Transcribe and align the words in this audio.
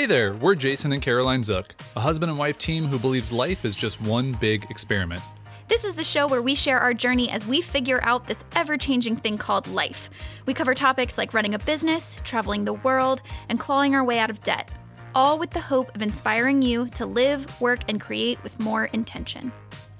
Hey 0.00 0.06
there, 0.06 0.32
we're 0.32 0.54
Jason 0.54 0.92
and 0.92 1.02
Caroline 1.02 1.44
Zook, 1.44 1.74
a 1.94 2.00
husband 2.00 2.30
and 2.30 2.38
wife 2.38 2.56
team 2.56 2.86
who 2.86 2.98
believes 2.98 3.30
life 3.30 3.66
is 3.66 3.76
just 3.76 4.00
one 4.00 4.32
big 4.32 4.64
experiment. 4.70 5.20
This 5.68 5.84
is 5.84 5.94
the 5.94 6.02
show 6.02 6.26
where 6.26 6.40
we 6.40 6.54
share 6.54 6.78
our 6.78 6.94
journey 6.94 7.28
as 7.28 7.46
we 7.46 7.60
figure 7.60 8.00
out 8.02 8.26
this 8.26 8.42
ever 8.56 8.78
changing 8.78 9.16
thing 9.16 9.36
called 9.36 9.66
life. 9.66 10.08
We 10.46 10.54
cover 10.54 10.74
topics 10.74 11.18
like 11.18 11.34
running 11.34 11.52
a 11.52 11.58
business, 11.58 12.16
traveling 12.24 12.64
the 12.64 12.72
world, 12.72 13.20
and 13.50 13.60
clawing 13.60 13.94
our 13.94 14.02
way 14.02 14.18
out 14.18 14.30
of 14.30 14.42
debt, 14.42 14.70
all 15.14 15.38
with 15.38 15.50
the 15.50 15.60
hope 15.60 15.94
of 15.94 16.00
inspiring 16.00 16.62
you 16.62 16.88
to 16.94 17.04
live, 17.04 17.60
work, 17.60 17.80
and 17.86 18.00
create 18.00 18.42
with 18.42 18.58
more 18.58 18.86
intention. 18.94 19.52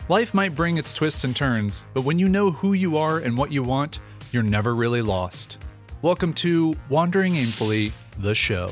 Life 0.08 0.32
might 0.32 0.54
bring 0.54 0.78
its 0.78 0.94
twists 0.94 1.24
and 1.24 1.36
turns, 1.36 1.84
but 1.92 2.04
when 2.04 2.18
you 2.18 2.30
know 2.30 2.50
who 2.50 2.72
you 2.72 2.96
are 2.96 3.18
and 3.18 3.36
what 3.36 3.52
you 3.52 3.62
want, 3.62 3.98
you're 4.32 4.42
never 4.42 4.74
really 4.74 5.02
lost. 5.02 5.58
Welcome 6.00 6.32
to 6.36 6.74
Wandering 6.88 7.34
Aimfully, 7.34 7.92
the 8.16 8.34
show. 8.34 8.70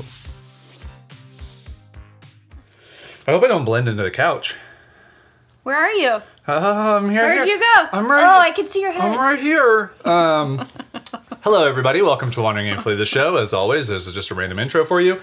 I 3.29 3.31
hope 3.31 3.43
I 3.43 3.47
don't 3.47 3.63
blend 3.63 3.87
into 3.87 4.01
the 4.01 4.09
couch. 4.09 4.55
Where 5.61 5.75
are 5.75 5.91
you? 5.91 6.19
Uh, 6.47 6.97
I'm 6.97 7.11
here. 7.11 7.21
Where'd 7.21 7.45
here. 7.45 7.57
you 7.57 7.59
go? 7.59 7.87
I'm 7.91 8.11
right. 8.11 8.23
Oh, 8.23 8.39
I 8.39 8.49
can 8.49 8.65
see 8.65 8.81
your 8.81 8.89
head. 8.89 9.03
I'm 9.03 9.19
right 9.19 9.39
here. 9.39 9.91
Um, 10.03 10.67
hello, 11.41 11.67
everybody. 11.67 12.01
Welcome 12.01 12.31
to 12.31 12.41
Wandering 12.41 12.75
Aimfully, 12.75 12.97
the 12.97 13.05
show. 13.05 13.35
As 13.35 13.53
always, 13.53 13.89
this 13.89 14.07
is 14.07 14.15
just 14.15 14.31
a 14.31 14.33
random 14.33 14.57
intro 14.57 14.83
for 14.83 14.99
you. 14.99 15.21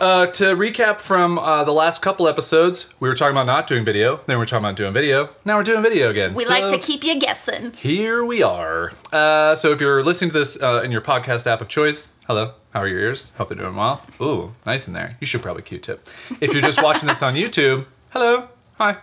Uh, 0.00 0.26
to 0.26 0.56
recap 0.56 0.98
from 0.98 1.38
uh, 1.38 1.62
the 1.62 1.70
last 1.72 2.02
couple 2.02 2.26
episodes, 2.26 2.92
we 2.98 3.08
were 3.08 3.14
talking 3.14 3.30
about 3.32 3.46
not 3.46 3.68
doing 3.68 3.84
video. 3.84 4.16
Then 4.26 4.36
we 4.36 4.38
were 4.38 4.46
talking 4.46 4.64
about 4.64 4.74
doing 4.76 4.92
video. 4.92 5.30
Now 5.44 5.56
we're 5.56 5.62
doing 5.62 5.82
video 5.84 6.10
again. 6.10 6.34
We 6.34 6.42
So- 6.44 6.50
like 6.52 6.68
to 6.68 6.78
keep 6.78 7.04
you 7.04 7.16
guessing. 7.18 7.72
Here 7.74 8.24
we 8.24 8.42
are. 8.42 8.92
Uh, 9.12 9.54
so 9.54 9.70
if 9.70 9.80
you're 9.80 10.02
listening 10.02 10.32
to 10.32 10.38
this 10.40 10.60
uh, 10.60 10.82
in 10.84 10.90
your 10.90 11.00
podcast 11.00 11.46
app 11.46 11.60
of 11.60 11.68
choice, 11.68 12.08
hello. 12.26 12.54
How 12.72 12.80
are 12.80 12.88
your 12.88 12.98
ears? 12.98 13.30
Hope 13.38 13.48
they're 13.48 13.56
doing 13.56 13.76
well. 13.76 14.04
Ooh, 14.20 14.52
nice 14.66 14.88
in 14.88 14.94
there. 14.94 15.16
You 15.20 15.28
should 15.28 15.42
probably 15.42 15.62
Q-tip. 15.62 16.08
If 16.40 16.52
you're 16.52 16.62
just 16.62 16.82
watching 16.82 17.06
this 17.06 17.22
on 17.22 17.34
YouTube, 17.34 17.86
hello, 18.10 18.48
hi, 18.78 18.96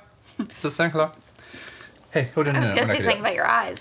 just 0.60 0.76
saying 0.76 0.92
hello. 0.92 1.12
Hey, 2.12 2.32
hold 2.36 2.50
on. 2.50 2.58
I 2.58 2.60
was 2.60 2.70
no, 2.70 2.76
gonna 2.76 2.88
say 2.88 2.98
something 3.00 3.22
about 3.22 3.36
your 3.36 3.48
eyes, 3.48 3.80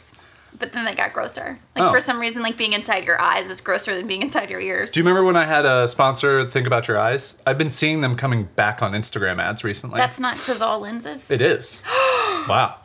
but 0.61 0.73
then 0.73 0.85
they 0.85 0.93
got 0.93 1.13
grosser. 1.13 1.59
Like 1.75 1.85
Oh. 1.85 1.91
for 1.91 1.99
some 2.01 2.21
reason, 2.21 2.43
like 2.43 2.57
being 2.57 2.73
inside 2.75 3.05
your 3.05 3.21
eyes 3.21 3.51
is 3.51 3.61
grosser 3.61 3.95
than 3.97 4.07
being 4.07 4.23
inside 4.23 4.51
your 4.51 4.61
ears. 4.61 4.91
Do 4.91 5.01
you 5.01 5.05
remember 5.05 5.25
when 5.25 5.37
I 5.37 5.47
had 5.47 5.65
a 5.67 5.89
sponsor 5.89 6.49
think 6.49 6.67
about 6.67 6.87
your 6.87 6.99
eyes? 6.99 7.39
I've 7.47 7.59
been 7.59 7.71
seeing 7.71 8.01
them 8.03 8.17
coming 8.17 8.45
back 8.57 8.83
on 8.83 8.93
Instagram 8.93 9.43
ads 9.43 9.65
recently. 9.65 9.99
That's 9.99 10.21
not 10.21 10.37
Crizal 10.37 10.79
lenses. 10.81 11.31
it 11.31 11.41
is. 11.41 11.83
wow, 12.49 12.77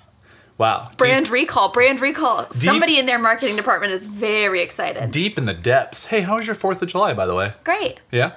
wow. 0.57 0.89
brand 0.97 1.29
recall, 1.29 1.69
brand 1.69 1.99
recall. 2.01 2.45
Deep- 2.45 2.61
Somebody 2.61 2.97
in 2.99 3.05
their 3.05 3.19
marketing 3.19 3.55
department 3.55 3.91
is 3.93 4.05
very 4.05 4.61
excited. 4.61 5.11
deep, 5.11 5.31
deep 5.33 5.37
in 5.37 5.45
the 5.45 5.53
depths. 5.53 6.05
Hey, 6.05 6.21
how 6.21 6.37
was 6.37 6.47
your 6.47 6.55
Fourth 6.55 6.81
of 6.81 6.87
July, 6.87 7.13
by 7.13 7.25
the 7.25 7.35
way? 7.35 7.53
Great. 7.63 7.99
Yeah. 8.11 8.33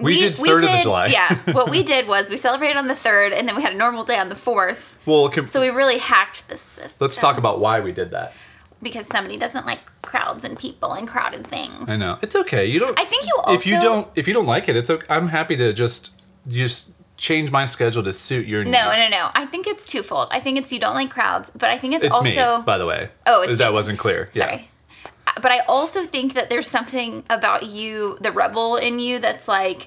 We, 0.00 0.18
did 0.18 0.36
third 0.36 0.64
of 0.64 0.70
the 0.70 0.80
July. 0.82 1.06
Yeah. 1.06 1.38
What 1.52 1.70
we 1.70 1.84
did 1.84 2.08
was 2.08 2.28
we 2.28 2.36
celebrated 2.36 2.76
on 2.76 2.88
the 2.88 2.94
third, 2.96 3.32
and 3.32 3.46
then 3.46 3.54
we 3.54 3.62
had 3.62 3.72
a 3.72 3.76
normal 3.76 4.02
day 4.02 4.18
on 4.18 4.30
the 4.30 4.34
fourth. 4.34 4.98
well, 5.06 5.28
can, 5.28 5.46
So 5.46 5.60
we 5.60 5.68
really 5.68 5.98
hacked 5.98 6.48
this 6.48 6.60
system. 6.60 6.96
let's 6.98 7.16
talk 7.16 7.38
about 7.38 7.60
why 7.60 7.78
we 7.78 7.92
did 7.92 8.10
that. 8.10 8.32
Because 8.82 9.06
somebody 9.06 9.36
doesn't 9.36 9.64
like 9.66 9.80
crowds 10.02 10.44
and 10.44 10.58
people 10.58 10.92
and 10.92 11.06
crowded 11.08 11.46
things. 11.46 11.88
I 11.88 11.96
know 11.96 12.18
it's 12.22 12.34
okay. 12.36 12.66
You 12.66 12.80
don't. 12.80 12.98
I 12.98 13.04
think 13.04 13.26
you 13.26 13.34
also 13.38 13.54
if 13.54 13.66
you 13.66 13.80
don't 13.80 14.08
if 14.14 14.26
you 14.28 14.34
don't 14.34 14.46
like 14.46 14.68
it, 14.68 14.76
it's 14.76 14.90
okay. 14.90 15.06
I'm 15.08 15.28
happy 15.28 15.56
to 15.56 15.72
just 15.72 16.10
just 16.48 16.90
change 17.16 17.50
my 17.52 17.64
schedule 17.64 18.02
to 18.02 18.12
suit 18.12 18.46
your 18.46 18.64
needs. 18.64 18.72
No, 18.76 18.90
no, 18.96 19.08
no. 19.08 19.28
I 19.34 19.46
think 19.46 19.66
it's 19.66 19.86
twofold. 19.86 20.28
I 20.32 20.40
think 20.40 20.58
it's 20.58 20.72
you 20.72 20.80
don't 20.80 20.94
like 20.94 21.10
crowds, 21.10 21.50
but 21.50 21.70
I 21.70 21.78
think 21.78 21.94
it's, 21.94 22.04
It's 22.04 22.14
also 22.16 22.58
me, 22.58 22.62
by 22.64 22.78
the 22.78 22.86
way. 22.86 23.10
Oh, 23.26 23.42
it's 23.42 23.58
that 23.58 23.66
Jason. 23.66 23.74
wasn't 23.74 23.98
clear. 24.00 24.28
Sorry. 24.32 24.68
Uh, 25.26 25.32
But 25.40 25.52
I 25.52 25.60
also 25.60 26.04
think 26.04 26.34
that 26.34 26.50
there's 26.50 26.66
something 26.66 27.22
about 27.30 27.62
you, 27.66 28.18
the 28.20 28.32
rebel 28.32 28.76
in 28.76 28.98
you, 28.98 29.20
that's 29.20 29.46
like 29.46 29.86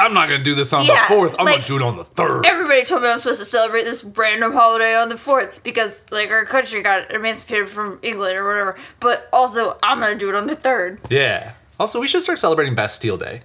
I'm 0.00 0.14
not 0.14 0.28
gonna 0.28 0.42
do 0.42 0.54
this 0.54 0.72
on 0.72 0.84
Yeah, 0.84 0.94
the 0.94 1.14
fourth. 1.14 1.34
I'm 1.38 1.44
like- 1.44 1.56
gonna 1.56 1.66
do 1.68 1.76
it 1.76 1.82
on 1.82 1.96
the 1.96 2.04
third. 2.04 2.46
everybody 2.46 2.82
told 2.84 3.02
me 3.02 3.08
I'm 3.08 3.18
supposed 3.18 3.38
to 3.40 3.44
celebrate 3.44 3.84
this 3.84 4.02
random 4.02 4.52
holiday 4.52 4.94
on 4.96 5.08
the 5.08 5.16
fourth 5.16 5.62
because 5.62 6.06
like 6.10 6.30
our 6.30 6.44
country 6.44 6.82
got 6.82 7.10
emancipated 7.12 7.68
from 7.68 7.98
England 8.02 8.36
or 8.36 8.46
whatever. 8.48 8.76
But 9.00 9.28
also, 9.32 9.78
I'm 9.82 10.00
gonna 10.00 10.14
do 10.16 10.28
it 10.28 10.34
on 10.34 10.46
the 10.46 10.56
third, 10.56 11.00
yeah. 11.08 11.52
Also, 11.78 12.00
we 12.00 12.08
should 12.08 12.22
start 12.22 12.38
celebrating 12.38 12.74
Bastille 12.74 13.16
Day. 13.16 13.42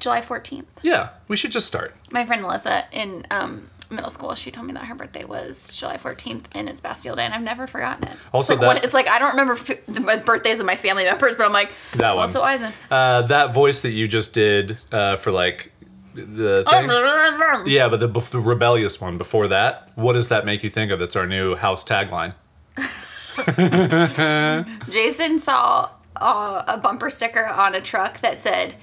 July 0.00 0.20
14th. 0.20 0.66
Yeah, 0.82 1.08
we 1.28 1.36
should 1.36 1.50
just 1.50 1.66
start. 1.66 1.94
My 2.12 2.24
friend 2.24 2.42
Melissa 2.42 2.84
in 2.92 3.26
um, 3.30 3.68
middle 3.90 4.10
school, 4.10 4.34
she 4.34 4.50
told 4.50 4.66
me 4.66 4.72
that 4.74 4.84
her 4.84 4.94
birthday 4.94 5.24
was 5.24 5.74
July 5.74 5.96
14th 5.96 6.44
and 6.54 6.68
it's 6.68 6.80
Bastille 6.80 7.16
Day, 7.16 7.24
and 7.24 7.34
I've 7.34 7.42
never 7.42 7.66
forgotten 7.66 8.08
it. 8.08 8.16
Also 8.32 8.54
it's 8.54 8.60
like, 8.60 8.66
one- 8.76 8.84
it's 8.84 8.94
like 8.94 9.08
I 9.08 9.18
don't 9.18 9.30
remember 9.30 9.54
f- 9.54 9.84
the 9.86 10.22
birthdays 10.24 10.60
of 10.60 10.66
my 10.66 10.76
family 10.76 11.04
members, 11.04 11.36
but 11.36 11.46
I'm 11.46 11.52
like, 11.52 11.70
That 11.94 12.14
one. 12.14 12.22
also 12.22 12.42
Eisen. 12.42 12.72
Uh, 12.90 13.22
that 13.22 13.54
voice 13.54 13.80
that 13.82 13.90
you 13.90 14.08
just 14.08 14.34
did 14.34 14.78
uh, 14.92 15.16
for 15.16 15.30
like 15.32 15.72
the 16.14 16.64
thing. 16.68 17.70
Yeah, 17.72 17.88
but 17.88 18.00
the, 18.00 18.08
the 18.08 18.40
rebellious 18.40 19.00
one 19.00 19.18
before 19.18 19.48
that. 19.48 19.90
What 19.94 20.14
does 20.14 20.28
that 20.28 20.44
make 20.44 20.62
you 20.64 20.70
think 20.70 20.90
of? 20.90 20.98
That's 20.98 21.14
our 21.16 21.26
new 21.26 21.54
house 21.54 21.84
tagline. 21.84 22.34
Jason 24.90 25.38
saw 25.38 25.90
uh, 26.16 26.62
a 26.66 26.78
bumper 26.78 27.10
sticker 27.10 27.44
on 27.46 27.74
a 27.74 27.80
truck 27.80 28.20
that 28.20 28.40
said, 28.40 28.74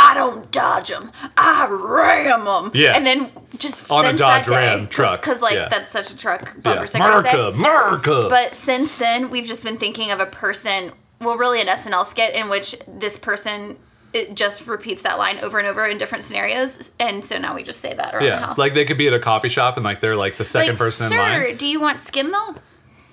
"I 0.00 0.14
don't 0.14 0.50
dodge 0.50 0.88
them, 0.88 1.12
I 1.36 1.66
ram 1.68 2.44
them." 2.46 2.70
Yeah. 2.74 2.96
and 2.96 3.06
then 3.06 3.30
just 3.58 3.90
On 3.90 4.04
a 4.06 4.12
Dodge 4.14 4.46
that 4.46 4.48
day, 4.48 4.56
Ram 4.76 4.88
truck, 4.88 5.20
because 5.20 5.42
like 5.42 5.54
yeah. 5.54 5.68
that's 5.68 5.90
such 5.90 6.10
a 6.10 6.16
truck 6.16 6.40
bumper 6.62 6.80
Yeah, 6.80 6.84
sticker. 6.86 7.04
America, 7.04 7.46
America. 7.48 8.26
But 8.30 8.54
since 8.54 8.94
then, 8.96 9.28
we've 9.30 9.44
just 9.46 9.62
been 9.62 9.76
thinking 9.76 10.10
of 10.10 10.18
a 10.20 10.26
person, 10.26 10.92
well, 11.20 11.36
really 11.36 11.60
an 11.60 11.66
SNL 11.66 12.06
skit 12.06 12.34
in 12.34 12.48
which 12.48 12.74
this 12.88 13.18
person 13.18 13.76
it 14.12 14.34
just 14.34 14.66
repeats 14.66 15.02
that 15.02 15.18
line 15.18 15.38
over 15.38 15.58
and 15.60 15.68
over 15.68 15.84
in 15.86 15.96
different 15.98 16.24
scenarios, 16.24 16.90
and 16.98 17.24
so 17.24 17.38
now 17.38 17.54
we 17.54 17.62
just 17.62 17.80
say 17.80 17.94
that 17.94 18.12
around 18.12 18.22
the 18.24 18.28
yeah, 18.28 18.40
house. 18.40 18.58
like 18.58 18.74
they 18.74 18.84
could 18.84 18.98
be 18.98 19.06
at 19.06 19.12
a 19.12 19.20
coffee 19.20 19.48
shop 19.48 19.76
and 19.76 19.84
like 19.84 20.00
they're 20.00 20.16
like 20.16 20.36
the 20.36 20.42
second 20.44 20.70
Like, 20.70 20.78
person 20.78 21.08
Sir, 21.08 21.14
in 21.16 21.42
line. 21.50 21.56
do 21.56 21.66
you 21.68 21.80
want 21.80 22.00
skim 22.00 22.30
milk? 22.30 22.58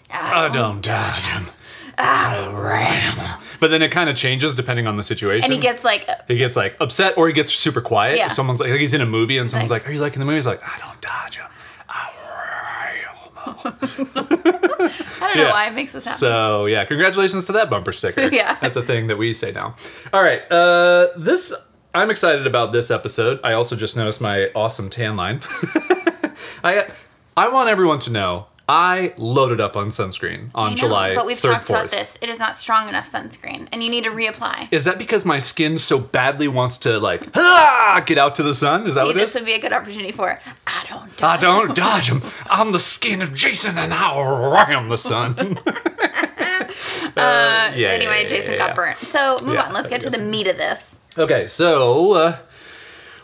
I 0.09 0.47
don't 0.47 0.81
dodge 0.81 1.19
him. 1.27 1.47
I 1.97 2.47
ram. 2.51 3.39
But 3.59 3.71
then 3.71 3.81
it 3.81 3.91
kind 3.91 4.09
of 4.09 4.15
changes 4.15 4.53
depending 4.55 4.85
on 4.87 4.97
the 4.97 5.03
situation. 5.03 5.45
And 5.45 5.53
he 5.53 5.59
gets 5.59 5.83
like, 5.83 6.07
he 6.27 6.37
gets 6.37 6.55
like 6.55 6.75
upset 6.79 7.17
or 7.17 7.27
he 7.27 7.33
gets 7.33 7.51
super 7.53 7.81
quiet. 7.81 8.17
Yeah. 8.17 8.27
Someone's 8.27 8.59
like, 8.59 8.69
like 8.69 8.79
he's 8.79 8.93
in 8.93 9.01
a 9.01 9.05
movie 9.05 9.37
and 9.37 9.49
someone's 9.49 9.71
Like- 9.71 9.87
"Are 9.87 9.91
you 9.91 9.99
liking 9.99 10.19
the 10.19 10.25
movie?" 10.25 10.35
He's 10.37 10.45
like, 10.47 10.61
"I 10.63 10.77
don't 10.79 11.01
dodge 11.01 11.37
him. 11.37 11.47
I 11.89 12.11
ram 13.45 13.65
'em." 13.65 13.73
I 15.19 15.27
don't 15.33 15.37
know 15.37 15.43
Yeah. 15.43 15.51
why 15.51 15.67
it 15.67 15.73
makes 15.73 15.95
us 15.95 16.05
happy. 16.05 16.17
So 16.17 16.65
yeah, 16.67 16.85
congratulations 16.85 17.45
to 17.45 17.51
that 17.53 17.69
bumper 17.69 17.91
sticker. 17.91 18.27
Yeah. 18.31 18.55
that's 18.61 18.75
a 18.77 18.83
thing 18.83 19.07
that 19.07 19.17
we 19.17 19.33
say 19.33 19.51
now. 19.51 19.75
All 20.13 20.21
right, 20.23 20.41
uh, 20.51 21.07
this 21.17 21.53
I'm 21.95 22.11
excited 22.11 22.45
about 22.45 22.71
this 22.73 22.91
episode. 22.91 23.39
I 23.43 23.53
also 23.53 23.75
just 23.75 23.97
noticed 23.97 24.21
my 24.21 24.49
awesome 24.53 24.89
tan 24.91 25.15
line. 25.15 25.41
I 26.63 26.87
I 27.35 27.49
want 27.49 27.69
everyone 27.69 27.99
to 27.99 28.11
know 28.11 28.45
I 28.69 29.13
loaded 29.17 29.61
up 29.61 29.77
on 29.77 29.89
sunscreen 29.89 30.49
on 30.53 30.67
I 30.67 30.69
know, 30.71 30.75
July 30.75 31.15
but 31.15 31.25
we've 31.25 31.39
3rd, 31.39 31.41
talked 31.53 31.69
about 31.69 31.89
this. 31.91 32.17
It 32.21 32.27
is 32.27 32.37
not 32.37 32.55
strong 32.57 32.89
enough 32.89 33.09
sunscreen, 33.09 33.67
and 33.71 33.81
you 33.81 33.89
need 33.89 34.03
to 34.03 34.09
reapply. 34.09 34.67
Is 34.71 34.83
that 34.83 34.97
because 34.97 35.23
my 35.23 35.39
skin 35.39 35.77
so 35.77 35.99
badly 35.99 36.49
wants 36.49 36.77
to 36.79 36.99
like 36.99 37.23
ah, 37.35 38.03
get 38.05 38.17
out 38.17 38.35
to 38.35 38.43
the 38.43 38.53
sun? 38.53 38.85
Is 38.85 38.95
that 38.95 39.01
See, 39.01 39.07
what 39.07 39.15
it 39.15 39.19
this 39.19 39.35
is? 39.35 39.41
would 39.41 39.45
be 39.45 39.53
a 39.53 39.59
good 39.61 39.71
opportunity 39.73 40.11
for. 40.11 40.37
I 40.67 40.85
don't. 40.89 41.23
I 41.23 41.37
Dodge 41.37 41.41
don't 41.41 41.75
dodge 41.75 42.09
him. 42.11 42.21
I'm 42.49 42.71
the 42.73 42.79
skin 42.79 43.21
of 43.21 43.33
Jason, 43.33 43.77
and 43.77 43.93
I'll 43.93 44.51
ram 44.51 44.89
the 44.89 44.97
sun. 44.97 45.59
Uh, 47.15 47.71
yeah, 47.75 47.87
anyway, 47.89 48.21
yeah, 48.21 48.27
Jason 48.27 48.53
yeah, 48.53 48.57
got 48.67 48.75
burnt. 48.75 48.97
So 48.99 49.37
move 49.43 49.57
on. 49.57 49.73
Let's 49.73 49.87
get 49.87 50.01
to 50.01 50.09
the 50.11 50.19
meat 50.21 50.47
of 50.47 50.57
this. 50.57 50.99
Okay, 51.17 51.47
so 51.47 52.11
uh, 52.11 52.37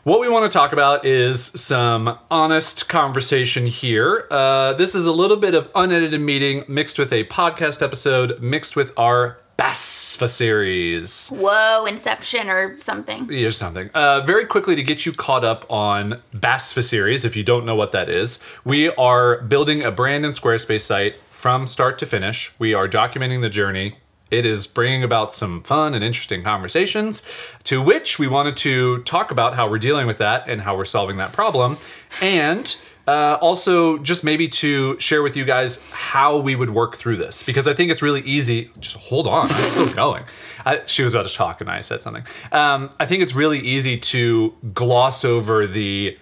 what 0.04 0.20
we 0.20 0.28
want 0.28 0.50
to 0.50 0.56
talk 0.56 0.74
about 0.74 1.06
is 1.06 1.46
some 1.46 2.18
honest 2.30 2.90
conversation 2.90 3.66
here. 3.66 4.28
Uh, 4.30 4.74
this 4.74 4.96
is 4.96 5.06
a 5.06 5.12
little 5.12 5.38
bit 5.38 5.54
of 5.54 5.70
unedited 5.76 6.20
meeting 6.20 6.66
mixed 6.68 7.00
with 7.00 7.14
a 7.14 7.24
podcast 7.26 7.82
episode, 7.82 8.42
mixed 8.42 8.76
with 8.76 8.92
our 8.98 9.38
BASFA 9.58 10.28
series. 10.28 11.30
Whoa, 11.30 11.86
Inception 11.86 12.50
or 12.50 12.80
something. 12.82 13.30
Here's 13.30 13.56
something. 13.56 13.90
Uh, 13.94 14.22
very 14.22 14.46
quickly 14.46 14.76
to 14.76 14.84
get 14.84 15.06
you 15.06 15.14
caught 15.14 15.46
up 15.46 15.66
on 15.72 16.22
BASFA 16.34 16.84
series, 16.84 17.24
if 17.24 17.36
you 17.38 17.44
don't 17.44 17.66
know 17.66 17.76
what 17.76 17.94
that 17.94 18.10
is, 18.10 18.40
we 18.66 18.90
are 18.96 19.42
building 19.44 19.84
a 19.84 19.92
brand 19.92 20.26
and 20.26 20.34
Squarespace 20.34 20.82
site 20.82 21.16
from 21.30 21.66
start 21.66 21.98
to 22.00 22.06
finish. 22.06 22.52
We 22.60 22.74
are 22.74 22.90
documenting 22.90 23.42
the 23.42 23.50
journey. 23.50 23.96
It 24.34 24.46
is 24.48 24.66
bringing 24.66 25.04
about 25.04 25.32
some 25.32 25.62
fun 25.62 25.94
and 25.94 26.04
interesting 26.04 26.44
conversations, 26.44 27.22
to 27.66 27.84
which 27.84 28.18
we 28.18 28.28
wanted 28.28 28.58
to 28.58 29.04
talk 29.04 29.30
about 29.30 29.54
how 29.54 29.70
we're 29.70 29.78
dealing 29.78 30.08
with 30.08 30.18
that 30.18 30.50
and 30.50 30.60
how 30.62 30.76
we're 30.76 30.86
solving 30.86 31.18
that 31.18 31.32
problem. 31.32 31.78
And 32.20 32.76
uh, 33.06 33.38
also, 33.42 33.98
just 34.00 34.24
maybe 34.24 34.48
to 34.48 35.00
share 35.00 35.22
with 35.22 35.36
you 35.36 35.46
guys 35.46 35.80
how 35.92 36.40
we 36.40 36.56
would 36.56 36.72
work 36.72 36.96
through 36.96 37.18
this, 37.18 37.44
because 37.44 37.68
I 37.68 37.74
think 37.74 37.92
it's 37.92 38.02
really 38.02 38.22
easy. 38.22 38.72
Just 38.80 38.96
hold 38.96 39.28
on, 39.28 39.52
I'm 39.52 39.70
still 39.70 39.94
going. 39.94 40.24
I, 40.66 40.82
she 40.86 41.04
was 41.04 41.14
about 41.14 41.28
to 41.28 41.36
talk, 41.36 41.62
and 41.62 41.70
I 41.70 41.82
said 41.82 42.02
something. 42.02 42.26
Um, 42.52 42.90
I 43.00 43.06
think 43.06 43.22
it's 43.22 43.36
really 43.36 43.60
easy 43.60 43.98
to 43.98 44.54
gloss 44.74 45.26
over 45.26 45.68
the 45.68 46.18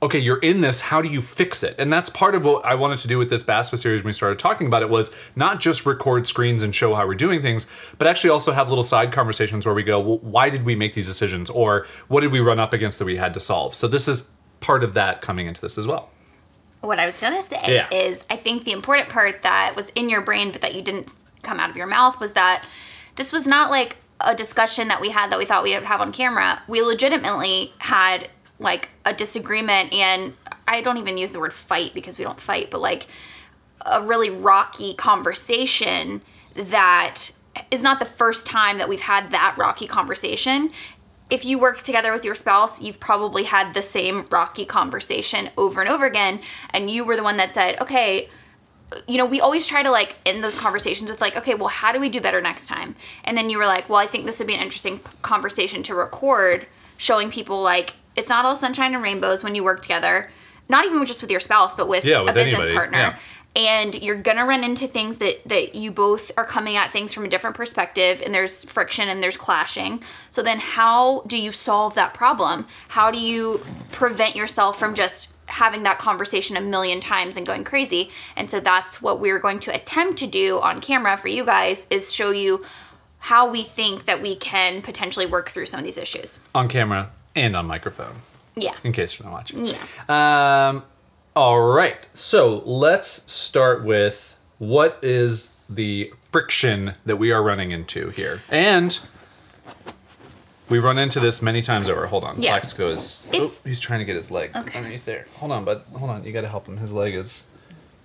okay, 0.00 0.18
you're 0.18 0.38
in 0.38 0.60
this. 0.60 0.80
How 0.80 1.02
do 1.02 1.08
you 1.08 1.20
fix 1.20 1.62
it? 1.62 1.74
And 1.78 1.92
that's 1.92 2.08
part 2.08 2.34
of 2.34 2.44
what 2.44 2.64
I 2.64 2.74
wanted 2.76 2.98
to 3.00 3.08
do 3.08 3.18
with 3.18 3.30
this 3.30 3.42
BASFA 3.42 3.78
series 3.78 4.02
when 4.02 4.08
we 4.08 4.12
started 4.12 4.38
talking 4.38 4.66
about 4.66 4.82
it 4.82 4.88
was 4.88 5.10
not 5.34 5.58
just 5.60 5.84
record 5.86 6.26
screens 6.26 6.62
and 6.62 6.74
show 6.74 6.94
how 6.94 7.06
we're 7.06 7.14
doing 7.14 7.42
things, 7.42 7.66
but 7.98 8.06
actually 8.06 8.30
also 8.30 8.52
have 8.52 8.68
little 8.68 8.84
side 8.84 9.12
conversations 9.12 9.66
where 9.66 9.74
we 9.74 9.82
go, 9.82 9.98
well, 9.98 10.18
why 10.18 10.50
did 10.50 10.64
we 10.64 10.76
make 10.76 10.94
these 10.94 11.06
decisions? 11.06 11.50
Or 11.50 11.86
what 12.06 12.20
did 12.20 12.30
we 12.30 12.40
run 12.40 12.60
up 12.60 12.72
against 12.72 12.98
that 13.00 13.06
we 13.06 13.16
had 13.16 13.34
to 13.34 13.40
solve? 13.40 13.74
So 13.74 13.88
this 13.88 14.06
is 14.06 14.24
part 14.60 14.84
of 14.84 14.94
that 14.94 15.20
coming 15.20 15.46
into 15.46 15.60
this 15.60 15.76
as 15.78 15.86
well. 15.86 16.10
What 16.80 17.00
I 17.00 17.06
was 17.06 17.18
gonna 17.18 17.42
say 17.42 17.60
Yeah. 17.66 17.88
is, 17.90 18.24
I 18.30 18.36
think 18.36 18.64
the 18.64 18.72
important 18.72 19.08
part 19.08 19.42
that 19.42 19.74
was 19.74 19.90
in 19.90 20.08
your 20.08 20.20
brain 20.20 20.52
but 20.52 20.60
that 20.60 20.76
you 20.76 20.82
didn't 20.82 21.12
come 21.42 21.58
out 21.58 21.70
of 21.70 21.76
your 21.76 21.88
mouth 21.88 22.20
was 22.20 22.32
that 22.32 22.64
this 23.16 23.32
was 23.32 23.46
not 23.48 23.70
like 23.70 23.96
a 24.20 24.34
discussion 24.34 24.88
that 24.88 25.00
we 25.00 25.10
had 25.10 25.30
that 25.32 25.38
we 25.38 25.44
thought 25.44 25.62
we'd 25.62 25.72
have 25.72 26.00
on 26.00 26.12
camera. 26.12 26.60
We 26.68 26.82
legitimately 26.82 27.72
had 27.78 28.28
like 28.58 28.90
a 29.04 29.12
disagreement, 29.14 29.92
and 29.92 30.34
I 30.66 30.80
don't 30.80 30.96
even 30.96 31.16
use 31.16 31.30
the 31.30 31.40
word 31.40 31.52
fight 31.52 31.92
because 31.94 32.18
we 32.18 32.24
don't 32.24 32.40
fight, 32.40 32.70
but 32.70 32.80
like 32.80 33.06
a 33.86 34.02
really 34.02 34.30
rocky 34.30 34.94
conversation 34.94 36.20
that 36.54 37.30
is 37.70 37.82
not 37.82 37.98
the 37.98 38.06
first 38.06 38.46
time 38.46 38.78
that 38.78 38.88
we've 38.88 39.00
had 39.00 39.30
that 39.30 39.56
rocky 39.56 39.86
conversation. 39.86 40.70
If 41.30 41.44
you 41.44 41.58
work 41.58 41.82
together 41.82 42.12
with 42.12 42.24
your 42.24 42.34
spouse, 42.34 42.80
you've 42.80 42.98
probably 42.98 43.44
had 43.44 43.74
the 43.74 43.82
same 43.82 44.26
rocky 44.30 44.64
conversation 44.64 45.50
over 45.56 45.80
and 45.80 45.90
over 45.90 46.06
again, 46.06 46.40
and 46.70 46.90
you 46.90 47.04
were 47.04 47.16
the 47.16 47.22
one 47.22 47.36
that 47.36 47.54
said, 47.54 47.80
okay, 47.80 48.28
you 49.06 49.18
know, 49.18 49.26
we 49.26 49.40
always 49.40 49.66
try 49.66 49.82
to 49.82 49.90
like 49.90 50.16
end 50.24 50.42
those 50.42 50.54
conversations 50.54 51.10
with 51.10 51.20
like, 51.20 51.36
okay, 51.36 51.54
well, 51.54 51.68
how 51.68 51.92
do 51.92 52.00
we 52.00 52.08
do 52.08 52.20
better 52.20 52.40
next 52.40 52.66
time? 52.66 52.96
And 53.24 53.36
then 53.36 53.50
you 53.50 53.58
were 53.58 53.66
like, 53.66 53.88
well, 53.88 53.98
I 53.98 54.06
think 54.06 54.24
this 54.24 54.38
would 54.38 54.48
be 54.48 54.54
an 54.54 54.60
interesting 54.60 55.00
conversation 55.20 55.82
to 55.84 55.94
record, 55.94 56.66
showing 56.96 57.30
people 57.30 57.60
like 57.60 57.92
it's 58.18 58.28
not 58.28 58.44
all 58.44 58.56
sunshine 58.56 58.94
and 58.94 59.02
rainbows 59.02 59.42
when 59.42 59.54
you 59.54 59.62
work 59.64 59.80
together, 59.80 60.30
not 60.68 60.84
even 60.84 61.04
just 61.06 61.22
with 61.22 61.30
your 61.30 61.40
spouse, 61.40 61.74
but 61.74 61.88
with, 61.88 62.04
Yeah, 62.04 62.20
with 62.20 62.30
a 62.30 62.34
business 62.34 62.54
anybody, 62.56 62.74
partner. 62.74 62.98
yeah. 62.98 63.18
And 63.56 63.94
you're 64.02 64.20
gonna 64.20 64.44
run 64.44 64.62
into 64.62 64.86
things 64.86 65.16
that 65.18 65.36
that 65.46 65.74
you 65.74 65.90
both 65.90 66.30
are 66.36 66.44
coming 66.44 66.76
at 66.76 66.92
things 66.92 67.14
from 67.14 67.24
a 67.24 67.28
different 67.28 67.56
perspective, 67.56 68.22
and 68.24 68.34
there's 68.34 68.64
friction 68.64 69.08
and 69.08 69.22
there's 69.22 69.36
clashing. 69.36 70.02
So 70.30 70.42
then, 70.42 70.58
how 70.58 71.22
do 71.26 71.38
you 71.38 71.50
solve 71.52 71.94
that 71.94 72.12
problem? 72.12 72.66
How 72.88 73.10
do 73.10 73.18
you 73.18 73.60
prevent 73.92 74.36
yourself 74.36 74.78
from 74.78 74.94
just 74.94 75.28
having 75.46 75.82
that 75.84 75.98
conversation 75.98 76.56
a 76.56 76.60
million 76.60 77.00
times 77.00 77.36
and 77.38 77.46
going 77.46 77.64
crazy. 77.64 78.10
And 78.36 78.50
so 78.50 78.60
that's 78.60 79.00
what 79.00 79.18
we're 79.18 79.38
going 79.38 79.60
to 79.60 79.74
attempt 79.74 80.18
to 80.18 80.26
do 80.26 80.58
on 80.60 80.82
camera 80.82 81.16
for 81.16 81.28
you 81.28 81.42
guys 81.46 81.86
is 81.88 82.12
show 82.12 82.32
you 82.32 82.66
how 83.18 83.50
we 83.50 83.62
think 83.62 84.04
that 84.04 84.20
we 84.20 84.36
can 84.36 84.82
potentially 84.82 85.24
work 85.24 85.48
through 85.48 85.64
some 85.64 85.80
of 85.80 85.84
these 85.86 85.96
issues. 85.96 86.38
On 86.54 86.68
camera 86.68 87.10
and 87.42 87.56
on 87.56 87.66
microphone, 87.66 88.16
Yeah. 88.56 88.74
in 88.84 88.92
case 88.92 89.18
you're 89.18 89.24
not 89.26 89.32
watching. 89.32 89.64
Yeah. 89.66 89.78
Um, 90.08 90.82
all 91.36 91.60
right. 91.60 92.06
So 92.12 92.62
let's 92.64 93.30
start 93.30 93.84
with 93.84 94.34
what 94.58 94.98
is 95.02 95.50
the 95.68 96.12
friction 96.32 96.94
that 97.06 97.16
we 97.16 97.30
are 97.32 97.42
running 97.42 97.72
into 97.72 98.10
here. 98.10 98.40
And 98.50 98.98
we 100.68 100.78
run 100.78 100.98
into 100.98 101.20
this 101.20 101.40
many 101.40 101.62
times 101.62 101.88
over. 101.88 102.06
Hold 102.06 102.24
on. 102.24 102.40
Yeah. 102.42 102.54
Lex 102.54 102.72
goes, 102.72 103.26
oh, 103.32 103.50
he's 103.64 103.80
trying 103.80 104.00
to 104.00 104.04
get 104.04 104.16
his 104.16 104.30
leg 104.30 104.50
Okay. 104.54 104.78
underneath 104.78 105.04
there. 105.04 105.24
Hold 105.36 105.52
on, 105.52 105.64
bud. 105.64 105.82
Hold 105.96 106.10
on. 106.10 106.24
You 106.24 106.32
got 106.32 106.42
to 106.42 106.48
help 106.48 106.66
him. 106.66 106.76
His 106.76 106.92
leg 106.92 107.14
is. 107.14 107.46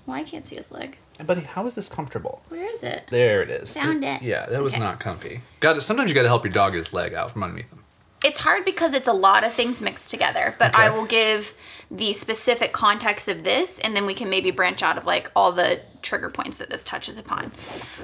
Well, 0.05 0.17
I 0.17 0.23
can't 0.23 0.45
see 0.45 0.55
his 0.57 0.71
leg. 0.71 0.97
Buddy, 1.25 1.41
how 1.41 1.65
is 1.65 1.75
this 1.75 1.87
comfortable? 1.87 2.41
Where 2.49 2.69
is 2.69 2.83
it? 2.83 3.03
There 3.09 3.41
it 3.41 3.49
is. 3.49 3.73
Found 3.77 4.03
it. 4.03 4.21
Yeah, 4.21 4.47
that 4.47 4.61
was 4.61 4.77
not 4.77 4.99
comfy. 4.99 5.41
Got 5.59 5.73
to, 5.73 5.81
Sometimes 5.81 6.09
you 6.09 6.15
got 6.15 6.23
to 6.23 6.27
help 6.27 6.43
your 6.43 6.51
dog 6.53 6.73
his 6.73 6.91
leg 6.91 7.13
out 7.13 7.31
from 7.31 7.43
underneath 7.43 7.69
him. 7.69 7.82
It's 8.23 8.39
hard 8.39 8.65
because 8.65 8.93
it's 8.93 9.07
a 9.07 9.13
lot 9.13 9.43
of 9.43 9.53
things 9.53 9.81
mixed 9.81 10.09
together, 10.09 10.55
but 10.57 10.73
I 10.75 10.89
will 10.89 11.05
give 11.05 11.53
the 11.91 12.13
specific 12.13 12.71
context 12.71 13.27
of 13.27 13.43
this 13.43 13.79
and 13.79 13.95
then 13.95 14.05
we 14.05 14.13
can 14.13 14.29
maybe 14.29 14.49
branch 14.49 14.81
out 14.81 14.97
of 14.97 15.05
like 15.05 15.29
all 15.35 15.51
the 15.51 15.79
trigger 16.01 16.29
points 16.29 16.57
that 16.57 16.69
this 16.69 16.83
touches 16.83 17.19
upon. 17.19 17.51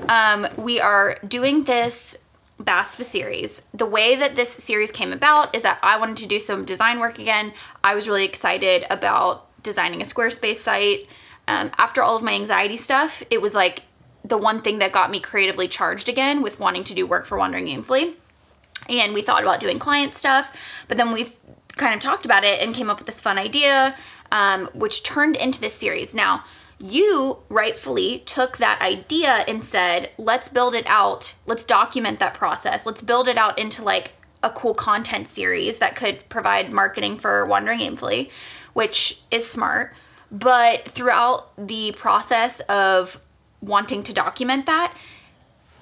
Um, 0.07 0.47
we 0.57 0.79
are 0.79 1.15
doing 1.27 1.63
this 1.63 2.17
BASFA 2.61 3.05
series. 3.05 3.61
The 3.73 3.85
way 3.85 4.15
that 4.17 4.35
this 4.35 4.49
series 4.49 4.91
came 4.91 5.13
about 5.13 5.55
is 5.55 5.63
that 5.63 5.79
I 5.81 5.97
wanted 5.97 6.17
to 6.17 6.27
do 6.27 6.39
some 6.39 6.65
design 6.65 6.99
work 6.99 7.17
again. 7.17 7.53
I 7.83 7.95
was 7.95 8.07
really 8.07 8.25
excited 8.25 8.85
about 8.91 9.47
designing 9.63 10.01
a 10.01 10.05
Squarespace 10.05 10.57
site. 10.57 11.07
Um, 11.47 11.71
after 11.77 12.01
all 12.01 12.15
of 12.15 12.23
my 12.23 12.33
anxiety 12.33 12.77
stuff, 12.77 13.23
it 13.31 13.41
was 13.41 13.55
like 13.55 13.83
the 14.23 14.37
one 14.37 14.61
thing 14.61 14.79
that 14.79 14.91
got 14.91 15.09
me 15.09 15.19
creatively 15.19 15.67
charged 15.67 16.09
again 16.09 16.41
with 16.41 16.59
wanting 16.59 16.83
to 16.83 16.93
do 16.93 17.07
work 17.07 17.25
for 17.25 17.37
Wandering 17.37 17.67
Aimfully 17.67 18.15
and 18.89 19.13
we 19.13 19.21
thought 19.21 19.43
about 19.43 19.59
doing 19.59 19.79
client 19.79 20.15
stuff 20.15 20.55
but 20.87 20.97
then 20.97 21.11
we 21.11 21.31
kind 21.79 21.95
of 21.95 22.01
talked 22.01 22.25
about 22.25 22.43
it 22.43 22.61
and 22.61 22.75
came 22.75 22.89
up 22.89 22.97
with 22.99 23.07
this 23.07 23.21
fun 23.21 23.37
idea 23.37 23.95
um, 24.31 24.69
which 24.73 25.03
turned 25.03 25.35
into 25.37 25.59
this 25.59 25.73
series. 25.73 26.13
Now 26.13 26.43
you 26.77 27.39
rightfully 27.49 28.19
took 28.25 28.57
that 28.57 28.79
idea 28.81 29.43
and 29.47 29.63
said 29.63 30.11
let's 30.17 30.47
build 30.47 30.75
it 30.75 30.85
out. 30.87 31.33
Let's 31.45 31.65
document 31.65 32.19
that 32.19 32.33
process. 32.33 32.85
Let's 32.85 33.01
build 33.01 33.27
it 33.27 33.37
out 33.37 33.57
into 33.57 33.83
like 33.83 34.11
a 34.43 34.49
cool 34.49 34.73
content 34.73 35.27
series 35.27 35.79
that 35.79 35.95
could 35.95 36.27
provide 36.29 36.71
marketing 36.71 37.17
for 37.17 37.45
wandering 37.45 37.79
aimfully 37.79 38.29
which 38.73 39.21
is 39.31 39.49
smart. 39.49 39.93
But 40.31 40.87
throughout 40.87 41.51
the 41.57 41.91
process 41.93 42.59
of 42.69 43.19
wanting 43.61 44.03
to 44.03 44.13
document 44.13 44.67
that 44.67 44.95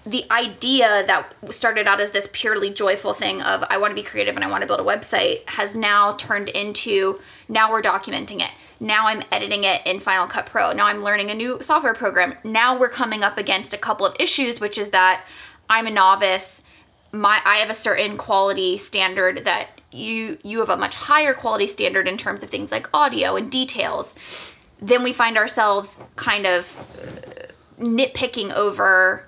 the 0.07 0.25
idea 0.31 1.06
that 1.06 1.33
started 1.50 1.86
out 1.86 2.00
as 2.00 2.12
this 2.12 2.30
purely 2.31 2.69
joyful 2.69 3.13
thing 3.13 3.42
of 3.42 3.63
I 3.69 3.77
want 3.77 3.92
to 3.92 3.95
be 3.95 4.04
creative 4.04 4.36
and 4.36 4.44
I 4.44 4.50
want 4.50 4.62
to 4.62 4.68
build 4.68 4.80
a 4.80 4.83
website 4.83 5.48
has 5.50 5.75
now 5.75 6.13
turned 6.13 6.48
into 6.50 7.19
now 7.50 7.69
we're 7.69 7.81
documenting 7.81 8.42
it. 8.42 8.51
Now 8.80 9.07
I'm 9.07 9.21
editing 9.33 9.65
it 9.65 9.81
in 9.86 10.00
Final 10.00 10.25
Cut 10.27 10.45
Pro. 10.45 10.71
Now 10.71 10.86
I'm 10.86 11.04
learning 11.04 11.30
a 11.30 11.36
new 11.36 11.62
software 11.62 11.94
program. 11.94 12.36
Now 12.45 12.77
we're 12.80 12.89
coming 12.89 13.24
up 13.24 13.38
against 13.38 13.74
a 13.74 13.77
couple 13.77 14.06
of 14.06 14.15
issues, 14.18 14.62
which 14.62 14.77
is 14.77 14.92
that 14.92 15.25
I'm 15.69 15.88
a 15.88 15.92
novice. 15.92 16.63
My 17.12 17.42
I 17.44 17.57
have 17.57 17.69
a 17.69 17.74
certain 17.74 18.18
quality 18.18 18.77
standard 18.77 19.44
that 19.44 19.81
you 19.92 20.38
you 20.42 20.59
have 20.59 20.69
a 20.69 20.77
much 20.77 20.95
higher 20.95 21.33
quality 21.33 21.68
standard 21.68 22.07
in 22.07 22.18
terms 22.18 22.44
of 22.44 22.50
things 22.50 22.71
like 22.71 22.88
audio 22.94 23.36
and 23.36 23.51
details. 23.51 24.15
Then 24.80 25.04
we 25.04 25.12
find 25.12 25.38
ourselves 25.38 26.00
kind 26.15 26.45
of 26.45 26.77
uh, 27.01 27.83
nitpicking 27.83 28.54
over 28.54 29.26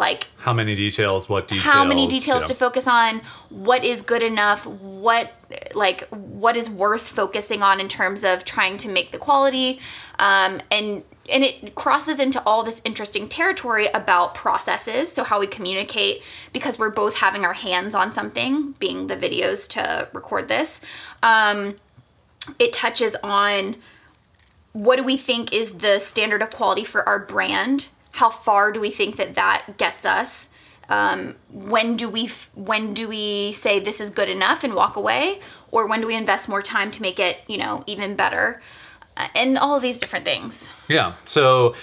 like 0.00 0.26
How 0.38 0.52
many 0.52 0.74
details? 0.74 1.28
What 1.28 1.46
details? 1.46 1.64
how 1.64 1.84
many 1.84 2.08
details 2.08 2.42
yeah. 2.42 2.48
to 2.48 2.54
focus 2.54 2.88
on 2.88 3.20
what 3.50 3.84
is 3.84 4.02
good 4.02 4.22
enough 4.22 4.66
what 4.66 5.32
like 5.74 6.08
what 6.08 6.56
is 6.56 6.68
worth 6.68 7.06
focusing 7.06 7.62
on 7.62 7.78
in 7.78 7.86
terms 7.86 8.24
of 8.24 8.44
trying 8.44 8.76
to 8.78 8.88
make 8.88 9.12
the 9.12 9.18
quality 9.18 9.78
um, 10.18 10.60
and 10.70 11.04
and 11.28 11.44
it 11.44 11.74
crosses 11.76 12.18
into 12.18 12.42
all 12.44 12.62
this 12.64 12.82
interesting 12.84 13.28
territory 13.28 13.86
about 13.94 14.34
processes 14.34 15.12
so 15.12 15.22
how 15.22 15.38
we 15.38 15.46
communicate 15.46 16.22
because 16.52 16.78
we're 16.78 16.90
both 16.90 17.16
having 17.16 17.44
our 17.44 17.52
hands 17.52 17.94
on 17.94 18.12
something 18.12 18.72
being 18.78 19.06
the 19.06 19.16
videos 19.16 19.68
to 19.68 20.08
record 20.12 20.48
this 20.48 20.80
um, 21.22 21.76
it 22.58 22.72
touches 22.72 23.14
on 23.22 23.76
what 24.72 24.96
do 24.96 25.02
we 25.02 25.16
think 25.16 25.52
is 25.52 25.72
the 25.74 25.98
standard 25.98 26.42
of 26.42 26.50
quality 26.50 26.84
for 26.84 27.08
our 27.08 27.18
brand 27.18 27.88
how 28.12 28.30
far 28.30 28.72
do 28.72 28.80
we 28.80 28.90
think 28.90 29.16
that 29.16 29.34
that 29.34 29.64
gets 29.76 30.04
us 30.04 30.48
um, 30.88 31.36
when 31.52 31.96
do 31.96 32.08
we 32.08 32.28
when 32.54 32.92
do 32.94 33.08
we 33.08 33.52
say 33.52 33.78
this 33.78 34.00
is 34.00 34.10
good 34.10 34.28
enough 34.28 34.64
and 34.64 34.74
walk 34.74 34.96
away 34.96 35.40
or 35.70 35.86
when 35.86 36.00
do 36.00 36.06
we 36.06 36.16
invest 36.16 36.48
more 36.48 36.62
time 36.62 36.90
to 36.90 37.02
make 37.02 37.20
it 37.20 37.38
you 37.46 37.56
know 37.56 37.84
even 37.86 38.16
better 38.16 38.60
uh, 39.16 39.28
and 39.34 39.56
all 39.56 39.76
of 39.76 39.82
these 39.82 40.00
different 40.00 40.24
things 40.24 40.70
Yeah. 40.90 41.14
So, 41.24 41.74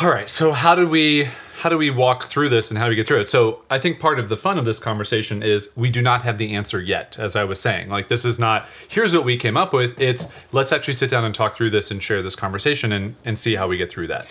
all 0.00 0.08
right. 0.08 0.28
So 0.30 0.52
how 0.52 0.74
do 0.74 0.88
we 0.88 1.28
how 1.58 1.68
do 1.68 1.78
we 1.78 1.90
walk 1.90 2.24
through 2.24 2.48
this 2.48 2.70
and 2.70 2.78
how 2.78 2.84
do 2.86 2.90
we 2.90 2.96
get 2.96 3.06
through 3.06 3.20
it? 3.20 3.28
So 3.28 3.62
I 3.70 3.78
think 3.78 3.98
part 3.98 4.18
of 4.18 4.28
the 4.28 4.36
fun 4.36 4.58
of 4.58 4.64
this 4.64 4.78
conversation 4.78 5.42
is 5.42 5.70
we 5.76 5.90
do 5.90 6.02
not 6.02 6.22
have 6.22 6.38
the 6.38 6.54
answer 6.54 6.80
yet. 6.80 7.18
As 7.18 7.36
I 7.36 7.44
was 7.44 7.60
saying, 7.60 7.88
like 7.90 8.08
this 8.08 8.24
is 8.24 8.38
not 8.38 8.66
here's 8.88 9.14
what 9.14 9.24
we 9.24 9.36
came 9.36 9.56
up 9.58 9.74
with. 9.74 10.00
It's 10.00 10.26
let's 10.52 10.72
actually 10.72 10.94
sit 10.94 11.10
down 11.10 11.24
and 11.24 11.34
talk 11.34 11.54
through 11.54 11.70
this 11.70 11.90
and 11.90 12.02
share 12.02 12.22
this 12.22 12.34
conversation 12.34 12.92
and 12.92 13.14
and 13.26 13.38
see 13.38 13.54
how 13.54 13.68
we 13.68 13.76
get 13.76 13.90
through 13.90 14.06
that. 14.08 14.26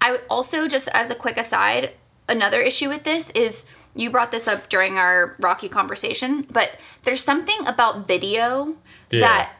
I 0.00 0.12
would 0.12 0.22
also 0.30 0.68
just 0.68 0.88
as 0.88 1.10
a 1.10 1.14
quick 1.14 1.36
aside, 1.38 1.92
another 2.28 2.60
issue 2.60 2.88
with 2.88 3.04
this 3.04 3.30
is 3.30 3.66
you 3.94 4.10
brought 4.10 4.30
this 4.30 4.46
up 4.46 4.68
during 4.68 4.96
our 4.96 5.36
Rocky 5.40 5.68
conversation, 5.68 6.46
but 6.50 6.76
there's 7.02 7.22
something 7.24 7.66
about 7.66 8.06
video 8.06 8.76
Yeah. 9.10 9.20
that 9.20 9.52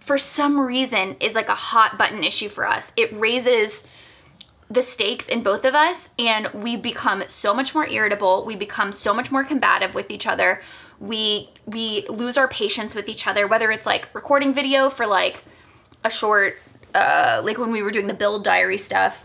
for 0.00 0.18
some 0.18 0.58
reason 0.60 1.16
is 1.20 1.34
like 1.34 1.48
a 1.48 1.54
hot 1.54 1.96
button 1.98 2.24
issue 2.24 2.48
for 2.48 2.66
us. 2.66 2.92
It 2.96 3.12
raises 3.12 3.84
the 4.70 4.82
stakes 4.82 5.28
in 5.28 5.42
both 5.42 5.64
of 5.64 5.74
us 5.74 6.10
and 6.18 6.48
we 6.48 6.76
become 6.76 7.22
so 7.28 7.54
much 7.54 7.74
more 7.74 7.86
irritable, 7.86 8.44
we 8.44 8.56
become 8.56 8.92
so 8.92 9.14
much 9.14 9.30
more 9.30 9.44
combative 9.44 9.94
with 9.94 10.10
each 10.10 10.26
other. 10.26 10.62
We 10.98 11.50
we 11.66 12.04
lose 12.08 12.36
our 12.36 12.48
patience 12.48 12.94
with 12.94 13.08
each 13.08 13.26
other 13.26 13.46
whether 13.46 13.70
it's 13.70 13.86
like 13.86 14.08
recording 14.14 14.52
video 14.54 14.90
for 14.90 15.06
like 15.06 15.42
a 16.04 16.10
short 16.10 16.58
uh 16.94 17.42
like 17.44 17.58
when 17.58 17.70
we 17.72 17.82
were 17.82 17.90
doing 17.90 18.06
the 18.06 18.14
build 18.14 18.44
diary 18.44 18.78
stuff 18.78 19.24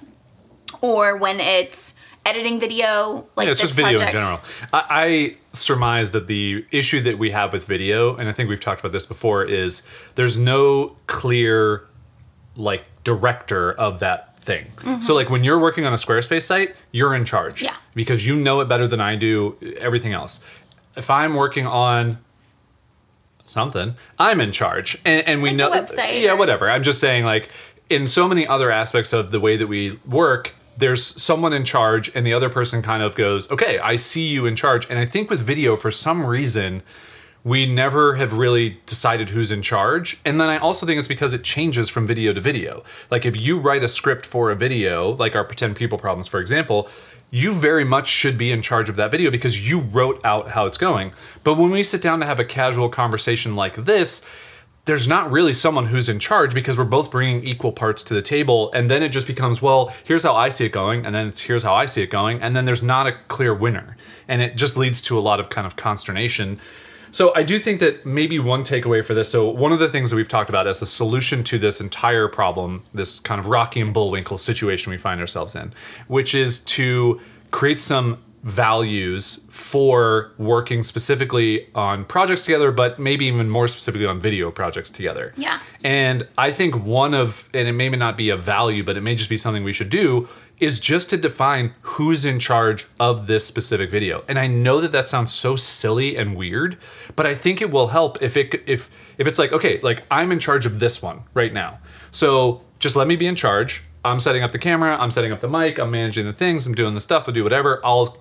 or 0.82 1.18
when 1.18 1.40
it's 1.40 1.94
editing 2.26 2.60
video, 2.60 3.28
like 3.36 3.46
yeah, 3.46 3.52
it's 3.52 3.62
just 3.62 3.74
video 3.74 3.98
project. 3.98 4.16
in 4.16 4.22
general. 4.22 4.40
I, 4.74 4.84
I 4.90 5.38
surmise 5.54 6.12
that 6.12 6.28
the 6.28 6.66
issue 6.72 7.00
that 7.02 7.18
we 7.18 7.32
have 7.32 7.54
with 7.54 7.66
video, 7.66 8.16
and 8.16 8.30
I 8.30 8.34
think 8.34 8.50
we've 8.50 8.60
talked 8.60 8.80
about 8.82 8.92
this 8.92 9.06
before, 9.06 9.44
is 9.46 9.84
there's 10.16 10.38
no 10.38 10.96
clear 11.08 11.86
like 12.56 12.84
director 13.04 13.72
of 13.74 14.00
that 14.00 14.40
thing. 14.42 14.68
So 15.02 15.14
like 15.16 15.30
when 15.30 15.44
you're 15.44 15.60
working 15.60 15.86
on 15.86 15.94
a 15.94 15.98
Squarespace 15.98 16.44
site, 16.44 16.76
you're 16.92 17.14
in 17.16 17.24
charge. 17.26 17.58
Mm-hmm. 17.58 17.66
Yeah. 17.66 17.76
Because 17.96 18.26
you 18.26 18.36
know 18.36 18.62
it 18.62 18.66
better 18.66 18.88
than 18.88 19.00
I 19.02 19.16
do 19.16 19.56
everything 19.78 20.14
else. 20.14 20.40
If 20.96 21.10
I'm 21.10 21.34
working 21.36 21.66
on 21.68 22.18
something, 23.46 23.96
I'm 24.18 24.42
in 24.42 24.52
charge. 24.52 24.98
And, 25.06 25.26
and 25.28 25.42
we 25.42 25.50
Like 25.52 25.90
know 25.90 26.06
Yeah, 26.12 26.32
or- 26.32 26.36
whatever. 26.38 26.70
I'm 26.70 26.84
just 26.84 27.00
saying 27.00 27.26
like 27.26 27.50
in 27.90 28.08
so 28.08 28.28
many 28.28 28.46
other 28.48 28.72
aspects 28.72 29.14
of 29.14 29.32
the 29.32 29.40
way 29.40 29.58
that 29.58 29.68
we 29.68 29.98
work, 30.08 30.54
there's 30.80 31.22
someone 31.22 31.54
in 31.54 31.66
charge 31.66 32.12
and 32.16 32.26
the 32.26 32.34
other 32.34 32.50
person 32.50 32.82
kind 32.82 33.04
of 33.04 33.16
goes, 33.16 33.50
"Okay, 33.52 33.80
I 33.80 33.96
see 33.96 34.28
you 34.28 34.46
in 34.46 34.56
charge." 34.56 34.88
And 34.90 34.98
I 34.98 35.06
think 35.06 35.30
with 35.30 35.40
video 35.40 35.76
for 35.76 35.92
some 35.92 36.26
reason 36.26 36.82
we 37.44 37.66
never 37.66 38.16
have 38.16 38.34
really 38.34 38.78
decided 38.86 39.30
who's 39.30 39.50
in 39.50 39.62
charge. 39.62 40.20
And 40.26 40.42
then 40.42 40.50
I 40.50 40.58
also 40.58 40.86
think 40.86 41.00
it's 41.00 41.08
because 41.08 41.34
it 41.34 41.44
changes 41.44 41.88
from 41.88 42.06
video 42.06 42.34
to 42.34 42.42
video. 42.42 42.84
Like 43.10 43.26
if 43.26 43.36
you 43.38 43.58
write 43.60 43.84
a 43.84 43.88
script 43.88 44.26
for 44.26 44.52
a 44.52 44.56
video, 44.56 45.12
like 45.12 45.36
our 45.36 45.46
pretend 45.46 45.78
people 45.78 45.98
problems 45.98 46.28
for 46.28 46.40
example, 46.40 46.90
you 47.32 47.54
very 47.54 47.84
much 47.84 48.08
should 48.10 48.38
be 48.38 48.52
in 48.52 48.62
charge 48.62 48.90
of 48.90 48.96
that 48.98 49.12
video 49.12 49.32
because 49.32 49.70
you 49.70 49.80
wrote 49.80 50.20
out 50.26 50.50
how 50.50 50.66
it's 50.66 50.78
going. 50.78 51.14
But 51.44 51.56
when 51.56 51.72
we 51.72 51.84
sit 51.84 52.02
down 52.02 52.20
to 52.20 52.26
have 52.26 52.40
a 52.40 52.46
casual 52.46 52.90
conversation 52.90 53.56
like 53.56 53.76
this, 53.86 54.22
there's 54.90 55.08
not 55.08 55.30
really 55.32 55.54
someone 55.54 55.86
who's 55.86 56.10
in 56.10 56.18
charge 56.18 56.52
because 56.56 56.76
we're 56.76 56.84
both 56.84 57.12
bringing 57.12 57.44
equal 57.44 57.72
parts 57.72 58.02
to 58.02 58.16
the 58.16 58.24
table 58.24 58.72
and 58.74 58.90
then 58.90 59.04
it 59.04 59.10
just 59.10 59.28
becomes 59.28 59.62
well 59.62 59.94
here's 60.04 60.24
how 60.24 60.36
i 60.36 60.50
see 60.50 60.66
it 60.66 60.72
going 60.72 61.06
and 61.06 61.14
then 61.14 61.28
it's 61.28 61.40
here's 61.40 61.62
how 61.62 61.76
i 61.76 61.86
see 61.86 62.02
it 62.02 62.10
going 62.10 62.42
and 62.42 62.56
then 62.56 62.66
there's 62.66 62.82
not 62.82 63.06
a 63.06 63.12
clear 63.28 63.54
winner. 63.54 63.96
And 64.28 64.42
it 64.42 64.56
just 64.56 64.76
leads 64.78 65.00
to 65.04 65.18
a 65.18 65.22
lot 65.22 65.40
of 65.40 65.50
kind 65.50 65.68
of 65.68 65.76
consternation. 65.76 66.60
So 67.12 67.36
i 67.36 67.44
do 67.44 67.60
think 67.60 67.80
that 67.82 68.04
maybe 68.04 68.40
one 68.40 68.64
takeaway 68.64 69.06
for 69.06 69.14
this 69.14 69.30
so 69.30 69.48
one 69.48 69.72
of 69.72 69.78
the 69.78 69.90
things 69.90 70.10
that 70.10 70.16
we've 70.16 70.28
talked 70.28 70.50
about 70.50 70.66
as 70.66 70.80
the 70.80 70.88
solution 70.88 71.44
to 71.44 71.60
this 71.60 71.80
entire 71.80 72.28
problem 72.28 72.84
this 72.94 73.20
kind 73.20 73.40
of 73.40 73.46
rocky 73.46 73.82
and 73.82 73.94
bullwinkle 73.94 74.40
situation 74.40 74.90
we 74.90 74.98
find 74.98 75.22
ourselves 75.22 75.56
in 75.56 75.72
which 76.08 76.34
is 76.34 76.60
to 76.60 77.20
create 77.52 77.80
some 77.80 78.18
values 78.44 79.42
for 79.50 80.32
working 80.38 80.84
specifically 80.84 81.68
on 81.76 82.06
projects 82.06 82.44
together, 82.44 82.72
but 82.72 83.00
maybe 83.00 83.26
even 83.26 83.50
more 83.50 83.68
specifically 83.68 84.06
on 84.06 84.20
video 84.20 84.50
projects 84.50 84.90
together. 84.90 85.34
Yeah. 85.36 85.60
And 85.84 86.28
I 86.38 86.52
think 86.52 86.84
one 86.84 87.14
of, 87.14 87.50
and 87.54 87.68
it 87.68 87.74
may 87.74 87.90
not 87.90 88.16
be 88.16 88.30
a 88.30 88.38
value, 88.38 88.84
but 88.84 88.98
it 88.98 89.02
may 89.02 89.16
just 89.16 89.30
be 89.30 89.38
something 89.38 89.64
we 89.64 89.74
should 89.74 89.90
do, 89.90 90.28
is 90.60 90.80
just 90.80 91.10
to 91.10 91.18
define 91.18 91.74
who's 91.82 92.26
in 92.26 92.40
charge 92.40 92.86
of 93.00 93.28
this 93.28 93.46
specific 93.46 93.90
video. 93.90 94.24
And 94.28 94.38
I 94.38 94.48
know 94.48 94.82
that 94.82 94.92
that 94.92 95.08
sounds 95.08 95.34
so 95.34 95.56
silly 95.56 96.16
and 96.16 96.36
weird, 96.36 96.78
but 97.16 97.26
I 97.26 97.34
think 97.34 97.62
it 97.62 97.72
will 97.72 97.88
help 97.88 98.22
if 98.22 98.36
it 98.36 98.62
if 98.68 98.90
if 99.18 99.28
it's 99.28 99.40
like 99.40 99.54
okay, 99.54 99.80
like 99.82 100.04
I'm 100.12 100.32
in 100.32 100.40
charge 100.40 100.66
of 100.66 100.80
this 100.80 101.02
one 101.02 101.24
right 101.34 101.54
now. 101.54 101.80
So 102.12 102.62
just 102.80 102.96
let 102.96 103.08
me 103.08 103.16
be 103.16 103.28
in 103.28 103.36
charge. 103.36 103.84
I'm 104.04 104.20
setting 104.20 104.44
up 104.44 104.52
the 104.52 104.60
camera, 104.60 104.98
I'm 104.98 105.12
setting 105.12 105.32
up 105.32 105.42
the 105.42 105.50
mic, 105.50 105.78
I'm 105.78 105.92
managing 105.92 106.26
the 106.26 106.34
things, 106.34 106.66
I'm 106.66 106.76
doing 106.76 106.94
the 106.94 107.02
stuff, 107.02 107.26
I'll 107.28 107.34
do 107.34 107.44
whatever. 107.44 107.82
I'll 107.84 108.18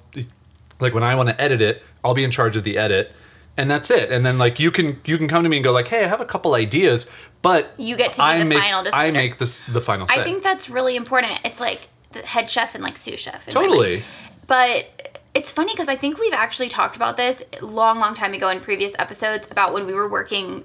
like 0.80 0.94
when 0.94 1.02
I 1.02 1.14
want 1.14 1.28
to 1.28 1.40
edit 1.40 1.60
it, 1.60 1.82
I'll 2.04 2.14
be 2.14 2.24
in 2.24 2.30
charge 2.30 2.56
of 2.56 2.64
the 2.64 2.78
edit. 2.78 3.12
And 3.56 3.68
that's 3.70 3.90
it. 3.90 4.12
And 4.12 4.24
then 4.24 4.38
like 4.38 4.60
you 4.60 4.70
can 4.70 5.00
you 5.04 5.18
can 5.18 5.26
come 5.28 5.42
to 5.42 5.48
me 5.48 5.56
and 5.56 5.64
go 5.64 5.72
like, 5.72 5.88
"Hey, 5.88 6.04
I 6.04 6.08
have 6.08 6.20
a 6.20 6.24
couple 6.24 6.54
ideas," 6.54 7.10
but 7.42 7.74
You 7.76 7.96
get 7.96 8.12
to 8.12 8.18
be 8.18 8.22
I 8.22 8.38
the 8.38 8.44
make, 8.44 8.58
final 8.58 8.84
I 8.92 9.10
make 9.10 9.38
this 9.38 9.62
the 9.62 9.80
final 9.80 10.06
say. 10.06 10.20
I 10.20 10.24
think 10.24 10.44
that's 10.44 10.70
really 10.70 10.94
important. 10.94 11.40
It's 11.44 11.58
like 11.58 11.88
the 12.12 12.20
head 12.20 12.48
chef 12.48 12.74
and 12.76 12.84
like 12.84 12.96
sous 12.96 13.18
chef. 13.18 13.48
in 13.48 13.54
my 13.54 13.60
mind. 13.60 13.70
totally. 13.70 14.02
But 14.46 15.12
it's 15.34 15.52
funny 15.52 15.72
because 15.72 15.88
I 15.88 15.96
think 15.96 16.18
we've 16.18 16.32
actually 16.32 16.68
talked 16.68 16.96
about 16.96 17.16
this 17.16 17.42
long, 17.60 17.98
long 17.98 18.14
time 18.14 18.32
ago 18.32 18.48
in 18.48 18.60
previous 18.60 18.94
episodes 18.98 19.48
about 19.50 19.72
when 19.72 19.86
we 19.86 19.92
were 19.92 20.08
working 20.08 20.64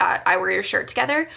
at 0.00 0.22
I 0.26 0.36
Wear 0.36 0.50
Your 0.50 0.62
Shirt 0.62 0.88
together. 0.88 1.28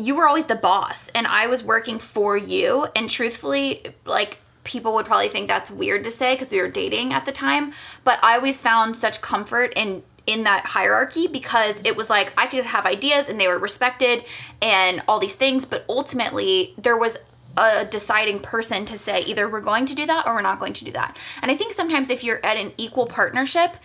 You 0.00 0.14
were 0.14 0.26
always 0.26 0.46
the 0.46 0.56
boss, 0.56 1.10
and 1.14 1.26
I 1.26 1.46
was 1.46 1.62
working 1.62 1.98
for 1.98 2.36
you. 2.36 2.86
And 2.96 3.08
truthfully, 3.08 3.84
like 4.04 4.38
people 4.64 4.94
would 4.94 5.06
probably 5.06 5.28
think 5.28 5.48
that's 5.48 5.70
weird 5.70 6.04
to 6.04 6.10
say 6.10 6.34
because 6.34 6.52
we 6.52 6.60
were 6.60 6.68
dating 6.68 7.12
at 7.12 7.24
the 7.24 7.32
time. 7.32 7.72
But 8.04 8.18
I 8.22 8.36
always 8.36 8.60
found 8.60 8.96
such 8.96 9.20
comfort 9.20 9.72
in 9.76 10.02
in 10.26 10.44
that 10.44 10.64
hierarchy 10.66 11.26
because 11.26 11.80
it 11.84 11.96
was 11.96 12.10
like 12.10 12.32
I 12.36 12.46
could 12.46 12.64
have 12.64 12.86
ideas 12.86 13.28
and 13.28 13.40
they 13.40 13.48
were 13.48 13.58
respected 13.58 14.24
and 14.62 15.02
all 15.08 15.18
these 15.18 15.34
things. 15.34 15.64
But 15.64 15.84
ultimately, 15.88 16.74
there 16.78 16.96
was 16.96 17.18
a 17.56 17.84
deciding 17.84 18.40
person 18.40 18.84
to 18.86 18.96
say 18.96 19.22
either 19.22 19.48
we're 19.48 19.60
going 19.60 19.86
to 19.86 19.94
do 19.94 20.06
that 20.06 20.26
or 20.26 20.34
we're 20.34 20.42
not 20.42 20.60
going 20.60 20.72
to 20.74 20.84
do 20.84 20.92
that. 20.92 21.18
And 21.42 21.50
I 21.50 21.56
think 21.56 21.72
sometimes 21.72 22.10
if 22.10 22.22
you're 22.22 22.44
at 22.44 22.56
an 22.56 22.72
equal 22.76 23.06
partnership, 23.06 23.76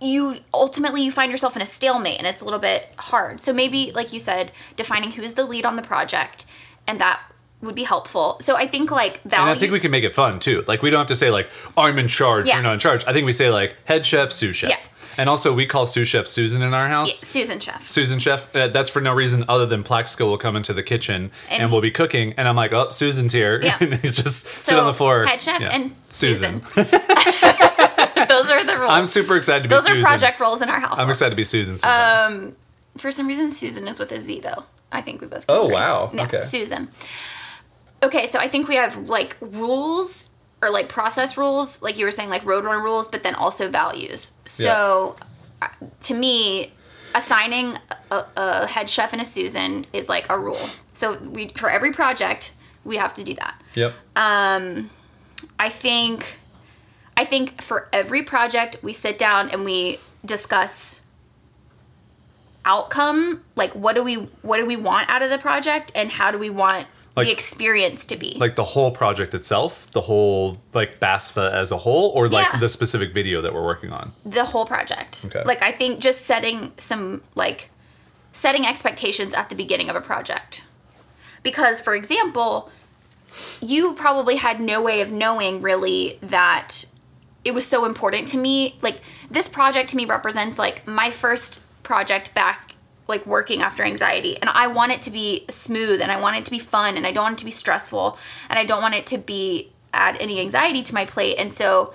you 0.00 0.36
ultimately 0.54 1.02
you 1.02 1.12
find 1.12 1.30
yourself 1.30 1.56
in 1.56 1.62
a 1.62 1.66
stalemate 1.66 2.18
and 2.18 2.26
it's 2.26 2.40
a 2.40 2.44
little 2.44 2.58
bit 2.60 2.88
hard. 2.98 3.40
So 3.40 3.52
maybe 3.52 3.92
like 3.94 4.12
you 4.12 4.18
said, 4.18 4.52
defining 4.76 5.10
who's 5.10 5.34
the 5.34 5.44
lead 5.44 5.66
on 5.66 5.76
the 5.76 5.82
project 5.82 6.46
and 6.86 7.00
that 7.00 7.20
would 7.60 7.74
be 7.74 7.84
helpful. 7.84 8.38
So 8.40 8.56
I 8.56 8.66
think 8.66 8.90
like 8.90 9.22
value 9.24 9.50
And 9.50 9.56
I 9.56 9.60
think 9.60 9.70
we 9.72 9.80
can 9.80 9.90
make 9.90 10.04
it 10.04 10.14
fun 10.14 10.40
too. 10.40 10.64
Like 10.66 10.80
we 10.80 10.88
don't 10.88 10.98
have 11.00 11.08
to 11.08 11.16
say 11.16 11.30
like 11.30 11.50
I'm 11.76 11.98
in 11.98 12.08
charge, 12.08 12.48
Yeah. 12.48 12.54
you're 12.54 12.62
not 12.62 12.72
in 12.74 12.78
charge. 12.80 13.04
I 13.06 13.12
think 13.12 13.26
we 13.26 13.32
say 13.32 13.50
like 13.50 13.76
head 13.84 14.06
chef, 14.06 14.32
sous 14.32 14.56
chef. 14.56 14.70
Yeah. 14.70 14.78
And 15.18 15.28
also 15.28 15.52
we 15.52 15.66
call 15.66 15.84
sous 15.84 16.08
chef 16.08 16.26
Susan 16.26 16.62
in 16.62 16.72
our 16.72 16.88
house. 16.88 17.14
Susan 17.18 17.60
Chef. 17.60 17.86
Susan 17.86 18.18
Chef. 18.18 18.56
Uh, 18.56 18.68
that's 18.68 18.88
for 18.88 19.02
no 19.02 19.12
reason 19.12 19.44
other 19.48 19.66
than 19.66 19.82
Plaxico 19.82 20.24
will 20.26 20.38
come 20.38 20.56
into 20.56 20.72
the 20.72 20.82
kitchen 20.82 21.30
and, 21.50 21.62
And 21.64 21.70
we'll 21.72 21.80
be 21.82 21.90
cooking, 21.90 22.32
and 22.38 22.48
I'm 22.48 22.56
like, 22.56 22.72
oh, 22.72 22.88
Susan's 22.90 23.32
here, 23.34 23.60
Yeah. 23.62 23.76
and 23.80 23.94
he's 23.96 24.14
just 24.14 24.46
sit 24.46 24.60
So 24.62 24.80
on 24.80 24.86
the 24.86 24.94
floor. 24.94 25.24
head 25.24 25.42
chef 25.42 25.60
Yeah. 25.60 25.68
and 25.74 25.94
Susan. 26.08 26.62
Those 28.28 28.50
are 28.50 28.64
the 28.64 28.76
rules. 28.78 28.90
I'm 28.90 29.06
super 29.06 29.36
excited 29.36 29.62
to 29.64 29.68
be 29.68 29.74
Those 29.74 29.84
Susan. 29.86 30.00
are 30.00 30.06
project 30.06 30.40
roles 30.40 30.62
in 30.62 30.68
our 30.68 30.80
house. 30.80 30.98
I'm 30.98 31.10
excited 31.10 31.30
to 31.30 31.36
be 31.36 31.44
Susan. 31.44 31.76
sometime. 31.76 32.32
Um, 32.48 32.56
For 32.98 33.12
some 33.12 33.26
reason, 33.26 33.50
Susan 33.50 33.86
is 33.88 33.98
with 33.98 34.12
a 34.12 34.20
Z 34.20 34.40
though. 34.40 34.64
I 34.92 35.00
think 35.00 35.20
we 35.20 35.26
both. 35.28 35.44
Oh, 35.48 35.66
wow. 35.68 36.10
Yeah, 36.12 36.24
Okay. 36.24 36.38
Susan. 36.38 36.88
Okay, 38.02 38.26
so 38.26 38.38
I 38.38 38.48
think 38.48 38.66
we 38.68 38.76
have 38.76 39.08
like 39.08 39.36
rules 39.40 40.30
or 40.62 40.70
like 40.70 40.88
process 40.88 41.36
rules, 41.36 41.80
like 41.82 41.98
you 41.98 42.04
were 42.04 42.10
saying, 42.10 42.28
like 42.30 42.42
roadrunner 42.44 42.82
rules, 42.82 43.06
but 43.08 43.22
then 43.22 43.34
also 43.34 43.70
values. 43.70 44.32
So, 44.44 45.16
uh 45.62 45.68
to 46.00 46.14
me, 46.14 46.72
assigning 47.14 47.76
a, 48.10 48.24
a 48.36 48.66
head 48.66 48.88
chef 48.88 49.12
and 49.12 49.20
a 49.20 49.24
Susan 49.24 49.84
is 49.92 50.08
like 50.08 50.26
a 50.30 50.38
rule. 50.38 50.60
So 50.94 51.18
we 51.18 51.48
for 51.48 51.68
every 51.70 51.92
project 51.92 52.54
we 52.84 52.96
have 52.96 53.14
to 53.14 53.24
do 53.24 53.34
that. 53.34 53.60
yep. 53.74 53.92
Um, 54.16 54.88
I 55.58 55.68
think, 55.68 56.38
I 57.20 57.24
think 57.26 57.60
for 57.60 57.86
every 57.92 58.22
project 58.22 58.76
we 58.82 58.94
sit 58.94 59.18
down 59.18 59.50
and 59.50 59.62
we 59.62 59.98
discuss 60.24 61.02
outcome, 62.64 63.42
like 63.56 63.74
what 63.74 63.94
do 63.94 64.02
we 64.02 64.14
what 64.40 64.56
do 64.56 64.64
we 64.64 64.76
want 64.76 65.10
out 65.10 65.20
of 65.22 65.28
the 65.28 65.36
project 65.36 65.92
and 65.94 66.10
how 66.10 66.30
do 66.30 66.38
we 66.38 66.48
want 66.48 66.86
Like- 67.16 67.26
the 67.26 67.32
experience 67.32 68.06
to 68.06 68.16
be. 68.16 68.36
like 68.38 68.56
the 68.56 68.64
whole 68.64 68.90
project 68.90 69.34
itself, 69.34 69.90
the 69.90 70.00
whole 70.00 70.56
like 70.72 70.98
BASFA 70.98 71.52
as 71.52 71.70
a 71.70 71.76
whole, 71.76 72.08
or 72.14 72.26
like 72.26 72.46
Yeah. 72.54 72.58
the 72.58 72.70
specific 72.70 73.12
video 73.12 73.42
that 73.42 73.52
we're 73.52 73.66
working 73.66 73.92
on. 73.92 74.12
the 74.24 74.46
whole 74.46 74.64
project. 74.64 75.22
Okay. 75.26 75.42
Like 75.44 75.60
I 75.60 75.72
think 75.72 76.00
just 76.00 76.22
setting 76.24 76.72
some 76.78 77.20
like 77.34 77.68
setting 78.32 78.66
expectations 78.66 79.34
at 79.34 79.50
the 79.50 79.54
beginning 79.54 79.90
of 79.90 79.96
a 79.96 80.00
project. 80.00 80.64
Because 81.42 81.82
for 81.82 81.94
example, 81.94 82.70
you 83.60 83.92
probably 83.92 84.36
had 84.36 84.58
no 84.58 84.80
way 84.80 85.02
of 85.02 85.12
knowing 85.12 85.60
really 85.60 86.18
that 86.22 86.86
it 87.44 87.52
was 87.52 87.66
so 87.66 87.84
important 87.84 88.28
to 88.28 88.38
me. 88.38 88.78
Like 88.82 89.00
this 89.30 89.48
project 89.48 89.90
to 89.90 89.96
me 89.96 90.04
represents 90.04 90.58
like 90.58 90.86
my 90.86 91.10
first 91.10 91.60
project 91.82 92.34
back 92.34 92.74
like 93.06 93.26
working 93.26 93.60
after 93.60 93.82
anxiety 93.82 94.36
and 94.36 94.48
I 94.48 94.68
want 94.68 94.92
it 94.92 95.02
to 95.02 95.10
be 95.10 95.44
smooth 95.48 96.00
and 96.00 96.12
I 96.12 96.20
want 96.20 96.36
it 96.36 96.44
to 96.44 96.50
be 96.52 96.60
fun 96.60 96.96
and 96.96 97.04
I 97.04 97.10
don't 97.10 97.24
want 97.24 97.34
it 97.34 97.38
to 97.38 97.44
be 97.44 97.50
stressful 97.50 98.16
and 98.48 98.56
I 98.56 98.64
don't 98.64 98.80
want 98.80 98.94
it 98.94 99.06
to 99.06 99.18
be 99.18 99.72
add 99.92 100.16
any 100.20 100.40
anxiety 100.40 100.82
to 100.84 100.94
my 100.94 101.04
plate. 101.04 101.36
And 101.38 101.52
so 101.52 101.92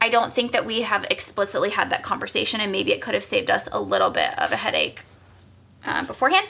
I 0.00 0.08
don't 0.08 0.32
think 0.32 0.52
that 0.52 0.66
we 0.66 0.82
have 0.82 1.06
explicitly 1.10 1.70
had 1.70 1.90
that 1.90 2.02
conversation, 2.02 2.60
and 2.60 2.72
maybe 2.72 2.92
it 2.92 3.00
could 3.00 3.14
have 3.14 3.22
saved 3.22 3.50
us 3.50 3.68
a 3.70 3.80
little 3.80 4.10
bit 4.10 4.36
of 4.36 4.50
a 4.50 4.56
headache 4.56 5.04
uh, 5.84 6.04
beforehand. 6.04 6.46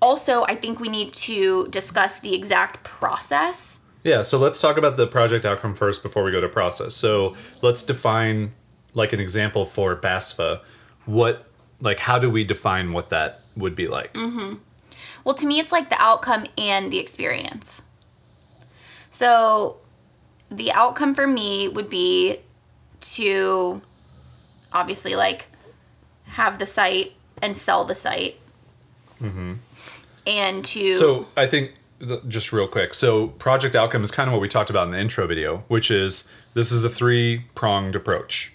Also, 0.00 0.44
I 0.44 0.54
think 0.54 0.80
we 0.80 0.88
need 0.88 1.12
to 1.12 1.68
discuss 1.68 2.20
the 2.20 2.34
exact 2.34 2.82
process. 2.84 3.80
Yeah, 4.04 4.22
so 4.22 4.38
let's 4.38 4.60
talk 4.60 4.76
about 4.76 4.96
the 4.96 5.06
project 5.06 5.44
outcome 5.44 5.74
first 5.74 6.02
before 6.02 6.22
we 6.22 6.30
go 6.30 6.40
to 6.40 6.48
process. 6.48 6.94
So 6.94 7.36
let's 7.62 7.82
define 7.82 8.52
like 8.94 9.12
an 9.12 9.20
example 9.20 9.64
for 9.64 9.96
BASFA. 9.96 10.60
What 11.06 11.46
like 11.80 11.98
how 11.98 12.18
do 12.18 12.30
we 12.30 12.44
define 12.44 12.92
what 12.92 13.10
that 13.10 13.42
would 13.56 13.74
be 13.74 13.88
like? 13.88 14.14
Mm-hmm. 14.14 14.54
Well, 15.24 15.34
to 15.34 15.46
me, 15.46 15.58
it's 15.58 15.72
like 15.72 15.90
the 15.90 16.00
outcome 16.00 16.46
and 16.56 16.92
the 16.92 16.98
experience. 16.98 17.82
So, 19.10 19.76
the 20.50 20.72
outcome 20.72 21.14
for 21.14 21.26
me 21.26 21.68
would 21.68 21.90
be 21.90 22.38
to 23.00 23.82
obviously 24.72 25.14
like 25.16 25.46
have 26.24 26.58
the 26.58 26.66
site 26.66 27.12
and 27.42 27.56
sell 27.56 27.84
the 27.84 27.94
site. 27.94 28.38
Mm-hmm. 29.20 29.54
And 30.26 30.64
to 30.64 30.92
So 30.92 31.26
I 31.36 31.46
think 31.46 31.68
th- 31.68 31.77
just 32.28 32.52
real 32.52 32.68
quick. 32.68 32.94
So, 32.94 33.28
project 33.28 33.74
outcome 33.74 34.04
is 34.04 34.10
kind 34.10 34.28
of 34.28 34.32
what 34.32 34.40
we 34.40 34.48
talked 34.48 34.70
about 34.70 34.86
in 34.86 34.92
the 34.92 34.98
intro 34.98 35.26
video, 35.26 35.64
which 35.68 35.90
is 35.90 36.24
this 36.54 36.70
is 36.72 36.84
a 36.84 36.88
three 36.88 37.44
pronged 37.54 37.96
approach. 37.96 38.52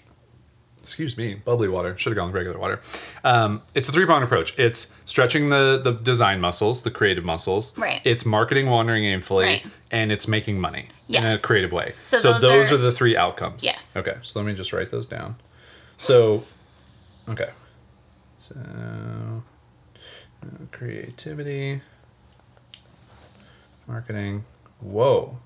Excuse 0.82 1.16
me, 1.16 1.34
bubbly 1.34 1.68
water. 1.68 1.96
Should 1.96 2.10
have 2.10 2.16
gone 2.16 2.26
with 2.28 2.34
regular 2.34 2.58
water. 2.58 2.78
Um, 3.24 3.62
it's 3.74 3.88
a 3.88 3.92
three 3.92 4.04
pronged 4.04 4.24
approach. 4.24 4.52
It's 4.58 4.88
stretching 5.06 5.48
the 5.48 5.80
the 5.82 5.92
design 5.92 6.40
muscles, 6.40 6.82
the 6.82 6.90
creative 6.90 7.24
muscles. 7.24 7.76
Right. 7.78 8.00
It's 8.04 8.26
marketing 8.26 8.66
wandering 8.68 9.04
aimfully, 9.04 9.44
Right. 9.44 9.66
and 9.90 10.12
it's 10.12 10.28
making 10.28 10.60
money 10.60 10.88
in 11.08 11.24
a 11.24 11.38
creative 11.38 11.72
way. 11.72 11.94
So 12.04 12.18
So, 12.18 12.32
those 12.32 12.40
those, 12.42 12.72
are- 12.72 12.74
are, 12.74 12.78
the 12.78 12.92
three 12.92 13.16
outcomes. 13.16 13.64
Yes. 13.64 13.96
Okay. 13.96 14.16
So 14.22 14.38
let 14.38 14.46
me 14.46 14.52
just 14.52 14.72
write 14.74 14.90
those 14.90 15.06
down. 15.06 15.36
So, 15.96 16.44
okay. 17.30 17.48
So, 18.36 18.54
uh, 18.58 19.40
creativity, 20.70 21.80
marketing. 23.86 24.44
Whoa. 24.80 25.38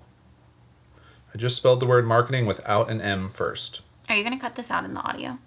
I 1.34 1.38
just 1.38 1.56
spelled 1.56 1.80
the 1.80 1.86
word 1.86 2.06
marketing 2.06 2.46
without 2.46 2.90
an 2.90 3.00
M 3.00 3.30
first. 3.30 3.82
Are 4.08 4.16
you 4.16 4.24
gonna 4.24 4.38
cut 4.38 4.54
this 4.54 4.70
out 4.70 4.84
in 4.84 4.94
the 4.94 5.00
audio? 5.00 5.38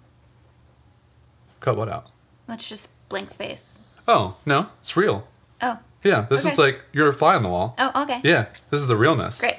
Cut 1.60 1.76
what 1.76 1.88
out? 1.88 2.10
Let's 2.48 2.68
just 2.68 2.88
blank 3.08 3.30
space. 3.30 3.78
Oh, 4.06 4.36
no, 4.44 4.68
it's 4.80 4.96
real. 4.96 5.26
Oh. 5.60 5.78
Yeah, 6.02 6.26
this 6.28 6.44
is 6.44 6.58
like 6.58 6.82
you're 6.92 7.08
a 7.08 7.12
fly 7.12 7.36
on 7.36 7.42
the 7.42 7.48
wall. 7.48 7.74
Oh, 7.78 8.02
okay. 8.02 8.20
Yeah, 8.24 8.46
this 8.70 8.80
is 8.80 8.88
the 8.88 8.96
realness. 8.96 9.40
Great. 9.40 9.58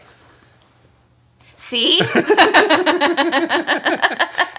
See? 1.55 1.97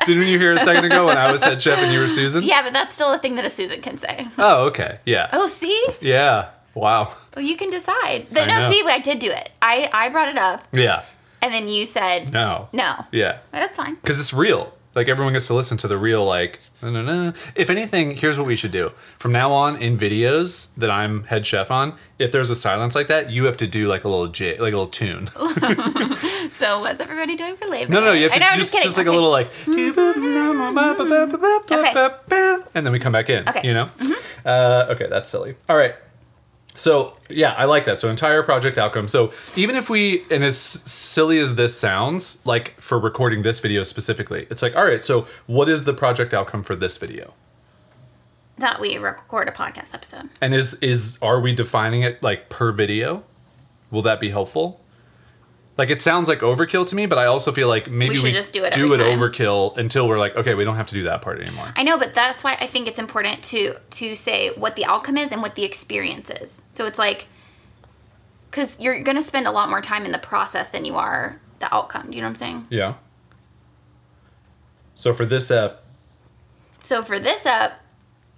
Didn't 0.07 0.29
you 0.29 0.39
hear 0.39 0.55
a 0.55 0.59
second 0.59 0.87
ago 0.87 1.07
when 1.07 1.19
I 1.19 1.31
was 1.31 1.43
head 1.43 1.61
chef 1.61 1.79
and 1.79 1.93
you 1.93 2.01
were 2.01 2.09
Susan? 2.09 2.43
yeah, 2.43 2.63
but 2.63 2.73
that's 2.73 2.95
still 2.95 3.13
a 3.13 3.19
thing 3.19 3.35
that 3.37 3.45
a 3.45 3.51
Susan 3.51 3.83
can 3.83 3.99
say. 3.99 4.27
Oh, 4.39 4.67
okay. 4.67 4.99
Yeah. 5.05 5.29
Oh, 5.33 5.47
see? 5.47 5.87
Yeah. 6.01 6.49
Wow. 6.75 7.15
Well, 7.37 7.45
you 7.45 7.57
can 7.57 7.71
decide. 7.71 8.27
The, 8.31 8.47
no, 8.47 8.59
know. 8.59 8.71
see, 8.71 8.83
I 8.87 8.99
did 8.99 9.19
do 9.19 9.31
it. 9.31 9.51
I, 9.63 9.89
I 9.93 10.09
brought 10.09 10.29
it 10.29 10.39
up, 10.39 10.67
Yeah. 10.73 11.03
and 11.43 11.53
then 11.53 11.69
you 11.69 11.87
said 11.87 12.33
No. 12.33 12.69
no. 12.73 12.93
Yeah. 13.13 13.39
That's 13.53 13.77
fine. 13.77 13.95
Because 13.97 14.19
it's 14.21 14.33
real. 14.33 14.73
Like 14.95 15.09
everyone 15.09 15.33
gets 15.33 15.49
to 15.49 15.55
listen 15.55 15.77
to 15.79 15.89
the 15.89 15.99
real, 15.99 16.25
like, 16.25 16.61
no, 16.81 16.89
no, 16.89 17.03
no. 17.03 17.33
If 17.57 17.69
anything, 17.69 18.13
here's 18.13 18.39
what 18.39 18.47
we 18.47 18.55
should 18.55 18.71
do. 18.71 18.93
From 19.19 19.33
now 19.33 19.51
on, 19.51 19.83
in 19.83 19.99
videos 19.99 20.69
that 20.77 20.89
I'm 20.89 21.25
head 21.25 21.45
chef 21.45 21.69
on, 21.73 21.95
if 22.21 22.31
there's 22.31 22.49
a 22.49 22.55
silence 22.55 22.95
like 22.95 23.09
that, 23.09 23.29
you 23.29 23.47
have 23.47 23.57
to 23.57 23.67
do 23.67 23.89
like 23.89 24.05
a 24.05 24.09
little 24.09 24.29
j, 24.29 24.53
like 24.59 24.73
a 24.73 24.77
little 24.77 24.87
tune. 24.87 25.31
So, 26.53 26.81
what's 26.81 27.01
everybody 27.01 27.35
doing 27.37 27.57
for 27.57 27.67
Labor 27.67 27.91
No, 27.91 28.01
no, 28.01 28.13
you 28.13 28.25
have 28.25 28.33
to 28.33 28.39
know, 28.39 28.51
just, 28.55 28.73
just, 28.73 28.85
just, 28.85 28.99
like 28.99 29.09
Okay. 29.09 29.17
a 29.17 29.19
little 29.21 29.31
like, 29.31 29.51
and 32.75 32.87
then 32.87 32.93
we 32.93 32.99
come 33.01 33.13
back 33.13 33.31
in. 33.31 33.49
Okay. 33.49 33.61
Mm-hmm. 33.61 33.67
You 33.67 33.75
know. 33.75 33.91
Uh, 34.45 34.87
okay, 34.91 35.07
that's 35.09 35.31
silly. 35.31 35.57
All 35.69 35.77
right. 35.77 35.95
So 36.77 37.17
yeah, 37.29 37.53
I 37.53 37.65
like 37.65 37.85
that. 37.85 37.99
So 37.99 38.11
entire 38.11 38.43
project 38.43 38.79
outcome. 38.79 39.09
So 39.09 39.33
even 39.57 39.77
if 39.77 39.89
we, 39.89 40.25
and 40.31 40.43
as 40.45 40.59
silly 40.59 41.39
as 41.39 41.55
this 41.55 41.79
sounds, 41.79 42.39
like 42.45 42.79
for 42.81 42.99
recording 42.99 43.43
this 43.43 43.61
video 43.61 43.83
specifically, 43.85 44.47
it's 44.51 44.63
like, 44.63 44.75
all 44.75 44.85
right, 44.85 45.05
so 45.05 45.27
what 45.47 45.69
is 45.69 45.85
the 45.85 45.95
project 45.95 46.35
outcome 46.35 46.63
for 46.63 46.75
this 46.75 46.97
video? 46.97 47.35
That 48.59 48.81
we 48.81 48.99
record 48.99 49.49
a 49.49 49.53
podcast 49.53 49.95
episode. 49.95 50.29
And 50.41 50.55
is 50.55 50.75
is 50.75 51.19
are 51.21 51.41
we 51.41 51.53
defining 51.53 52.03
it 52.03 52.23
like 52.23 52.49
per 52.49 52.71
video? 52.71 53.25
Will 53.91 54.03
that 54.03 54.21
be 54.21 54.31
helpful? 54.31 54.81
Like 55.77 55.91
it 55.91 56.01
sounds 56.01 56.29
like 56.29 56.41
overkill 56.41 56.87
to 56.87 56.95
me, 56.95 57.07
but 57.07 57.19
I 57.19 57.27
also 57.27 57.51
feel 57.51 57.67
like 57.67 57.91
maybe 57.91 58.11
we, 58.11 58.17
should 58.17 58.33
just 58.35 58.53
do 58.53 58.65
it 58.65 58.73
do 58.73 58.93
it 58.93 58.99
time. 58.99 59.19
overkill 59.19 59.77
until 59.77 60.07
we're 60.07 60.21
like, 60.21 60.37
okay, 60.37 60.55
we 60.55 60.65
don't 60.65 60.77
have 60.77 60.87
to 60.89 60.95
do 60.95 61.05
that 61.05 61.21
part 61.21 61.41
anymore. 61.41 61.67
I 61.75 61.83
know, 61.83 61.99
but 61.99 62.15
that's 62.15 62.45
why 62.45 62.57
I 62.61 62.67
think 62.67 62.87
it's 62.87 63.01
important 63.01 63.43
to 63.45 63.75
to 63.79 64.15
say 64.15 64.51
what 64.51 64.77
the 64.77 64.85
outcome 64.85 65.17
is 65.17 65.33
and 65.33 65.43
what 65.43 65.57
the 65.57 65.65
experience 65.65 66.31
is. 66.31 66.63
So 66.71 66.87
it's 66.87 66.99
like 66.99 67.27
because 68.51 68.79
you're 68.79 69.03
going 69.03 69.17
to 69.17 69.23
spend 69.23 69.49
a 69.49 69.51
lot 69.51 69.69
more 69.69 69.81
time 69.81 70.05
in 70.05 70.13
the 70.13 70.19
process 70.19 70.69
than 70.69 70.85
you 70.85 70.95
are 70.95 71.41
the 71.59 71.75
outcome. 71.75 72.11
Do 72.11 72.17
you 72.17 72.23
know 72.23 72.29
what 72.29 72.35
I'm 72.35 72.37
saying? 72.37 72.67
Yeah. 72.71 72.95
So 74.95 75.13
for 75.13 75.27
this 75.27 75.51
app, 75.51 75.83
So 76.83 77.03
for 77.03 77.19
this 77.19 77.47
up, 77.47 77.73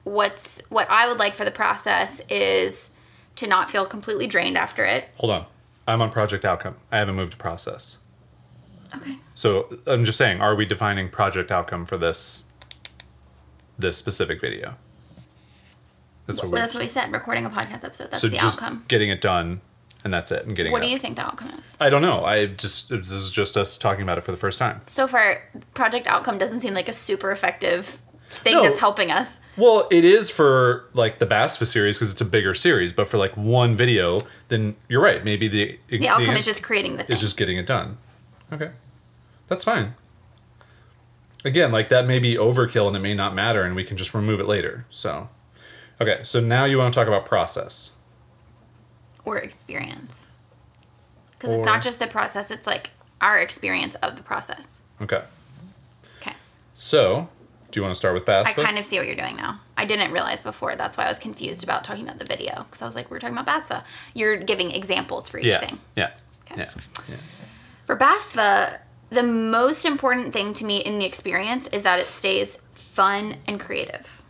what's 0.05 0.63
what 0.71 0.89
I 0.91 1.07
would 1.07 1.19
like 1.19 1.35
for 1.35 1.45
the 1.45 1.51
process 1.51 2.23
is 2.31 2.89
to 3.35 3.47
not 3.47 3.71
feel 3.71 3.85
completely 3.85 4.27
drained 4.27 4.57
after 4.57 4.83
it. 4.85 5.07
hold 5.17 5.33
on. 5.33 5.47
I'm 5.87 6.03
on 6.03 6.11
project 6.11 6.45
outcome. 6.45 6.77
I 6.91 6.99
haven't 6.99 7.15
moved 7.15 7.33
to 7.33 7.39
process. 7.39 7.99
Okay. 8.95 9.17
So 9.35 9.79
I'm 9.87 10.05
just 10.05 10.19
saying, 10.19 10.41
are 10.41 10.55
we 10.55 10.65
defining 10.65 11.09
project 11.09 11.51
outcome 11.51 11.87
for 11.87 11.97
this 11.99 12.45
this 13.79 13.97
specific 13.97 14.41
video? 14.41 14.75
That's 16.27 16.41
Well, 16.43 16.51
what 16.51 16.55
we 16.55 16.61
that's 16.61 16.75
what 16.75 16.81
we 16.83 16.89
said. 16.89 17.13
Recording 17.13 17.45
a 17.45 17.51
podcast 17.51 17.85
episode. 17.85 18.11
That's 18.11 18.21
so 18.21 18.29
the 18.29 18.37
just 18.37 18.61
outcome. 18.61 18.85
getting 18.89 19.11
it 19.11 19.21
done 19.21 19.61
and 20.05 20.13
that's 20.15 20.31
it 20.33 20.47
and 20.47 20.57
getting 20.57 20.73
What 20.73 20.83
do 20.83 20.89
you 20.89 20.99
think 20.99 21.17
the 21.17 21.23
outcome 21.27 21.51
is? 21.59 21.77
I 21.81 21.91
don't 21.91 22.03
know. 22.03 22.25
I 22.25 22.47
just 22.47 22.89
this 22.89 23.11
is 23.11 23.31
just 23.31 23.57
us 23.57 23.77
talking 23.77 24.03
about 24.03 24.19
it 24.19 24.23
for 24.23 24.31
the 24.31 24.37
first 24.37 24.59
time. 24.59 24.81
So 24.87 25.07
far, 25.07 25.43
project 25.75 26.07
outcome 26.07 26.39
doesn't 26.39 26.61
seem 26.61 26.75
like 26.75 26.89
a 26.89 26.93
super 26.93 27.31
effective 27.31 28.01
thing 28.31 28.55
No. 28.55 28.63
that's 28.63 28.79
helping 28.81 29.11
us. 29.11 29.41
Well, 29.57 29.89
it 29.91 30.05
is 30.05 30.29
for 30.31 30.85
like 30.95 31.19
the 31.19 31.27
BASFA 31.27 31.67
series 31.67 31.97
because 31.97 32.11
it's 32.13 32.21
a 32.21 32.25
bigger 32.27 32.55
series, 32.55 32.93
but 32.93 33.09
for 33.09 33.17
like 33.19 33.37
one 33.37 33.77
video, 33.77 34.19
then 34.49 34.77
you're 34.89 35.01
right. 35.03 35.25
Maybe 35.25 35.49
the 35.49 35.79
The 35.89 36.09
outcome 36.09 36.37
is 36.37 36.45
just 36.45 36.63
creating 36.63 36.97
the 36.97 37.05
thing. 37.05 37.15
is 37.15 37.21
just 37.21 37.37
getting 37.37 37.57
it 37.57 37.67
done. 37.67 37.97
Okay, 38.53 38.71
that's 39.49 39.65
fine. 39.65 39.95
Again, 41.45 41.71
like 41.73 41.89
that 41.91 42.07
may 42.07 42.19
be 42.19 42.35
overkill 42.35 42.89
and 42.89 42.97
it 42.97 43.01
may 43.01 43.15
not 43.15 43.35
matter, 43.35 43.63
and 43.63 43.75
we 43.77 43.85
can 43.85 43.97
just 43.97 44.15
remove 44.15 44.41
it 44.41 44.47
later. 44.47 44.85
So, 44.91 45.29
okay, 46.01 46.21
so 46.25 46.41
now 46.41 46.65
you 46.65 46.79
want 46.79 46.93
to 46.93 46.99
talk 47.01 47.07
about 47.09 47.25
process. 47.25 47.91
or 49.25 49.39
experience. 49.39 50.27
Because 51.33 51.57
it's 51.57 51.67
not 51.67 51.83
just 51.83 51.99
the 51.99 52.07
process, 52.07 52.51
it's 52.51 52.67
like 52.67 52.91
our 53.21 53.39
experience 53.41 53.95
of 53.97 54.17
the 54.17 54.23
process. 54.23 54.81
Okay, 55.03 55.23
Okay. 56.21 56.33
so 56.75 57.29
do 57.71 57.81
you 57.81 57.83
want 57.83 57.93
to 57.93 57.97
start 57.97 58.15
with 58.15 58.25
BASFA? 58.25 58.47
I 58.47 58.53
kind 58.53 58.79
of 58.79 58.85
see 58.85 58.97
what 58.99 59.07
you're 59.07 59.17
doing 59.17 59.37
now. 59.37 59.61
I 59.77 59.85
didn't 59.85 60.13
realize 60.13 60.41
before. 60.41 60.77
That's 60.77 60.97
why 60.97 61.05
I 61.05 61.09
was 61.09 61.19
confused 61.19 61.65
about 61.65 61.85
talking 61.85 62.05
about 62.05 62.19
the 62.19 62.25
video. 62.25 62.65
Because 62.65 62.81
I 62.83 62.87
was 62.87 62.95
like, 62.95 63.11
we're 63.11 63.19
talking 63.19 63.37
about 63.37 63.47
BASFA. 63.47 63.83
You're 64.15 64.37
giving 64.37 64.71
examples 64.71 65.29
for 65.29 65.39
each 65.39 65.47
yeah, 65.47 65.59
thing. 65.59 65.81
yeah, 65.97 66.11
Okay. 66.51 66.63
yeah, 66.63 66.71
yeah. 67.09 67.17
For 67.87 67.97
BASFA, 67.97 68.79
the 69.11 69.23
most 69.23 69.85
important 69.85 70.33
thing 70.33 70.53
to 70.55 70.65
me 70.65 70.79
in 70.79 70.99
the 70.99 71.05
experience 71.07 71.67
is 71.69 71.83
that 71.83 71.99
it 71.99 72.07
stays 72.07 72.59
fun 72.75 73.37
and 73.47 73.59
creative. 73.61 74.23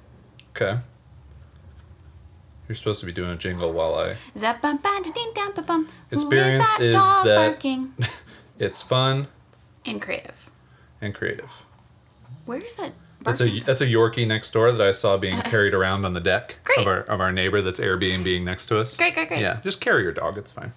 Okay. 0.57 0.79
You're 2.69 2.75
supposed 2.77 3.01
to 3.01 3.07
be 3.07 3.13
doing 3.13 3.31
a 3.31 3.37
jingle 3.37 3.73
while 3.73 3.95
I. 3.95 4.17
Zap-bum-ba-da-ding-dum-ba-bum. 4.37 5.89
Who 6.11 6.17
Experience 6.17 6.65
that 6.65 6.81
is 6.81 6.95
dog 6.95 7.25
that- 7.27 7.37
barking? 7.37 7.95
It's 8.59 8.81
fun 8.81 9.29
and 9.85 10.01
creative. 10.01 10.51
and 11.03 11.15
creative. 11.15 11.51
Where's 12.47 12.75
that? 12.77 12.93
That's 13.27 13.41
a 13.41 13.61
that's 13.61 13.81
a 13.81 13.87
Yorkie 13.87 14.27
next 14.27 14.51
door 14.53 14.73
that 14.73 14.81
I 14.87 14.93
saw 14.93 15.17
being 15.17 15.37
carried 15.43 15.75
around 15.75 16.05
on 16.05 16.13
the 16.13 16.21
deck 16.21 16.57
Great. 16.65 16.79
of 16.79 16.87
our 16.87 17.01
of 17.01 17.21
our 17.21 17.33
neighbor 17.33 17.61
that's 17.61 17.81
Airbnb 17.81 18.25
being 18.25 18.45
next 18.45 18.67
to 18.67 18.79
us. 18.79 18.97
Great, 18.97 19.15
great, 19.15 19.29
great. 19.29 19.41
Yeah, 19.41 19.61
just 19.63 19.81
carry 19.81 20.03
your 20.03 20.13
dog. 20.13 20.39
It's 20.39 20.53
fine. 20.53 20.73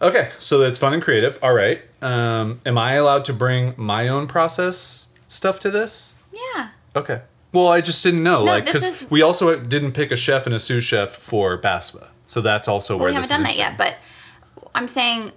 Okay, 0.00 0.30
so 0.38 0.62
it's 0.62 0.78
fun 0.78 0.94
and 0.94 1.02
creative. 1.02 1.38
All 1.42 1.52
right. 1.52 1.82
Um, 2.02 2.60
am 2.64 2.78
I 2.78 2.92
allowed 2.94 3.24
to 3.24 3.32
bring 3.32 3.74
my 3.76 4.06
own 4.08 4.28
process 4.28 5.08
stuff 5.26 5.58
to 5.60 5.70
this? 5.72 6.14
Yeah. 6.32 6.68
Okay. 6.94 7.22
Well, 7.52 7.66
I 7.68 7.80
just 7.80 8.02
didn't 8.04 8.22
know, 8.22 8.44
No, 8.44 8.52
like, 8.52 8.66
because 8.66 8.84
is- 8.84 9.10
we 9.10 9.22
also 9.22 9.58
didn't 9.58 9.92
pick 9.92 10.12
a 10.12 10.16
chef 10.16 10.46
and 10.46 10.54
a 10.54 10.58
sous 10.58 10.84
chef 10.84 11.16
for 11.16 11.58
BASFA, 11.60 12.08
so 12.26 12.40
that's 12.42 12.68
also 12.68 12.94
Well, 12.94 13.04
where 13.04 13.10
we 13.10 13.14
haven't 13.14 13.30
done 13.30 13.42
that 13.42 13.56
yet, 13.56 13.76
but 13.78 13.96
I'm 14.74 14.86
saying 14.86 15.32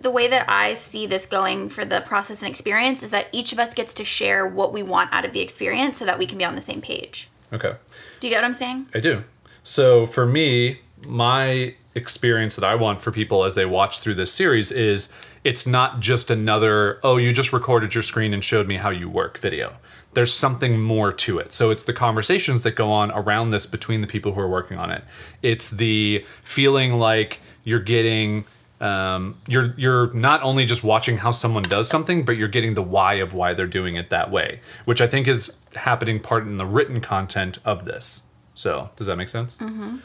the 0.00 0.10
way 0.10 0.28
that 0.28 0.48
I 0.48 0.74
see 0.74 1.06
this 1.06 1.26
going 1.26 1.68
for 1.68 1.84
the 1.84 2.00
process 2.02 2.42
and 2.42 2.50
experience 2.50 3.02
is 3.02 3.10
that 3.10 3.28
each 3.32 3.52
of 3.52 3.58
us 3.58 3.74
gets 3.74 3.94
to 3.94 4.04
share 4.04 4.46
what 4.46 4.72
we 4.72 4.82
want 4.82 5.12
out 5.12 5.24
of 5.24 5.32
the 5.32 5.40
experience 5.40 5.98
so 5.98 6.04
that 6.04 6.18
we 6.18 6.26
can 6.26 6.38
be 6.38 6.44
on 6.44 6.54
the 6.54 6.60
same 6.60 6.80
page. 6.80 7.28
Okay. 7.52 7.74
Do 8.20 8.26
you 8.26 8.32
get 8.32 8.42
what 8.42 8.46
I'm 8.46 8.54
saying? 8.54 8.88
I 8.94 9.00
do. 9.00 9.24
So 9.62 10.06
for 10.06 10.26
me, 10.26 10.80
my 11.06 11.74
experience 11.94 12.56
that 12.56 12.64
I 12.64 12.74
want 12.74 13.02
for 13.02 13.10
people 13.10 13.44
as 13.44 13.54
they 13.54 13.66
watch 13.66 14.00
through 14.00 14.14
this 14.14 14.32
series 14.32 14.70
is 14.70 15.08
it's 15.44 15.66
not 15.66 16.00
just 16.00 16.30
another, 16.30 17.00
oh, 17.02 17.16
you 17.16 17.32
just 17.32 17.52
recorded 17.52 17.94
your 17.94 18.02
screen 18.02 18.34
and 18.34 18.42
showed 18.42 18.66
me 18.66 18.76
how 18.76 18.90
you 18.90 19.08
work 19.08 19.38
video. 19.38 19.74
There's 20.14 20.32
something 20.32 20.80
more 20.80 21.12
to 21.12 21.38
it. 21.38 21.52
So 21.52 21.70
it's 21.70 21.82
the 21.82 21.92
conversations 21.92 22.62
that 22.62 22.72
go 22.72 22.90
on 22.90 23.10
around 23.12 23.50
this 23.50 23.66
between 23.66 24.00
the 24.00 24.06
people 24.06 24.32
who 24.32 24.40
are 24.40 24.48
working 24.48 24.78
on 24.78 24.90
it. 24.90 25.04
It's 25.42 25.70
the 25.70 26.24
feeling 26.42 26.94
like 26.94 27.40
you're 27.64 27.80
getting 27.80 28.44
um, 28.80 29.36
you're 29.48 29.74
you're 29.76 30.12
not 30.14 30.42
only 30.42 30.64
just 30.64 30.84
watching 30.84 31.16
how 31.16 31.32
someone 31.32 31.64
does 31.64 31.88
something, 31.88 32.24
but 32.24 32.36
you're 32.36 32.48
getting 32.48 32.74
the 32.74 32.82
why 32.82 33.14
of 33.14 33.34
why 33.34 33.54
they're 33.54 33.66
doing 33.66 33.96
it 33.96 34.10
that 34.10 34.30
way, 34.30 34.60
which 34.84 35.00
I 35.00 35.06
think 35.06 35.26
is 35.26 35.52
happening 35.74 36.20
part 36.20 36.44
in 36.44 36.56
the 36.56 36.66
written 36.66 37.00
content 37.00 37.58
of 37.64 37.84
this. 37.84 38.22
So 38.54 38.90
does 38.96 39.06
that 39.06 39.16
make 39.16 39.28
sense? 39.28 39.56
Mm-hmm. 39.56 39.98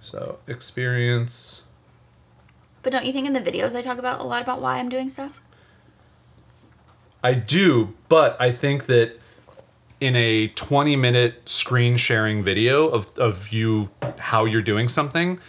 So 0.00 0.38
experience. 0.46 1.62
But 2.82 2.92
don't 2.92 3.04
you 3.04 3.12
think 3.12 3.26
in 3.26 3.32
the 3.32 3.40
videos 3.40 3.74
I 3.74 3.82
talk 3.82 3.98
about 3.98 4.20
a 4.20 4.24
lot 4.24 4.42
about 4.42 4.60
why 4.60 4.78
I'm 4.78 4.88
doing 4.88 5.08
stuff? 5.10 5.42
I 7.22 7.34
do, 7.34 7.94
but 8.08 8.40
I 8.40 8.52
think 8.52 8.86
that 8.86 9.18
in 10.00 10.14
a 10.14 10.48
20 10.48 10.94
minute 10.96 11.48
screen 11.48 11.96
sharing 11.96 12.44
video 12.44 12.88
of, 12.88 13.18
of 13.18 13.48
you 13.52 13.90
how 14.18 14.44
you're 14.44 14.62
doing 14.62 14.88
something, 14.88 15.40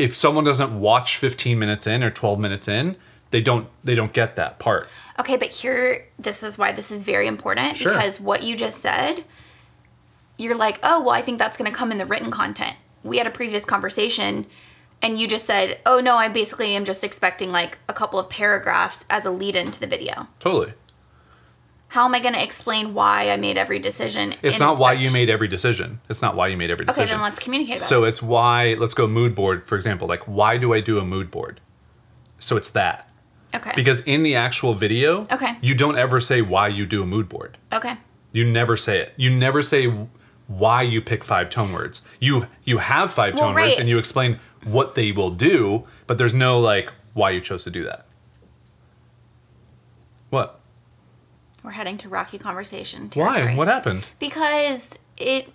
if 0.00 0.16
someone 0.16 0.44
doesn't 0.44 0.80
watch 0.80 1.16
15 1.16 1.58
minutes 1.58 1.86
in 1.86 2.02
or 2.02 2.10
12 2.10 2.38
minutes 2.40 2.68
in, 2.68 2.96
they 3.30 3.40
don't 3.40 3.68
they 3.84 3.94
don't 3.94 4.12
get 4.12 4.36
that 4.36 4.58
part. 4.58 4.88
Okay, 5.18 5.36
but 5.36 5.48
here, 5.48 6.08
this 6.18 6.42
is 6.42 6.56
why 6.58 6.72
this 6.72 6.90
is 6.90 7.04
very 7.04 7.26
important 7.26 7.76
Sure. 7.76 7.92
because 7.92 8.18
what 8.18 8.42
you 8.42 8.56
just 8.56 8.78
said, 8.80 9.24
you're 10.38 10.56
like, 10.56 10.80
oh, 10.82 11.00
well, 11.02 11.10
I 11.10 11.22
think 11.22 11.38
that's 11.38 11.56
going 11.56 11.70
to 11.70 11.76
come 11.76 11.92
in 11.92 11.98
the 11.98 12.06
written 12.06 12.30
content. 12.30 12.74
We 13.04 13.18
had 13.18 13.26
a 13.26 13.30
previous 13.30 13.64
conversation, 13.64 14.46
and 15.02 15.18
you 15.18 15.28
just 15.28 15.44
said, 15.44 15.78
oh, 15.86 16.00
no, 16.00 16.16
I 16.16 16.28
basically 16.28 16.74
am 16.74 16.84
just 16.84 17.04
expecting 17.04 17.52
like 17.52 17.78
a 17.88 17.92
couple 17.92 18.18
of 18.18 18.30
paragraphs 18.30 19.04
as 19.10 19.26
a 19.26 19.30
lead 19.30 19.54
into 19.54 19.78
the 19.78 19.86
video. 19.86 20.26
Totally. 20.40 20.72
How 21.90 22.04
am 22.04 22.14
I 22.14 22.20
going 22.20 22.34
to 22.34 22.42
explain 22.42 22.94
why 22.94 23.30
I 23.30 23.36
made 23.36 23.58
every 23.58 23.80
decision? 23.80 24.34
It's 24.42 24.60
not 24.60 24.78
why 24.78 24.92
you 24.92 25.10
made 25.12 25.28
every 25.28 25.48
decision. 25.48 26.00
It's 26.08 26.22
not 26.22 26.36
why 26.36 26.46
you 26.46 26.56
made 26.56 26.70
every 26.70 26.86
decision. 26.86 27.02
Okay, 27.02 27.12
then 27.12 27.20
let's 27.20 27.40
communicate 27.40 27.78
So 27.78 28.04
it. 28.04 28.10
it's 28.10 28.22
why 28.22 28.74
let's 28.78 28.94
go 28.94 29.08
mood 29.08 29.34
board 29.34 29.66
for 29.66 29.74
example. 29.74 30.06
Like 30.06 30.22
why 30.28 30.56
do 30.56 30.72
I 30.72 30.80
do 30.80 31.00
a 31.00 31.04
mood 31.04 31.32
board? 31.32 31.60
So 32.38 32.56
it's 32.56 32.68
that. 32.70 33.10
Okay. 33.56 33.72
Because 33.74 34.00
in 34.02 34.22
the 34.22 34.36
actual 34.36 34.74
video, 34.74 35.26
Okay. 35.32 35.58
you 35.60 35.74
don't 35.74 35.98
ever 35.98 36.20
say 36.20 36.42
why 36.42 36.68
you 36.68 36.86
do 36.86 37.02
a 37.02 37.06
mood 37.06 37.28
board. 37.28 37.58
okay. 37.72 37.96
You 38.32 38.44
never 38.48 38.76
say 38.76 39.00
it. 39.00 39.12
You 39.16 39.28
never 39.28 39.60
say 39.60 39.92
why 40.46 40.82
you 40.82 41.00
pick 41.00 41.24
five 41.24 41.50
tone 41.50 41.72
words. 41.72 42.02
You 42.20 42.46
you 42.62 42.78
have 42.78 43.12
five 43.12 43.34
Well, 43.34 43.52
tone 43.52 43.54
words 43.56 43.80
and 43.80 43.88
you 43.88 43.98
explain 43.98 44.38
what 44.62 44.94
they 44.94 45.10
will 45.10 45.30
do, 45.30 45.88
but 46.06 46.18
there's 46.18 46.34
no 46.34 46.60
like 46.60 46.92
why 47.14 47.30
you 47.30 47.40
chose 47.40 47.64
to 47.64 47.70
do 47.72 47.82
that. 47.82 48.06
What? 50.28 50.59
We're 51.62 51.72
heading 51.72 51.96
to 51.98 52.08
rocky 52.08 52.38
conversation. 52.38 53.10
Why? 53.14 53.54
What 53.54 53.68
happened? 53.68 54.04
because 54.18 54.98
it 55.16 55.48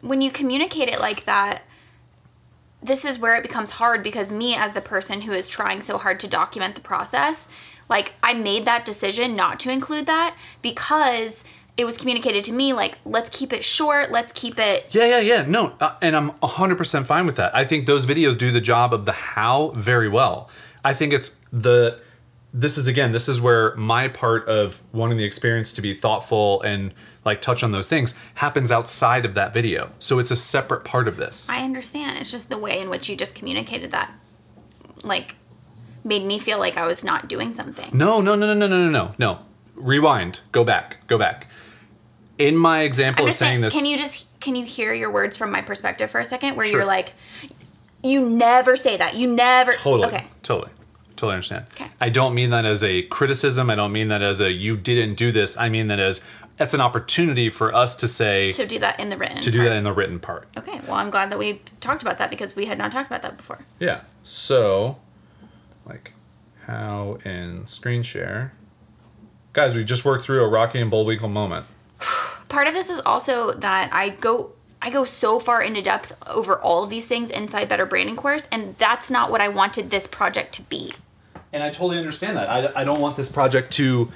when 0.00 0.20
you 0.20 0.30
communicate 0.30 0.88
it 0.88 1.00
like 1.00 1.24
that 1.24 1.62
this 2.82 3.04
is 3.04 3.18
where 3.18 3.34
it 3.36 3.42
becomes 3.42 3.70
hard 3.70 4.02
because 4.02 4.30
me 4.30 4.54
as 4.54 4.72
the 4.72 4.80
person 4.80 5.22
who 5.22 5.32
is 5.32 5.48
trying 5.48 5.80
so 5.80 5.96
hard 5.96 6.20
to 6.20 6.28
document 6.28 6.74
the 6.74 6.80
process 6.80 7.48
like 7.88 8.12
i 8.22 8.34
made 8.34 8.64
that 8.66 8.84
decision 8.84 9.34
not 9.36 9.58
to 9.60 9.70
include 9.70 10.06
that 10.06 10.36
because 10.62 11.44
it 11.76 11.84
was 11.84 11.96
communicated 11.96 12.44
to 12.44 12.52
me 12.52 12.72
like 12.72 12.98
let's 13.04 13.30
keep 13.30 13.52
it 13.52 13.64
short 13.64 14.10
let's 14.10 14.32
keep 14.32 14.58
it 14.58 14.86
Yeah, 14.90 15.06
yeah, 15.06 15.20
yeah. 15.20 15.44
No, 15.46 15.74
uh, 15.80 15.94
and 16.02 16.14
I'm 16.16 16.30
100% 16.32 17.06
fine 17.06 17.26
with 17.26 17.36
that. 17.36 17.54
I 17.54 17.64
think 17.64 17.86
those 17.86 18.04
videos 18.06 18.36
do 18.38 18.52
the 18.52 18.60
job 18.60 18.92
of 18.92 19.06
the 19.06 19.12
how 19.12 19.70
very 19.76 20.08
well. 20.08 20.48
I 20.84 20.92
think 20.94 21.12
it's 21.12 21.34
the 21.52 22.00
this 22.56 22.78
is 22.78 22.86
again, 22.86 23.10
this 23.12 23.28
is 23.28 23.40
where 23.40 23.74
my 23.74 24.06
part 24.08 24.46
of 24.48 24.80
wanting 24.92 25.18
the 25.18 25.24
experience 25.24 25.72
to 25.72 25.82
be 25.82 25.92
thoughtful 25.92 26.62
and 26.62 26.94
like 27.24 27.40
touch 27.40 27.62
on 27.64 27.72
those 27.72 27.88
things 27.88 28.14
happens 28.34 28.70
outside 28.70 29.24
of 29.26 29.34
that 29.34 29.52
video. 29.52 29.90
So 29.98 30.18
it's 30.20 30.30
a 30.30 30.36
separate 30.36 30.84
part 30.84 31.08
of 31.08 31.16
this. 31.16 31.48
i 31.50 31.62
understand 31.64 32.18
it's 32.18 32.30
just 32.30 32.48
the 32.50 32.58
way 32.58 32.80
in 32.80 32.88
which 32.90 33.08
you 33.08 33.16
just 33.16 33.34
communicated 33.34 33.90
that 33.90 34.12
like 35.02 35.34
made 36.04 36.24
me 36.24 36.38
feel 36.38 36.58
like 36.58 36.76
i 36.76 36.86
was 36.86 37.02
not 37.02 37.28
doing 37.28 37.52
something 37.52 37.90
No, 37.92 38.20
no, 38.20 38.34
no, 38.36 38.46
no, 38.46 38.54
no, 38.54 38.66
no, 38.68 38.78
no, 38.78 38.90
no. 38.90 39.14
No. 39.18 39.38
Rewind. 39.74 40.38
Go 40.52 40.62
back. 40.64 40.98
Go 41.08 41.18
back. 41.18 41.48
In 42.38 42.56
my 42.56 42.82
example 42.82 43.26
of 43.26 43.34
saying 43.34 43.50
saying, 43.52 43.60
this 43.62 43.74
can 43.74 43.84
you 43.84 43.98
just 43.98 44.26
can 44.40 44.54
you 44.54 44.64
hear 44.64 44.92
your 44.94 45.10
words 45.10 45.36
from 45.36 45.50
my 45.50 45.60
perspective 45.62 46.10
for 46.10 46.20
a 46.20 46.24
second 46.24 46.54
where 46.56 46.66
Sure. 46.66 46.78
you're 46.80 46.86
like 46.86 47.14
you 48.04 48.20
never 48.28 48.76
say 48.76 48.96
that 48.96 49.14
you 49.16 49.26
never 49.32 49.72
Totally. 49.72 50.08
okay 50.14 50.26
Totally. 50.42 50.70
Totally 51.16 51.34
understand. 51.34 51.66
Okay. 51.74 51.90
I 52.00 52.08
don't 52.08 52.34
mean 52.34 52.50
that 52.50 52.64
as 52.64 52.82
a 52.82 53.02
criticism. 53.02 53.70
I 53.70 53.74
don't 53.76 53.92
mean 53.92 54.08
that 54.08 54.22
as 54.22 54.40
a 54.40 54.50
you 54.50 54.76
didn't 54.76 55.14
do 55.14 55.30
this. 55.32 55.56
I 55.56 55.68
mean 55.68 55.88
that 55.88 56.00
as 56.00 56.20
that's 56.56 56.74
an 56.74 56.80
opportunity 56.80 57.50
for 57.50 57.74
us 57.74 57.94
to 57.96 58.08
say 58.08 58.52
to 58.52 58.66
do 58.66 58.78
that 58.78 58.98
in 59.00 59.08
the 59.08 59.16
written 59.16 59.40
to 59.40 59.50
do 59.50 59.58
part. 59.58 59.68
that 59.70 59.76
in 59.76 59.84
the 59.84 59.92
written 59.92 60.20
part. 60.20 60.46
okay 60.56 60.80
well 60.86 60.94
i'm 60.94 61.10
glad 61.10 61.28
that 61.32 61.36
we 61.38 61.60
talked 61.80 62.00
about 62.02 62.18
that 62.18 62.30
because 62.30 62.54
we 62.54 62.64
had 62.66 62.78
not 62.78 62.92
talked 62.92 63.08
about 63.08 63.22
that 63.22 63.36
before 63.36 63.58
Yeah. 63.80 64.02
So 64.22 64.96
like 65.86 66.12
how 66.66 67.18
in 67.24 67.66
screen 67.66 68.02
share. 68.02 68.54
Guys, 69.52 69.74
we 69.74 69.84
just 69.84 70.04
worked 70.04 70.24
through 70.24 70.42
a 70.42 70.48
Rocky 70.48 70.80
and 70.80 70.90
Bullwinkle 70.90 71.28
moment. 71.28 71.66
part 72.48 72.66
of 72.68 72.74
this 72.74 72.88
is 72.90 73.00
also 73.04 73.52
that 73.52 73.88
i 73.92 74.08
go 74.10 74.52
i 74.84 74.90
go 74.90 75.04
so 75.04 75.40
far 75.40 75.60
into 75.60 75.82
depth 75.82 76.12
over 76.28 76.60
all 76.60 76.84
of 76.84 76.90
these 76.90 77.06
things 77.06 77.30
inside 77.32 77.68
better 77.68 77.86
branding 77.86 78.14
course 78.14 78.46
and 78.52 78.76
that's 78.78 79.10
not 79.10 79.30
what 79.30 79.40
i 79.40 79.48
wanted 79.48 79.90
this 79.90 80.06
project 80.06 80.54
to 80.54 80.62
be 80.62 80.92
And 81.52 81.62
I 81.62 81.70
totally 81.70 81.98
understand 81.98 82.36
that. 82.36 82.50
I, 82.50 82.80
I 82.80 82.84
don't 82.84 83.00
want 83.00 83.16
this 83.16 83.30
project 83.30 83.70
to 83.74 84.10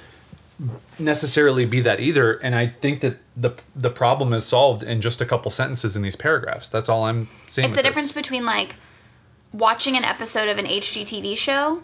necessarily 0.99 1.65
be 1.65 1.79
that 1.79 2.01
either. 2.01 2.33
And 2.33 2.53
I 2.53 2.67
think 2.67 2.99
that 2.99 3.17
the 3.37 3.51
the 3.75 3.89
problem 3.89 4.33
is 4.33 4.45
solved 4.45 4.83
in 4.83 4.99
just 4.99 5.21
a 5.21 5.25
couple 5.25 5.49
sentences 5.49 5.95
in 5.95 6.01
these 6.01 6.17
paragraphs. 6.17 6.67
That's 6.67 6.89
all 6.89 7.05
I'm 7.05 7.29
saying. 7.47 7.69
it's 7.69 7.77
the 7.77 7.83
difference 7.83 8.09
this. 8.09 8.21
between 8.21 8.45
like 8.45 8.75
watching 9.53 9.95
an 9.95 10.03
episode 10.03 10.49
of 10.49 10.57
an 10.57 10.65
hgtv 10.65 11.37
show 11.37 11.81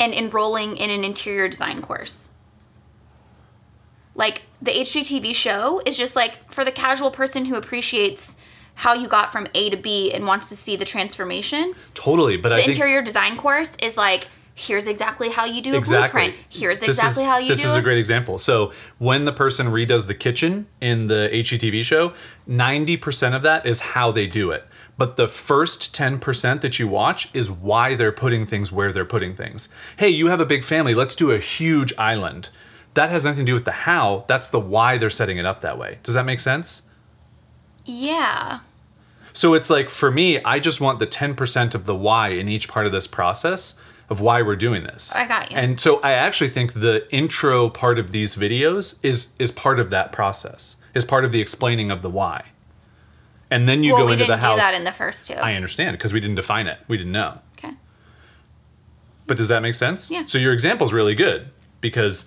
and 0.00 0.14
enrolling 0.14 0.78
in 0.78 0.88
an 0.88 1.04
interior 1.04 1.46
design 1.46 1.82
course 1.82 2.29
like 4.14 4.42
the 4.62 4.70
hgtv 4.70 5.34
show 5.34 5.80
is 5.86 5.96
just 5.96 6.16
like 6.16 6.52
for 6.52 6.64
the 6.64 6.72
casual 6.72 7.10
person 7.10 7.44
who 7.44 7.56
appreciates 7.56 8.36
how 8.74 8.94
you 8.94 9.08
got 9.08 9.30
from 9.32 9.46
a 9.54 9.70
to 9.70 9.76
b 9.76 10.12
and 10.12 10.26
wants 10.26 10.48
to 10.48 10.56
see 10.56 10.76
the 10.76 10.84
transformation 10.84 11.74
Totally, 11.94 12.36
but 12.36 12.52
I 12.52 12.56
the 12.56 12.62
think 12.62 12.76
interior 12.76 13.02
design 13.02 13.36
course 13.36 13.76
is 13.82 13.96
like 13.96 14.28
here's 14.54 14.86
exactly 14.86 15.30
how 15.30 15.46
you 15.46 15.62
do 15.62 15.74
a 15.74 15.78
exactly. 15.78 16.20
blueprint 16.20 16.46
here's 16.50 16.80
This 16.80 16.90
exactly 16.90 17.22
is, 17.24 17.28
how 17.28 17.38
you 17.38 17.48
This 17.48 17.58
do 17.60 17.64
This 17.64 17.72
is 17.72 17.78
a 17.78 17.82
great 17.82 17.98
example. 17.98 18.36
So 18.38 18.72
when 18.98 19.24
the 19.24 19.32
person 19.32 19.68
redoes 19.68 20.06
the 20.06 20.14
kitchen 20.14 20.66
in 20.80 21.06
the 21.06 21.30
HGTV 21.32 21.82
show, 21.82 22.12
ninety 22.46 22.96
percent 22.96 23.34
of 23.34 23.42
that 23.42 23.64
is 23.64 23.80
how 23.80 24.12
they 24.12 24.26
do 24.26 24.50
it. 24.50 24.64
But 25.00 25.16
the 25.16 25.28
first 25.28 25.94
10% 25.96 26.60
that 26.60 26.78
you 26.78 26.86
watch 26.86 27.30
is 27.32 27.50
why 27.50 27.94
they're 27.94 28.12
putting 28.12 28.44
things 28.44 28.70
where 28.70 28.92
they're 28.92 29.06
putting 29.06 29.34
things. 29.34 29.70
Hey, 29.96 30.10
you 30.10 30.26
have 30.26 30.42
a 30.42 30.44
big 30.44 30.62
family, 30.62 30.92
let's 30.94 31.14
do 31.14 31.30
a 31.30 31.38
huge 31.38 31.94
island. 31.96 32.50
That 32.94 33.10
has 33.10 33.24
nothing 33.24 33.46
to 33.46 33.50
do 33.50 33.54
with 33.54 33.64
the 33.64 33.72
how, 33.72 34.24
that's 34.26 34.48
the 34.48 34.60
why 34.60 34.98
they're 34.98 35.10
setting 35.10 35.38
it 35.38 35.46
up 35.46 35.60
that 35.60 35.78
way. 35.78 35.98
Does 36.02 36.14
that 36.14 36.24
make 36.24 36.40
sense? 36.40 36.82
yeah 37.84 38.60
So 39.32 39.54
it's 39.54 39.70
like 39.70 39.88
for 39.88 40.10
me, 40.10 40.42
I 40.44 40.58
just 40.58 40.80
want 40.80 40.98
the 40.98 41.06
10% 41.06 41.74
of 41.74 41.86
the 41.86 41.94
why 41.94 42.28
in 42.28 42.48
each 42.48 42.68
part 42.68 42.86
of 42.86 42.92
this 42.92 43.06
process 43.06 43.74
of 44.10 44.20
why 44.20 44.42
we're 44.42 44.56
doing 44.56 44.82
this. 44.82 45.14
I 45.14 45.26
got 45.26 45.50
you. 45.50 45.56
And 45.56 45.78
so 45.80 46.00
I 46.00 46.12
actually 46.12 46.50
think 46.50 46.72
the 46.74 47.06
intro 47.14 47.68
part 47.70 47.98
of 47.98 48.10
these 48.12 48.34
videos 48.34 48.98
is 49.04 49.28
is 49.38 49.50
part 49.52 49.78
of 49.78 49.90
that 49.90 50.10
process. 50.12 50.76
Is 50.94 51.04
part 51.04 51.24
of 51.24 51.30
the 51.30 51.40
explaining 51.40 51.90
of 51.92 52.02
the 52.02 52.10
why. 52.10 52.44
And 53.52 53.68
then 53.68 53.84
you 53.84 53.92
well 53.92 54.02
go 54.02 54.06
we 54.06 54.12
into 54.14 54.24
didn't 54.26 54.40
the 54.40 54.46
how. 54.46 54.54
do 54.54 54.60
that 54.60 54.74
in 54.74 54.82
the 54.84 54.92
first 54.92 55.26
two 55.28 55.34
I 55.34 55.54
understand 55.54 55.96
because 55.96 56.12
we 56.12 56.18
didn't 56.20 56.36
define 56.36 56.66
it. 56.66 56.78
We 56.88 56.96
didn't 56.96 57.12
know. 57.12 57.38
okay 57.58 57.74
But 59.26 59.36
does 59.36 59.48
that 59.48 59.62
make 59.62 59.74
sense? 59.74 60.10
Yeah. 60.10 60.24
So 60.26 60.38
your 60.38 60.52
example 60.52 60.86
is 60.86 60.92
really 60.92 61.14
good 61.14 61.48
because 61.80 62.26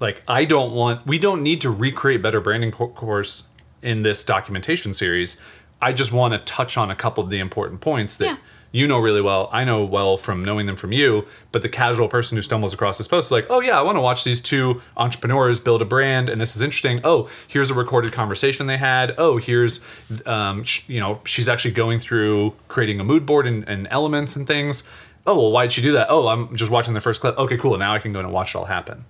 like 0.00 0.22
I 0.28 0.44
don't 0.44 0.72
want 0.72 1.06
we 1.06 1.18
don't 1.18 1.42
need 1.42 1.60
to 1.62 1.70
recreate 1.70 2.22
better 2.22 2.40
branding 2.40 2.72
co- 2.72 2.88
course 2.88 3.44
in 3.82 4.02
this 4.02 4.24
documentation 4.24 4.92
series. 4.94 5.36
I 5.80 5.92
just 5.92 6.12
want 6.12 6.32
to 6.32 6.38
touch 6.40 6.76
on 6.76 6.90
a 6.90 6.96
couple 6.96 7.22
of 7.22 7.30
the 7.30 7.38
important 7.38 7.80
points 7.80 8.16
that 8.16 8.24
Yeah. 8.24 8.36
you 8.72 8.88
know 8.88 8.98
really 8.98 9.20
well. 9.20 9.48
I 9.52 9.64
know 9.64 9.84
well 9.84 10.16
from 10.16 10.42
knowing 10.44 10.66
them 10.66 10.76
from 10.76 10.90
you, 10.92 11.26
but 11.52 11.60
the 11.62 11.68
casual 11.68 12.08
person 12.08 12.36
who 12.36 12.42
stumbles 12.42 12.72
across 12.72 12.96
this 12.98 13.06
post 13.06 13.28
is 13.28 13.32
like, 13.32 13.46
"Oh 13.50 13.60
yeah, 13.60 13.78
I 13.78 13.82
want 13.82 13.96
to 13.96 14.00
watch 14.00 14.24
these 14.24 14.40
two 14.40 14.80
entrepreneurs 14.96 15.60
build 15.60 15.82
a 15.82 15.84
brand 15.84 16.28
and 16.30 16.40
this 16.40 16.56
is 16.56 16.62
interesting. 16.62 17.00
Oh, 17.04 17.28
here's 17.46 17.70
a 17.70 17.74
recorded 17.74 18.12
conversation 18.12 18.66
they 18.66 18.78
had. 18.78 19.14
Oh, 19.18 19.36
here's 19.36 19.80
um, 20.24 20.64
sh- 20.64 20.82
you 20.88 20.98
know, 21.00 21.20
she's 21.24 21.48
actually 21.48 21.72
going 21.72 21.98
through 21.98 22.54
creating 22.68 22.98
a 23.00 23.04
mood 23.04 23.24
board 23.26 23.46
and, 23.46 23.68
and 23.68 23.86
elements 23.90 24.34
and 24.36 24.46
things. 24.46 24.82
Oh, 25.26 25.34
well, 25.36 25.52
why'd 25.52 25.72
she 25.72 25.82
do 25.82 25.92
that? 25.92 26.06
Oh, 26.08 26.28
I'm 26.28 26.54
just 26.56 26.70
watching 26.70 26.94
the 26.94 27.00
first 27.00 27.20
clip. 27.20 27.36
Okay, 27.36 27.56
cool. 27.58 27.76
Now 27.76 27.92
I 27.94 27.98
can 27.98 28.12
go 28.12 28.20
and 28.20 28.32
watch 28.32 28.54
it 28.54 28.58
all 28.58 28.64
happen. 28.64 29.04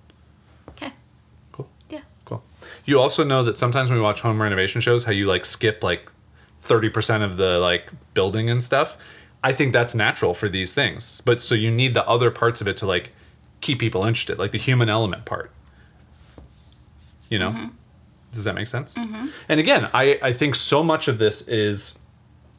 okay 0.69 0.91
Cool. 1.53 1.69
yeah 1.89 2.01
Cool. 2.25 2.43
You 2.87 2.99
also 2.99 3.23
know 3.23 3.43
that 3.43 3.57
sometimes 3.57 3.89
when 3.89 3.99
we 3.99 4.03
watch 4.03 4.21
home 4.21 4.41
renovation 4.41 4.81
shows, 4.81 5.03
how 5.03 5.11
you 5.11 5.27
like 5.27 5.45
skip 5.45 5.83
like 5.83 6.09
30% 6.63 7.21
of 7.21 7.37
the 7.37 7.59
like 7.59 7.89
building 8.13 8.49
and 8.49 8.63
stuff. 8.63 8.97
I 9.43 9.51
think 9.51 9.73
that's 9.73 9.93
natural 9.93 10.33
for 10.33 10.49
these 10.49 10.73
things. 10.73 11.21
But 11.21 11.41
so 11.41 11.53
you 11.53 11.69
need 11.69 11.93
the 11.93 12.07
other 12.07 12.31
parts 12.31 12.61
of 12.61 12.67
it 12.67 12.77
to 12.77 12.87
like 12.87 13.11
keep 13.61 13.79
people 13.79 14.05
interested, 14.05 14.39
like 14.39 14.51
the 14.51 14.57
human 14.57 14.89
element 14.89 15.25
part. 15.25 15.51
You 17.29 17.39
know? 17.39 17.51
Mm-hmm. 17.51 17.67
Does 18.31 18.45
that 18.45 18.55
make 18.55 18.67
sense? 18.67 18.93
Mm-hmm. 18.93 19.27
And 19.49 19.59
again, 19.59 19.89
I, 19.93 20.17
I 20.21 20.33
think 20.33 20.55
so 20.55 20.81
much 20.81 21.07
of 21.07 21.17
this 21.17 21.47
is 21.47 21.93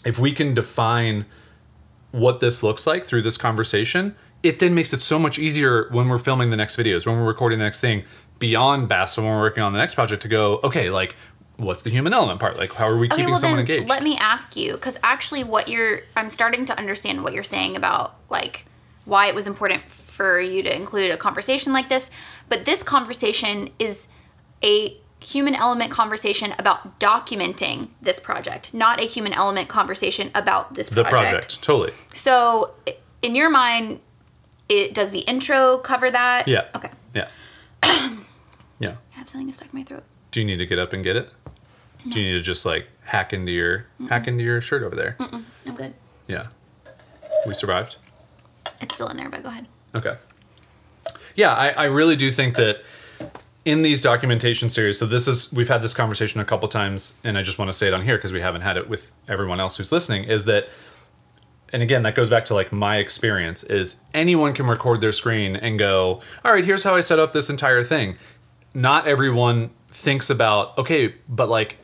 if 0.05 0.19
we 0.19 0.33
can 0.33 0.55
define 0.55 1.25
what 2.13 2.41
this 2.41 2.63
looks 2.63 2.87
like 2.87 3.05
through 3.07 3.23
this 3.23 3.37
conversation, 3.37 4.15
it 4.43 4.59
then 4.59 4.75
makes 4.75 4.93
it 4.93 5.01
so 5.01 5.19
much 5.19 5.39
easier 5.39 5.89
when 5.91 6.09
we're 6.09 6.19
filming 6.19 6.51
the 6.51 6.57
next 6.57 6.77
videos, 6.77 7.07
when 7.07 7.17
we're 7.17 7.27
recording 7.27 7.59
the 7.59 7.65
next 7.65 7.81
thing 7.81 8.05
beyond 8.39 8.89
BAS, 8.89 9.17
when 9.17 9.27
we're 9.27 9.41
working 9.41 9.63
on 9.63 9.73
the 9.73 9.79
next 9.79 9.95
project 9.95 10.23
to 10.23 10.29
go, 10.29 10.61
okay, 10.65 10.91
like, 10.91 11.17
what's 11.57 11.83
the 11.83 11.91
human 11.91 12.13
element 12.13 12.41
part? 12.41 12.57
Like, 12.57 12.73
how 12.73 12.89
are 12.89 12.97
we 12.97 13.07
Okay, 13.09 13.17
keeping 13.17 13.31
well 13.31 13.41
someone 13.41 13.61
engaged? 13.61 13.89
let 13.89 14.03
me 14.03 14.17
ask 14.17 14.57
you, 14.57 14.73
because 14.75 14.99
actually, 15.03 15.45
what 15.45 15.69
you're, 15.69 16.01
I'm 16.17 16.31
starting 16.31 16.65
to 16.67 16.79
understand 16.79 17.25
what 17.25 17.33
you're 17.33 17.43
saying 17.43 17.77
about 17.77 18.15
like 18.31 18.65
why 19.05 19.27
it 19.27 19.35
was 19.35 19.47
important 19.47 19.83
for 19.89 20.41
you 20.41 20.63
to 20.63 20.75
include 20.75 21.11
a 21.11 21.17
conversation 21.17 21.73
like 21.73 21.89
this. 21.89 22.11
But 22.49 22.65
this 22.65 22.83
conversation 22.83 23.71
is 23.79 24.07
a 24.63 24.97
human 25.21 25.55
element 25.55 25.91
conversation 25.91 26.55
about 26.59 27.01
documenting 27.01 27.89
this 28.03 28.21
project, 28.21 28.73
not 28.75 29.01
a 29.01 29.05
human 29.05 29.33
element 29.33 29.69
conversation 29.69 30.31
about 30.35 30.75
this 30.75 30.91
project. 30.91 31.11
The 31.11 31.17
project, 31.17 31.63
totally. 31.63 31.93
So, 32.13 32.75
in 33.23 33.35
your 33.35 33.51
mind, 33.51 34.01
it 34.69 34.95
does 34.95 35.11
the 35.11 35.21
intro 35.21 35.79
cover 35.79 36.11
that? 36.11 36.47
Yeah. 36.47 36.69
Okay. 36.77 36.91
Yeah. 37.15 37.29
have 39.29 39.41
something 39.41 39.53
stuck 39.53 39.73
in 39.73 39.79
my 39.79 39.85
throat. 39.85 40.05
Do 40.31 40.41
you 40.41 40.47
need 40.47 40.59
to 40.59 40.67
get 40.67 40.79
up 40.79 40.93
and 40.93 41.05
get 41.05 41.17
it? 41.17 41.35
Do 42.09 42.21
you 42.21 42.33
need 42.33 42.39
to 42.39 42.43
just 42.43 42.65
like 42.65 42.87
hack 43.03 43.33
into 43.33 43.53
your 43.53 43.87
hack 44.09 44.29
into 44.29 44.45
your 44.45 44.61
shirt 44.61 44.83
over 44.83 44.95
there? 44.95 45.17
I'm 45.19 45.45
good. 45.75 45.95
Yeah. 46.27 46.47
We 47.47 47.55
survived. 47.55 47.97
It's 48.81 48.95
still 48.95 49.09
in 49.09 49.17
there, 49.17 49.29
but 49.29 49.43
go 49.43 49.49
ahead. 49.49 49.69
Okay. 49.95 50.17
Yeah, 51.35 51.53
I, 51.53 51.71
I 51.71 51.85
really 51.85 52.17
do 52.17 52.31
think 52.31 52.57
that 52.57 52.83
in 53.65 53.83
these 53.83 54.03
documentation 54.03 54.71
series, 54.71 54.99
so 54.99 55.07
this 55.07 55.29
is 55.29 55.53
we've 55.53 55.69
had 55.69 55.83
this 55.83 55.95
conversation 55.95 56.41
a 56.41 56.45
couple 56.45 56.69
times, 56.69 57.17
and 57.25 57.37
I 57.37 57.43
just 57.43 57.59
want 57.59 57.69
to 57.71 57.73
say 57.73 57.89
it 57.89 57.95
on 57.95 58.05
here 58.05 58.17
because 58.17 58.33
we 58.33 58.41
haven't 58.41 58.63
had 58.63 58.77
it 58.77 58.89
with 58.89 59.13
everyone 59.29 59.61
else 59.61 59.77
who's 59.77 59.93
listening, 59.93 60.25
is 60.25 60.45
that 60.47 60.69
and 61.73 61.83
again 61.83 62.03
that 62.03 62.15
goes 62.15 62.31
back 62.31 62.45
to 62.47 62.55
like 62.55 62.73
my 62.73 62.97
experience 62.97 63.63
is 63.65 63.97
anyone 64.15 64.55
can 64.55 64.67
record 64.67 65.01
their 65.01 65.13
screen 65.13 65.57
and 65.57 65.79
go, 65.79 66.23
all 66.45 66.53
right, 66.53 66.65
here's 66.65 66.83
how 66.83 66.95
I 66.95 67.01
set 67.01 67.19
up 67.19 67.33
this 67.33 67.51
entire 67.51 67.85
thing. 67.85 68.17
Not 68.79 69.07
everyone 69.09 69.71
thinks 69.91 70.31
about, 70.31 70.79
okay, 70.79 71.15
but 71.29 71.49
like 71.49 71.79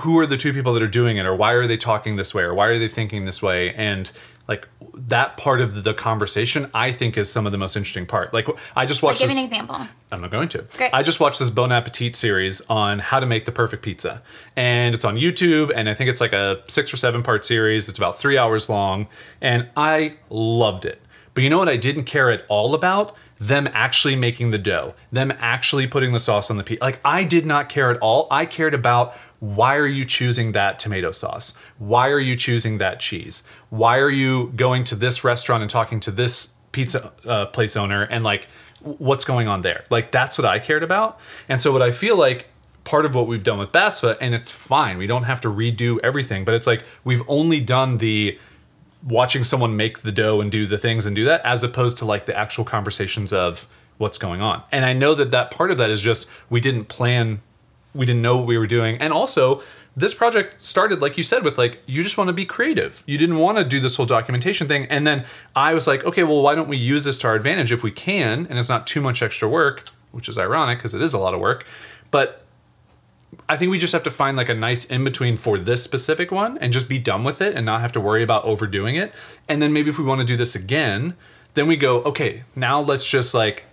who 0.00 0.18
are 0.18 0.26
the 0.26 0.36
two 0.36 0.52
people 0.52 0.74
that 0.74 0.82
are 0.82 0.88
doing 0.88 1.16
it 1.16 1.24
or 1.24 1.34
why 1.34 1.52
are 1.52 1.66
they 1.66 1.76
talking 1.76 2.16
this 2.16 2.34
way 2.34 2.42
or 2.42 2.52
why 2.54 2.66
are 2.66 2.78
they 2.78 2.88
thinking 2.88 3.24
this 3.24 3.40
way? 3.40 3.72
And 3.74 4.10
like 4.48 4.68
that 4.94 5.36
part 5.36 5.60
of 5.60 5.82
the 5.82 5.92
conversation 5.92 6.70
i 6.72 6.92
think 6.92 7.16
is 7.16 7.30
some 7.30 7.46
of 7.46 7.52
the 7.52 7.58
most 7.58 7.76
interesting 7.76 8.06
part. 8.06 8.32
Like 8.32 8.46
i 8.76 8.86
just 8.86 9.02
watched 9.02 9.20
Like, 9.20 9.28
give 9.28 9.36
this 9.36 9.38
an 9.38 9.44
example. 9.44 9.88
i'm 10.12 10.20
not 10.20 10.30
going 10.30 10.48
to. 10.50 10.62
Great. 10.76 10.90
i 10.94 11.02
just 11.02 11.18
watched 11.20 11.38
this 11.40 11.50
bon 11.50 11.72
appetit 11.72 12.14
series 12.16 12.60
on 12.68 12.98
how 13.00 13.18
to 13.20 13.26
make 13.26 13.44
the 13.44 13.52
perfect 13.52 13.82
pizza. 13.82 14.22
And 14.54 14.94
it's 14.94 15.04
on 15.04 15.16
youtube 15.16 15.72
and 15.74 15.88
i 15.88 15.94
think 15.94 16.10
it's 16.10 16.20
like 16.20 16.32
a 16.32 16.62
six 16.68 16.92
or 16.92 16.96
seven 16.96 17.22
part 17.22 17.44
series. 17.44 17.88
It's 17.88 17.98
about 17.98 18.18
three 18.20 18.38
hours 18.38 18.68
long 18.68 19.06
and 19.40 19.68
i 19.76 20.14
loved 20.30 20.84
it. 20.84 21.00
But 21.34 21.42
you 21.44 21.50
know 21.50 21.58
what 21.58 21.68
i 21.68 21.76
didn't 21.76 22.04
care 22.04 22.30
at 22.30 22.44
all 22.48 22.74
about 22.74 23.16
them 23.38 23.68
actually 23.72 24.16
making 24.16 24.50
the 24.50 24.58
dough 24.58 24.94
them 25.12 25.32
actually 25.38 25.86
putting 25.86 26.12
the 26.12 26.18
sauce 26.18 26.50
on 26.50 26.56
the 26.56 26.64
pizza 26.64 26.82
like 26.82 26.98
i 27.04 27.22
did 27.22 27.44
not 27.44 27.68
care 27.68 27.90
at 27.90 27.98
all 27.98 28.26
i 28.30 28.46
cared 28.46 28.72
about 28.72 29.14
why 29.40 29.76
are 29.76 29.86
you 29.86 30.04
choosing 30.04 30.52
that 30.52 30.78
tomato 30.78 31.12
sauce? 31.12 31.52
Why 31.78 32.08
are 32.08 32.20
you 32.20 32.36
choosing 32.36 32.78
that 32.78 33.00
cheese? 33.00 33.42
Why 33.70 33.98
are 33.98 34.10
you 34.10 34.52
going 34.56 34.84
to 34.84 34.96
this 34.96 35.24
restaurant 35.24 35.62
and 35.62 35.70
talking 35.70 36.00
to 36.00 36.10
this 36.10 36.54
pizza 36.72 37.12
uh, 37.24 37.46
place 37.46 37.76
owner 37.76 38.02
and 38.04 38.24
like 38.24 38.48
what's 38.80 39.24
going 39.24 39.48
on 39.48 39.62
there? 39.62 39.84
Like 39.90 40.10
that's 40.10 40.38
what 40.38 40.46
I 40.46 40.58
cared 40.58 40.82
about. 40.82 41.18
And 41.48 41.60
so 41.60 41.72
what 41.72 41.82
I 41.82 41.90
feel 41.90 42.16
like 42.16 42.46
part 42.84 43.04
of 43.04 43.14
what 43.14 43.26
we've 43.26 43.42
done 43.42 43.58
with 43.58 43.72
BASFA, 43.72 44.16
and 44.20 44.34
it's 44.34 44.50
fine, 44.50 44.96
we 44.96 45.06
don't 45.06 45.24
have 45.24 45.40
to 45.42 45.48
redo 45.48 45.98
everything, 46.02 46.44
but 46.44 46.54
it's 46.54 46.66
like 46.66 46.84
we've 47.04 47.22
only 47.26 47.60
done 47.60 47.98
the 47.98 48.38
watching 49.06 49.44
someone 49.44 49.76
make 49.76 50.02
the 50.02 50.12
dough 50.12 50.40
and 50.40 50.50
do 50.50 50.66
the 50.66 50.78
things 50.78 51.06
and 51.06 51.14
do 51.14 51.24
that 51.24 51.40
as 51.44 51.62
opposed 51.62 51.98
to 51.98 52.04
like 52.04 52.26
the 52.26 52.36
actual 52.36 52.64
conversations 52.64 53.32
of 53.32 53.66
what's 53.98 54.18
going 54.18 54.40
on. 54.40 54.62
And 54.72 54.84
I 54.84 54.92
know 54.92 55.14
that 55.14 55.30
that 55.30 55.50
part 55.50 55.70
of 55.70 55.78
that 55.78 55.90
is 55.90 56.00
just 56.00 56.26
we 56.50 56.60
didn't 56.60 56.86
plan 56.86 57.40
we 57.94 58.04
didn't 58.04 58.20
know 58.20 58.36
what 58.36 58.46
we 58.46 58.58
were 58.58 58.66
doing. 58.66 58.98
And 58.98 59.12
also 59.12 59.62
this 59.96 60.12
project 60.12 60.62
started 60.62 61.00
like 61.00 61.16
you 61.16 61.24
said 61.24 61.44
with 61.44 61.56
like 61.56 61.80
you 61.86 62.02
just 62.02 62.18
want 62.18 62.28
to 62.28 62.34
be 62.34 62.44
creative. 62.44 63.02
You 63.06 63.16
didn't 63.16 63.38
want 63.38 63.58
to 63.58 63.64
do 63.64 63.80
this 63.80 63.96
whole 63.96 64.06
documentation 64.06 64.68
thing. 64.68 64.86
And 64.86 65.06
then 65.06 65.24
i 65.54 65.72
was 65.72 65.86
like 65.86 66.04
okay 66.04 66.24
well 66.24 66.42
why 66.42 66.54
don't 66.54 66.68
we 66.68 66.76
use 66.76 67.04
this 67.04 67.16
to 67.18 67.28
our 67.28 67.34
advantage 67.34 67.72
if 67.72 67.82
we 67.82 67.92
can? 67.92 68.46
And 68.50 68.58
it's 68.58 68.68
not 68.68 68.86
too 68.86 69.00
much 69.00 69.22
extra 69.22 69.48
work 69.48 69.88
which 70.10 70.28
is 70.30 70.38
ironic 70.38 70.78
because 70.78 70.94
it 70.94 71.02
is 71.02 71.12
a 71.12 71.18
lot 71.18 71.34
of 71.34 71.40
work. 71.40 71.66
But 72.10 72.45
i 73.48 73.56
think 73.56 73.70
we 73.70 73.78
just 73.78 73.92
have 73.92 74.02
to 74.02 74.10
find 74.10 74.36
like 74.36 74.48
a 74.48 74.54
nice 74.54 74.84
in 74.86 75.04
between 75.04 75.36
for 75.36 75.58
this 75.58 75.82
specific 75.82 76.30
one 76.30 76.56
and 76.58 76.72
just 76.72 76.88
be 76.88 76.98
done 76.98 77.24
with 77.24 77.40
it 77.42 77.54
and 77.54 77.64
not 77.66 77.80
have 77.80 77.92
to 77.92 78.00
worry 78.00 78.22
about 78.22 78.44
overdoing 78.44 78.94
it 78.96 79.12
and 79.48 79.60
then 79.60 79.72
maybe 79.72 79.90
if 79.90 79.98
we 79.98 80.04
want 80.04 80.20
to 80.20 80.24
do 80.26 80.36
this 80.36 80.54
again 80.54 81.14
then 81.54 81.66
we 81.66 81.76
go 81.76 82.02
okay 82.02 82.44
now 82.54 82.80
let's 82.80 83.06
just 83.06 83.34
like 83.34 83.64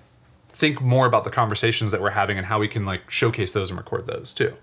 think 0.50 0.80
more 0.82 1.06
about 1.08 1.24
the 1.24 1.30
conversations 1.32 1.92
that 1.92 2.02
we're 2.02 2.12
having 2.12 2.38
and 2.38 2.46
how 2.46 2.60
we 2.60 2.68
can 2.68 2.86
like 2.86 3.10
showcase 3.10 3.52
those 3.54 3.70
and 3.72 3.78
record 3.78 4.06
those 4.06 4.32
too. 4.34 4.54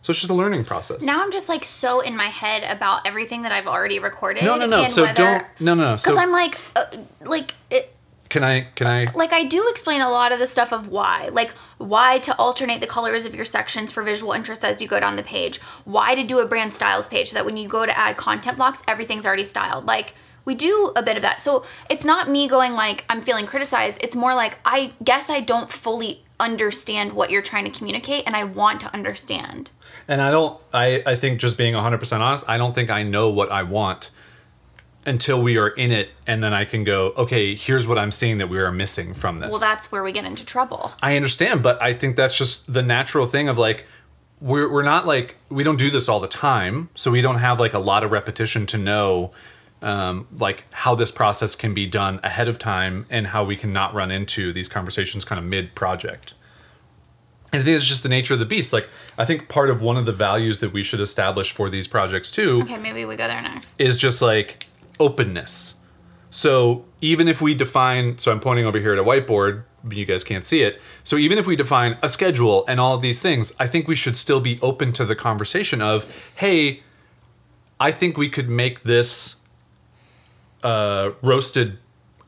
So 0.00 0.12
it's 0.12 0.20
just 0.20 0.30
a 0.30 0.34
learning 0.34 0.64
process. 0.64 1.02
Now 1.02 1.22
I'm 1.22 1.32
just 1.32 1.48
like 1.48 1.64
so 1.64 2.00
in 2.00 2.16
my 2.16 2.26
head 2.28 2.62
about 2.74 3.06
everything 3.06 3.42
that 3.42 3.52
I've 3.52 3.66
already 3.66 3.98
recorded. 3.98 4.44
no, 4.44 4.56
no, 4.56 4.64
no. 4.66 4.82
and 4.84 4.92
So 4.92 5.02
whether- 5.02 5.14
don't. 5.14 5.44
No, 5.60 5.74
no, 5.74 5.82
no. 5.90 5.96
Because 5.96 6.04
So 6.14 6.18
I'm 6.18 6.30
like, 6.30 6.56
uh, 6.76 6.84
like 7.24 7.54
it, 7.70 7.94
can 8.28 8.44
I? 8.44 8.62
Can 8.74 8.86
I? 8.86 9.06
like 9.14 9.32
I 9.32 9.44
do 9.44 9.68
explain 9.68 10.00
a 10.00 10.10
lot 10.10 10.32
of 10.32 10.38
the 10.38 10.46
stuff 10.46 10.72
of 10.72 10.88
why, 10.88 11.28
like 11.32 11.52
why 11.78 12.18
to 12.20 12.36
alternate 12.36 12.80
the 12.80 12.86
colors 12.86 13.24
of 13.24 13.34
your 13.34 13.44
sections 13.44 13.90
for 13.90 14.02
visual 14.02 14.32
interest 14.32 14.64
as 14.64 14.80
you 14.80 14.88
go 14.88 15.00
down 15.00 15.16
the 15.16 15.22
page, 15.22 15.60
why 15.84 16.14
to 16.14 16.22
do 16.24 16.38
a 16.40 16.46
brand 16.46 16.74
styles 16.74 17.08
page 17.08 17.30
so 17.30 17.34
that 17.34 17.46
when 17.46 17.56
you 17.56 17.68
go 17.68 17.86
to 17.86 17.96
add 17.96 18.16
content 18.16 18.56
blocks, 18.56 18.82
everything's 18.86 19.24
already 19.24 19.44
styled. 19.44 19.86
Like 19.86 20.14
we 20.44 20.54
do 20.54 20.92
a 20.96 21.02
bit 21.02 21.16
of 21.16 21.22
that. 21.22 21.40
So 21.40 21.64
it's 21.88 22.04
not 22.04 22.28
me 22.28 22.48
going 22.48 22.72
like 22.72 23.04
I'm 23.08 23.22
feeling 23.22 23.46
criticized. 23.46 23.98
It's 24.02 24.16
more 24.16 24.34
like 24.34 24.58
I 24.64 24.92
guess 25.02 25.30
I 25.30 25.40
don't 25.40 25.72
fully 25.72 26.24
understand 26.40 27.12
what 27.12 27.30
you're 27.30 27.42
trying 27.42 27.64
to 27.64 27.70
communicate 27.70 28.24
and 28.26 28.36
I 28.36 28.44
want 28.44 28.80
to 28.82 28.92
understand. 28.94 29.70
And 30.06 30.22
I 30.22 30.30
don't. 30.30 30.60
I 30.72 31.02
I 31.06 31.16
think 31.16 31.40
just 31.40 31.56
being 31.56 31.74
100 31.74 31.98
percent 31.98 32.22
honest, 32.22 32.44
I 32.48 32.58
don't 32.58 32.74
think 32.74 32.90
I 32.90 33.02
know 33.02 33.30
what 33.30 33.50
I 33.50 33.62
want 33.62 34.10
until 35.08 35.42
we 35.42 35.56
are 35.56 35.68
in 35.68 35.90
it, 35.90 36.10
and 36.26 36.42
then 36.44 36.52
I 36.52 36.64
can 36.64 36.84
go. 36.84 37.12
Okay, 37.16 37.54
here's 37.54 37.86
what 37.86 37.98
I'm 37.98 38.12
seeing 38.12 38.38
that 38.38 38.48
we 38.48 38.58
are 38.58 38.70
missing 38.70 39.14
from 39.14 39.38
this. 39.38 39.50
Well, 39.50 39.60
that's 39.60 39.90
where 39.90 40.02
we 40.02 40.12
get 40.12 40.24
into 40.24 40.44
trouble. 40.44 40.92
I 41.02 41.16
understand, 41.16 41.62
but 41.62 41.80
I 41.82 41.94
think 41.94 42.16
that's 42.16 42.36
just 42.36 42.72
the 42.72 42.82
natural 42.82 43.26
thing 43.26 43.48
of 43.48 43.58
like 43.58 43.86
we're 44.40 44.70
we're 44.70 44.82
not 44.82 45.06
like 45.06 45.36
we 45.48 45.64
don't 45.64 45.78
do 45.78 45.90
this 45.90 46.08
all 46.08 46.20
the 46.20 46.28
time, 46.28 46.90
so 46.94 47.10
we 47.10 47.22
don't 47.22 47.38
have 47.38 47.58
like 47.58 47.74
a 47.74 47.78
lot 47.78 48.04
of 48.04 48.12
repetition 48.12 48.66
to 48.66 48.78
know 48.78 49.32
um, 49.82 50.26
like 50.36 50.64
how 50.70 50.94
this 50.94 51.10
process 51.10 51.54
can 51.54 51.74
be 51.74 51.86
done 51.86 52.20
ahead 52.22 52.48
of 52.48 52.58
time 52.58 53.06
and 53.10 53.28
how 53.28 53.44
we 53.44 53.56
can 53.56 53.72
not 53.72 53.94
run 53.94 54.10
into 54.10 54.52
these 54.52 54.68
conversations 54.68 55.24
kind 55.24 55.38
of 55.38 55.44
mid 55.44 55.74
project. 55.74 56.34
And 57.52 57.62
I 57.62 57.64
think 57.64 57.76
it's 57.76 57.86
just 57.86 58.02
the 58.02 58.10
nature 58.10 58.34
of 58.34 58.40
the 58.40 58.46
beast. 58.46 58.72
Like 58.72 58.88
I 59.16 59.24
think 59.24 59.48
part 59.48 59.70
of 59.70 59.80
one 59.80 59.96
of 59.96 60.04
the 60.04 60.12
values 60.12 60.60
that 60.60 60.72
we 60.72 60.82
should 60.82 61.00
establish 61.00 61.50
for 61.50 61.70
these 61.70 61.86
projects 61.88 62.30
too 62.30 62.60
Okay, 62.62 62.76
maybe 62.76 63.04
we 63.04 63.16
go 63.16 63.26
there 63.26 63.40
next. 63.40 63.80
is 63.80 63.96
just 63.96 64.20
like 64.20 64.67
openness. 64.98 65.74
So 66.30 66.84
even 67.00 67.28
if 67.28 67.40
we 67.40 67.54
define, 67.54 68.18
so 68.18 68.30
I'm 68.32 68.40
pointing 68.40 68.66
over 68.66 68.78
here 68.78 68.92
at 68.92 68.98
a 68.98 69.04
whiteboard, 69.04 69.64
you 69.90 70.04
guys 70.04 70.24
can't 70.24 70.44
see 70.44 70.62
it. 70.62 70.80
So 71.04 71.16
even 71.16 71.38
if 71.38 71.46
we 71.46 71.56
define 71.56 71.96
a 72.02 72.08
schedule 72.08 72.64
and 72.68 72.80
all 72.80 72.94
of 72.94 73.02
these 73.02 73.20
things, 73.20 73.52
I 73.58 73.66
think 73.66 73.88
we 73.88 73.94
should 73.94 74.16
still 74.16 74.40
be 74.40 74.58
open 74.60 74.92
to 74.94 75.04
the 75.04 75.16
conversation 75.16 75.80
of, 75.80 76.06
hey, 76.34 76.82
I 77.80 77.92
think 77.92 78.16
we 78.16 78.28
could 78.28 78.48
make 78.48 78.82
this 78.82 79.36
uh, 80.62 81.10
roasted 81.22 81.78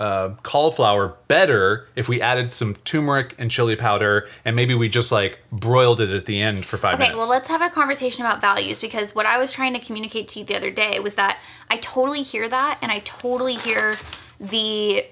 uh, 0.01 0.31
cauliflower 0.43 1.15
better 1.29 1.87
if 1.95 2.09
we 2.09 2.23
added 2.23 2.51
some 2.51 2.75
turmeric 2.87 3.35
and 3.39 3.51
chili 3.51 3.77
powder 3.77 4.27
and 4.47 4.57
maybe 4.57 4.75
we 4.75 4.89
just 4.89 5.13
like 5.13 5.39
broiled 5.53 6.01
it 6.01 6.09
at 6.09 6.25
the 6.25 6.41
end 6.41 6.65
for 6.65 6.79
five 6.79 6.95
Okay, 6.95 7.03
minutes. 7.03 7.17
Okay, 7.17 7.19
well, 7.19 7.29
let's 7.29 7.49
have 7.49 7.61
a 7.61 7.69
conversation 7.69 8.25
about 8.25 8.41
values 8.41 8.79
because 8.81 9.15
what 9.15 9.27
I 9.27 9.37
was 9.37 9.53
trying 9.53 9.75
to 9.75 9.79
communicate 9.79 10.27
to 10.29 10.39
you 10.39 10.47
the 10.47 10.57
other 10.57 10.71
day 10.71 10.99
was 11.01 11.17
that 11.17 11.39
I 11.69 11.77
totally 11.77 12.23
hear 12.23 12.49
that 12.49 12.79
and 12.81 12.91
I 12.91 13.01
totally 13.01 13.57
hear 13.57 13.95
the 14.41 15.05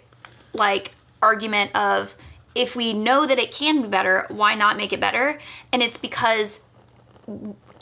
like 0.55 0.93
argument 1.21 1.77
of 1.77 2.17
if 2.55 2.75
we 2.75 2.95
know 2.95 3.27
that 3.27 3.39
it 3.39 3.53
can 3.53 3.83
be 3.83 3.89
better, 3.89 4.25
why 4.31 4.55
not 4.55 4.79
make 4.79 4.95
it 4.95 5.01
better? 5.01 5.39
And 5.71 5.83
it's 5.83 5.99
because 5.99 6.63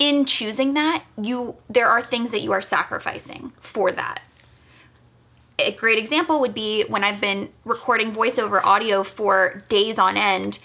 in 0.01 0.25
choosing 0.25 0.75
that, 0.75 1.05
you 1.23 1.55
there 1.71 1.87
are 1.87 2.03
things 2.03 2.33
that 2.33 2.41
you 2.41 2.51
are 2.51 2.61
sacrificing 2.61 3.53
for 3.61 3.93
that. 3.93 4.21
A 5.59 5.73
great 5.73 5.99
example 5.99 6.41
would 6.41 6.55
be 6.55 6.85
when 6.85 7.03
I've 7.03 7.21
been 7.21 7.49
recording 7.65 8.13
voiceover 8.13 8.63
audio 8.63 9.03
for 9.03 9.63
days 9.69 9.99
on 9.99 10.17
end 10.17 10.59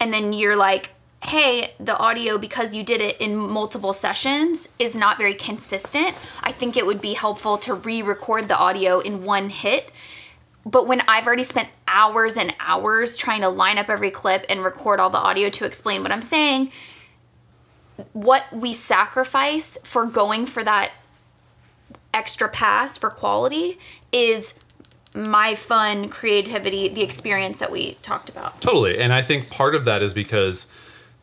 and 0.00 0.12
then 0.12 0.32
you're 0.32 0.56
like, 0.56 0.90
hey, 1.22 1.74
the 1.78 1.96
audio, 1.96 2.38
because 2.38 2.74
you 2.74 2.82
did 2.82 3.02
it 3.02 3.20
in 3.20 3.36
multiple 3.36 3.92
sessions, 3.92 4.70
is 4.78 4.96
not 4.96 5.18
very 5.18 5.34
consistent. 5.34 6.16
I 6.42 6.52
think 6.52 6.76
it 6.76 6.86
would 6.86 7.02
be 7.02 7.12
helpful 7.12 7.58
to 7.58 7.74
re 7.74 8.00
record 8.00 8.48
the 8.48 8.56
audio 8.56 9.00
in 9.00 9.24
one 9.24 9.50
hit. 9.50 9.92
But 10.64 10.86
when 10.86 11.02
I've 11.02 11.26
already 11.26 11.44
spent 11.44 11.68
hours 11.86 12.36
and 12.36 12.54
hours 12.58 13.16
trying 13.16 13.42
to 13.42 13.48
line 13.48 13.76
up 13.78 13.90
every 13.90 14.10
clip 14.10 14.46
and 14.48 14.64
record 14.64 15.00
all 15.00 15.10
the 15.10 15.18
audio 15.18 15.50
to 15.50 15.64
explain 15.66 16.02
what 16.02 16.12
I'm 16.12 16.22
saying, 16.22 16.72
what 18.14 18.50
we 18.52 18.72
sacrifice 18.72 19.76
for 19.84 20.06
going 20.06 20.46
for 20.46 20.64
that 20.64 20.92
extra 22.12 22.48
pass 22.48 22.98
for 22.98 23.10
quality 23.10 23.78
is 24.12 24.54
my 25.14 25.54
fun, 25.54 26.08
creativity, 26.08 26.88
the 26.88 27.02
experience 27.02 27.58
that 27.58 27.70
we 27.70 27.94
talked 28.02 28.28
about. 28.28 28.60
Totally. 28.60 28.98
And 28.98 29.12
I 29.12 29.22
think 29.22 29.50
part 29.50 29.74
of 29.74 29.84
that 29.84 30.02
is 30.02 30.14
because 30.14 30.66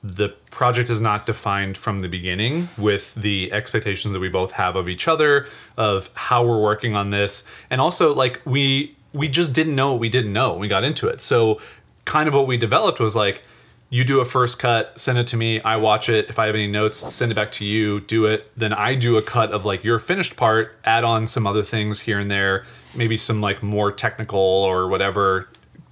the 0.04 0.30
project 0.52 0.89
is 0.89 1.02
not 1.02 1.26
defined 1.26 1.78
from 1.78 2.00
the 2.00 2.08
beginning 2.08 2.69
with 2.78 3.15
the 3.15 3.52
expectations 3.52 4.13
that 4.13 4.19
we 4.19 4.30
both 4.30 4.52
have 4.52 4.76
of 4.76 4.88
each 4.88 5.08
other, 5.08 5.47
of 5.78 6.10
how 6.13 6.45
we're 6.45 6.62
working 6.62 6.95
on 6.95 7.10
this. 7.10 7.43
And 7.69 7.82
also 7.82 8.13
like 8.13 8.41
we 8.45 8.95
we 9.13 9.28
just 9.28 9.54
didn't 9.54 9.76
know 9.76 9.91
what 9.91 10.00
we 10.00 10.10
didn't 10.10 10.34
know 10.34 10.54
we 10.56 10.67
got 10.67 10.84
into 10.84 11.08
it. 11.08 11.21
So 11.21 11.60
kind 12.06 12.28
of 12.28 12.34
what 12.34 12.47
we 12.47 12.58
developed 12.58 13.00
was 13.00 13.15
like 13.15 13.43
you 13.89 14.04
do 14.04 14.19
a 14.19 14.26
first 14.26 14.60
cut, 14.60 15.00
send 15.00 15.17
it 15.17 15.28
to 15.28 15.38
me, 15.38 15.62
I 15.62 15.78
watch 15.78 16.10
it. 16.10 16.30
If 16.30 16.39
I 16.39 16.47
have 16.47 16.56
any 16.56 16.67
notes, 16.67 17.13
send 17.13 17.32
it 17.32 17.36
back 17.36 17.54
to 17.54 17.65
you, 17.65 18.02
do 18.02 18.26
it. 18.26 18.52
Then 18.58 18.73
I 18.73 18.95
do 18.95 19.17
a 19.17 19.21
cut 19.21 19.52
of 19.52 19.65
like 19.65 19.84
your 19.84 19.97
finished 19.97 20.36
part, 20.36 20.76
add 20.84 21.06
on 21.06 21.26
some 21.26 21.47
other 21.47 21.63
things 21.63 22.02
here 22.02 22.19
and 22.19 22.30
there, 22.30 22.65
maybe 22.93 23.15
some 23.15 23.39
like 23.39 23.63
more 23.63 23.91
technical 23.91 24.39
or 24.39 24.89
whatever, 24.89 25.47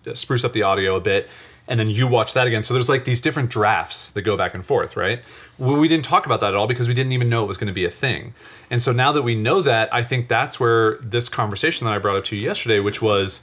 uh, 0.06 0.14
spruce 0.14 0.44
up 0.44 0.52
the 0.52 0.64
audio 0.64 0.96
a 0.98 1.00
bit. 1.00 1.30
And 1.68 1.80
then 1.80 1.90
you 1.90 2.06
watch 2.08 2.34
that 2.34 2.48
again. 2.48 2.64
So 2.64 2.74
there's 2.74 2.90
like 2.90 3.06
these 3.06 3.22
different 3.22 3.50
drafts 3.50 4.12
that 4.12 4.22
go 4.22 4.38
back 4.38 4.54
and 4.54 4.64
forth, 4.64 4.96
right? 4.98 5.22
Well, 5.58 5.80
we 5.80 5.88
didn't 5.88 6.06
talk 6.06 6.26
about 6.26 6.42
that 6.42 6.50
at 6.50 6.56
all 6.56 6.68
because 6.68 6.88
we 6.88 6.94
didn't 6.94 7.14
even 7.14 7.30
know 7.30 7.44
it 7.44 7.48
was 7.48 7.58
going 7.58 7.68
to 7.68 7.74
be 7.74 7.86
a 7.86 7.90
thing. 7.90 8.34
And 8.70 8.84
so 8.84 8.92
now 8.92 9.14
that 9.14 9.24
we 9.24 9.36
know 9.36 9.62
that, 9.62 9.92
I 9.94 10.04
think 10.04 10.28
that's 10.28 10.60
where 10.60 10.98
this 10.98 11.28
conversation 11.30 11.86
that 11.86 11.94
I 11.94 11.98
brought 11.98 12.18
up 12.18 12.26
to 12.26 12.36
you 12.36 12.42
yesterday, 12.42 12.82
which 12.82 13.02
was, 13.02 13.42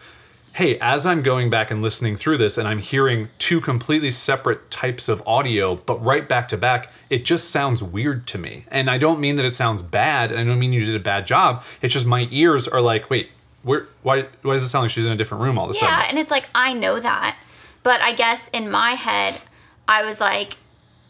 hey, 0.54 0.78
as 0.80 1.06
I'm 1.06 1.22
going 1.22 1.48
back 1.48 1.70
and 1.70 1.80
listening 1.80 2.16
through 2.16 2.36
this 2.36 2.58
and 2.58 2.68
I'm 2.68 2.78
hearing 2.78 3.28
two 3.38 3.60
completely 3.60 4.10
separate 4.10 4.70
types 4.70 5.08
of 5.08 5.22
audio, 5.26 5.76
but 5.76 6.02
right 6.04 6.28
back 6.28 6.48
to 6.48 6.56
back, 6.58 6.90
it 7.08 7.24
just 7.24 7.50
sounds 7.50 7.82
weird 7.82 8.26
to 8.28 8.38
me. 8.38 8.66
And 8.70 8.90
I 8.90 8.98
don't 8.98 9.18
mean 9.18 9.36
that 9.36 9.46
it 9.46 9.54
sounds 9.54 9.80
bad, 9.80 10.30
and 10.30 10.38
I 10.38 10.44
don't 10.44 10.58
mean 10.58 10.72
you 10.72 10.84
did 10.84 10.94
a 10.94 11.00
bad 11.00 11.26
job. 11.26 11.64
It's 11.80 11.94
just 11.94 12.04
my 12.04 12.28
ears 12.30 12.68
are 12.68 12.82
like, 12.82 13.08
wait, 13.08 13.30
where, 13.62 13.86
why, 14.02 14.26
why 14.42 14.52
does 14.52 14.62
it 14.64 14.68
sound 14.68 14.84
like 14.84 14.90
she's 14.90 15.06
in 15.06 15.12
a 15.12 15.16
different 15.16 15.42
room 15.42 15.58
all 15.58 15.70
of 15.70 15.76
a 15.76 15.78
Yeah, 15.78 15.96
sudden? 15.96 16.10
and 16.10 16.18
it's 16.18 16.30
like 16.30 16.48
I 16.54 16.74
know 16.74 17.00
that, 17.00 17.38
but 17.82 18.00
I 18.02 18.12
guess 18.12 18.48
in 18.50 18.70
my 18.70 18.92
head, 18.92 19.40
I 19.88 20.04
was 20.04 20.20
like, 20.20 20.56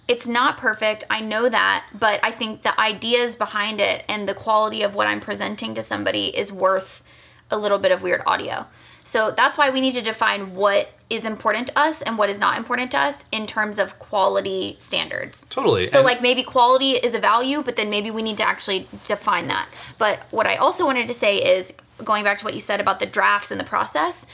it's 0.09 0.29
not 0.29 0.57
perfect. 0.59 1.05
I 1.11 1.21
know 1.21 1.49
that, 1.49 1.87
but 1.99 2.21
I 2.23 2.31
think 2.31 2.63
the 2.63 2.79
ideas 2.79 3.35
behind 3.35 3.81
it 3.81 4.05
and 4.09 4.29
the 4.29 4.35
quality 4.35 4.83
of 4.83 4.95
what 4.95 5.07
I'm 5.07 5.21
presenting 5.21 5.75
to 5.75 5.83
somebody 5.83 6.27
is 6.37 6.53
worth 6.53 7.03
a 7.51 7.57
little 7.57 7.79
bit 7.79 7.93
of 7.93 8.03
weird 8.03 8.23
audio. 8.27 8.67
So 9.05 9.31
that's 9.31 9.59
why 9.59 9.71
we 9.71 9.81
need 9.81 9.95
to 9.95 10.03
define 10.03 10.55
what 10.55 10.89
is 11.11 11.25
important 11.27 11.67
to 11.67 11.79
us 11.79 12.01
and 12.03 12.17
what 12.17 12.31
is 12.31 12.39
not 12.39 12.57
important 12.57 12.91
to 12.93 12.99
us 12.99 13.25
in 13.33 13.47
terms 13.47 13.79
of 13.79 13.99
quality 13.99 14.77
standards. 14.79 15.47
Totally. 15.51 15.89
So 15.89 15.99
And- 15.99 16.07
like 16.07 16.23
maybe 16.23 16.43
quality 16.43 16.93
is 16.93 17.15
a 17.15 17.19
value, 17.21 17.63
but 17.63 17.77
then 17.77 17.91
maybe 17.91 18.11
we 18.11 18.23
need 18.23 18.39
to 18.39 18.49
actually 18.49 18.89
define 19.05 19.49
that. 19.49 19.69
But 19.99 20.21
what 20.31 20.47
I 20.47 20.57
also 20.57 20.87
wanted 20.87 21.07
to 21.09 21.13
say 21.15 21.37
is 21.37 21.75
going 22.03 22.25
back 22.25 22.39
to 22.39 22.45
what 22.45 22.55
you 22.55 22.61
said 22.61 22.81
about 22.81 22.99
the 22.99 23.07
drafts 23.07 23.51
and 23.51 23.61
the 23.61 23.65
process, 23.65 24.27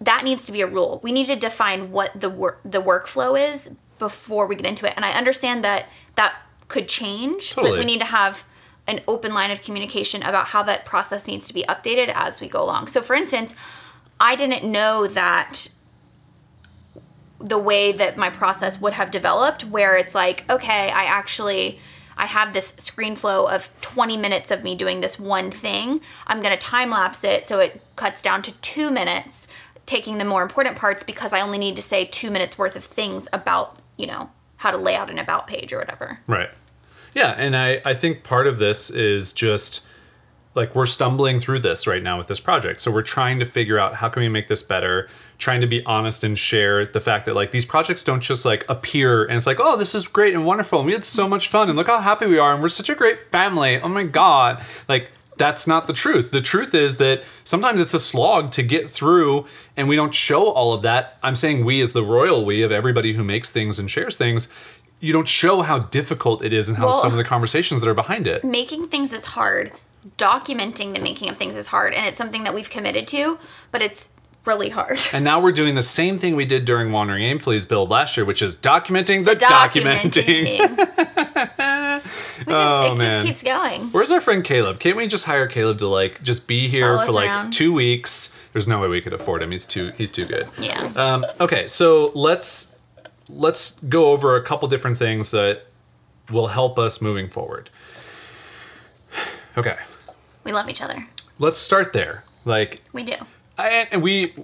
that 0.00 0.22
needs 0.22 0.46
to 0.46 0.52
be 0.52 0.60
a 0.60 0.66
rule. 0.66 1.00
We 1.02 1.12
need 1.12 1.26
to 1.26 1.36
define 1.36 1.90
what 1.90 2.20
the 2.20 2.28
work 2.30 2.60
the 2.64 2.82
workflow 2.82 3.52
is 3.52 3.70
before 3.98 4.46
we 4.46 4.54
get 4.54 4.66
into 4.66 4.86
it. 4.86 4.92
And 4.96 5.04
I 5.04 5.12
understand 5.12 5.64
that 5.64 5.86
that 6.14 6.34
could 6.68 6.88
change, 6.88 7.54
but 7.56 7.62
Totally. 7.62 7.80
we 7.80 7.84
need 7.84 7.98
to 8.00 8.04
have 8.06 8.44
an 8.86 9.00
open 9.08 9.34
line 9.34 9.50
of 9.50 9.60
communication 9.60 10.22
about 10.22 10.48
how 10.48 10.62
that 10.62 10.84
process 10.84 11.26
needs 11.26 11.48
to 11.48 11.54
be 11.54 11.62
updated 11.64 12.12
as 12.14 12.40
we 12.40 12.48
go 12.48 12.62
along. 12.62 12.86
So 12.88 13.02
for 13.02 13.16
instance, 13.16 13.54
I 14.20 14.36
didn't 14.36 14.70
know 14.70 15.06
that 15.08 15.68
the 17.40 17.58
way 17.58 17.92
that 17.92 18.16
my 18.16 18.30
process 18.30 18.80
would 18.80 18.92
have 18.92 19.10
developed 19.10 19.64
where 19.64 19.96
it's 19.96 20.12
like 20.12 20.44
okay 20.50 20.90
i 20.90 21.04
actually 21.04 21.78
i 22.16 22.26
have 22.26 22.52
this 22.52 22.74
screen 22.78 23.14
flow 23.14 23.46
of 23.46 23.70
20 23.80 24.16
minutes 24.16 24.50
of 24.50 24.64
me 24.64 24.74
doing 24.74 25.00
this 25.00 25.20
one 25.20 25.48
thing 25.48 26.00
i'm 26.26 26.42
going 26.42 26.50
to 26.50 26.58
time 26.58 26.90
lapse 26.90 27.22
it 27.22 27.46
so 27.46 27.60
it 27.60 27.80
cuts 27.94 28.24
down 28.24 28.42
to 28.42 28.50
two 28.54 28.90
minutes 28.90 29.46
taking 29.86 30.18
the 30.18 30.24
more 30.24 30.42
important 30.42 30.74
parts 30.74 31.04
because 31.04 31.32
i 31.32 31.40
only 31.40 31.58
need 31.58 31.76
to 31.76 31.82
say 31.82 32.04
two 32.06 32.28
minutes 32.28 32.58
worth 32.58 32.74
of 32.74 32.84
things 32.84 33.28
about 33.32 33.78
you 33.96 34.06
know 34.08 34.28
how 34.56 34.72
to 34.72 34.76
lay 34.76 34.96
out 34.96 35.08
an 35.08 35.20
about 35.20 35.46
page 35.46 35.72
or 35.72 35.78
whatever 35.78 36.18
Right. 36.26 36.50
Yeah, 37.14 37.30
and 37.32 37.56
I 37.56 37.80
I 37.84 37.94
think 37.94 38.22
part 38.22 38.46
of 38.46 38.58
this 38.58 38.90
is 38.90 39.32
just 39.32 39.80
like 40.54 40.74
we're 40.74 40.86
stumbling 40.86 41.38
through 41.40 41.60
this 41.60 41.86
right 41.86 42.02
now 42.02 42.18
with 42.18 42.26
this 42.26 42.40
project. 42.40 42.80
So 42.80 42.90
we're 42.90 43.02
trying 43.02 43.38
to 43.38 43.44
figure 43.44 43.78
out 43.78 43.94
how 43.94 44.08
can 44.08 44.22
we 44.22 44.28
make 44.28 44.48
this 44.48 44.62
better, 44.62 45.08
trying 45.38 45.60
to 45.60 45.66
be 45.66 45.84
honest 45.84 46.24
and 46.24 46.36
share 46.38 46.84
the 46.86 47.00
fact 47.00 47.26
that 47.26 47.34
like 47.34 47.52
these 47.52 47.64
projects 47.64 48.02
don't 48.02 48.20
just 48.22 48.44
like 48.44 48.64
appear 48.68 49.24
and 49.24 49.34
it's 49.36 49.46
like, 49.46 49.58
"Oh, 49.60 49.76
this 49.76 49.94
is 49.94 50.06
great 50.08 50.34
and 50.34 50.44
wonderful 50.44 50.80
and 50.80 50.86
we 50.86 50.92
had 50.92 51.04
so 51.04 51.28
much 51.28 51.48
fun 51.48 51.68
and 51.68 51.76
look 51.76 51.86
how 51.86 52.00
happy 52.00 52.26
we 52.26 52.38
are 52.38 52.52
and 52.52 52.62
we're 52.62 52.68
such 52.70 52.88
a 52.88 52.94
great 52.94 53.30
family. 53.30 53.80
Oh 53.80 53.88
my 53.88 54.04
god." 54.04 54.62
Like 54.88 55.10
that's 55.36 55.68
not 55.68 55.86
the 55.86 55.92
truth. 55.92 56.32
The 56.32 56.40
truth 56.40 56.74
is 56.74 56.96
that 56.96 57.22
sometimes 57.44 57.80
it's 57.80 57.94
a 57.94 58.00
slog 58.00 58.50
to 58.52 58.62
get 58.64 58.90
through 58.90 59.46
and 59.76 59.88
we 59.88 59.94
don't 59.94 60.12
show 60.12 60.48
all 60.48 60.72
of 60.72 60.82
that. 60.82 61.16
I'm 61.22 61.36
saying 61.36 61.64
we 61.64 61.80
as 61.80 61.92
the 61.92 62.02
royal 62.02 62.44
we 62.44 62.62
of 62.62 62.72
everybody 62.72 63.12
who 63.12 63.22
makes 63.22 63.48
things 63.50 63.78
and 63.78 63.88
shares 63.88 64.16
things. 64.16 64.48
You 64.98 65.12
don't 65.12 65.28
show 65.28 65.62
how 65.62 65.78
difficult 65.78 66.42
it 66.42 66.52
is 66.52 66.66
and 66.68 66.76
how 66.76 66.86
Well- 66.86 67.00
some 67.02 67.12
of 67.12 67.18
the 67.18 67.22
conversations 67.22 67.80
that 67.82 67.88
are 67.88 67.94
behind 67.94 68.26
it. 68.26 68.42
making 68.42 68.88
things 68.88 69.12
is 69.12 69.24
hard 69.26 69.70
documenting 70.16 70.94
the 70.94 71.00
making 71.00 71.28
of 71.28 71.36
things 71.36 71.56
is 71.56 71.66
hard 71.66 71.92
and 71.94 72.06
it's 72.06 72.16
something 72.16 72.44
that 72.44 72.54
we've 72.54 72.70
committed 72.70 73.06
to 73.08 73.38
but 73.72 73.82
it's 73.82 74.10
really 74.44 74.68
hard 74.70 74.98
And 75.12 75.24
now 75.24 75.40
we're 75.40 75.52
doing 75.52 75.74
the 75.74 75.82
same 75.82 76.18
thing 76.18 76.34
we 76.36 76.46
did 76.46 76.64
during 76.64 76.90
Wandering 76.92 77.22
Aimfully's 77.22 77.66
build 77.66 77.90
last 77.90 78.16
year, 78.16 78.24
which 78.24 78.40
is 78.40 78.56
documenting 78.56 79.26
the, 79.26 79.32
documenting. 79.36 80.56
documenting. 80.56 80.68
we 82.38 82.44
just, 82.44 82.46
Oh, 82.46 82.92
it 82.94 82.96
man. 82.98 83.26
just 83.26 83.42
keeps 83.42 83.42
going 83.42 83.82
Where's 83.90 84.10
our 84.10 84.20
friend 84.20 84.42
Caleb? 84.42 84.78
Can't 84.80 84.96
we 84.96 85.06
just 85.06 85.24
hire 85.24 85.46
Caleb 85.48 85.78
to 85.78 85.86
like 85.88 86.22
just 86.22 86.46
be 86.46 86.68
here 86.68 86.94
Follow 86.96 87.06
for 87.06 87.12
like 87.12 87.26
around. 87.28 87.50
two 87.52 87.72
weeks? 87.74 88.30
There's 88.52 88.66
no 88.68 88.80
way 88.80 88.88
we 88.88 89.00
could 89.02 89.12
afford 89.12 89.42
him. 89.42 89.50
He's 89.50 89.66
too 89.66 89.92
he's 89.98 90.10
too 90.10 90.24
good. 90.24 90.48
yeah 90.58 90.92
Um, 90.96 91.26
okay, 91.40 91.66
so 91.66 92.10
let's 92.14 92.72
let's 93.28 93.72
go 93.88 94.12
over 94.12 94.36
a 94.36 94.42
couple 94.42 94.66
different 94.68 94.96
things 94.96 95.30
that 95.32 95.66
will 96.30 96.46
help 96.48 96.78
us 96.78 97.02
moving 97.02 97.28
forward. 97.28 97.68
Okay, 99.58 99.76
we 100.44 100.52
love 100.52 100.68
each 100.68 100.80
other 100.80 101.06
let's 101.38 101.58
start 101.58 101.92
there. 101.92 102.24
Like 102.44 102.82
we 102.92 103.04
do 103.04 103.14
I, 103.56 103.88
and 103.90 104.02
we, 104.02 104.34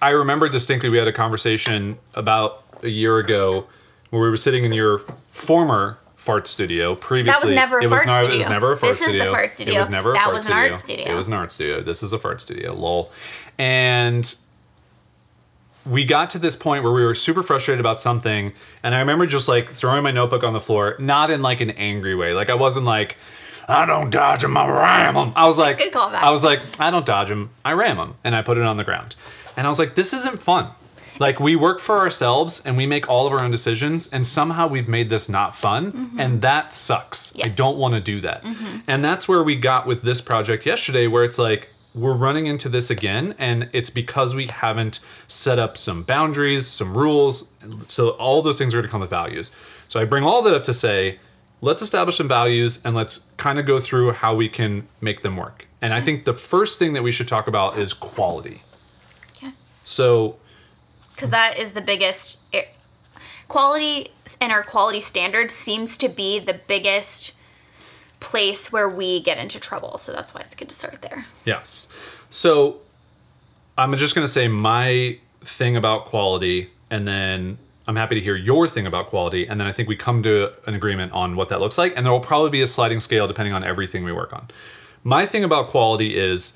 I 0.00 0.10
remember 0.10 0.48
distinctly 0.48 0.88
we 0.90 0.96
had 0.96 1.08
a 1.08 1.12
conversation 1.12 1.98
about 2.14 2.64
a 2.82 2.88
year 2.88 3.18
ago 3.18 3.66
where 4.10 4.22
we 4.22 4.30
were 4.30 4.36
sitting 4.36 4.64
in 4.64 4.72
your 4.72 5.00
former 5.32 5.98
fart 6.16 6.48
studio. 6.48 6.94
Previously, 6.94 7.40
that 7.40 7.46
was 7.46 7.54
never 7.54 7.78
a 7.78 7.84
it 7.84 7.90
was 7.90 8.02
fart 8.02 8.06
not- 8.06 8.32
It 8.32 8.38
was 8.38 8.48
never 8.48 8.72
a 8.72 8.76
fart 8.76 8.92
This 8.92 9.02
is 9.02 9.06
the 9.22 9.48
studio. 9.48 9.74
It 9.74 9.78
was 9.78 9.90
never 9.90 10.10
a 10.10 10.14
That 10.14 10.22
fart 10.24 10.34
was 10.34 10.46
an 10.46 10.52
studio. 10.52 10.70
art 10.72 10.80
studio. 10.80 11.12
It 11.12 11.14
was 11.14 11.26
an 11.28 11.32
art 11.34 11.52
studio. 11.52 11.82
This 11.82 12.02
is 12.02 12.12
a 12.14 12.18
fart 12.18 12.40
studio. 12.40 12.72
Lol. 12.72 13.12
And 13.58 14.34
we 15.84 16.06
got 16.06 16.30
to 16.30 16.38
this 16.38 16.56
point 16.56 16.82
where 16.82 16.92
we 16.94 17.04
were 17.04 17.14
super 17.14 17.42
frustrated 17.42 17.80
about 17.80 18.00
something, 18.00 18.52
and 18.82 18.94
I 18.94 19.00
remember 19.00 19.26
just 19.26 19.48
like 19.48 19.68
throwing 19.68 20.02
my 20.02 20.10
notebook 20.10 20.42
on 20.42 20.54
the 20.54 20.60
floor, 20.60 20.96
not 20.98 21.30
in 21.30 21.42
like 21.42 21.60
an 21.60 21.70
angry 21.72 22.14
way. 22.14 22.32
Like 22.32 22.48
I 22.50 22.54
wasn't 22.54 22.86
like. 22.86 23.16
I 23.68 23.86
don't 23.86 24.10
dodge 24.10 24.42
them, 24.42 24.56
I 24.56 24.68
ram 24.68 25.14
them. 25.14 25.32
I 25.36 25.46
was 25.46 25.58
like, 25.58 25.78
Good 25.78 25.92
callback. 25.92 26.14
I 26.14 26.30
was 26.30 26.44
like, 26.44 26.60
I 26.78 26.90
don't 26.90 27.06
dodge 27.06 27.28
them, 27.28 27.50
I 27.64 27.72
ram 27.72 27.96
them, 27.96 28.14
and 28.24 28.34
I 28.34 28.42
put 28.42 28.58
it 28.58 28.64
on 28.64 28.76
the 28.76 28.84
ground. 28.84 29.16
And 29.56 29.66
I 29.66 29.70
was 29.70 29.78
like, 29.78 29.94
this 29.94 30.12
isn't 30.12 30.40
fun. 30.40 30.70
Like 31.20 31.38
we 31.38 31.54
work 31.54 31.78
for 31.78 31.98
ourselves 31.98 32.60
and 32.64 32.76
we 32.76 32.86
make 32.86 33.08
all 33.08 33.26
of 33.26 33.32
our 33.32 33.42
own 33.42 33.50
decisions, 33.50 34.08
and 34.08 34.26
somehow 34.26 34.66
we've 34.66 34.88
made 34.88 35.08
this 35.08 35.28
not 35.28 35.54
fun, 35.54 35.92
mm-hmm. 35.92 36.20
and 36.20 36.42
that 36.42 36.74
sucks. 36.74 37.32
I 37.42 37.48
don't 37.48 37.78
want 37.78 37.94
to 37.94 38.00
do 38.00 38.20
that. 38.22 38.42
Mm-hmm. 38.42 38.78
And 38.86 39.04
that's 39.04 39.28
where 39.28 39.42
we 39.42 39.56
got 39.56 39.86
with 39.86 40.02
this 40.02 40.20
project 40.20 40.66
yesterday, 40.66 41.06
where 41.06 41.24
it's 41.24 41.38
like 41.38 41.68
we're 41.94 42.14
running 42.14 42.46
into 42.46 42.68
this 42.68 42.90
again, 42.90 43.34
and 43.38 43.68
it's 43.72 43.90
because 43.90 44.34
we 44.34 44.46
haven't 44.46 44.98
set 45.28 45.58
up 45.58 45.76
some 45.78 46.02
boundaries, 46.02 46.66
some 46.66 46.96
rules. 46.96 47.48
So 47.86 48.10
all 48.10 48.42
those 48.42 48.58
things 48.58 48.74
are 48.74 48.78
going 48.78 48.88
to 48.88 48.90
come 48.90 49.00
with 49.00 49.10
values. 49.10 49.52
So 49.88 50.00
I 50.00 50.04
bring 50.04 50.24
all 50.24 50.42
that 50.42 50.54
up 50.54 50.64
to 50.64 50.72
say, 50.72 51.20
let's 51.64 51.82
establish 51.82 52.16
some 52.16 52.28
values 52.28 52.80
and 52.84 52.94
let's 52.94 53.20
kind 53.36 53.58
of 53.58 53.66
go 53.66 53.80
through 53.80 54.12
how 54.12 54.34
we 54.34 54.48
can 54.48 54.86
make 55.00 55.22
them 55.22 55.36
work. 55.36 55.66
And 55.80 55.92
I 55.92 56.00
think 56.00 56.24
the 56.24 56.34
first 56.34 56.78
thing 56.78 56.92
that 56.94 57.02
we 57.02 57.12
should 57.12 57.28
talk 57.28 57.46
about 57.46 57.78
is 57.78 57.92
quality. 57.92 58.62
okay 59.36 59.52
So 59.82 60.36
because 61.14 61.30
that 61.30 61.58
is 61.58 61.72
the 61.72 61.80
biggest 61.80 62.38
it, 62.52 62.68
quality 63.48 64.10
and 64.40 64.52
our 64.52 64.62
quality 64.62 65.00
standard 65.00 65.50
seems 65.50 65.96
to 65.98 66.08
be 66.08 66.38
the 66.38 66.60
biggest 66.66 67.32
place 68.20 68.72
where 68.72 68.88
we 68.88 69.20
get 69.20 69.36
into 69.38 69.60
trouble 69.60 69.98
so 69.98 70.10
that's 70.10 70.32
why 70.32 70.40
it's 70.40 70.54
good 70.54 70.68
to 70.68 70.74
start 70.74 71.02
there 71.02 71.26
Yes. 71.44 71.88
So 72.30 72.80
I'm 73.76 73.96
just 73.96 74.14
going 74.14 74.26
to 74.26 74.32
say 74.32 74.48
my 74.48 75.18
thing 75.42 75.76
about 75.76 76.06
quality, 76.06 76.70
and 76.90 77.06
then 77.06 77.58
I'm 77.86 77.96
happy 77.96 78.14
to 78.14 78.20
hear 78.20 78.36
your 78.36 78.66
thing 78.66 78.86
about 78.86 79.08
quality, 79.08 79.46
and 79.46 79.60
then 79.60 79.68
I 79.68 79.72
think 79.72 79.88
we 79.88 79.96
come 79.96 80.22
to 80.22 80.52
an 80.66 80.74
agreement 80.74 81.12
on 81.12 81.36
what 81.36 81.50
that 81.50 81.60
looks 81.60 81.76
like, 81.76 81.92
and 81.96 82.06
there 82.06 82.12
will 82.12 82.20
probably 82.20 82.50
be 82.50 82.62
a 82.62 82.66
sliding 82.66 83.00
scale 83.00 83.26
depending 83.26 83.52
on 83.52 83.62
everything 83.62 84.04
we 84.04 84.12
work 84.12 84.32
on. 84.32 84.48
My 85.02 85.26
thing 85.26 85.44
about 85.44 85.68
quality 85.68 86.16
is 86.16 86.54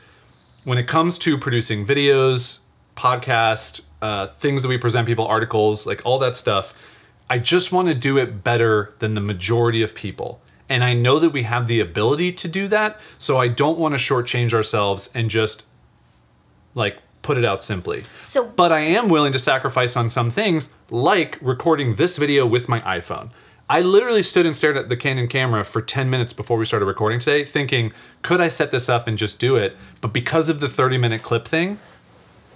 when 0.64 0.78
it 0.78 0.86
comes 0.86 1.18
to 1.18 1.36
producing 1.36 1.86
videos, 1.86 2.60
podcast, 2.96 3.82
uh, 4.00 4.26
things 4.26 4.62
that 4.62 4.68
we 4.68 4.78
present 4.78 5.06
people, 5.06 5.26
articles, 5.26 5.86
like 5.86 6.00
all 6.04 6.18
that 6.18 6.34
stuff, 6.34 6.74
I 7.28 7.38
just 7.38 7.72
want 7.72 7.88
to 7.88 7.94
do 7.94 8.16
it 8.16 8.42
better 8.42 8.94
than 8.98 9.12
the 9.12 9.20
majority 9.20 9.82
of 9.82 9.94
people. 9.94 10.40
And 10.68 10.82
I 10.82 10.94
know 10.94 11.18
that 11.18 11.30
we 11.30 11.42
have 11.42 11.66
the 11.66 11.80
ability 11.80 12.32
to 12.32 12.48
do 12.48 12.68
that, 12.68 12.98
so 13.18 13.38
I 13.38 13.48
don't 13.48 13.78
want 13.78 13.92
to 13.92 13.98
shortchange 13.98 14.54
ourselves 14.54 15.10
and 15.14 15.28
just 15.28 15.64
like 16.74 16.98
put 17.28 17.36
it 17.36 17.44
out 17.44 17.62
simply. 17.62 18.04
So- 18.22 18.46
but 18.56 18.72
I 18.72 18.80
am 18.80 19.10
willing 19.10 19.34
to 19.34 19.38
sacrifice 19.38 19.96
on 19.96 20.08
some 20.08 20.30
things, 20.30 20.70
like 20.88 21.36
recording 21.42 21.96
this 21.96 22.16
video 22.16 22.46
with 22.46 22.70
my 22.70 22.80
iPhone. 22.80 23.28
I 23.68 23.82
literally 23.82 24.22
stood 24.22 24.46
and 24.46 24.56
stared 24.56 24.78
at 24.78 24.88
the 24.88 24.96
Canon 24.96 25.28
camera 25.28 25.62
for 25.62 25.82
10 25.82 26.08
minutes 26.08 26.32
before 26.32 26.56
we 26.56 26.64
started 26.64 26.86
recording 26.86 27.20
today, 27.20 27.44
thinking, 27.44 27.92
could 28.22 28.40
I 28.40 28.48
set 28.48 28.70
this 28.72 28.88
up 28.88 29.06
and 29.06 29.18
just 29.18 29.38
do 29.38 29.56
it? 29.56 29.76
But 30.00 30.14
because 30.14 30.48
of 30.48 30.60
the 30.60 30.70
30 30.70 30.96
minute 30.96 31.22
clip 31.22 31.46
thing, 31.46 31.78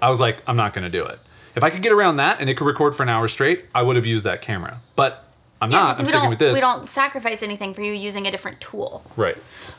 I 0.00 0.08
was 0.08 0.20
like, 0.20 0.38
I'm 0.46 0.56
not 0.56 0.72
going 0.72 0.84
to 0.90 0.98
do 0.98 1.04
it. 1.04 1.18
If 1.54 1.62
I 1.62 1.68
could 1.68 1.82
get 1.82 1.92
around 1.92 2.16
that 2.16 2.40
and 2.40 2.48
it 2.48 2.54
could 2.56 2.66
record 2.66 2.94
for 2.94 3.02
an 3.02 3.10
hour 3.10 3.28
straight, 3.28 3.66
I 3.74 3.82
would 3.82 3.96
have 3.96 4.06
used 4.06 4.24
that 4.24 4.40
camera. 4.40 4.80
But 4.96 5.22
I'm 5.60 5.70
Yeah, 5.70 5.80
not. 5.82 5.98
I'm 5.98 6.06
sticking 6.06 6.30
with 6.30 6.38
this. 6.38 6.54
We 6.54 6.60
don't 6.62 6.88
sacrifice 6.88 7.42
anything 7.42 7.74
for 7.74 7.82
you 7.82 7.92
using 7.92 8.26
a 8.26 8.30
different 8.30 8.58
tool. 8.62 9.04
Right. 9.16 9.36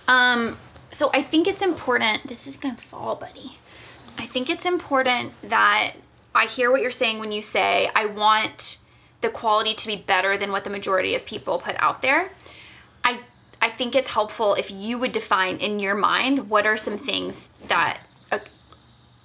Um, 0.08 0.56
so 0.92 1.10
I 1.16 1.24
think 1.24 1.48
it's 1.48 1.64
important. 1.64 2.28
This 2.28 2.46
is 2.46 2.58
gonna 2.58 2.78
fall, 2.78 3.16
buddy. 3.16 3.58
I 4.18 4.26
think 4.26 4.50
it's 4.50 4.66
important 4.66 5.34
that 5.44 5.94
I 6.36 6.46
hear 6.46 6.72
what 6.72 6.82
you're 6.82 6.92
saying 6.92 7.20
when 7.20 7.32
you 7.32 7.42
say 7.42 7.90
I 7.96 8.06
want 8.06 8.78
the 9.22 9.30
quality 9.30 9.74
to 9.74 9.88
be 9.88 9.96
better 9.96 10.38
than 10.38 10.52
what 10.52 10.64
the 10.64 10.70
majority 10.70 11.16
of 11.16 11.26
people 11.26 11.58
put 11.60 11.76
out 11.80 12.02
there. 12.02 12.30
I 13.04 13.20
I 13.62 13.70
think 13.70 13.96
it's 13.96 14.10
helpful 14.10 14.56
if 14.56 14.70
you 14.70 14.98
would 14.98 15.12
define 15.12 15.58
in 15.58 15.80
your 15.80 15.96
mind 15.96 16.50
what 16.50 16.66
are 16.66 16.78
some 16.78 16.98
things 16.98 17.48
that 17.68 18.02
uh, 18.32 18.40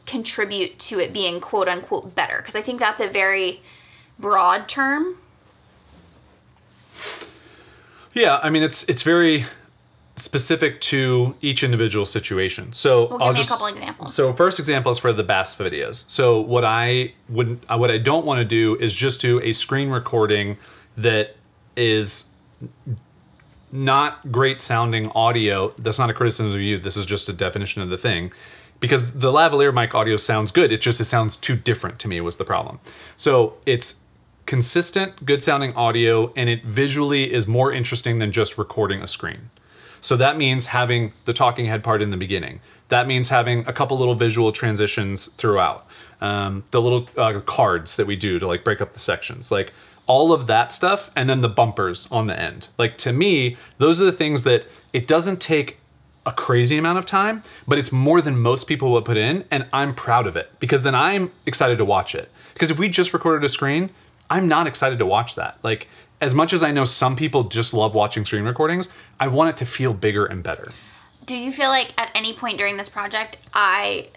contribute 0.06 0.78
to 0.78 1.00
it 1.00 1.12
being 1.12 1.40
quote 1.40 1.68
unquote 1.68 2.14
better 2.14 2.38
because 2.38 2.54
I 2.54 2.62
think 2.62 2.78
that's 2.78 3.00
a 3.00 3.08
very 3.08 3.62
broad 4.18 4.68
term. 4.68 5.16
Yeah, 8.12 8.38
I 8.42 8.50
mean 8.50 8.62
it's 8.62 8.84
it's 8.84 9.02
very 9.02 9.46
specific 10.18 10.80
to 10.80 11.34
each 11.40 11.62
individual 11.62 12.04
situation. 12.04 12.72
So 12.72 13.08
Well, 13.08 13.18
give 13.18 13.26
I'll 13.26 13.32
me 13.34 13.40
a 13.40 13.44
couple 13.44 13.66
examples. 13.66 14.14
So 14.14 14.32
first 14.32 14.58
example 14.58 14.92
is 14.92 14.98
for 14.98 15.12
the 15.12 15.22
Bass 15.22 15.54
videos. 15.54 16.04
So 16.08 16.40
what 16.40 16.64
I 16.64 17.14
would 17.28 17.60
uh, 17.68 17.78
what 17.78 17.90
I 17.90 17.98
don't 17.98 18.26
want 18.26 18.38
to 18.38 18.44
do 18.44 18.76
is 18.76 18.94
just 18.94 19.20
do 19.20 19.40
a 19.40 19.52
screen 19.52 19.90
recording 19.90 20.58
that 20.96 21.36
is 21.76 22.24
not 23.70 24.32
great 24.32 24.62
sounding 24.62 25.10
audio. 25.10 25.72
That's 25.78 25.98
not 25.98 26.10
a 26.10 26.14
criticism 26.14 26.52
of 26.52 26.60
you. 26.60 26.78
This 26.78 26.96
is 26.96 27.06
just 27.06 27.28
a 27.28 27.32
definition 27.32 27.82
of 27.82 27.90
the 27.90 27.98
thing. 27.98 28.32
Because 28.80 29.12
the 29.12 29.32
lavalier 29.32 29.74
mic 29.74 29.94
audio 29.94 30.16
sounds 30.16 30.52
good. 30.52 30.70
It 30.70 30.80
just 30.80 31.00
it 31.00 31.04
sounds 31.04 31.36
too 31.36 31.56
different 31.56 31.98
to 32.00 32.08
me 32.08 32.20
was 32.20 32.36
the 32.36 32.44
problem. 32.44 32.78
So 33.16 33.54
it's 33.66 33.96
consistent, 34.46 35.26
good 35.26 35.42
sounding 35.42 35.74
audio, 35.74 36.32
and 36.34 36.48
it 36.48 36.64
visually 36.64 37.32
is 37.32 37.46
more 37.46 37.72
interesting 37.72 38.18
than 38.18 38.32
just 38.32 38.56
recording 38.56 39.02
a 39.02 39.06
screen. 39.06 39.50
So 40.00 40.16
that 40.16 40.36
means 40.36 40.66
having 40.66 41.12
the 41.24 41.32
talking 41.32 41.66
head 41.66 41.82
part 41.82 42.02
in 42.02 42.10
the 42.10 42.16
beginning. 42.16 42.60
That 42.88 43.06
means 43.06 43.28
having 43.28 43.66
a 43.66 43.72
couple 43.72 43.98
little 43.98 44.14
visual 44.14 44.52
transitions 44.52 45.26
throughout. 45.36 45.86
Um, 46.20 46.64
the 46.70 46.80
little 46.80 47.08
uh, 47.16 47.40
cards 47.40 47.96
that 47.96 48.06
we 48.06 48.16
do 48.16 48.38
to 48.38 48.46
like 48.46 48.64
break 48.64 48.80
up 48.80 48.92
the 48.92 48.98
sections. 48.98 49.50
Like 49.50 49.72
all 50.06 50.32
of 50.32 50.46
that 50.46 50.72
stuff 50.72 51.10
and 51.14 51.28
then 51.28 51.42
the 51.42 51.48
bumpers 51.48 52.08
on 52.10 52.26
the 52.26 52.38
end. 52.38 52.68
Like 52.78 52.98
to 52.98 53.12
me, 53.12 53.56
those 53.76 54.00
are 54.00 54.04
the 54.04 54.12
things 54.12 54.42
that 54.44 54.66
it 54.92 55.06
doesn't 55.06 55.40
take 55.40 55.78
a 56.26 56.32
crazy 56.32 56.76
amount 56.76 56.98
of 56.98 57.06
time, 57.06 57.42
but 57.66 57.78
it's 57.78 57.92
more 57.92 58.20
than 58.20 58.38
most 58.38 58.66
people 58.66 58.92
would 58.92 59.04
put 59.04 59.16
in, 59.16 59.44
and 59.50 59.66
I'm 59.72 59.94
proud 59.94 60.26
of 60.26 60.36
it 60.36 60.50
because 60.60 60.82
then 60.82 60.94
I'm 60.94 61.30
excited 61.46 61.78
to 61.78 61.84
watch 61.84 62.14
it. 62.14 62.30
Because 62.52 62.70
if 62.70 62.78
we 62.78 62.88
just 62.88 63.14
recorded 63.14 63.44
a 63.44 63.48
screen, 63.48 63.90
I'm 64.28 64.48
not 64.48 64.66
excited 64.66 64.98
to 64.98 65.06
watch 65.06 65.36
that. 65.36 65.58
Like 65.62 65.88
as 66.20 66.34
much 66.34 66.52
as 66.52 66.62
I 66.62 66.70
know 66.72 66.84
some 66.84 67.16
people 67.16 67.44
just 67.44 67.72
love 67.74 67.94
watching 67.94 68.24
screen 68.24 68.44
recordings, 68.44 68.88
I 69.20 69.28
want 69.28 69.50
it 69.50 69.56
to 69.58 69.66
feel 69.66 69.94
bigger 69.94 70.26
and 70.26 70.42
better. 70.42 70.70
Do 71.26 71.36
you 71.36 71.52
feel 71.52 71.68
like 71.68 71.92
at 71.98 72.10
any 72.14 72.32
point 72.32 72.58
during 72.58 72.76
this 72.76 72.88
project 72.88 73.38
I 73.52 74.08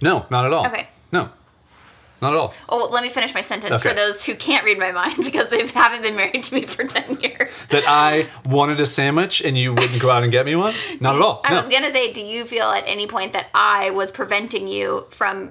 No, 0.00 0.26
not 0.30 0.44
at 0.46 0.52
all. 0.52 0.66
Okay. 0.66 0.88
No. 1.10 1.30
Not 2.20 2.34
at 2.34 2.38
all. 2.38 2.54
Oh, 2.68 2.88
let 2.92 3.02
me 3.02 3.08
finish 3.10 3.34
my 3.34 3.40
sentence 3.40 3.80
Okay. 3.80 3.88
for 3.88 3.94
those 3.96 4.24
who 4.24 4.36
can't 4.36 4.64
read 4.64 4.78
my 4.78 4.92
mind 4.92 5.16
because 5.24 5.48
they 5.48 5.66
haven't 5.66 6.02
been 6.02 6.14
married 6.14 6.44
to 6.44 6.54
me 6.54 6.66
for 6.66 6.84
10 6.84 7.20
years. 7.20 7.56
That 7.66 7.82
I 7.88 8.28
wanted 8.44 8.78
a 8.80 8.86
sandwich 8.86 9.40
and 9.42 9.58
you 9.58 9.74
wouldn't 9.74 10.00
go 10.00 10.08
out 10.10 10.22
and 10.22 10.30
get 10.30 10.46
me 10.46 10.54
one? 10.54 10.74
Not 11.00 11.16
at 11.16 11.20
all. 11.22 11.40
I 11.44 11.50
No. 11.50 11.56
was 11.56 11.68
going 11.68 11.82
to 11.82 11.90
say, 11.90 12.12
do 12.12 12.20
you 12.20 12.44
feel 12.44 12.66
at 12.66 12.84
any 12.86 13.08
point 13.08 13.32
that 13.32 13.46
I 13.54 13.90
was 13.90 14.12
preventing 14.12 14.68
you 14.68 15.06
from 15.10 15.50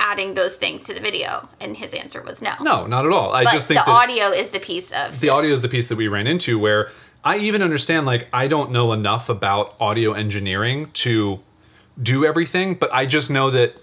adding 0.00 0.34
those 0.34 0.56
things 0.56 0.82
to 0.86 0.94
the 0.94 1.00
video? 1.00 1.48
And 1.60 1.76
his 1.76 1.94
answer 1.94 2.22
was 2.22 2.42
no. 2.42 2.54
No, 2.60 2.86
not 2.86 3.06
at 3.06 3.12
all. 3.12 3.32
I 3.32 3.44
But 3.44 3.52
just 3.52 3.68
think 3.68 3.84
the 3.84 3.90
audio 3.90 4.30
is 4.30 4.48
the 4.48 4.58
piece 4.58 4.90
of 4.90 5.20
the 5.20 5.28
audio 5.28 5.52
is 5.52 5.62
the 5.62 5.68
piece 5.68 5.86
that 5.88 5.96
we 5.96 6.08
ran 6.08 6.26
into 6.26 6.58
where 6.58 6.90
I 7.22 7.36
even 7.38 7.62
understand 7.62 8.06
like 8.06 8.26
I 8.32 8.48
don't 8.48 8.72
know 8.72 8.92
enough 8.92 9.28
about 9.28 9.76
audio 9.78 10.12
engineering 10.12 10.90
to 10.94 11.40
do 12.02 12.24
everything, 12.24 12.74
but 12.74 12.92
I 12.92 13.06
just 13.06 13.30
know 13.30 13.50
that 13.50 13.74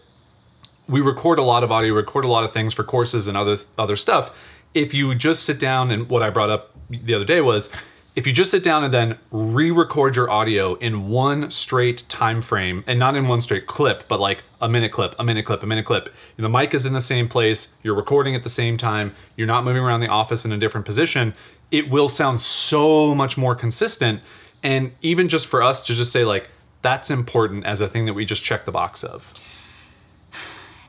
we 0.88 1.02
record 1.02 1.40
a 1.40 1.44
lot 1.44 1.64
of 1.64 1.72
audio, 1.72 1.94
record 1.94 2.26
a 2.26 2.28
lot 2.28 2.44
of 2.44 2.52
things 2.52 2.74
for 2.74 2.84
courses 2.84 3.28
and 3.28 3.38
other 3.38 3.58
other 3.78 3.96
stuff. 3.96 4.36
If 4.74 4.94
you 4.94 5.14
just 5.16 5.44
sit 5.44 5.60
down 5.60 5.92
and 5.92 6.10
what 6.10 6.24
I 6.24 6.30
brought 6.30 6.50
up 6.50 6.76
the 6.90 7.14
other 7.14 7.26
day 7.26 7.42
was 7.42 7.70
if 8.18 8.26
you 8.26 8.34
just 8.34 8.50
sit 8.50 8.64
down 8.64 8.84
and 8.84 8.92
then 8.92 9.16
re-record 9.30 10.16
your 10.16 10.28
audio 10.28 10.74
in 10.78 11.08
one 11.08 11.52
straight 11.52 12.04
time 12.10 12.42
frame 12.42 12.84
and 12.88 12.98
not 12.98 13.16
in 13.16 13.28
one 13.28 13.42
straight 13.42 13.68
clip, 13.68 14.08
but 14.08 14.20
like 14.20 14.44
a 14.60 14.68
minute 14.68 14.92
clip, 14.92 15.14
a 15.20 15.24
minute 15.24 15.46
clip, 15.46 15.62
a 15.62 15.68
minute 15.68 15.86
clip. 15.86 16.10
and 16.36 16.44
The 16.44 16.50
mic 16.50 16.74
is 16.74 16.88
in 16.88 16.94
the 16.94 17.00
same 17.00 17.30
place, 17.30 17.68
you're 17.84 17.94
recording 17.94 18.34
at 18.34 18.42
the 18.42 18.50
same 18.50 18.76
time, 18.76 19.14
you're 19.36 19.46
not 19.46 19.64
moving 19.64 19.84
around 19.84 20.00
the 20.00 20.08
office 20.08 20.46
in 20.46 20.52
a 20.52 20.58
different 20.58 20.84
position, 20.84 21.36
it 21.70 21.92
will 21.92 22.10
sound 22.10 22.42
so 22.42 23.14
much 23.14 23.38
more 23.38 23.54
consistent. 23.54 24.20
And 24.64 24.94
even 25.02 25.30
just 25.30 25.46
for 25.46 25.62
us 25.62 25.84
to 25.84 25.94
just 25.94 26.12
say 26.12 26.26
like 26.26 26.50
that's 26.82 27.12
important 27.12 27.68
as 27.68 27.82
a 27.82 27.88
thing 27.88 28.08
that 28.08 28.16
we 28.16 28.26
just 28.26 28.44
check 28.44 28.66
the 28.66 28.72
box 28.72 29.04
of. 29.04 29.32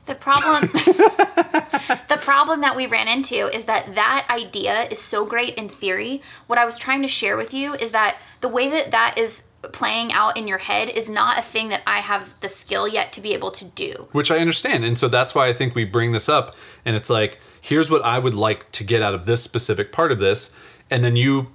The 0.08 0.14
problem 0.14 0.68
The 2.08 2.18
problem 2.18 2.62
that 2.62 2.74
we 2.74 2.86
ran 2.86 3.08
into 3.08 3.54
is 3.54 3.66
that 3.66 3.94
that 3.94 4.26
idea 4.30 4.84
is 4.84 4.98
so 5.00 5.24
great 5.24 5.54
in 5.54 5.68
theory. 5.68 6.22
What 6.46 6.58
I 6.58 6.64
was 6.64 6.78
trying 6.78 7.02
to 7.02 7.08
share 7.08 7.36
with 7.36 7.52
you 7.54 7.74
is 7.74 7.90
that 7.92 8.16
the 8.40 8.48
way 8.48 8.68
that 8.70 8.90
that 8.90 9.16
is 9.18 9.44
playing 9.72 10.12
out 10.12 10.36
in 10.36 10.48
your 10.48 10.58
head 10.58 10.88
is 10.88 11.10
not 11.10 11.38
a 11.38 11.42
thing 11.42 11.68
that 11.68 11.82
I 11.86 11.98
have 11.98 12.32
the 12.40 12.48
skill 12.48 12.88
yet 12.88 13.12
to 13.14 13.20
be 13.20 13.34
able 13.34 13.50
to 13.52 13.64
do. 13.64 14.08
which 14.12 14.30
I 14.30 14.38
understand. 14.38 14.84
And 14.84 14.98
so 14.98 15.08
that's 15.08 15.34
why 15.34 15.48
I 15.48 15.52
think 15.52 15.74
we 15.74 15.84
bring 15.84 16.12
this 16.12 16.28
up. 16.28 16.54
And 16.84 16.96
it's 16.96 17.10
like, 17.10 17.38
here's 17.60 17.90
what 17.90 18.02
I 18.04 18.18
would 18.18 18.34
like 18.34 18.70
to 18.72 18.84
get 18.84 19.02
out 19.02 19.14
of 19.14 19.26
this 19.26 19.42
specific 19.42 19.92
part 19.92 20.12
of 20.12 20.20
this. 20.20 20.50
And 20.90 21.04
then 21.04 21.16
you 21.16 21.48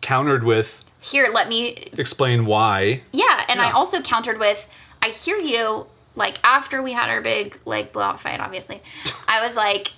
countered 0.00 0.44
with, 0.44 0.84
Here, 1.00 1.28
let 1.32 1.48
me 1.48 1.88
explain 1.98 2.46
why. 2.46 3.02
Yeah, 3.12 3.44
and 3.48 3.60
I 3.60 3.70
also 3.72 4.00
countered 4.02 4.38
with, 4.38 4.68
I 5.02 5.08
hear 5.08 5.36
you. 5.38 5.86
Like 6.14 6.38
after 6.44 6.82
we 6.82 6.92
had 6.92 7.08
our 7.08 7.20
big 7.20 7.58
like 7.64 7.92
blowout 7.92 8.20
fight, 8.20 8.40
obviously, 8.40 8.82
I 9.28 9.44
was 9.44 9.56
like, 9.56 9.92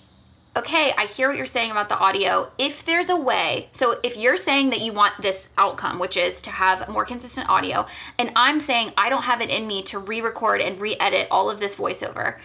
okay, 0.57 0.93
I 0.97 1.07
hear 1.07 1.29
what 1.29 1.37
you're 1.37 1.47
saying 1.47 1.71
about 1.71 1.89
the 1.89 1.99
audio. 1.99 2.51
If 2.59 2.85
there's 2.85 3.09
a 3.09 3.17
way, 3.17 3.69
so 3.73 3.99
if 4.03 4.17
you're 4.17 4.37
saying 4.37 4.71
that 4.71 4.81
you 4.81 4.93
want 4.93 5.15
this 5.21 5.49
outcome, 5.59 5.99
which 5.99 6.17
is 6.17 6.41
to 6.43 6.51
have 6.51 6.89
more 6.89 7.05
consistent 7.05 7.49
audio, 7.49 7.87
and 8.19 8.31
I'm 8.37 8.61
saying 8.61 8.93
I 8.97 9.09
don't 9.09 9.23
have 9.23 9.41
it 9.41 9.51
in 9.51 9.67
me 9.67 9.83
to 9.85 9.99
re-record 9.99 10.61
and 10.61 10.81
re-edit 10.81 11.27
all 11.31 11.51
of 11.51 11.59
this 11.59 11.75
voiceover, 11.77 12.39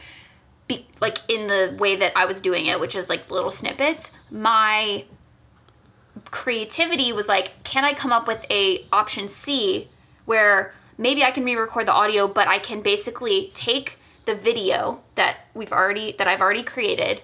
be, 0.68 0.88
like 1.00 1.20
in 1.28 1.48
the 1.48 1.76
way 1.80 1.96
that 1.98 2.14
I 2.16 2.26
was 2.26 2.42
doing 2.42 2.66
it, 2.66 2.80
which 2.80 2.96
is 2.96 3.10
like 3.10 3.30
little 3.30 3.52
snippets, 3.52 4.12
my 4.32 5.06
creativity 6.32 7.14
was 7.14 7.28
like, 7.28 7.64
can 7.64 7.86
I 7.86 7.94
come 7.94 8.12
up 8.12 8.28
with 8.28 8.46
a 8.50 8.86
option 8.92 9.28
C 9.28 9.88
where 10.26 10.74
maybe 11.00 11.24
I 11.24 11.32
can 11.32 11.44
re-record 11.44 11.88
the 11.88 11.94
audio, 11.94 12.28
but 12.28 12.48
I 12.48 12.60
can 12.60 12.82
basically 12.82 13.50
take 13.56 13.98
the 14.26 14.36
video 14.36 15.02
that 15.16 15.38
we've 15.56 15.74
already 15.74 16.14
that 16.20 16.28
I've 16.28 16.42
already 16.42 16.62
created 16.62 17.24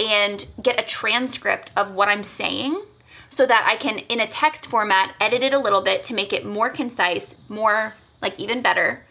and 0.00 0.46
get 0.62 0.80
a 0.80 0.84
transcript 0.84 1.72
of 1.76 1.92
what 1.92 2.08
I'm 2.08 2.24
saying 2.24 2.80
so 3.28 3.44
that 3.44 3.66
I 3.68 3.76
can 3.76 3.98
in 3.98 4.20
a 4.20 4.26
text 4.26 4.68
format 4.68 5.14
edit 5.20 5.42
it 5.42 5.52
a 5.52 5.58
little 5.58 5.82
bit 5.82 6.02
to 6.04 6.14
make 6.14 6.32
it 6.32 6.46
more 6.46 6.70
concise, 6.70 7.34
more 7.48 7.94
like 8.22 8.38
even 8.40 8.62
better 8.62 9.02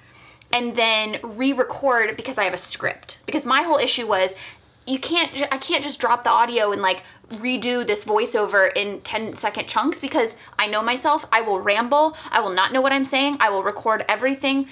and 0.55 0.75
then 0.75 1.19
re-record 1.21 2.15
because 2.15 2.37
I 2.37 2.45
have 2.45 2.53
a 2.53 2.57
script. 2.57 3.19
Because 3.25 3.45
my 3.45 3.61
whole 3.61 3.77
issue 3.77 4.07
was 4.07 4.33
you 4.87 4.99
can't 4.99 5.31
I 5.51 5.57
can't 5.57 5.83
just 5.83 5.99
drop 5.99 6.23
the 6.23 6.29
audio 6.29 6.71
and 6.71 6.81
like 6.81 7.03
redo 7.29 7.85
this 7.85 8.05
voiceover 8.05 8.69
in 8.75 9.01
10 9.01 9.35
second 9.35 9.67
chunks 9.67 9.97
because 9.99 10.35
I 10.59 10.67
know 10.67 10.83
myself. 10.83 11.25
I 11.31 11.41
will 11.41 11.59
ramble. 11.59 12.15
I 12.31 12.39
will 12.39 12.51
not 12.51 12.71
know 12.71 12.81
what 12.81 12.91
I'm 12.91 13.05
saying. 13.05 13.37
I 13.39 13.49
will 13.49 13.63
record 13.63 14.05
everything 14.07 14.67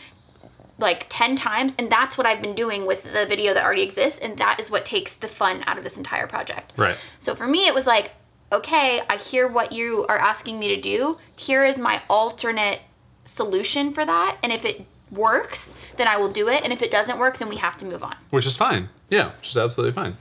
like 0.79 1.05
10 1.09 1.35
times 1.35 1.75
and 1.77 1.91
that's 1.91 2.17
what 2.17 2.27
I've 2.27 2.41
been 2.41 2.55
doing 2.55 2.85
with 2.85 3.03
the 3.03 3.25
video 3.25 3.53
that 3.53 3.63
already 3.63 3.83
exists 3.83 4.19
and 4.19 4.37
that 4.37 4.59
is 4.59 4.69
what 4.69 4.85
takes 4.85 5.13
the 5.13 5.27
fun 5.27 5.63
out 5.65 5.77
of 5.77 5.83
this 5.83 5.97
entire 5.97 6.27
project. 6.27 6.73
Right. 6.77 6.97
So 7.19 7.35
for 7.35 7.47
me, 7.47 7.67
it 7.67 7.73
was 7.73 7.87
like, 7.87 8.11
okay, 8.51 9.01
I 9.09 9.17
hear 9.17 9.47
what 9.47 9.71
you 9.71 10.05
are 10.09 10.17
asking 10.17 10.59
me 10.59 10.75
to 10.75 10.81
do. 10.81 11.17
Here 11.35 11.65
is 11.65 11.77
my 11.77 12.01
alternate 12.09 12.81
solution 13.25 13.93
for 13.93 14.05
that. 14.05 14.37
And 14.43 14.51
if 14.51 14.65
it 14.65 14.85
works, 15.13 15.73
then 15.97 16.07
I 16.07 16.17
will 16.17 16.29
do 16.29 16.49
it. 16.49 16.63
And 16.63 16.73
if 16.73 16.81
it 16.81 16.91
doesn't 16.91 17.17
work, 17.17 17.37
then 17.37 17.49
we 17.49 17.57
have 17.57 17.77
to 17.77 17.85
move 17.85 18.03
on. 18.03 18.15
Which 18.29 18.45
is 18.45 18.55
fine. 18.55 18.89
Yeah, 19.09 19.31
which 19.37 19.49
is 19.49 19.57
absolutely 19.57 19.93
fine. 19.93 20.17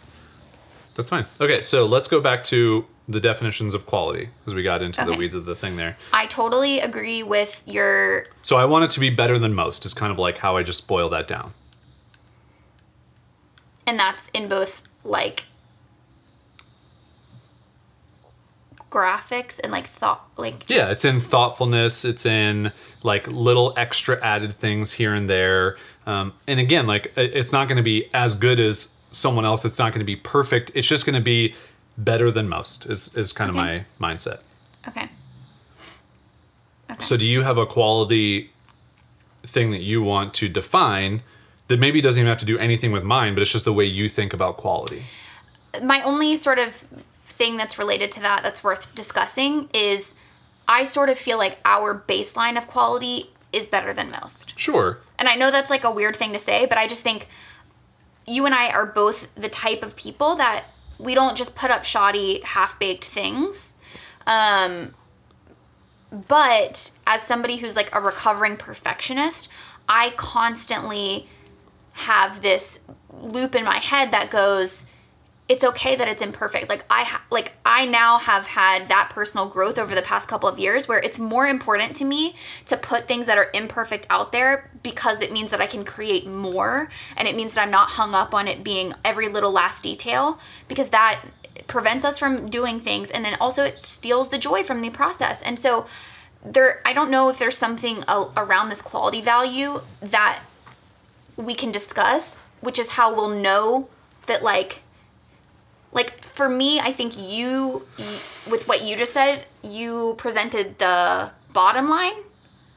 That's 0.95 1.11
fine. 1.11 1.27
Okay, 1.41 1.63
so 1.63 1.87
let's 1.87 2.09
go 2.09 2.21
back 2.21 2.45
to 2.45 2.87
the 3.09 3.21
definitions 3.21 3.75
of 3.75 3.87
quality 3.87 4.29
because 4.41 4.55
we 4.55 4.63
got 4.63 4.83
into 4.83 5.05
the 5.05 5.15
weeds 5.15 5.35
of 5.35 5.45
the 5.45 5.55
thing 5.55 5.77
there. 5.77 5.97
I 6.13 6.27
totally 6.27 6.81
agree 6.81 7.23
with 7.23 7.63
your. 7.67 8.25
So 8.43 8.57
I 8.57 8.65
want 8.65 8.85
it 8.85 8.91
to 8.93 9.01
be 9.01 9.11
better 9.11 9.39
than 9.39 9.55
most, 9.55 9.85
is 9.87 9.95
kind 9.95 10.13
of 10.13 10.19
like 10.19 10.39
how 10.39 10.57
I 10.57 10.63
just 10.63 10.87
boil 10.87 11.09
that 11.11 11.27
down. 11.27 11.55
And 13.87 13.99
that's 13.99 14.29
in 14.29 14.49
both 14.49 14.83
like 15.05 15.47
graphics 18.93 19.59
and 19.63 19.73
like 19.73 19.87
thought, 19.87 20.29
like. 20.37 20.69
Yeah, 20.69 20.91
it's 20.91 21.05
in 21.05 21.21
thoughtfulness. 21.21 22.05
It's 22.05 22.27
in 22.27 22.71
like 23.03 23.27
little 23.27 23.73
extra 23.77 24.23
added 24.23 24.53
things 24.53 24.93
here 24.93 25.15
and 25.15 25.29
there. 25.29 25.79
Um, 26.07 26.35
and 26.47 26.61
again, 26.61 26.87
like 26.87 27.13
it's 27.17 27.53
not 27.53 27.69
going 27.69 27.79
to 27.79 27.83
be 27.83 28.09
as 28.13 28.35
good 28.35 28.61
as 28.61 28.89
someone 29.11 29.45
else 29.45 29.63
it's 29.67 29.79
not 29.79 29.93
going 29.93 30.01
to 30.01 30.07
be 30.07 30.17
perfect. 30.17 30.71
It's 30.75 30.89
just 30.89 31.05
going 31.05 31.15
to 31.15 31.21
be 31.21 31.55
better 31.99 32.31
than 32.31 32.49
most. 32.49 32.87
Is 32.87 33.11
is 33.15 33.33
kind 33.33 33.51
Okay. 33.51 33.59
of 33.59 33.85
my 34.01 34.13
mindset. 34.15 34.41
Okay. 34.89 35.09
Okay. 36.91 37.05
So 37.05 37.17
do 37.17 37.25
you 37.27 37.43
have 37.43 37.59
a 37.59 37.67
quality 37.67 38.51
thing 39.45 39.71
that 39.73 39.81
you 39.83 40.03
want 40.03 40.35
to 40.35 40.49
define 40.49 41.23
that 41.69 41.79
maybe 41.79 42.01
doesn't 42.01 42.21
even 42.21 42.29
have 42.29 42.39
to 42.39 42.45
do 42.45 42.59
anything 42.59 42.93
with 42.93 43.03
mine, 43.03 43.35
but 43.35 43.41
it's 43.43 43.53
just 43.53 43.65
the 43.65 43.73
way 43.73 43.85
you 43.85 44.09
think 44.09 44.33
about 44.33 44.57
quality? 44.57 45.03
my 45.83 46.03
only 46.03 46.37
sort 46.37 46.59
of 46.59 46.85
thing 47.43 47.57
that's 47.57 47.77
related 47.77 48.13
to 48.13 48.21
that 48.21 48.45
that's 48.45 48.63
worth 48.63 48.95
discussing 48.95 49.69
is 49.75 50.15
I 50.69 50.85
sort 50.85 51.09
of 51.09 51.19
feel 51.19 51.39
like 51.39 51.59
our 51.65 51.93
baseline 52.07 52.57
of 52.57 52.69
quality 52.69 53.33
is 53.53 53.67
better 53.67 53.93
than 53.93 54.13
most. 54.21 54.57
Sure. 54.57 55.01
And 55.19 55.29
I 55.29 55.35
know 55.35 55.51
that's 55.51 55.69
like 55.69 55.83
a 55.83 55.91
weird 55.91 56.15
thing 56.15 56.33
to 56.35 56.39
say, 56.39 56.67
but 56.67 56.79
I 56.79 56.87
just 56.87 57.03
think 57.03 57.27
you 58.29 58.47
and 58.47 58.55
I 58.55 58.71
are 58.71 58.87
both 58.87 59.27
the 59.35 59.49
type 59.49 59.83
of 59.83 59.97
people 59.97 60.37
that 60.37 60.67
we 61.01 61.17
don't 61.17 61.37
just 61.37 61.57
put 61.57 61.73
up 61.73 61.85
shoddy, 61.85 62.41
half 62.45 62.79
baked 62.79 63.07
things. 63.07 63.75
Um, 64.25 64.95
but 66.29 66.93
as 67.09 67.23
somebody 67.23 67.57
who's 67.57 67.75
like 67.75 67.93
a 67.93 68.01
recovering 68.01 68.57
perfectionist, 68.57 69.51
I 69.89 70.11
constantly 70.11 71.27
have 71.95 72.41
this 72.41 72.79
loop 73.21 73.57
in 73.57 73.65
my 73.65 73.79
head 73.79 74.13
that 74.13 74.31
goes, 74.31 74.87
it's 75.53 75.65
okay 75.65 75.95
that 75.95 76.09
it's 76.09 76.23
imperfect. 76.23 76.71
Like 76.71 76.83
I 76.89 77.05
ha- 77.05 77.23
like 77.31 77.53
I 77.67 77.85
now 77.85 78.17
have 78.17 78.47
had 78.47 78.89
that 78.89 79.11
personal 79.11 79.47
growth 79.47 79.77
over 79.77 79.95
the 79.95 80.01
past 80.01 80.27
couple 80.27 80.49
of 80.49 80.59
years 80.59 80.89
where 80.89 80.99
it's 80.99 81.19
more 81.19 81.47
important 81.47 81.95
to 81.97 82.07
me 82.07 82.37
to 82.65 82.77
put 82.79 83.07
things 83.07 83.27
that 83.27 83.37
are 83.37 83.51
imperfect 83.53 84.07
out 84.09 84.33
there 84.33 84.71
because 84.83 85.21
it 85.21 85.31
means 85.31 85.51
that 85.51 85.61
I 85.61 85.67
can 85.67 85.85
create 85.85 86.27
more 86.27 86.89
and 87.19 87.29
it 87.29 87.37
means 87.37 87.53
that 87.53 87.61
I'm 87.61 87.71
not 87.71 87.91
hung 87.91 88.15
up 88.15 88.33
on 88.33 88.49
it 88.49 88.65
being 88.65 88.95
every 89.05 89.29
little 89.29 89.53
last 89.53 89.83
detail 89.83 90.41
because 90.69 90.89
that 90.89 91.21
prevents 91.67 92.07
us 92.07 92.19
from 92.19 92.49
doing 92.49 92.81
things 92.81 93.11
and 93.11 93.23
then 93.23 93.37
also 93.39 93.63
it 93.63 93.79
steals 93.79 94.31
the 94.31 94.39
joy 94.39 94.65
from 94.65 94.81
the 94.81 94.89
process. 94.89 95.43
And 95.43 95.59
so 95.59 95.85
there 96.43 96.81
I 96.87 96.95
don't 96.95 97.11
know 97.11 97.29
if 97.29 97.39
there's 97.39 97.59
something 97.59 98.03
around 98.09 98.71
this 98.71 98.81
quality 98.81 99.21
value 99.21 99.83
that 100.01 100.41
we 101.37 101.55
can 101.55 101.71
discuss, 101.71 102.39
which 102.63 102.79
is 102.79 102.93
how 102.93 103.15
we'll 103.15 103.29
know 103.29 103.91
that 104.25 104.43
like 104.43 104.81
like 105.93 106.25
for 106.25 106.49
me, 106.49 106.81
I 106.81 106.93
think 106.93 107.19
you 107.19 107.87
with 108.51 108.67
what 108.67 108.83
you 108.83 108.97
just 108.97 109.13
said, 109.13 109.45
you 109.63 110.15
presented 110.19 110.79
the 110.79 111.31
bottom 111.53 111.89
line, 111.89 112.15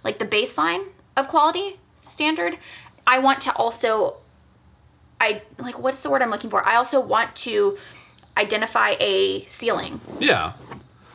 like 0.03 0.19
the 0.19 0.25
baseline 0.25 0.83
of 1.17 1.27
quality 1.27 1.79
standard. 2.01 2.57
I 3.07 3.19
want 3.19 3.41
to 3.41 3.53
also 3.55 4.17
I 5.21 5.41
like 5.59 5.79
what's 5.79 6.01
the 6.01 6.09
word 6.09 6.21
I'm 6.21 6.29
looking 6.29 6.49
for? 6.49 6.65
I 6.67 6.75
also 6.75 6.99
want 6.99 7.35
to 7.37 7.77
identify 8.37 8.95
a 8.99 9.45
ceiling 9.45 10.01
Yeah. 10.19 10.53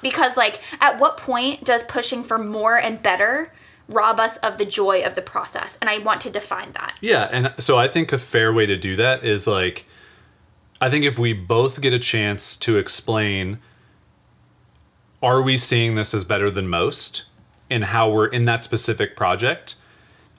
because 0.01 0.37
like 0.39 0.61
at 0.81 0.99
what 0.99 1.19
point 1.19 1.65
does 1.65 1.83
pushing 1.83 2.25
for 2.25 2.39
more 2.39 2.79
and 2.79 3.03
better 3.03 3.53
rob 3.89 4.19
us 4.21 4.37
of 4.39 4.57
the 4.57 4.65
joy 4.65 5.03
of 5.03 5.17
the 5.17 5.23
process? 5.23 5.77
And 5.83 5.91
I 5.91 5.99
want 5.99 6.23
to 6.23 6.31
define 6.31 6.73
that. 6.73 6.95
Yeah, 7.03 7.29
and 7.31 7.53
so 7.59 7.77
I 7.77 7.89
think 7.89 8.13
a 8.13 8.19
fair 8.19 8.53
way 8.55 8.65
to 8.65 8.77
do 8.77 8.97
that 8.97 9.23
is 9.25 9.47
like 9.47 9.85
I 10.81 10.89
think 10.89 11.05
if 11.05 11.19
we 11.19 11.33
both 11.33 11.81
get 11.81 11.93
a 11.93 11.99
chance 11.99 12.57
to 12.59 12.79
explain 12.79 13.59
are 15.23 15.43
we 15.43 15.59
seeing 15.59 15.97
this 15.97 16.15
as 16.15 16.25
better 16.25 16.51
than 16.51 16.69
most 16.69 17.25
and 17.69 17.85
how 17.85 18.11
we're 18.11 18.27
in 18.27 18.47
that 18.47 18.65
specific 18.65 19.17
project 19.17 19.75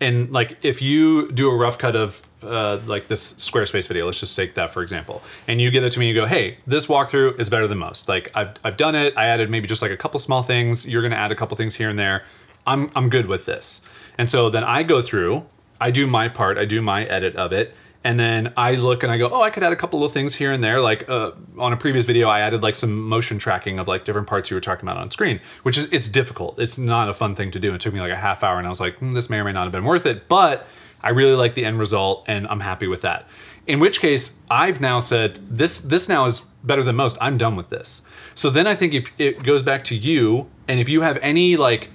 and 0.01 0.31
like 0.31 0.57
if 0.63 0.81
you 0.81 1.31
do 1.31 1.49
a 1.49 1.55
rough 1.55 1.77
cut 1.77 1.95
of 1.95 2.21
uh, 2.41 2.79
like 2.87 3.07
this 3.07 3.33
Squarespace 3.33 3.87
video, 3.87 4.05
let's 4.07 4.19
just 4.19 4.35
take 4.35 4.55
that 4.55 4.71
for 4.71 4.81
example, 4.81 5.21
and 5.47 5.61
you 5.61 5.69
give 5.69 5.83
it 5.83 5.91
to 5.91 5.99
me, 5.99 6.07
you 6.07 6.15
go, 6.15 6.25
hey, 6.25 6.57
this 6.65 6.87
walkthrough 6.87 7.39
is 7.39 7.49
better 7.49 7.67
than 7.67 7.77
most. 7.77 8.09
Like 8.09 8.31
I've, 8.33 8.55
I've 8.63 8.77
done 8.77 8.95
it, 8.95 9.13
I 9.15 9.27
added 9.27 9.51
maybe 9.51 9.67
just 9.67 9.83
like 9.83 9.91
a 9.91 9.97
couple 9.97 10.19
small 10.19 10.41
things. 10.41 10.87
You're 10.87 11.03
gonna 11.03 11.15
add 11.15 11.31
a 11.31 11.35
couple 11.35 11.55
things 11.55 11.75
here 11.75 11.89
and 11.89 11.99
there. 11.99 12.23
I'm 12.65 12.91
I'm 12.95 13.09
good 13.09 13.27
with 13.27 13.45
this. 13.45 13.81
And 14.17 14.29
so 14.29 14.49
then 14.49 14.63
I 14.63 14.81
go 14.81 15.03
through, 15.03 15.45
I 15.79 15.91
do 15.91 16.07
my 16.07 16.27
part, 16.27 16.57
I 16.57 16.65
do 16.65 16.81
my 16.81 17.05
edit 17.05 17.35
of 17.35 17.53
it, 17.53 17.75
and 18.03 18.19
then 18.19 18.53
I 18.57 18.75
look 18.75 19.03
and 19.03 19.11
I 19.11 19.17
go, 19.17 19.29
oh, 19.31 19.41
I 19.41 19.51
could 19.51 19.61
add 19.61 19.73
a 19.73 19.75
couple 19.75 20.03
of 20.03 20.11
things 20.11 20.33
here 20.33 20.51
and 20.51 20.63
there. 20.63 20.81
Like 20.81 21.07
uh, 21.07 21.31
on 21.57 21.71
a 21.71 21.77
previous 21.77 22.05
video, 22.05 22.27
I 22.29 22.39
added 22.39 22.63
like 22.63 22.75
some 22.75 23.07
motion 23.07 23.37
tracking 23.37 23.77
of 23.77 23.87
like 23.87 24.05
different 24.05 24.27
parts 24.27 24.49
you 24.49 24.55
were 24.55 24.61
talking 24.61 24.87
about 24.87 24.97
on 24.97 25.11
screen, 25.11 25.39
which 25.63 25.77
is 25.77 25.87
it's 25.91 26.07
difficult. 26.07 26.59
It's 26.59 26.77
not 26.77 27.09
a 27.09 27.13
fun 27.13 27.35
thing 27.35 27.51
to 27.51 27.59
do. 27.59 27.73
It 27.73 27.81
took 27.81 27.93
me 27.93 27.99
like 27.99 28.11
a 28.11 28.15
half 28.15 28.43
hour, 28.43 28.57
and 28.57 28.65
I 28.65 28.69
was 28.69 28.79
like, 28.79 28.97
hmm, 28.97 29.13
this 29.13 29.29
may 29.29 29.39
or 29.39 29.43
may 29.43 29.51
not 29.51 29.63
have 29.63 29.71
been 29.71 29.83
worth 29.85 30.05
it, 30.05 30.27
but 30.27 30.67
I 31.03 31.09
really 31.09 31.35
like 31.35 31.55
the 31.55 31.65
end 31.65 31.77
result, 31.79 32.25
and 32.27 32.47
I'm 32.47 32.59
happy 32.59 32.87
with 32.87 33.01
that. 33.01 33.27
In 33.67 33.79
which 33.79 33.99
case, 33.99 34.35
I've 34.49 34.81
now 34.81 34.99
said 34.99 35.39
this. 35.55 35.79
This 35.79 36.09
now 36.09 36.25
is 36.25 36.41
better 36.63 36.83
than 36.83 36.95
most. 36.95 37.17
I'm 37.21 37.37
done 37.37 37.55
with 37.55 37.69
this. 37.69 38.01
So 38.33 38.49
then 38.49 38.65
I 38.65 38.75
think 38.75 38.93
if 38.93 39.11
it 39.19 39.43
goes 39.43 39.61
back 39.61 39.83
to 39.85 39.95
you, 39.95 40.49
and 40.67 40.79
if 40.79 40.89
you 40.89 41.01
have 41.01 41.17
any 41.17 41.55
like 41.57 41.89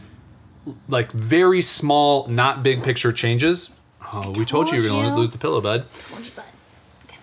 like 0.88 1.10
very 1.12 1.62
small, 1.62 2.26
not 2.28 2.62
big 2.62 2.82
picture 2.82 3.12
changes. 3.12 3.70
Oh, 4.12 4.30
we 4.32 4.44
told 4.44 4.70
you 4.70 4.80
you 4.80 4.92
were 4.92 5.02
gonna 5.02 5.16
lose 5.16 5.30
the 5.30 5.38
pillow, 5.38 5.60
bud 5.60 5.86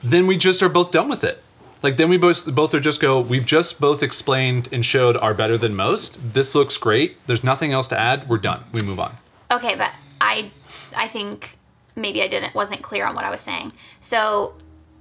then 0.03 0.27
we 0.27 0.37
just 0.37 0.61
are 0.61 0.69
both 0.69 0.91
done 0.91 1.07
with 1.07 1.23
it. 1.23 1.41
Like 1.81 1.97
then 1.97 2.09
we 2.09 2.17
both 2.17 2.45
both 2.45 2.73
are 2.73 2.79
just 2.79 3.01
go. 3.01 3.19
We've 3.19 3.45
just 3.45 3.79
both 3.79 4.03
explained 4.03 4.69
and 4.71 4.85
showed 4.85 5.17
our 5.17 5.33
better 5.33 5.57
than 5.57 5.75
most. 5.75 6.33
This 6.33 6.55
looks 6.55 6.77
great. 6.77 7.17
There's 7.27 7.43
nothing 7.43 7.73
else 7.73 7.87
to 7.89 7.99
add. 7.99 8.29
We're 8.29 8.37
done. 8.37 8.63
We 8.73 8.85
move 8.85 8.99
on. 8.99 9.15
Okay, 9.51 9.75
but 9.75 9.91
I 10.21 10.51
I 10.95 11.07
think 11.07 11.57
maybe 11.95 12.21
I 12.21 12.27
didn't 12.27 12.53
wasn't 12.53 12.81
clear 12.81 13.05
on 13.05 13.15
what 13.15 13.25
I 13.25 13.29
was 13.29 13.41
saying. 13.41 13.73
So 13.99 14.55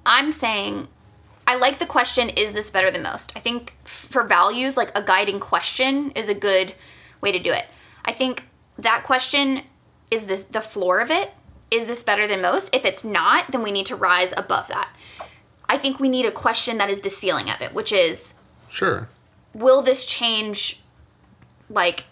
I'm 0.07 0.33
saying 0.33 0.89
I 1.47 1.57
like 1.57 1.79
the 1.79 1.87
question 1.87 2.31
is 2.31 2.53
this 2.53 2.71
better 2.71 2.91
than 2.91 3.03
most? 3.03 3.33
I 3.37 3.41
think 3.41 3.75
for 3.85 4.25
values 4.25 4.77
like 4.77 4.97
a 4.97 5.03
guiding 5.03 5.39
question 5.39 6.11
is 6.13 6.29
a 6.29 6.35
good 6.35 6.75
way 7.21 7.31
to 7.31 7.39
do 7.39 7.53
it. 7.53 7.67
I 8.05 8.13
think 8.13 8.45
that 8.79 9.05
question 9.05 9.63
is 10.11 10.27
the 10.27 10.45
the 10.51 10.61
floor 10.61 11.01
of 11.01 11.13
it. 11.13 11.33
Is 11.73 11.87
this 11.87 12.03
better 12.03 12.27
than 12.27 12.43
most? 12.43 12.75
If 12.75 12.85
it's 12.85 13.03
not, 13.03 13.51
then 13.51 13.63
we 13.63 13.73
need 13.73 13.87
to 13.87 13.97
rise 13.97 14.33
above 14.37 14.69
that. 14.69 14.89
I 15.69 15.79
think 15.79 15.99
we 15.99 16.09
need 16.11 16.27
a 16.27 16.31
question 16.31 16.77
that 16.79 16.91
is 16.91 17.01
the 17.01 17.09
ceiling 17.11 17.49
of 17.51 17.61
it, 17.63 17.73
which 17.73 17.93
is 17.93 18.35
Sure. 18.69 19.09
will 19.55 19.81
this 19.83 20.05
change 20.05 20.81
like 21.71 22.05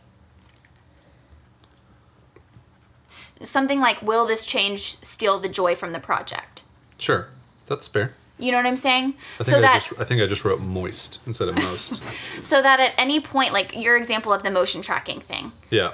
s- 3.08 3.34
something 3.42 3.80
like 3.80 4.00
will 4.02 4.26
this 4.26 4.46
change 4.46 4.96
steal 5.02 5.38
the 5.38 5.48
joy 5.48 5.74
from 5.74 5.92
the 5.92 6.00
project 6.00 6.62
Sure. 6.98 7.28
That's 7.66 7.86
fair. 7.88 8.12
you 8.38 8.50
know 8.52 8.58
what 8.58 8.66
i'm 8.66 8.76
saying 8.76 9.14
I 9.38 9.44
think 9.44 9.52
so 9.54 9.58
I 9.58 9.60
that 9.62 9.74
just 9.74 9.92
I 10.00 10.04
think 10.04 10.22
I 10.22 10.26
just 10.26 10.44
wrote 10.44 10.60
moist 10.60 11.20
instead 11.26 11.48
of 11.48 11.56
most. 11.56 12.00
so 12.42 12.60
that 12.62 12.80
at 12.80 12.92
any 12.98 13.20
point 13.20 13.52
like 13.52 13.74
your 13.76 13.96
example 13.96 14.32
of 14.32 14.42
the 14.42 14.50
motion 14.50 14.82
tracking 14.82 15.20
thing 15.20 15.52
yeah. 15.70 15.92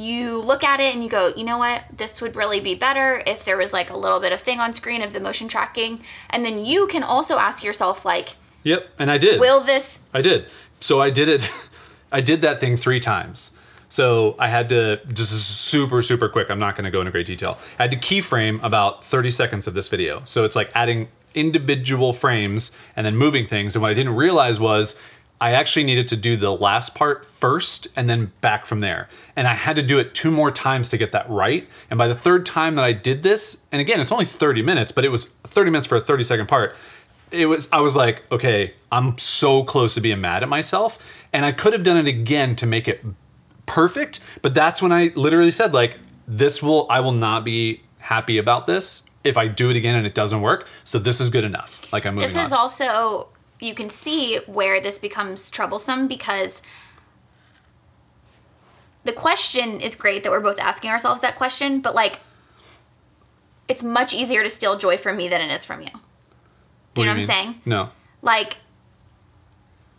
You 0.00 0.40
look 0.40 0.64
at 0.64 0.80
it 0.80 0.94
and 0.94 1.04
you 1.04 1.10
go 1.10 1.32
you 1.36 1.44
know 1.44 1.58
what 1.58 1.82
this 1.96 2.20
would 2.20 2.34
really 2.34 2.60
be 2.60 2.74
better 2.74 3.22
if 3.26 3.44
there 3.44 3.56
was 3.56 3.72
like 3.72 3.90
a 3.90 3.96
little 3.96 4.20
bit 4.20 4.32
of 4.32 4.40
thing 4.40 4.58
on 4.60 4.72
screen 4.72 5.02
of 5.02 5.12
the 5.12 5.20
motion 5.20 5.46
tracking 5.48 6.00
and 6.30 6.44
then 6.44 6.64
you 6.64 6.86
can 6.86 7.02
also 7.02 7.38
ask 7.38 7.62
yourself 7.62 8.04
like 8.04 8.30
Yep. 8.62 8.90
And 8.98 9.10
I 9.10 9.18
did. 9.18 9.40
will 9.40 9.60
this 9.60 10.02
I 10.12 10.22
did. 10.22 10.46
So 10.80 11.00
I 11.00 11.10
did 11.10 11.28
it. 11.28 11.48
I 12.12 12.20
did 12.20 12.42
that 12.42 12.60
thing 12.60 12.76
three 12.76 13.00
times. 13.00 13.52
So 13.88 14.36
I 14.38 14.48
had 14.48 14.68
to 14.68 15.00
just 15.12 15.32
super 15.32 16.02
super 16.02 16.28
quick. 16.28 16.50
I'm 16.50 16.58
not 16.58 16.76
going 16.76 16.84
to 16.84 16.90
go 16.90 17.00
into 17.00 17.10
great 17.10 17.26
detail. 17.26 17.58
I 17.78 17.82
had 17.84 17.90
to 17.92 17.96
keyframe 17.96 18.62
about 18.62 19.04
30 19.04 19.30
seconds 19.30 19.66
of 19.66 19.74
this 19.74 19.88
video. 19.88 20.22
So 20.24 20.44
it's 20.44 20.56
like 20.56 20.70
adding 20.74 21.08
individual 21.34 22.12
frames 22.12 22.72
and 22.96 23.06
then 23.06 23.16
moving 23.16 23.46
things. 23.46 23.74
And 23.74 23.82
what 23.82 23.90
I 23.90 23.94
didn't 23.94 24.14
realize 24.16 24.60
was 24.60 24.96
I 25.40 25.52
actually 25.52 25.84
needed 25.84 26.08
to 26.08 26.16
do 26.16 26.36
the 26.36 26.54
last 26.54 26.94
part 26.94 27.24
first 27.24 27.88
and 27.96 28.10
then 28.10 28.32
back 28.40 28.66
from 28.66 28.80
there. 28.80 29.08
And 29.36 29.48
I 29.48 29.54
had 29.54 29.76
to 29.76 29.82
do 29.82 29.98
it 29.98 30.14
two 30.14 30.30
more 30.30 30.50
times 30.50 30.90
to 30.90 30.98
get 30.98 31.12
that 31.12 31.28
right. 31.30 31.66
And 31.88 31.96
by 31.96 32.08
the 32.08 32.14
third 32.14 32.44
time 32.44 32.74
that 32.74 32.84
I 32.84 32.92
did 32.92 33.22
this, 33.22 33.58
and 33.72 33.80
again, 33.80 34.00
it's 34.00 34.12
only 34.12 34.26
30 34.26 34.62
minutes, 34.62 34.92
but 34.92 35.04
it 35.04 35.08
was 35.08 35.26
30 35.44 35.70
minutes 35.70 35.86
for 35.86 35.96
a 35.96 36.00
30 36.00 36.24
second 36.24 36.46
part 36.46 36.76
it 37.32 37.46
was 37.46 37.68
i 37.72 37.80
was 37.80 37.94
like 37.94 38.22
okay 38.32 38.74
i'm 38.90 39.16
so 39.18 39.62
close 39.62 39.94
to 39.94 40.00
being 40.00 40.20
mad 40.20 40.42
at 40.42 40.48
myself 40.48 40.98
and 41.32 41.44
i 41.44 41.52
could 41.52 41.72
have 41.72 41.82
done 41.82 41.96
it 41.96 42.08
again 42.08 42.56
to 42.56 42.66
make 42.66 42.88
it 42.88 43.04
perfect 43.66 44.20
but 44.42 44.54
that's 44.54 44.82
when 44.82 44.90
i 44.90 45.12
literally 45.14 45.50
said 45.50 45.72
like 45.72 45.96
this 46.26 46.62
will 46.62 46.86
i 46.90 46.98
will 46.98 47.12
not 47.12 47.44
be 47.44 47.80
happy 47.98 48.38
about 48.38 48.66
this 48.66 49.04
if 49.22 49.36
i 49.36 49.46
do 49.46 49.70
it 49.70 49.76
again 49.76 49.94
and 49.94 50.06
it 50.06 50.14
doesn't 50.14 50.40
work 50.40 50.66
so 50.82 50.98
this 50.98 51.20
is 51.20 51.30
good 51.30 51.44
enough 51.44 51.80
like 51.92 52.04
i'm 52.04 52.14
moving 52.14 52.28
This 52.32 52.44
is 52.44 52.52
on 52.52 52.58
also 52.58 53.28
you 53.62 53.74
can 53.74 53.88
see 53.88 54.38
where 54.46 54.80
this 54.80 54.98
becomes 54.98 55.50
troublesome 55.50 56.08
because 56.08 56.62
the 59.04 59.12
question 59.12 59.80
is 59.80 59.94
great 59.94 60.22
that 60.22 60.32
we're 60.32 60.40
both 60.40 60.58
asking 60.58 60.90
ourselves 60.90 61.20
that 61.20 61.36
question, 61.36 61.80
but 61.80 61.94
like 61.94 62.20
it's 63.68 63.82
much 63.82 64.12
easier 64.12 64.42
to 64.42 64.48
steal 64.50 64.76
joy 64.78 64.96
from 64.96 65.16
me 65.16 65.28
than 65.28 65.40
it 65.40 65.52
is 65.52 65.64
from 65.64 65.80
you. 65.80 65.88
Do 66.94 67.02
you 67.02 67.06
know 67.06 67.12
what 67.12 67.14
I'm 67.14 67.18
mean? 67.18 67.26
saying? 67.26 67.60
no 67.64 67.90
Like 68.22 68.56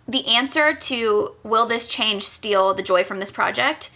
the 0.08 0.28
answer 0.28 0.74
to 0.74 1.36
will 1.44 1.66
this 1.66 1.88
change 1.88 2.24
steal 2.24 2.74
the 2.74 2.84
joy 2.84 3.04
from 3.04 3.20
this 3.20 3.32
project? 3.32 3.92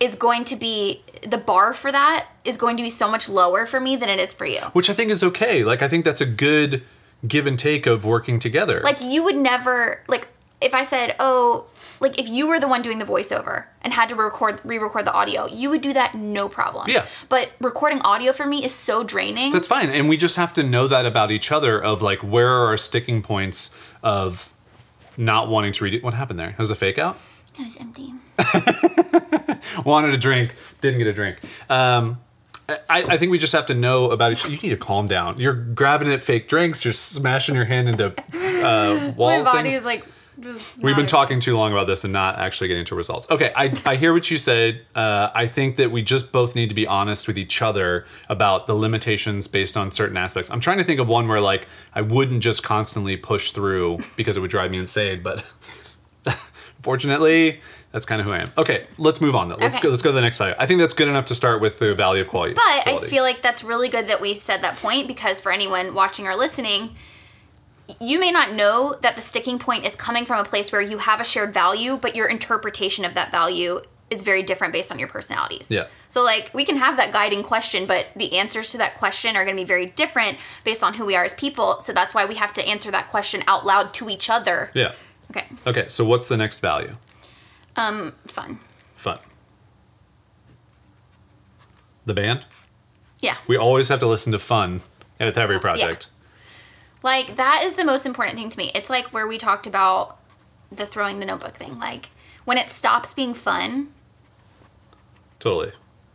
is 0.00 0.16
going 0.16 0.44
to 0.44 0.56
be 0.56 1.02
the 1.26 1.38
bar 1.38 1.72
for 1.72 1.90
that 1.90 2.26
is 2.44 2.56
going 2.56 2.76
to 2.76 2.82
be 2.82 2.90
so 2.90 3.08
much 3.08 3.28
lower 3.28 3.64
for 3.64 3.80
me 3.80 3.94
than 3.94 4.08
it 4.08 4.18
is 4.18 4.34
for 4.34 4.44
you. 4.44 4.60
Which 4.72 4.90
I 4.90 4.92
think 4.92 5.10
is 5.10 5.22
okay. 5.22 5.62
Like 5.62 5.82
I 5.82 5.88
think 5.88 6.04
that's 6.04 6.20
a 6.20 6.26
good 6.26 6.82
give 7.26 7.46
and 7.46 7.58
take 7.58 7.86
of 7.86 8.04
working 8.04 8.38
together. 8.38 8.80
Like 8.82 9.00
you 9.00 9.24
would 9.24 9.36
never 9.36 10.02
like 10.08 10.28
if 10.60 10.74
I 10.74 10.84
said, 10.84 11.14
"Oh, 11.18 11.66
like 12.00 12.18
if 12.18 12.28
you 12.28 12.48
were 12.48 12.60
the 12.60 12.68
one 12.68 12.82
doing 12.82 12.98
the 12.98 13.04
voiceover 13.04 13.64
and 13.82 13.92
had 13.92 14.08
to 14.10 14.14
record 14.14 14.60
re-record 14.64 15.06
the 15.06 15.12
audio, 15.12 15.46
you 15.46 15.70
would 15.70 15.80
do 15.80 15.92
that 15.92 16.14
no 16.14 16.48
problem. 16.48 16.88
Yeah. 16.88 17.06
But 17.28 17.52
recording 17.60 18.00
audio 18.02 18.32
for 18.32 18.46
me 18.46 18.64
is 18.64 18.74
so 18.74 19.04
draining. 19.04 19.52
That's 19.52 19.66
fine. 19.66 19.90
And 19.90 20.08
we 20.08 20.16
just 20.16 20.36
have 20.36 20.52
to 20.54 20.62
know 20.62 20.88
that 20.88 21.06
about 21.06 21.30
each 21.30 21.52
other 21.52 21.82
of 21.82 22.02
like 22.02 22.20
where 22.22 22.48
are 22.48 22.66
our 22.66 22.76
sticking 22.76 23.22
points 23.22 23.70
of 24.02 24.52
not 25.16 25.48
wanting 25.48 25.72
to 25.72 25.84
read 25.84 25.94
it. 25.94 26.02
What 26.02 26.14
happened 26.14 26.38
there? 26.38 26.54
Was 26.58 26.70
a 26.70 26.74
fake 26.74 26.98
out? 26.98 27.18
it 27.58 27.64
was 27.64 27.76
empty. 27.76 28.12
Wanted 29.84 30.12
a 30.12 30.18
drink, 30.18 30.54
didn't 30.80 30.98
get 30.98 31.06
a 31.06 31.12
drink. 31.12 31.38
Um, 31.70 32.18
I, 32.68 32.78
I 32.88 33.18
think 33.18 33.30
we 33.30 33.38
just 33.38 33.52
have 33.52 33.66
to 33.66 33.74
know 33.74 34.10
about 34.10 34.32
each. 34.32 34.48
You 34.48 34.56
need 34.56 34.70
to 34.70 34.76
calm 34.76 35.06
down. 35.06 35.38
You're 35.38 35.52
grabbing 35.52 36.10
at 36.10 36.22
fake 36.22 36.48
drinks. 36.48 36.84
You're 36.84 36.94
smashing 36.94 37.54
your 37.54 37.66
hand 37.66 37.88
into 37.88 38.06
uh, 38.64 39.12
wall 39.16 39.38
My 39.38 39.42
body 39.42 39.70
things. 39.70 39.80
is 39.80 39.84
like 39.84 40.04
We've 40.82 40.96
been 40.96 41.06
talking 41.06 41.38
too 41.38 41.56
long 41.56 41.72
about 41.72 41.86
this 41.86 42.02
and 42.02 42.12
not 42.12 42.38
actually 42.38 42.66
getting 42.66 42.84
to 42.86 42.96
results. 42.96 43.26
Okay, 43.30 43.52
I, 43.54 43.72
I 43.86 43.94
hear 43.94 44.12
what 44.12 44.28
you 44.30 44.38
said. 44.38 44.80
Uh, 44.94 45.30
I 45.32 45.46
think 45.46 45.76
that 45.76 45.92
we 45.92 46.02
just 46.02 46.32
both 46.32 46.56
need 46.56 46.68
to 46.70 46.74
be 46.74 46.86
honest 46.88 47.28
with 47.28 47.38
each 47.38 47.62
other 47.62 48.04
about 48.28 48.66
the 48.66 48.74
limitations 48.74 49.46
based 49.46 49.76
on 49.76 49.92
certain 49.92 50.16
aspects. 50.16 50.50
I'm 50.50 50.58
trying 50.58 50.78
to 50.78 50.84
think 50.84 50.98
of 50.98 51.06
one 51.06 51.28
where 51.28 51.40
like 51.40 51.68
I 51.94 52.00
wouldn't 52.00 52.42
just 52.42 52.64
constantly 52.64 53.16
push 53.16 53.52
through 53.52 54.00
because 54.16 54.36
it 54.36 54.40
would 54.40 54.50
drive 54.50 54.72
me 54.72 54.78
insane, 54.78 55.22
but 55.22 55.44
fortunately, 56.82 57.60
that's 57.94 58.04
kind 58.06 58.20
of 58.20 58.26
who 58.26 58.32
I 58.32 58.40
am. 58.40 58.50
Okay, 58.58 58.86
let's 58.98 59.20
move 59.20 59.36
on 59.36 59.48
though. 59.48 59.54
Let's 59.54 59.76
Okay. 59.76 59.84
go. 59.84 59.90
Let's 59.90 60.02
go 60.02 60.10
to 60.10 60.14
the 60.14 60.20
next 60.20 60.36
value. 60.36 60.54
I 60.58 60.66
think 60.66 60.80
that's 60.80 60.94
good 60.94 61.06
enough 61.06 61.26
to 61.26 61.34
start 61.34 61.60
with 61.60 61.78
the 61.78 61.94
value 61.94 62.20
of 62.22 62.28
quality. 62.28 62.54
But 62.54 62.62
I 62.88 62.98
feel 63.06 63.22
like 63.22 63.40
that's 63.40 63.62
really 63.62 63.88
good 63.88 64.08
that 64.08 64.20
we 64.20 64.34
said 64.34 64.62
that 64.62 64.76
point 64.76 65.06
because 65.06 65.40
for 65.40 65.52
anyone 65.52 65.94
watching 65.94 66.26
or 66.26 66.34
listening, 66.34 66.96
you 68.00 68.18
may 68.18 68.32
not 68.32 68.52
know 68.52 68.96
that 69.02 69.14
the 69.14 69.22
sticking 69.22 69.60
point 69.60 69.86
is 69.86 69.94
coming 69.94 70.24
from 70.26 70.40
a 70.40 70.44
place 70.44 70.72
where 70.72 70.80
you 70.82 70.98
have 70.98 71.20
a 71.20 71.24
shared 71.24 71.54
value, 71.54 71.96
but 71.96 72.16
your 72.16 72.26
interpretation 72.26 73.04
of 73.04 73.14
that 73.14 73.30
value 73.30 73.80
is 74.10 74.22
very 74.24 74.42
different 74.42 74.72
based 74.72 74.90
on 74.90 74.98
your 74.98 75.08
personalities. 75.08 75.70
Yeah. 75.70 75.86
So 76.08 76.24
like 76.24 76.50
we 76.52 76.64
can 76.64 76.76
have 76.76 76.96
that 76.96 77.12
guiding 77.12 77.44
question, 77.44 77.86
but 77.86 78.06
the 78.16 78.36
answers 78.38 78.72
to 78.72 78.78
that 78.78 78.98
question 78.98 79.36
are 79.36 79.44
going 79.44 79.56
to 79.56 79.62
be 79.62 79.66
very 79.66 79.86
different 79.86 80.38
based 80.64 80.82
on 80.82 80.94
who 80.94 81.06
we 81.06 81.14
are 81.14 81.24
as 81.24 81.34
people. 81.34 81.78
So 81.80 81.92
that's 81.92 82.12
why 82.12 82.24
we 82.24 82.34
have 82.34 82.52
to 82.54 82.66
answer 82.66 82.90
that 82.90 83.10
question 83.10 83.44
out 83.46 83.64
loud 83.64 83.94
to 83.94 84.08
each 84.10 84.28
other. 84.28 84.70
yeah. 84.74 84.92
Okay. 85.30 85.46
Okay, 85.66 85.88
so 85.88 86.04
what's 86.04 86.28
the 86.28 86.36
next 86.36 86.58
value? 86.58 86.94
Um 87.76 88.14
fun. 88.26 88.58
Fun. 88.96 89.18
The 92.06 92.14
band. 92.14 92.44
Yeah. 93.20 93.36
We 93.46 93.56
always 93.56 93.88
have 93.88 94.00
to 94.00 94.06
listen 94.06 94.32
to 94.32 94.38
fun 94.38 94.82
at 95.18 95.36
every 95.38 95.58
project. 95.58 96.08
Yeah. 96.08 97.00
Like 97.02 97.36
that 97.36 97.62
is 97.64 97.74
the 97.74 97.84
most 97.84 98.06
important 98.06 98.36
thing 98.38 98.48
to 98.50 98.58
me. 98.58 98.70
It's 98.74 98.90
like 98.90 99.06
where 99.12 99.26
we 99.26 99.38
talked 99.38 99.66
about 99.66 100.18
the 100.70 100.86
throwing 100.86 101.20
the 101.20 101.26
notebook 101.26 101.54
thing. 101.54 101.78
Like 101.78 102.10
when 102.44 102.58
it 102.58 102.70
stops 102.70 103.12
being 103.14 103.34
fun, 103.34 103.88
Totally. 105.38 105.72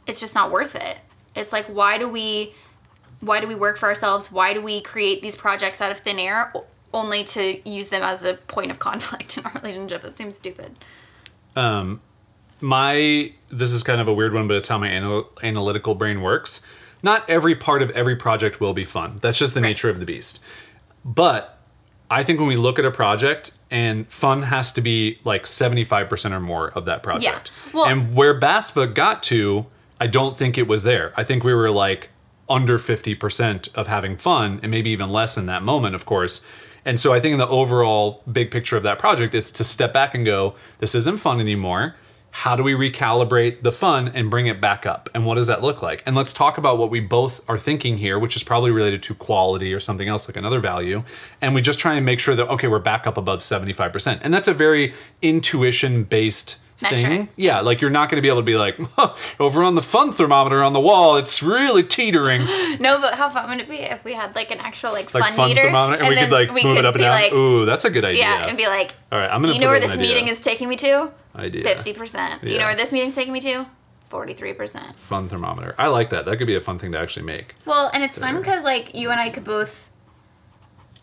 it's 0.07 0.19
just 0.19 0.35
not 0.35 0.51
worth 0.51 0.75
it. 0.75 0.99
It's 1.35 1.51
like 1.51 1.65
why 1.65 1.97
do 1.97 2.07
we 2.07 2.53
why 3.21 3.39
do 3.41 3.47
we 3.47 3.55
work 3.55 3.77
for 3.77 3.87
ourselves? 3.87 4.31
Why 4.31 4.53
do 4.53 4.61
we 4.61 4.81
create 4.81 5.21
these 5.21 5.35
projects 5.35 5.81
out 5.81 5.91
of 5.91 5.97
thin 5.97 6.19
air 6.19 6.53
only 6.93 7.23
to 7.25 7.69
use 7.69 7.89
them 7.89 8.01
as 8.01 8.23
a 8.23 8.35
point 8.35 8.71
of 8.71 8.79
conflict 8.87 9.37
in 9.37 9.45
our 9.45 9.51
relationship? 9.61 10.03
It 10.03 10.17
seems 10.17 10.35
stupid. 10.37 10.75
Um, 11.59 12.01
my 12.61 13.31
this 13.49 13.71
is 13.71 13.83
kind 13.83 13.99
of 14.01 14.07
a 14.07 14.13
weird 14.13 14.33
one, 14.33 14.47
but 14.47 14.57
it's 14.57 14.67
how 14.67 14.77
my 14.77 14.89
anal- 14.89 15.29
analytical 15.43 15.95
brain 15.95 16.21
works. 16.21 16.61
Not 17.01 17.27
every 17.29 17.55
part 17.55 17.81
of 17.81 17.89
every 17.91 18.15
project 18.15 18.59
will 18.61 18.73
be 18.73 18.85
fun. 18.85 19.17
That's 19.21 19.37
just 19.39 19.53
the 19.53 19.61
Right. 19.61 19.69
nature 19.69 19.89
of 19.89 19.99
the 19.99 20.05
beast. 20.05 20.39
But 21.05 21.57
I 22.11 22.23
think 22.23 22.39
when 22.39 22.47
we 22.49 22.55
look 22.57 22.77
at 22.79 22.85
a 22.85 22.91
project 22.91 23.51
and 23.71 24.07
fun 24.11 24.43
has 24.43 24.73
to 24.73 24.81
be 24.81 25.17
like 25.23 25.45
75% 25.45 26.33
or 26.33 26.39
more 26.39 26.69
of 26.71 26.85
that 26.85 27.01
project. 27.03 27.51
Well- 27.73 27.85
and 27.85 28.13
where 28.15 28.37
BASFA 28.39 28.93
got 28.93 29.23
to, 29.23 29.65
I 30.01 30.07
don't 30.07 30.37
think 30.37 30.57
it 30.57 30.67
was 30.67 30.83
there. 30.83 31.13
I 31.17 31.23
think 31.23 31.43
we 31.43 31.53
were 31.53 31.71
like 31.71 32.09
under 32.49 32.77
50% 32.79 33.69
of 33.75 33.87
having 33.87 34.17
fun 34.17 34.59
and 34.63 34.71
maybe 34.71 34.89
even 34.91 35.09
less 35.09 35.37
in 35.37 35.45
that 35.47 35.61
moment, 35.63 35.93
of 35.95 36.05
course. 36.05 36.41
And 36.85 36.99
so 36.99 37.13
I 37.13 37.19
think 37.19 37.33
in 37.33 37.39
the 37.39 37.47
overall 37.47 38.23
big 38.31 38.51
picture 38.51 38.77
of 38.77 38.83
that 38.83 38.99
project, 38.99 39.35
it's 39.35 39.51
to 39.53 39.63
step 39.63 39.93
back 39.93 40.15
and 40.15 40.25
go, 40.25 40.55
this 40.79 40.95
isn't 40.95 41.17
fun 41.17 41.39
anymore. 41.39 41.95
How 42.31 42.55
do 42.55 42.61
we 42.61 42.73
recalibrate 42.73 43.63
the 43.63 43.71
fun 43.71 44.07
and 44.09 44.29
bring 44.29 44.45
it 44.47 44.61
back 44.61 44.85
up? 44.85 45.09
And 45.15 45.25
what 45.25 45.35
does 45.35 45.47
that 45.47 45.63
look 45.63 45.81
like? 45.81 46.03
And 46.05 46.15
let's 46.15 46.31
talk 46.31 46.57
about 46.57 46.77
what 46.77 46.91
we 46.91 46.99
both 46.99 47.41
are 47.49 47.57
thinking 47.57 47.97
here, 47.97 48.19
which 48.19 48.35
is 48.35 48.43
probably 48.43 48.69
related 48.69 49.01
to 49.03 49.15
quality 49.15 49.73
or 49.73 49.79
something 49.79 50.07
else 50.07 50.27
like 50.27 50.37
another 50.37 50.59
value. 50.59 51.03
And 51.41 51.55
we 51.55 51.61
just 51.61 51.79
try 51.79 51.95
and 51.95 52.05
make 52.05 52.19
sure 52.19 52.35
that, 52.35 52.47
okay, 52.49 52.67
we're 52.67 52.79
back 52.79 53.07
up 53.07 53.17
above 53.17 53.39
75%. 53.39 54.19
And 54.21 54.33
that's 54.33 54.47
a 54.47 54.53
very 54.53 54.93
intuition 55.21 56.03
based 56.03 56.57
thing. 56.79 57.27
Yeah, 57.35 57.59
like 57.61 57.81
you're 57.81 57.89
not 57.89 58.09
going 58.09 58.17
to 58.17 58.21
be 58.21 58.27
able 58.29 58.39
to 58.39 58.45
be 58.45 58.55
like, 58.55 58.77
"Huh, 58.95 59.13
over 59.39 59.63
on 59.63 59.75
the 59.75 59.81
fun 59.81 60.11
thermometer 60.11 60.63
on 60.63 60.73
the 60.73 60.79
wall, 60.79 61.17
it's 61.17 61.43
really 61.43 61.83
teetering. 61.83 62.41
No, 62.79 62.99
but 63.01 63.15
how 63.15 63.29
fun 63.29 63.49
would 63.49 63.59
it 63.59 63.67
be 63.69 63.77
if 63.77 64.03
we 64.05 64.13
had 64.13 64.35
like 64.35 64.51
an 64.51 64.59
actual 64.59 64.91
like, 64.93 65.13
Like 65.13 65.23
fun, 65.23 65.33
fun 65.33 65.49
meter 65.49 65.63
thermometer, 65.63 66.01
and, 66.03 66.09
we 66.09 66.15
could 66.15 66.31
like 66.31 66.51
move 66.63 66.77
it 66.77 66.85
up 66.85 66.95
and 66.95 67.01
down. 67.01 67.11
like- 67.11 67.33
Ooh, 67.33 67.65
that's 67.65 67.83
a 67.85 67.89
good 67.89 68.05
idea. 68.05 68.21
yeah, 68.23 68.47
and 68.47 68.57
be 68.57 68.67
like, 68.67 68.93
All 69.11 69.19
right, 69.19 69.29
I'm 69.29 69.41
gonna. 69.41 69.53
you 69.53 69.59
know 69.59 69.69
where 69.69 69.79
this 69.79 69.91
idea. 69.91 70.01
meeting 70.07 70.27
is 70.29 70.41
taking 70.41 70.69
me 70.69 70.75
to? 70.77 71.11
Idea. 71.35 71.63
Fifty 71.63 71.93
percent. 71.93 72.43
You 72.43 72.57
know 72.57 72.65
where 72.65 72.75
this 72.75 72.91
meeting's 72.91 73.15
taking 73.15 73.33
me 73.33 73.41
to? 73.41 73.65
Forty-three 74.09 74.53
percent. 74.53 74.95
Fun 74.97 75.27
thermometer. 75.29 75.75
I 75.77 75.87
like 75.87 76.09
that. 76.11 76.25
That 76.25 76.37
could 76.37 76.47
be 76.47 76.55
a 76.55 76.61
fun 76.61 76.79
thing 76.79 76.91
to 76.93 76.99
actually 76.99 77.25
make. 77.25 77.55
Well, 77.65 77.91
and 77.93 78.03
it's 78.03 78.17
fun 78.17 78.37
because 78.37 78.63
like 78.63 78.95
you 78.95 79.09
and 79.11 79.19
I 79.19 79.29
could 79.29 79.43
both. 79.43 79.88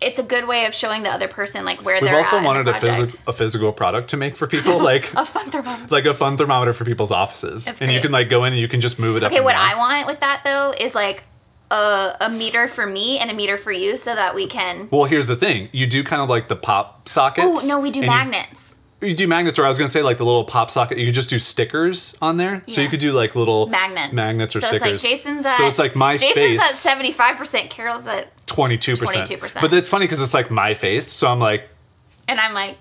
It's 0.01 0.19
a 0.19 0.23
good 0.23 0.47
way 0.47 0.67
of 0.67 0.75
showing 0.75 1.03
the 1.05 1.09
other 1.11 1.27
person 1.29 1.65
like 1.65 1.83
where 1.85 1.97
We've 2.01 2.11
they're 2.11 2.19
also 2.19 2.37
at 2.37 2.39
in 2.41 2.43
the 2.45 2.47
wanted 2.49 2.69
a, 2.69 2.73
phys- 2.75 3.17
a 3.27 3.33
physical 3.33 3.73
product 3.73 4.11
to 4.11 4.17
make 4.17 4.37
for 4.37 4.47
people, 4.47 4.79
like 4.83 5.11
a 5.15 5.25
fun 5.25 5.51
thermometer. 5.51 5.87
like 5.95 6.05
a 6.05 6.13
fun 6.15 6.37
thermometer 6.37 6.73
for 6.75 6.85
people's 6.85 7.11
offices, 7.11 7.67
It's 7.67 7.81
and 7.81 7.91
you 7.91 8.01
can 8.01 8.13
like 8.13 8.29
go 8.29 8.45
in 8.45 8.53
and 8.53 8.61
you 8.61 8.69
can 8.69 8.81
just 8.83 8.99
move 8.99 9.17
it 9.17 9.23
up. 9.23 9.33
Okay, 9.33 9.41
what 9.41 9.53
down. 9.53 9.65
I 9.65 9.75
want 9.77 10.07
with 10.07 10.21
that 10.21 10.43
though 10.45 10.73
is 10.79 10.95
like 10.95 11.25
a, 11.71 12.17
a 12.21 12.31
meter 12.31 12.69
for 12.69 12.87
me 12.87 13.19
and 13.19 13.31
a 13.31 13.35
meter 13.35 13.57
for 13.57 13.73
you, 13.73 13.97
so 13.97 14.15
that 14.15 14.35
we 14.35 14.47
can. 14.47 14.89
Well, 14.91 15.05
here's 15.05 15.27
the 15.29 15.37
thing: 15.37 15.69
you 15.73 15.87
do 15.87 16.05
kind 16.05 16.21
of 16.23 16.29
like 16.29 16.49
the 16.49 16.57
pop 16.57 17.09
sockets. 17.09 17.65
Oh 17.65 17.67
no, 17.67 17.81
we 17.81 17.91
do 17.91 18.01
and 18.03 18.11
you- 18.11 18.17
magnets. 18.17 18.75
You, 19.01 19.15
do 19.15 19.29
magnets, 19.29 19.59
or 19.59 19.65
I 19.65 19.69
was 19.69 19.77
gonna 19.77 19.89
say 19.89 20.03
like 20.03 20.17
the 20.19 20.25
little 20.25 20.45
pop 20.45 20.71
socket. 20.71 20.97
You 20.99 21.05
could 21.07 21.15
just 21.15 21.29
do 21.29 21.39
stickers 21.39 22.17
on 22.23 22.39
there, 22.39 22.63
so 22.67 22.81
you 22.81 22.89
could 22.89 23.01
do 23.01 23.13
like 23.13 23.35
little 23.37 23.67
Magnets. 23.67 24.13
magnets 24.15 24.57
or 24.57 24.61
so 24.63 24.69
stickers. 24.69 24.93
it's 24.93 25.05
like 25.05 25.13
Jason's 25.13 25.45
at. 25.45 25.57
so 25.59 25.67
it's 25.67 25.79
like 25.79 25.95
my 25.95 26.17
Jason's 26.17 26.35
face. 26.35 26.61
at 26.63 26.71
seventy-five 26.71 27.37
percent. 27.37 27.69
Carol's 27.69 28.07
at, 28.07 28.35
Twenty-two 28.47 28.97
percent. 28.97 29.29
22%. 29.29 29.61
But 29.61 29.75
it's 29.75 29.89
funny 29.89 30.05
because 30.07 30.23
it's 30.23 30.33
like 30.33 30.51
my 30.51 30.73
face, 30.73 31.13
so 31.13 31.27
I'm 31.29 31.39
like, 31.41 31.69
and 32.27 32.41
I'm 32.41 32.55
like, 32.55 32.79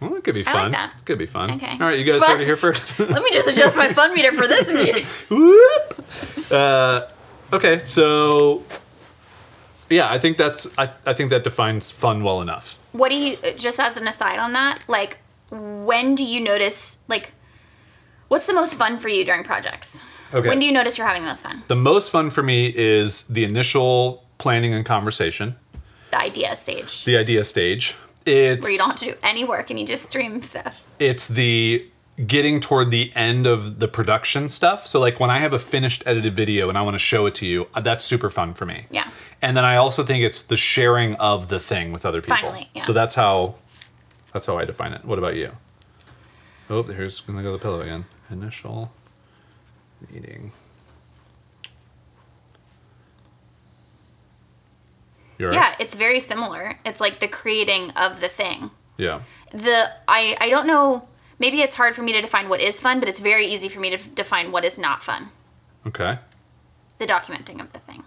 well, 0.00 0.14
it 0.16 0.22
could 0.24 0.34
be 0.34 0.46
I 0.46 0.52
like 0.52 0.62
fun. 0.64 0.72
that. 0.72 0.94
Could 1.06 1.18
be 1.18 1.26
fun. 1.26 1.50
Okay. 1.52 1.72
All 1.72 1.78
right, 1.78 1.98
you 1.98 2.04
guys 2.04 2.20
Fun. 2.20 2.32
heard 2.32 2.40
it 2.42 2.44
here 2.44 2.56
first. 2.56 2.98
let 2.98 3.22
me 3.22 3.30
just 3.32 3.48
adjust 3.48 3.74
my 3.76 3.90
fun 3.92 4.12
meter 4.14 4.32
for 4.32 4.46
this 4.46 4.70
meeting. 4.70 5.06
Whoop. 5.30 6.52
Uh, 6.52 7.08
okay, 7.54 7.80
so 7.86 8.62
yeah, 9.90 10.10
I 10.12 10.18
think 10.18 10.36
that's 10.36 10.66
I, 10.76 10.90
I 11.06 11.14
think 11.14 11.30
that 11.30 11.42
defines 11.42 11.90
fun 11.90 12.22
well 12.22 12.42
enough. 12.42 12.78
What 12.92 13.08
do 13.08 13.14
you 13.16 13.36
just 13.56 13.80
as 13.80 13.96
an 13.96 14.06
aside 14.06 14.38
on 14.38 14.52
that? 14.52 14.84
Like, 14.88 15.18
when 15.50 16.14
do 16.14 16.24
you 16.24 16.40
notice 16.40 16.98
like, 17.08 17.32
what's 18.28 18.46
the 18.46 18.54
most 18.54 18.74
fun 18.74 18.98
for 18.98 19.08
you 19.08 19.24
during 19.24 19.44
projects? 19.44 20.00
Okay. 20.32 20.46
When 20.48 20.58
do 20.58 20.66
you 20.66 20.72
notice 20.72 20.98
you're 20.98 21.06
having 21.06 21.22
the 21.22 21.28
most 21.28 21.42
fun? 21.42 21.62
The 21.68 21.76
most 21.76 22.10
fun 22.10 22.30
for 22.30 22.42
me 22.42 22.66
is 22.74 23.22
the 23.22 23.44
initial 23.44 24.24
planning 24.36 24.74
and 24.74 24.84
conversation, 24.84 25.56
The 26.10 26.20
idea 26.20 26.54
stage, 26.54 27.04
the 27.04 27.16
idea 27.16 27.44
stage. 27.44 27.94
It's 28.26 28.62
where 28.62 28.70
you 28.72 28.78
don't 28.78 28.88
have 28.90 28.98
to 28.98 29.06
do 29.06 29.14
any 29.22 29.44
work 29.44 29.70
and 29.70 29.78
you 29.80 29.86
just 29.86 30.04
stream 30.04 30.42
stuff. 30.42 30.84
it's 30.98 31.26
the 31.26 31.86
getting 32.26 32.58
toward 32.60 32.90
the 32.90 33.12
end 33.14 33.46
of 33.46 33.78
the 33.78 33.86
production 33.88 34.48
stuff. 34.48 34.86
So 34.88 34.98
like 35.00 35.18
when 35.20 35.30
I 35.30 35.38
have 35.38 35.52
a 35.52 35.58
finished 35.58 36.02
edited 36.04 36.34
video 36.34 36.68
and 36.68 36.76
I 36.76 36.82
want 36.82 36.94
to 36.94 36.98
show 36.98 37.26
it 37.26 37.34
to 37.36 37.46
you, 37.46 37.68
uh, 37.74 37.80
that's 37.80 38.04
super 38.04 38.28
fun 38.28 38.54
for 38.54 38.66
me. 38.66 38.86
Yeah. 38.90 39.08
And 39.40 39.56
then 39.56 39.64
I 39.64 39.76
also 39.76 40.02
think 40.04 40.24
it's 40.24 40.42
the 40.42 40.56
sharing 40.56 41.14
of 41.14 41.46
the 41.48 41.60
thing 41.60 41.92
with 41.92 42.04
other 42.04 42.20
people. 42.20 42.36
Finally, 42.36 42.68
yeah. 42.74 42.82
So 42.82 42.92
that's 42.92 43.14
how 43.14 43.54
that's 44.38 44.46
how 44.46 44.56
I 44.56 44.64
define 44.64 44.92
it. 44.92 45.04
What 45.04 45.18
about 45.18 45.34
you? 45.34 45.50
Oh, 46.70 46.84
here's 46.84 47.20
gonna 47.20 47.42
go 47.42 47.50
the 47.50 47.58
pillow 47.58 47.80
again. 47.80 48.04
Initial 48.30 48.92
meeting. 50.12 50.52
You're 55.38 55.52
Yeah, 55.52 55.74
it's 55.80 55.96
very 55.96 56.20
similar. 56.20 56.78
It's 56.86 57.00
like 57.00 57.18
the 57.18 57.26
creating 57.26 57.90
of 57.96 58.20
the 58.20 58.28
thing. 58.28 58.70
Yeah. 58.96 59.22
The 59.50 59.90
I 60.06 60.36
I 60.40 60.50
don't 60.50 60.68
know. 60.68 61.08
Maybe 61.40 61.62
it's 61.62 61.74
hard 61.74 61.96
for 61.96 62.02
me 62.02 62.12
to 62.12 62.22
define 62.22 62.48
what 62.48 62.60
is 62.60 62.78
fun, 62.78 63.00
but 63.00 63.08
it's 63.08 63.18
very 63.18 63.46
easy 63.46 63.68
for 63.68 63.80
me 63.80 63.90
to 63.90 63.96
f- 63.96 64.14
define 64.14 64.52
what 64.52 64.64
is 64.64 64.78
not 64.78 65.02
fun. 65.02 65.30
Okay. 65.84 66.16
The 66.98 67.06
documenting 67.06 67.60
of 67.60 67.72
the 67.72 67.80
thing. 67.80 68.04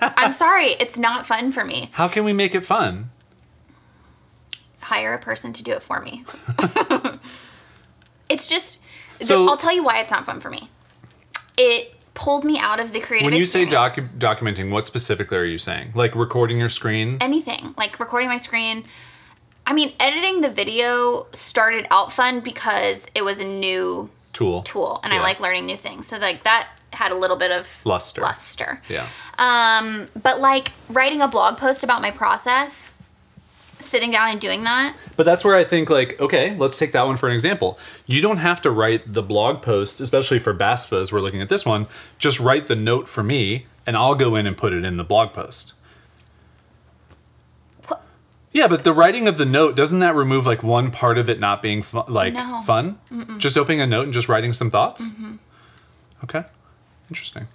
I'm 0.16 0.32
sorry, 0.32 0.68
it's 0.80 0.96
not 0.96 1.26
fun 1.26 1.52
for 1.52 1.66
me. 1.66 1.90
How 1.92 2.08
can 2.08 2.24
we 2.24 2.32
make 2.32 2.54
it 2.54 2.64
fun? 2.64 3.10
Hire 4.88 5.12
a 5.14 5.18
person 5.18 5.52
to 5.52 5.62
do 5.62 5.72
it 5.72 5.82
for 5.82 6.00
me. 6.00 6.24
it's 8.28 8.48
just 8.48 8.80
So- 9.20 9.48
I'll 9.48 9.56
tell 9.56 9.74
you 9.74 9.82
why 9.82 10.00
it's 10.00 10.10
not 10.10 10.24
fun 10.26 10.40
for 10.40 10.50
me. 10.50 10.70
It 11.56 11.94
pulls 12.14 12.44
me 12.44 12.58
out 12.58 12.80
of 12.80 12.92
the 12.92 13.00
creative. 13.00 13.26
When 13.26 13.34
you 13.34 13.46
say 13.46 13.66
docu- 13.66 14.08
documenting, 14.18 14.70
what 14.70 14.86
specifically 14.86 15.36
are 15.38 15.44
you 15.44 15.58
saying? 15.58 15.92
Like 15.94 16.14
recording 16.14 16.58
your 16.58 16.68
screen? 16.68 17.18
anything 17.20 17.74
like 17.76 17.98
recording 18.00 18.28
my 18.28 18.38
screen. 18.38 18.84
I 19.66 19.72
mean, 19.74 19.92
editing 20.00 20.40
the 20.40 20.48
video 20.48 21.26
started 21.32 21.86
out 21.90 22.10
fun 22.12 22.40
because 22.40 23.10
it 23.14 23.22
was 23.22 23.40
a 23.40 23.44
new 23.44 24.08
Tool. 24.32 24.62
tool, 24.62 25.00
and 25.04 25.12
Yeah. 25.12 25.18
I 25.18 25.22
like 25.22 25.40
learning 25.40 25.66
new 25.66 25.76
things. 25.76 26.06
So 26.06 26.16
like 26.16 26.44
that 26.44 26.68
had 26.92 27.12
a 27.12 27.14
little 27.16 27.36
bit 27.36 27.50
of 27.50 27.68
Luster. 27.84 28.22
Luster. 28.22 28.80
Yeah. 28.88 29.06
Um, 29.38 30.06
but 30.22 30.40
like 30.40 30.72
writing 30.88 31.20
a 31.22 31.28
blog 31.28 31.58
post 31.58 31.84
about 31.84 32.00
my 32.02 32.10
process, 32.10 32.94
sitting 33.80 34.10
down 34.10 34.30
and 34.30 34.40
doing 34.40 34.64
that. 34.64 34.94
But 35.16 35.24
that's 35.24 35.44
where 35.44 35.54
I 35.56 35.64
think 35.64 35.90
like, 35.90 36.20
okay, 36.20 36.56
let's 36.56 36.78
take 36.78 36.92
that 36.92 37.06
one 37.06 37.16
for 37.16 37.28
an 37.28 37.34
example. 37.34 37.78
You 38.06 38.20
don't 38.20 38.38
have 38.38 38.60
to 38.62 38.70
write 38.70 39.12
the 39.12 39.22
blog 39.22 39.62
post, 39.62 40.00
especially 40.00 40.38
for 40.38 40.54
BASFA 40.54 41.00
as 41.00 41.12
we're 41.12 41.20
looking 41.20 41.40
at 41.40 41.48
this 41.48 41.64
one. 41.66 41.86
Just 42.18 42.40
write 42.40 42.66
the 42.66 42.76
note 42.76 43.08
for 43.08 43.22
me 43.22 43.66
and 43.86 43.96
I'll 43.96 44.14
go 44.14 44.36
in 44.36 44.46
and 44.46 44.56
put 44.56 44.72
it 44.72 44.84
in 44.84 44.96
the 44.96 45.04
blog 45.04 45.32
post. 45.32 45.72
What? 47.86 48.02
Yeah, 48.52 48.68
but 48.68 48.84
the 48.84 48.92
writing 48.92 49.26
of 49.28 49.38
the 49.38 49.46
note 49.46 49.76
doesn't 49.76 49.98
that 50.00 50.14
remove 50.14 50.46
like 50.46 50.62
one 50.62 50.90
part 50.90 51.18
of 51.18 51.28
it 51.28 51.40
not 51.40 51.62
being 51.62 51.82
fu- 51.82 52.04
like 52.08 52.34
No. 52.34 52.62
fun? 52.66 52.98
Just 53.38 53.56
opening 53.56 53.80
a 53.80 53.86
note 53.86 54.04
and 54.04 54.12
just 54.12 54.28
writing 54.28 54.52
some 54.52 54.70
thoughts. 54.70 55.08
Mm-hmm. 55.08 55.34
Okay, 56.24 56.44
interesting. 57.10 57.46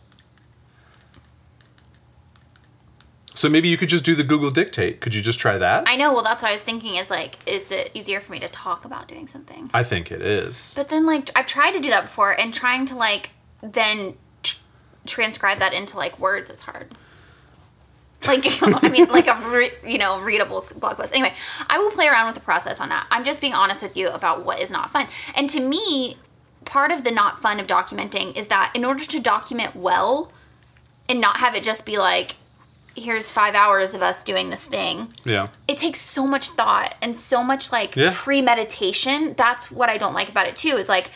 So 3.43 3.49
maybe 3.49 3.67
you 3.67 3.75
could 3.75 3.89
just 3.89 4.05
do 4.05 4.15
the 4.15 4.23
Google 4.23 4.51
Dictate. 4.51 5.01
Could 5.01 5.13
you 5.13 5.21
just 5.21 5.37
try 5.37 5.57
that? 5.57 5.83
I 5.85 5.97
know. 5.97 6.13
Well, 6.13 6.23
that's 6.23 6.43
what 6.43 6.47
I 6.47 6.51
was 6.53 6.61
thinking. 6.61 6.95
Is 6.95 7.09
like, 7.09 7.39
is 7.45 7.71
it 7.71 7.91
easier 7.93 8.21
for 8.21 8.31
me 8.31 8.39
to 8.39 8.47
talk 8.47 8.85
about 8.85 9.09
doing 9.09 9.27
something? 9.27 9.69
I 9.73 9.83
think 9.83 10.13
it 10.13 10.21
is. 10.21 10.71
But 10.77 10.87
then, 10.87 11.05
like, 11.05 11.29
I've 11.35 11.45
tried 11.45 11.73
to 11.73 11.81
do 11.81 11.89
that 11.89 12.03
before, 12.03 12.39
and 12.39 12.53
trying 12.53 12.85
to 12.85 12.95
like 12.95 13.31
then 13.61 14.15
tr- 14.43 14.59
transcribe 15.05 15.59
that 15.59 15.73
into 15.73 15.97
like 15.97 16.17
words 16.19 16.49
is 16.49 16.61
hard. 16.61 16.95
Like, 18.25 18.45
I 18.61 18.87
mean, 18.87 19.09
like 19.09 19.27
a 19.27 19.35
re- 19.49 19.73
you 19.85 19.97
know 19.97 20.21
readable 20.21 20.65
blog 20.77 20.95
post. 20.95 21.13
Anyway, 21.13 21.33
I 21.67 21.79
will 21.79 21.91
play 21.91 22.07
around 22.07 22.27
with 22.27 22.35
the 22.35 22.41
process 22.41 22.79
on 22.79 22.87
that. 22.87 23.07
I'm 23.11 23.25
just 23.25 23.41
being 23.41 23.53
honest 23.53 23.83
with 23.83 23.97
you 23.97 24.07
about 24.07 24.45
what 24.45 24.61
is 24.61 24.71
not 24.71 24.89
fun. 24.89 25.09
And 25.35 25.49
to 25.49 25.59
me, 25.59 26.15
part 26.63 26.93
of 26.93 27.03
the 27.03 27.11
not 27.11 27.41
fun 27.41 27.59
of 27.59 27.67
documenting 27.67 28.37
is 28.37 28.47
that 28.47 28.71
in 28.73 28.85
order 28.85 29.03
to 29.03 29.19
document 29.19 29.75
well, 29.75 30.31
and 31.09 31.19
not 31.19 31.41
have 31.41 31.55
it 31.55 31.63
just 31.65 31.85
be 31.85 31.97
like, 31.97 32.37
here's 32.95 33.31
five 33.31 33.55
hours 33.55 33.93
of 33.93 34.01
us 34.03 34.23
doing 34.23 34.49
this 34.49 34.65
thing 34.65 35.11
Yeah. 35.23 35.47
it 35.67 35.77
takes 35.77 35.99
so 35.99 36.27
much 36.27 36.49
thought 36.49 36.93
and 37.01 37.17
so 37.17 37.43
much 37.43 37.71
like 37.71 37.95
Yeah. 37.95 38.11
premeditation. 38.15 39.33
That's 39.35 39.71
what 39.71 39.89
I 39.89 39.97
don't 39.97 40.13
like 40.13 40.29
about 40.29 40.47
it 40.47 40.55
too. 40.55 40.77
Is 40.77 40.89
like 40.89 41.09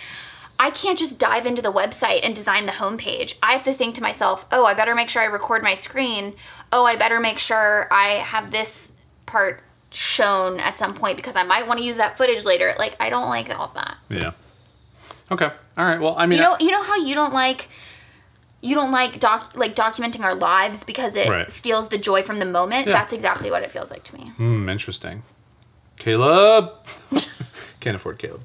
I 0.60 0.72
can't 0.72 0.98
just 0.98 1.20
dive 1.20 1.46
into 1.46 1.62
the 1.62 1.72
website 1.72 2.22
and 2.24 2.36
design 2.36 2.66
the 2.66 2.72
homepage. 2.72 3.36
I 3.44 3.52
have 3.54 3.64
to 3.66 3.74
think 3.74 3.94
to 3.96 4.02
myself, 4.02 4.46
oh, 4.52 4.66
I 4.66 4.74
better 4.74 4.96
make 4.96 5.08
sure 5.08 5.22
I 5.22 5.26
record 5.26 5.62
my 5.62 5.76
screen. 5.76 6.34
Oh, 6.74 6.84
I 6.84 6.96
better 6.96 7.20
make 7.20 7.38
sure 7.38 7.88
I 7.92 8.08
have 8.34 8.50
this 8.50 8.92
part 9.28 9.62
shown 9.92 10.60
at 10.60 10.80
some 10.80 10.96
point 10.96 11.16
because 11.16 11.36
I 11.36 11.44
might 11.44 11.68
want 11.68 11.80
to 11.80 11.86
use 11.86 11.98
that 11.98 12.18
footage 12.18 12.44
later. 12.44 12.74
Like 12.80 12.96
I 13.00 13.12
don't 13.12 13.30
like 13.30 13.56
all 13.56 13.66
of 13.66 13.74
that. 13.76 13.98
Yeah. 14.10 14.32
Okay. 15.32 15.50
All 15.78 15.86
right. 15.86 16.00
Well, 16.02 16.16
I 16.18 16.26
mean, 16.26 16.40
You 16.40 16.44
know, 16.46 16.58
you 16.60 16.72
know 16.72 16.82
how 16.82 16.96
you 16.96 17.14
don't 17.14 17.34
like 17.34 17.70
you 18.62 18.74
don't 18.76 18.92
like 18.92 19.20
doc 19.20 19.52
like 19.56 19.76
documenting 19.76 20.22
our 20.24 20.34
lives 20.36 20.84
because 20.84 21.16
it 21.16 21.30
Right. 21.30 21.50
steals 21.52 21.90
the 21.90 21.98
joy 21.98 22.22
from 22.24 22.40
the 22.40 22.46
moment. 22.46 22.88
Yeah. 22.88 22.94
That's 22.94 23.14
exactly 23.14 23.52
what 23.52 23.64
it 23.64 23.72
feels 23.72 23.92
like 23.92 24.04
to 24.06 24.16
me. 24.16 24.32
Hmm, 24.38 24.68
interesting. 24.70 25.24
Caleb. 25.98 26.72
Can't 27.80 27.96
afford 27.96 28.20
Caleb. 28.20 28.42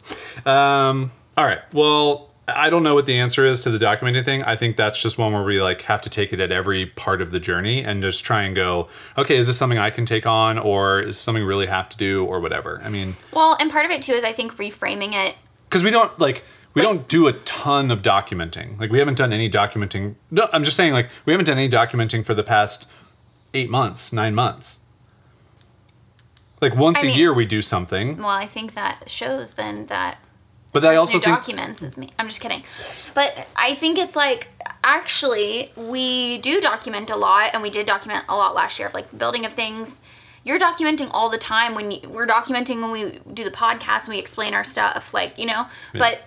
Um, 0.46 1.10
all 1.36 1.44
right. 1.44 1.60
Well, 1.72 2.30
I 2.48 2.70
don't 2.70 2.82
know 2.82 2.94
what 2.94 3.06
the 3.06 3.18
answer 3.18 3.46
is 3.46 3.60
to 3.62 3.70
the 3.70 3.78
documenting 3.78 4.24
thing. 4.24 4.42
I 4.42 4.56
think 4.56 4.76
that's 4.76 5.00
just 5.00 5.16
one 5.16 5.32
where 5.32 5.42
we 5.44 5.62
like 5.62 5.82
have 5.82 6.02
to 6.02 6.10
take 6.10 6.32
it 6.32 6.40
at 6.40 6.50
every 6.52 6.86
part 6.86 7.22
of 7.22 7.30
the 7.30 7.38
journey 7.40 7.82
and 7.84 8.02
just 8.02 8.24
try 8.24 8.42
and 8.42 8.54
go, 8.54 8.88
okay, 9.16 9.36
is 9.36 9.46
this 9.46 9.56
something 9.56 9.78
I 9.78 9.90
can 9.90 10.04
take 10.06 10.26
on 10.26 10.58
or 10.58 11.00
is 11.00 11.16
something 11.18 11.44
really 11.44 11.66
have 11.66 11.88
to 11.90 11.96
do 11.96 12.24
or 12.24 12.40
whatever? 12.40 12.80
I 12.84 12.88
mean, 12.88 13.16
Well, 13.32 13.56
and 13.60 13.70
part 13.70 13.84
of 13.86 13.90
it 13.90 14.02
too 14.02 14.12
is 14.12 14.24
I 14.24 14.32
think 14.32 14.56
reframing 14.56 15.14
it 15.14 15.36
because 15.68 15.82
we 15.82 15.90
don't 15.90 16.16
like 16.18 16.44
we 16.74 16.82
don't 16.82 17.06
do 17.08 17.26
a 17.28 17.32
ton 17.32 17.90
of 17.90 18.02
documenting. 18.02 18.78
Like 18.80 18.90
we 18.90 18.98
haven't 18.98 19.16
done 19.18 19.32
any 19.32 19.50
documenting. 19.50 20.14
No, 20.30 20.48
I'm 20.52 20.64
just 20.64 20.76
saying 20.76 20.92
like 20.92 21.08
we 21.24 21.32
haven't 21.32 21.46
done 21.46 21.58
any 21.58 21.68
documenting 21.68 22.24
for 22.24 22.34
the 22.34 22.42
past 22.42 22.86
eight 23.54 23.70
months, 23.70 24.12
nine 24.12 24.34
months. 24.34 24.80
Like 26.60 26.74
once 26.76 26.98
I 26.98 27.02
a 27.02 27.04
mean- 27.06 27.18
year 27.18 27.34
we 27.34 27.44
do 27.44 27.60
something, 27.60 28.18
Well, 28.18 28.28
I 28.28 28.46
think 28.46 28.74
that 28.74 29.08
shows 29.08 29.54
then 29.54 29.86
that 29.86 30.18
but 30.72 30.86
I 30.86 30.96
also 30.96 31.12
think 31.20 31.24
documents 31.24 31.82
is 31.82 31.98
me. 31.98 32.08
I'm 32.18 32.28
just 32.28 32.40
kidding, 32.40 32.62
but 33.12 33.46
I 33.56 33.74
think 33.74 33.98
it's 33.98 34.16
like 34.16 34.48
actually 34.82 35.70
we 35.76 36.38
do 36.38 36.62
document 36.62 37.10
a 37.10 37.16
lot, 37.16 37.50
and 37.52 37.62
we 37.62 37.68
did 37.68 37.84
document 37.84 38.24
a 38.30 38.34
lot 38.36 38.54
last 38.54 38.78
year 38.78 38.88
of 38.88 38.94
like 38.94 39.16
building 39.18 39.44
of 39.44 39.52
things. 39.52 40.00
You're 40.44 40.58
documenting 40.58 41.10
all 41.12 41.28
the 41.28 41.36
time 41.38 41.74
when 41.74 41.90
you, 41.90 42.08
we're 42.08 42.26
documenting 42.26 42.80
when 42.80 42.90
we 42.90 43.20
do 43.34 43.44
the 43.44 43.50
podcast, 43.50 44.08
when 44.08 44.16
we 44.16 44.18
explain 44.18 44.54
our 44.54 44.64
stuff, 44.64 45.12
like 45.12 45.38
you 45.38 45.44
know. 45.44 45.66
But 45.92 46.22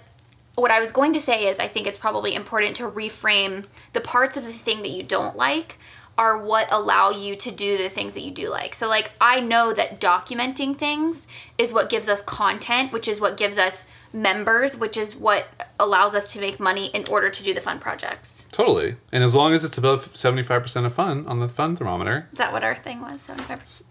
what 0.55 0.71
I 0.71 0.79
was 0.79 0.91
going 0.91 1.13
to 1.13 1.19
say 1.19 1.47
is, 1.47 1.59
I 1.59 1.67
think 1.67 1.87
it's 1.87 1.97
probably 1.97 2.33
important 2.35 2.75
to 2.77 2.83
reframe 2.89 3.65
the 3.93 4.01
parts 4.01 4.37
of 4.37 4.43
the 4.45 4.53
thing 4.53 4.81
that 4.83 4.89
you 4.91 5.03
don't 5.03 5.35
like 5.35 5.77
are 6.17 6.37
what 6.41 6.71
allow 6.71 7.09
you 7.09 7.35
to 7.35 7.51
do 7.51 7.77
the 7.77 7.89
things 7.89 8.13
that 8.13 8.21
you 8.21 8.31
do 8.31 8.47
like. 8.49 8.73
So 8.73 8.87
like 8.87 9.11
I 9.19 9.41
know 9.41 9.73
that 9.73 9.99
documenting 9.99 10.77
things 10.77 11.27
is 11.57 11.73
what 11.73 11.89
gives 11.89 12.07
us 12.07 12.21
content, 12.21 12.93
which 12.93 13.09
is 13.09 13.19
what 13.19 13.35
gives 13.35 13.57
us 13.57 13.85
members, 14.13 14.77
which 14.77 14.95
is 14.95 15.13
what 15.13 15.45
allows 15.77 16.15
us 16.15 16.31
to 16.31 16.39
make 16.39 16.57
money 16.57 16.85
in 16.87 17.03
order 17.09 17.29
to 17.29 17.43
do 17.43 17.53
the 17.53 17.59
fun 17.59 17.79
projects. 17.79 18.47
totally. 18.53 18.95
And 19.11 19.25
as 19.25 19.35
long 19.35 19.53
as 19.53 19.65
it's 19.65 19.77
above 19.77 20.15
seventy 20.15 20.41
five 20.43 20.61
percent 20.61 20.85
of 20.85 20.93
fun 20.93 21.27
on 21.27 21.41
the 21.41 21.49
fun 21.49 21.75
thermometer, 21.75 22.29
Is 22.31 22.37
that 22.37 22.53
what 22.53 22.63
our 22.63 22.75
thing 22.75 23.01
was? 23.01 23.27
75%. 23.27 23.81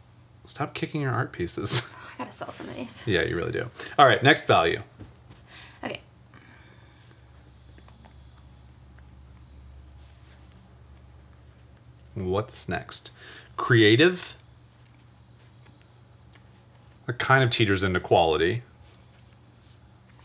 stop 0.47 0.73
kicking 0.73 1.03
your 1.03 1.13
art 1.13 1.31
pieces. 1.31 1.83
Oh, 1.85 2.11
I 2.15 2.19
gotta 2.25 2.33
sell 2.33 2.53
some 2.53 2.69
of 2.69 2.77
these. 2.77 3.07
yeah, 3.07 3.23
you 3.23 3.37
really 3.37 3.53
do. 3.53 3.69
All 3.99 4.07
right, 4.07 4.23
next 4.23 4.47
value. 4.47 4.81
What's 12.15 12.69
next? 12.69 13.11
Creative. 13.57 14.35
It 17.09 17.19
kind 17.19 17.45
of 17.45 17.51
teeters 17.51 17.83
into 17.83 18.01
quality. 18.01 18.63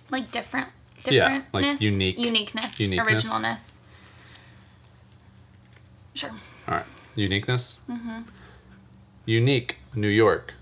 Like 0.09 0.31
different. 0.31 0.67
Yeah, 1.05 1.41
Differentness. 1.41 1.43
like 1.53 1.81
unique- 1.81 2.19
Uniqueness. 2.19 2.79
uniqueness. 2.79 3.23
Originalness. 3.25 3.73
Sure. 6.13 6.31
All 6.67 6.75
right. 6.75 6.85
Uniqueness. 7.15 7.77
Mm-hmm. 7.89 8.21
Unique, 9.25 9.77
New 9.95 10.07
York. 10.07 10.53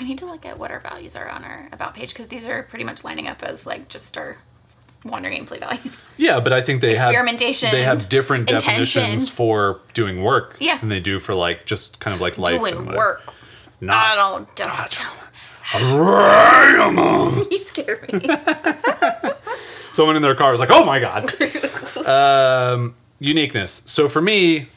We 0.00 0.06
need 0.06 0.18
to 0.18 0.26
look 0.26 0.44
at 0.46 0.58
what 0.58 0.70
our 0.70 0.80
values 0.80 1.14
are 1.16 1.28
on 1.28 1.44
our 1.44 1.68
about 1.72 1.94
page 1.94 2.10
because 2.10 2.28
these 2.28 2.48
are 2.48 2.62
pretty 2.64 2.84
much 2.84 3.04
lining 3.04 3.26
up 3.28 3.42
as 3.42 3.66
like 3.66 3.88
just 3.88 4.16
our 4.16 4.38
Wandering 5.04 5.44
Aimfully 5.44 5.58
values. 5.60 6.02
Yeah, 6.16 6.38
but 6.40 6.52
I 6.52 6.60
think 6.62 6.80
they 6.80 6.96
have 6.96 7.10
Experimentation, 7.10 7.70
They 7.72 7.82
have 7.82 8.08
different 8.08 8.50
intention. 8.50 9.02
definitions 9.02 9.28
for 9.28 9.80
doing 9.94 10.22
work 10.22 10.56
Yeah. 10.60 10.78
than 10.78 10.88
they 10.90 11.00
do 11.00 11.18
for 11.18 11.34
like 11.34 11.64
just 11.66 11.98
kind 12.00 12.14
of 12.14 12.20
like 12.20 12.38
life. 12.38 12.52
and 12.52 12.60
Doing 12.60 12.74
whatever. 12.86 12.96
work. 12.96 13.22
I 13.28 13.84
Not. 13.84 14.14
don't. 14.56 14.56
don't 14.56 14.98
Random. 15.74 17.46
you 17.50 17.58
scare 17.58 18.06
me. 18.12 18.20
Someone 19.92 20.16
in 20.16 20.22
their 20.22 20.34
car 20.34 20.50
was 20.50 20.60
like, 20.60 20.70
"Oh 20.70 20.84
my 20.84 20.98
god." 20.98 21.32
um, 22.06 22.94
uniqueness. 23.18 23.82
So 23.86 24.08
for 24.08 24.20
me, 24.22 24.68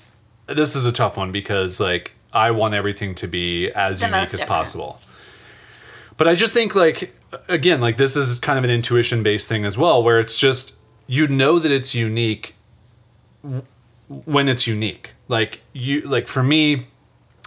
this 0.48 0.76
is 0.76 0.86
a 0.86 0.92
tough 0.92 1.18
one 1.18 1.32
because 1.32 1.80
like 1.80 2.12
I 2.34 2.52
want 2.52 2.74
everything 2.74 3.16
to 3.16 3.28
be 3.28 3.70
as 3.72 4.00
The 4.00 4.08
unique 4.08 4.24
as 4.24 4.32
different. 4.32 4.50
possible. 4.50 5.00
But 6.18 6.28
I 6.28 6.36
just 6.36 6.54
think 6.54 6.76
like 6.76 7.14
again, 7.48 7.82
like 7.82 7.98
this 7.98 8.16
is 8.16 8.40
kind 8.40 8.58
of 8.58 8.64
an 8.64 8.70
intuition 8.70 9.24
based 9.24 9.48
thing 9.48 9.66
as 9.66 9.78
well, 9.78 10.04
where 10.04 10.20
it's 10.20 10.38
just 10.38 10.76
you 11.08 11.28
know 11.28 11.60
that 11.60 11.72
it's 11.72 11.94
unique 11.94 12.56
when 14.08 14.50
it's 14.50 14.68
unique. 14.68 15.12
Like 15.28 15.62
you 15.74 16.02
like 16.02 16.28
for 16.28 16.44
me, 16.44 16.88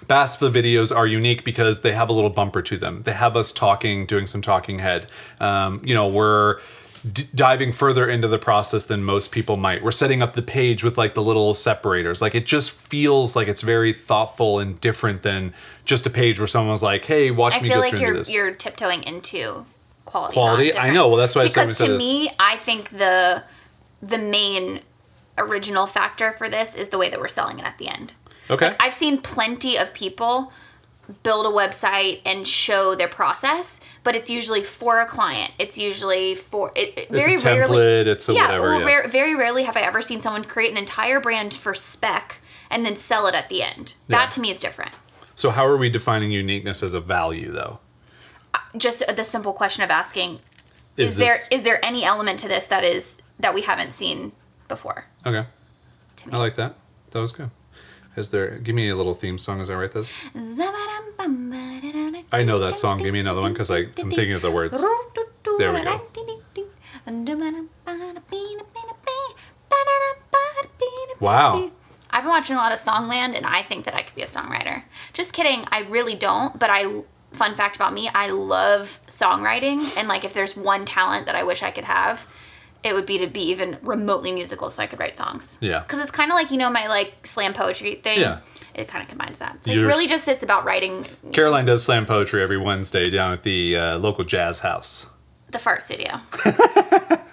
BASFA 0.06 0.50
videos 0.52 0.94
are 0.94 1.06
unique 1.06 1.44
because 1.44 1.82
they 1.82 1.92
have 1.92 2.08
a 2.08 2.12
little 2.12 2.30
bumper 2.30 2.62
to 2.62 2.76
them. 2.76 3.02
They 3.04 3.12
have 3.12 3.36
us 3.36 3.52
talking, 3.52 4.06
doing 4.06 4.26
some 4.26 4.42
talking 4.42 4.78
head. 4.78 5.06
Um, 5.40 5.80
you 5.84 5.94
know, 5.94 6.08
we're 6.08 6.60
d- 7.12 7.24
diving 7.34 7.72
further 7.72 8.08
into 8.08 8.28
the 8.28 8.38
process 8.38 8.86
than 8.86 9.04
most 9.04 9.30
people 9.30 9.56
might. 9.56 9.82
We're 9.82 9.90
setting 9.90 10.22
up 10.22 10.34
the 10.34 10.42
page 10.42 10.84
with 10.84 10.98
like 10.98 11.14
the 11.14 11.22
little 11.22 11.54
separators. 11.54 12.22
Like 12.22 12.34
it 12.34 12.46
just 12.46 12.70
feels 12.70 13.36
like 13.36 13.48
it's 13.48 13.62
very 13.62 13.92
thoughtful 13.92 14.58
and 14.58 14.80
different 14.80 15.22
than 15.22 15.54
just 15.84 16.06
a 16.06 16.10
page 16.10 16.38
where 16.38 16.46
someone's 16.46 16.82
like, 16.82 17.04
"Hey, 17.04 17.30
watch 17.30 17.54
I 17.54 17.60
me 17.60 17.68
feel 17.68 17.76
go 17.78 17.80
like 17.80 18.00
you're 18.00 18.14
this." 18.14 18.32
you're 18.32 18.52
tiptoeing 18.52 19.02
into 19.04 19.66
quality. 20.08 20.34
Quality? 20.34 20.76
I 20.76 20.90
know, 20.90 21.08
well, 21.08 21.16
that's 21.16 21.34
why 21.36 21.42
I 21.42 21.46
said 21.46 21.66
because 21.66 21.78
to 21.78 21.96
me, 21.96 22.30
I 22.40 22.56
think 22.56 22.90
the 22.90 23.42
the 24.02 24.18
main 24.18 24.80
original 25.36 25.86
factor 25.86 26.32
for 26.32 26.48
this 26.48 26.74
is 26.74 26.88
the 26.88 26.98
way 26.98 27.08
that 27.10 27.20
we're 27.20 27.28
selling 27.28 27.58
it 27.60 27.64
at 27.64 27.78
the 27.78 27.88
end. 27.88 28.14
okay. 28.50 28.68
Like 28.68 28.82
I've 28.82 28.94
seen 28.94 29.18
plenty 29.20 29.76
of 29.76 29.92
people 29.94 30.52
build 31.22 31.46
a 31.46 31.48
website 31.48 32.20
and 32.26 32.46
show 32.46 32.94
their 32.94 33.08
process, 33.08 33.80
but 34.04 34.14
it's 34.14 34.28
usually 34.28 34.62
for 34.62 35.00
a 35.00 35.06
client. 35.06 35.52
It's 35.58 35.78
usually 35.78 36.34
for 36.34 36.70
it, 36.74 36.92
it- 36.98 37.08
very 37.08 37.34
it's 37.34 37.44
a 37.44 37.54
rarely. 37.54 37.76
template. 37.78 38.06
It's 38.06 38.28
a 38.28 38.34
yeah, 38.34 38.42
whatever. 38.42 38.64
well, 38.64 38.80
yeah. 38.80 38.86
rare, 38.86 39.08
very 39.08 39.34
rarely 39.34 39.62
have 39.62 39.76
I 39.76 39.80
ever 39.80 40.02
seen 40.02 40.20
someone 40.20 40.44
create 40.44 40.70
an 40.70 40.76
entire 40.76 41.18
brand 41.20 41.54
for 41.54 41.74
spec 41.74 42.40
and 42.70 42.84
then 42.84 42.94
sell 42.96 43.26
it 43.26 43.34
at 43.34 43.48
the 43.48 43.62
end. 43.62 43.94
That 44.08 44.30
to 44.32 44.40
me 44.40 44.50
is 44.50 44.60
different. 44.60 44.92
So 45.34 45.50
how 45.50 45.64
are 45.66 45.76
we 45.76 45.88
defining 45.88 46.30
uniqueness 46.30 46.82
as 46.82 46.92
a 46.94 47.00
value, 47.00 47.52
though? 47.52 47.78
Just 48.76 49.02
the 49.16 49.24
simple 49.24 49.52
question 49.52 49.82
of 49.82 49.90
asking: 49.90 50.40
Is 50.96 51.12
Is, 51.12 51.16
there 51.16 51.34
this- 51.36 51.48
is 51.50 51.62
there 51.62 51.84
any 51.84 52.04
element 52.04 52.38
to 52.40 52.48
this 52.48 52.66
that 52.66 52.84
is 52.84 53.18
that 53.40 53.54
we 53.54 53.62
haven't 53.62 53.92
seen 53.92 54.32
before? 54.68 55.04
Okay. 55.24 55.46
I 56.30 56.36
like 56.36 56.56
that. 56.56 56.74
That 57.12 57.20
was 57.20 57.32
good. 57.32 57.50
Is 58.16 58.30
there? 58.30 58.58
Give 58.58 58.74
me 58.74 58.88
a 58.88 58.96
little 58.96 59.14
theme 59.14 59.38
song 59.38 59.60
as 59.60 59.70
I 59.70 59.74
write 59.74 59.92
this. 59.92 60.12
I 62.32 62.42
know 62.42 62.58
that 62.58 62.76
song. 62.76 62.98
Give 62.98 63.12
me 63.12 63.20
another 63.20 63.40
one 63.40 63.52
because 63.52 63.70
I'm 63.70 63.92
thinking 63.94 64.32
of 64.32 64.42
the 64.42 64.50
words. 64.50 64.80
There 65.58 65.72
we 65.72 65.80
go. 65.84 66.00
Wow. 71.20 71.70
I've 72.10 72.22
been 72.22 72.30
watching 72.30 72.56
a 72.56 72.58
lot 72.58 72.72
of 72.72 72.78
Songland 72.80 73.36
and 73.36 73.46
I 73.46 73.62
think 73.62 73.84
that 73.84 73.94
I 73.94 74.02
could 74.02 74.14
be 74.14 74.22
a 74.22 74.26
songwriter. 74.26 74.82
Just 75.12 75.32
kidding, 75.32 75.64
I 75.70 75.80
really 75.80 76.14
don't, 76.14 76.58
but 76.58 76.70
I 76.70 77.02
fun 77.32 77.54
fact 77.54 77.76
about 77.76 77.92
me, 77.92 78.08
I 78.08 78.30
love 78.30 79.00
songwriting 79.06 79.96
and 79.96 80.08
like 80.08 80.24
if 80.24 80.34
there's 80.34 80.56
one 80.56 80.84
talent 80.84 81.26
that 81.26 81.34
I 81.34 81.42
wish 81.44 81.62
I 81.62 81.70
could 81.70 81.84
have, 81.84 82.26
it 82.84 82.94
would 82.94 83.06
be 83.06 83.18
to 83.18 83.26
be 83.26 83.42
even 83.50 83.76
remotely 83.82 84.32
musical 84.32 84.70
so 84.70 84.82
I 84.82 84.86
could 84.86 84.98
write 85.00 85.16
songs. 85.16 85.58
Yeah. 85.60 85.82
Cuz 85.82 85.98
it's 85.98 86.10
kind 86.10 86.30
of 86.30 86.36
like, 86.36 86.50
you 86.50 86.56
know, 86.56 86.70
my 86.70 86.86
like 86.86 87.26
slam 87.26 87.54
poetry 87.54 87.96
thing. 87.96 88.20
Yeah. 88.20 88.38
It 88.74 88.86
kind 88.88 89.02
of 89.02 89.08
combines 89.08 89.38
that. 89.40 89.56
It's 89.56 89.66
like 89.66 89.76
really 89.76 90.06
just 90.06 90.28
it's 90.28 90.42
about 90.42 90.64
writing 90.64 91.06
Caroline 91.32 91.64
does 91.64 91.84
slam 91.84 92.06
poetry 92.06 92.42
every 92.42 92.58
Wednesday 92.58 93.10
down 93.10 93.32
at 93.32 93.42
the 93.42 93.76
uh, 93.76 93.98
local 93.98 94.24
jazz 94.24 94.60
house. 94.60 95.06
the 95.50 95.58
fart 95.58 95.82
studio. 95.82 96.20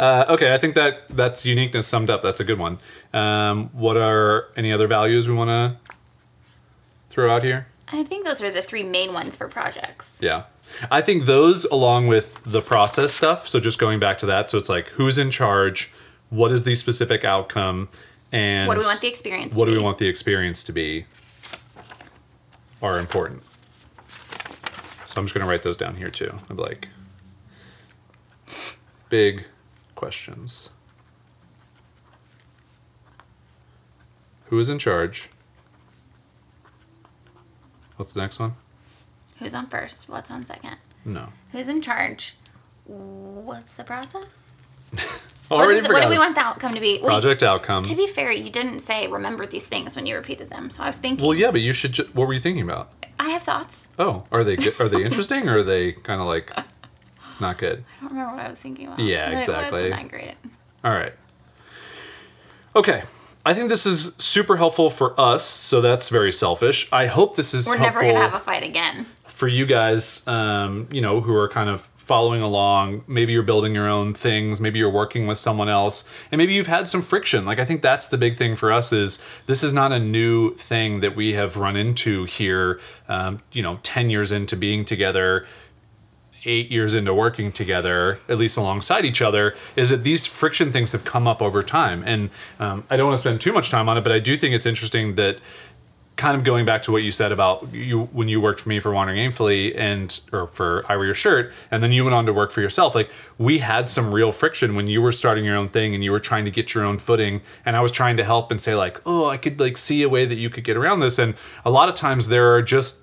Uh, 0.00 0.24
okay, 0.30 0.54
I 0.54 0.56
think 0.56 0.76
that 0.76 1.08
that's 1.10 1.44
uniqueness 1.44 1.86
summed 1.86 2.08
up. 2.08 2.22
That's 2.22 2.40
a 2.40 2.44
good 2.44 2.58
one. 2.58 2.78
Um, 3.12 3.68
what 3.74 3.98
are 3.98 4.46
any 4.56 4.72
other 4.72 4.86
values 4.86 5.28
we 5.28 5.34
want 5.34 5.50
to 5.50 5.76
throw 7.10 7.30
out 7.30 7.42
here? 7.42 7.66
I 7.92 8.04
think 8.04 8.24
those 8.24 8.40
are 8.42 8.50
the 8.50 8.62
three 8.62 8.82
main 8.82 9.12
ones 9.12 9.36
for 9.36 9.48
projects. 9.48 10.20
Yeah. 10.22 10.44
I 10.90 11.00
think 11.00 11.26
those, 11.26 11.64
along 11.66 12.06
with 12.06 12.38
the 12.44 12.62
process 12.62 13.12
stuff, 13.12 13.48
so 13.48 13.58
just 13.58 13.78
going 13.78 13.98
back 13.98 14.18
to 14.18 14.26
that, 14.26 14.48
so 14.48 14.58
it's 14.58 14.68
like 14.68 14.88
who's 14.88 15.18
in 15.18 15.30
charge, 15.30 15.92
what 16.30 16.52
is 16.52 16.62
the 16.64 16.76
specific 16.76 17.24
outcome, 17.24 17.88
and 18.32 18.68
What 18.68 18.74
do 18.74 18.80
we 18.80 18.86
want 18.86 19.00
the 19.00 19.08
experience 19.08 19.56
what 19.56 19.64
to 19.64 19.72
do 19.72 19.78
we 19.78 19.82
want 19.82 19.98
the 19.98 20.06
experience 20.06 20.62
to 20.64 20.72
be, 20.72 21.06
are 22.80 22.98
important. 22.98 23.42
So 25.08 25.14
I'm 25.16 25.24
just 25.24 25.34
going 25.34 25.44
to 25.44 25.50
write 25.50 25.64
those 25.64 25.76
down 25.76 25.96
here 25.96 26.10
too. 26.10 26.32
I'm 26.48 26.56
like, 26.56 26.88
big 29.08 29.44
questions. 29.96 30.68
Who 34.46 34.58
is 34.60 34.68
in 34.68 34.78
charge? 34.78 35.28
What's 38.00 38.12
the 38.12 38.20
next 38.20 38.38
one? 38.38 38.54
Who's 39.40 39.52
on 39.52 39.66
first? 39.66 40.08
What's 40.08 40.30
on 40.30 40.46
second? 40.46 40.76
No. 41.04 41.26
Who's 41.52 41.68
in 41.68 41.82
charge? 41.82 42.34
What's 42.86 43.74
the 43.74 43.84
process? 43.84 44.52
Already 45.50 45.82
what, 45.82 45.84
is, 45.84 45.88
what 45.90 46.02
do 46.04 46.08
we 46.08 46.16
want 46.16 46.34
the 46.34 46.40
outcome 46.40 46.72
to 46.74 46.80
be? 46.80 46.98
Project 47.00 47.42
outcome. 47.42 47.82
To 47.82 47.94
be 47.94 48.06
fair, 48.06 48.32
you 48.32 48.48
didn't 48.48 48.78
say 48.78 49.06
remember 49.06 49.44
these 49.44 49.66
things 49.66 49.94
when 49.94 50.06
you 50.06 50.16
repeated 50.16 50.48
them. 50.48 50.70
So 50.70 50.82
I 50.82 50.86
was 50.86 50.96
thinking, 50.96 51.26
Well, 51.26 51.36
yeah, 51.36 51.50
but 51.50 51.60
you 51.60 51.74
should. 51.74 51.92
Ju- 51.92 52.08
what 52.14 52.26
were 52.26 52.32
you 52.32 52.40
thinking 52.40 52.62
about? 52.62 52.90
I 53.18 53.28
have 53.28 53.42
thoughts. 53.42 53.86
Oh, 53.98 54.24
are 54.32 54.44
they 54.44 54.56
good? 54.56 54.80
are 54.80 54.88
they 54.88 55.04
interesting 55.04 55.46
or 55.46 55.58
are 55.58 55.62
they 55.62 55.92
kind 55.92 56.22
of 56.22 56.26
like 56.26 56.58
not 57.38 57.58
good? 57.58 57.84
I 57.98 58.00
don't 58.00 58.12
remember 58.12 58.36
what 58.36 58.46
I 58.46 58.48
was 58.48 58.58
thinking 58.60 58.86
about. 58.86 59.00
Yeah, 59.00 59.28
exactly. 59.38 59.66
It 59.66 59.90
wasn't 59.90 59.90
that 59.90 60.08
great. 60.08 60.34
All 60.84 60.92
right. 60.92 61.12
Okay. 62.74 63.02
I 63.44 63.54
think 63.54 63.68
this 63.70 63.86
is 63.86 64.12
super 64.18 64.56
helpful 64.56 64.90
for 64.90 65.18
us, 65.18 65.44
so 65.44 65.80
that's 65.80 66.08
very 66.10 66.32
selfish. 66.32 66.88
I 66.92 67.06
hope 67.06 67.36
this 67.36 67.54
is 67.54 67.66
We're 67.66 67.78
never 67.78 68.00
gonna 68.02 68.18
have 68.18 68.34
a 68.34 68.40
fight 68.40 68.62
again. 68.62 69.06
for 69.26 69.48
you 69.48 69.64
guys, 69.64 70.22
um, 70.26 70.88
you 70.92 71.00
know, 71.00 71.20
who 71.20 71.34
are 71.34 71.48
kind 71.48 71.70
of 71.70 71.88
following 71.96 72.40
along. 72.40 73.04
Maybe 73.06 73.32
you're 73.32 73.44
building 73.44 73.72
your 73.72 73.88
own 73.88 74.14
things. 74.14 74.60
Maybe 74.60 74.80
you're 74.80 74.90
working 74.90 75.28
with 75.28 75.38
someone 75.38 75.68
else, 75.68 76.04
and 76.32 76.38
maybe 76.38 76.52
you've 76.54 76.66
had 76.66 76.88
some 76.88 77.02
friction. 77.02 77.46
Like 77.46 77.58
I 77.60 77.64
think 77.64 77.82
that's 77.82 78.06
the 78.06 78.18
big 78.18 78.36
thing 78.36 78.56
for 78.56 78.72
us 78.72 78.92
is 78.92 79.20
this 79.46 79.62
is 79.62 79.72
not 79.72 79.92
a 79.92 79.98
new 80.00 80.54
thing 80.56 81.00
that 81.00 81.14
we 81.16 81.32
have 81.34 81.56
run 81.56 81.76
into 81.76 82.24
here. 82.24 82.80
Um, 83.08 83.40
you 83.52 83.62
know, 83.62 83.78
ten 83.82 84.10
years 84.10 84.32
into 84.32 84.56
being 84.56 84.84
together, 84.84 85.46
eight 86.44 86.70
years 86.70 86.94
into 86.94 87.12
working 87.12 87.52
together, 87.52 88.18
at 88.28 88.38
least 88.38 88.56
alongside 88.56 89.04
each 89.04 89.22
other, 89.22 89.54
is 89.76 89.90
that 89.90 90.04
these 90.04 90.26
friction 90.26 90.72
things 90.72 90.92
have 90.92 91.04
come 91.04 91.26
up 91.26 91.42
over 91.42 91.62
time. 91.62 92.02
And 92.06 92.30
um, 92.58 92.84
I 92.90 92.96
don't 92.96 93.06
want 93.06 93.18
to 93.18 93.20
spend 93.20 93.40
too 93.40 93.52
much 93.52 93.70
time 93.70 93.88
on 93.88 93.96
it, 93.96 94.02
but 94.02 94.12
I 94.12 94.18
do 94.18 94.36
think 94.36 94.54
it's 94.54 94.66
interesting 94.66 95.14
that 95.16 95.38
kind 96.20 96.36
of 96.36 96.44
going 96.44 96.66
back 96.66 96.82
to 96.82 96.92
what 96.92 97.02
you 97.02 97.10
said 97.10 97.32
about 97.32 97.72
you 97.72 98.02
when 98.12 98.28
you 98.28 98.42
worked 98.42 98.60
for 98.60 98.68
me 98.68 98.78
for 98.78 98.92
Wandering 98.92 99.18
Aimfully 99.18 99.74
and 99.74 100.20
or 100.32 100.48
for 100.48 100.84
I 100.86 100.96
Wear 100.96 101.06
Your 101.06 101.14
Shirt, 101.14 101.50
and 101.70 101.82
then 101.82 101.92
you 101.92 102.04
went 102.04 102.14
on 102.14 102.26
to 102.26 102.32
work 102.34 102.52
for 102.52 102.60
yourself. 102.60 102.94
Like 102.94 103.08
we 103.38 103.58
had 103.58 103.88
some 103.88 104.12
real 104.12 104.30
friction 104.30 104.74
when 104.74 104.86
you 104.86 105.00
were 105.00 105.12
starting 105.12 105.46
your 105.46 105.56
own 105.56 105.66
thing 105.66 105.94
and 105.94 106.04
you 106.04 106.12
were 106.12 106.20
trying 106.20 106.44
to 106.44 106.50
get 106.50 106.74
your 106.74 106.84
own 106.84 106.98
footing, 106.98 107.40
and 107.64 107.74
I 107.74 107.80
was 107.80 107.90
trying 107.90 108.18
to 108.18 108.24
help 108.24 108.50
and 108.50 108.60
say 108.60 108.74
like, 108.74 109.00
oh, 109.06 109.26
I 109.26 109.38
could 109.38 109.58
like 109.58 109.78
see 109.78 110.02
a 110.02 110.10
way 110.10 110.26
that 110.26 110.34
you 110.34 110.50
could 110.50 110.64
get 110.64 110.76
around 110.76 111.00
this. 111.00 111.18
And 111.18 111.34
a 111.64 111.70
lot 111.70 111.88
of 111.88 111.94
times 111.94 112.28
there 112.28 112.54
are 112.54 112.60
just 112.60 112.98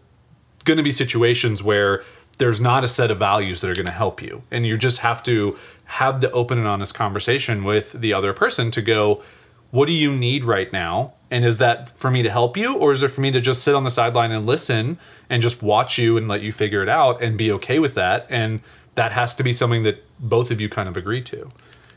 going 0.63 0.77
to 0.77 0.83
be 0.83 0.91
situations 0.91 1.63
where 1.63 2.03
there's 2.38 2.61
not 2.61 2.83
a 2.83 2.88
set 2.88 3.11
of 3.11 3.17
values 3.17 3.61
that 3.61 3.69
are 3.69 3.75
going 3.75 3.88
to 3.88 3.91
help 3.91 4.21
you. 4.21 4.43
And 4.51 4.65
you 4.65 4.77
just 4.77 4.99
have 4.99 5.23
to 5.23 5.57
have 5.85 6.21
the 6.21 6.31
open 6.31 6.57
and 6.57 6.67
honest 6.67 6.93
conversation 6.93 7.63
with 7.63 7.93
the 7.93 8.13
other 8.13 8.33
person 8.33 8.71
to 8.71 8.81
go 8.81 9.23
what 9.71 9.88
do 9.88 9.93
you 9.93 10.15
need 10.15 10.45
right 10.45 10.71
now? 10.71 11.13
And 11.29 11.43
is 11.43 11.57
that 11.57 11.97
for 11.97 12.09
me 12.09 12.23
to 12.23 12.29
help 12.29 12.55
you 12.55 12.75
or 12.75 12.93
is 12.93 13.03
it 13.03 13.09
for 13.09 13.21
me 13.21 13.31
to 13.31 13.41
just 13.41 13.63
sit 13.63 13.75
on 13.75 13.83
the 13.83 13.91
sideline 13.91 14.31
and 14.31 14.45
listen 14.45 14.97
and 15.29 15.41
just 15.41 15.61
watch 15.61 15.97
you 15.97 16.17
and 16.17 16.27
let 16.27 16.41
you 16.41 16.53
figure 16.53 16.81
it 16.81 16.89
out 16.89 17.21
and 17.21 17.38
be 17.38 17.51
okay 17.53 17.79
with 17.79 17.93
that? 17.95 18.27
And 18.29 18.61
that 18.95 19.11
has 19.11 19.35
to 19.35 19.43
be 19.43 19.51
something 19.53 19.83
that 19.83 20.03
both 20.19 20.51
of 20.51 20.61
you 20.61 20.69
kind 20.69 20.88
of 20.88 20.95
agree 20.95 21.21
to. 21.23 21.49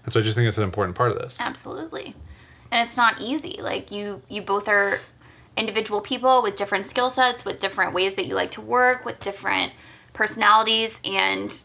And 0.04 0.12
so 0.12 0.20
i 0.20 0.22
just 0.22 0.36
think 0.36 0.48
it's 0.48 0.58
an 0.58 0.64
important 0.64 0.96
part 0.96 1.12
of 1.12 1.18
this. 1.18 1.40
Absolutely. 1.40 2.14
And 2.72 2.86
it's 2.86 2.96
not 2.96 3.20
easy. 3.20 3.60
Like 3.60 3.92
you 3.92 4.22
you 4.28 4.42
both 4.42 4.68
are 4.68 4.98
individual 5.56 6.00
people 6.00 6.42
with 6.42 6.56
different 6.56 6.86
skill 6.86 7.10
sets, 7.10 7.44
with 7.44 7.58
different 7.60 7.94
ways 7.94 8.14
that 8.14 8.26
you 8.26 8.34
like 8.34 8.50
to 8.52 8.60
work, 8.60 9.04
with 9.04 9.20
different 9.20 9.72
personalities 10.12 11.00
and 11.04 11.64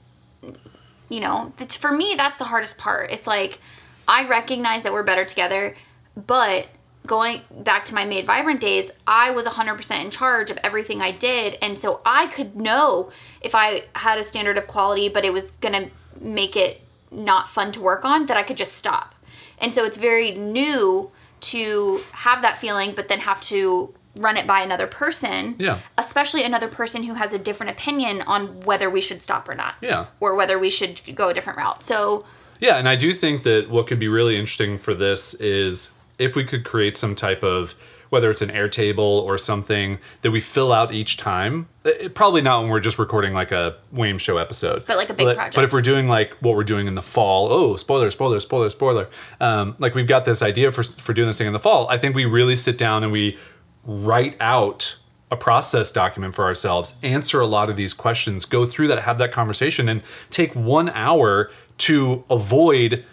you 1.10 1.20
know, 1.20 1.54
for 1.70 1.92
me 1.92 2.16
that's 2.18 2.38
the 2.38 2.46
hardest 2.46 2.78
part. 2.78 3.12
It's 3.12 3.28
like 3.28 3.60
I 4.08 4.28
recognize 4.28 4.84
that 4.84 4.94
we're 4.94 5.04
better 5.04 5.26
together, 5.26 5.76
but 6.16 6.68
going 7.06 7.42
back 7.60 7.86
to 7.86 7.94
my 7.94 8.04
Made 8.04 8.26
Vibrant 8.26 8.60
days, 8.60 8.92
I 9.06 9.30
was 9.32 9.46
100% 9.46 10.04
in 10.04 10.10
charge 10.10 10.50
of 10.50 10.58
everything 10.64 11.02
I 11.02 11.12
did 11.12 11.58
and 11.62 11.78
so 11.78 12.02
I 12.06 12.28
could 12.28 12.56
know 12.56 13.12
if 13.42 13.54
I 13.54 13.84
had 13.96 14.18
a 14.18 14.24
standard 14.24 14.58
of 14.58 14.68
quality 14.68 15.10
but 15.10 15.26
it 15.26 15.34
was 15.34 15.52
to 15.62 15.92
make 16.20 16.56
it 16.56 16.82
not 17.12 17.48
fun 17.48 17.72
to 17.74 17.82
work 17.82 18.06
on 18.06 18.26
that 18.26 18.38
I 18.38 18.44
could 18.44 18.58
just 18.58 18.74
stop. 18.74 19.16
And 19.60 19.74
so 19.74 19.84
it's 19.84 19.98
very 19.98 20.32
new 20.32 21.12
to 21.42 22.02
have 22.12 22.42
that 22.42 22.58
feeling, 22.58 22.94
but 22.96 23.08
then 23.08 23.20
have 23.20 23.42
to 23.44 23.94
run 24.18 24.38
it 24.38 24.48
by 24.48 24.62
another 24.62 24.88
person. 24.88 25.56
Yeah. 25.58 25.80
Especially 25.98 26.44
another 26.44 26.68
person 26.68 27.04
who 27.04 27.14
has 27.14 27.34
a 27.34 27.40
different 27.40 27.72
opinion 27.72 28.22
on 28.22 28.62
whether 28.62 28.90
we 28.90 29.02
should 29.02 29.22
stop 29.22 29.48
or 29.50 29.56
not. 29.56 29.76
Yeah. 29.82 30.08
Or 30.20 30.36
whether 30.36 30.58
we 30.58 30.70
should 30.70 31.02
go 31.16 31.30
a 31.30 31.34
different 31.34 31.58
route. 31.58 31.84
So 31.84 32.26
Yeah, 32.60 32.78
and 32.78 32.88
I 32.88 32.96
do 32.96 33.14
think 33.14 33.44
that 33.44 33.70
what 33.70 33.88
could 33.88 34.00
be 34.00 34.08
really 34.08 34.38
interesting 34.38 34.78
for 34.78 34.94
this 34.94 35.34
is 35.36 35.92
if 36.18 36.36
we 36.36 36.44
could 36.46 36.64
create 36.64 36.96
some 36.96 37.16
type 37.16 37.44
of 37.44 37.76
whether 38.10 38.30
it's 38.30 38.42
an 38.42 38.50
Airtable 38.50 39.00
or 39.00 39.38
something 39.38 40.00
that 40.22 40.32
we 40.32 40.40
fill 40.40 40.72
out 40.72 40.94
each 40.94 41.18
time. 41.18 41.68
It, 41.84 42.16
probably 42.16 42.42
not 42.42 42.62
when 42.62 42.70
we're 42.70 42.80
just 42.80 42.98
recording 42.98 43.34
like 43.34 43.52
a 43.52 43.76
WAIM 43.92 44.20
show 44.20 44.38
episode, 44.38 44.86
But 44.86 44.98
like 44.98 45.10
a 45.10 45.14
big 45.14 45.26
but, 45.26 45.36
project. 45.36 45.56
But 45.56 45.64
if 45.66 45.74
we're 45.74 45.82
doing 45.82 46.08
like 46.08 46.34
what 46.40 46.56
we're 46.56 46.64
doing 46.64 46.88
in 46.88 46.96
the 46.96 47.02
fall, 47.02 47.52
oh 47.52 47.76
spoiler, 47.76 48.10
spoiler, 48.12 48.40
spoiler, 48.40 48.70
spoiler. 48.70 49.10
Um, 49.40 49.76
like 49.80 49.96
we've 49.96 50.08
got 50.08 50.24
this 50.24 50.42
idea 50.42 50.72
for 50.72 50.84
for 50.84 51.14
doing 51.14 51.28
this 51.28 51.38
thing 51.38 51.48
in 51.48 51.54
the 51.54 51.60
fall. 51.60 51.88
I 51.90 51.98
think 51.98 52.16
we 52.16 52.26
really 52.26 52.56
sit 52.56 52.78
down 52.78 53.04
and 53.04 53.12
we 53.12 53.38
write 53.86 54.36
out 54.40 54.98
a 55.32 55.36
process 55.36 55.92
document 55.92 56.36
for 56.36 56.46
ourselves, 56.46 56.96
answer 57.04 57.40
a 57.40 57.48
lot 57.48 57.70
of 57.70 57.76
these 57.76 57.94
questions, 57.94 58.46
go 58.46 58.66
through 58.66 58.88
that, 58.88 59.02
have 59.02 59.18
that 59.18 59.32
conversation, 59.32 59.90
and 59.90 60.02
take 60.30 60.54
one 60.54 60.90
hour 60.90 61.50
to 61.78 62.24
avoid 62.30 63.04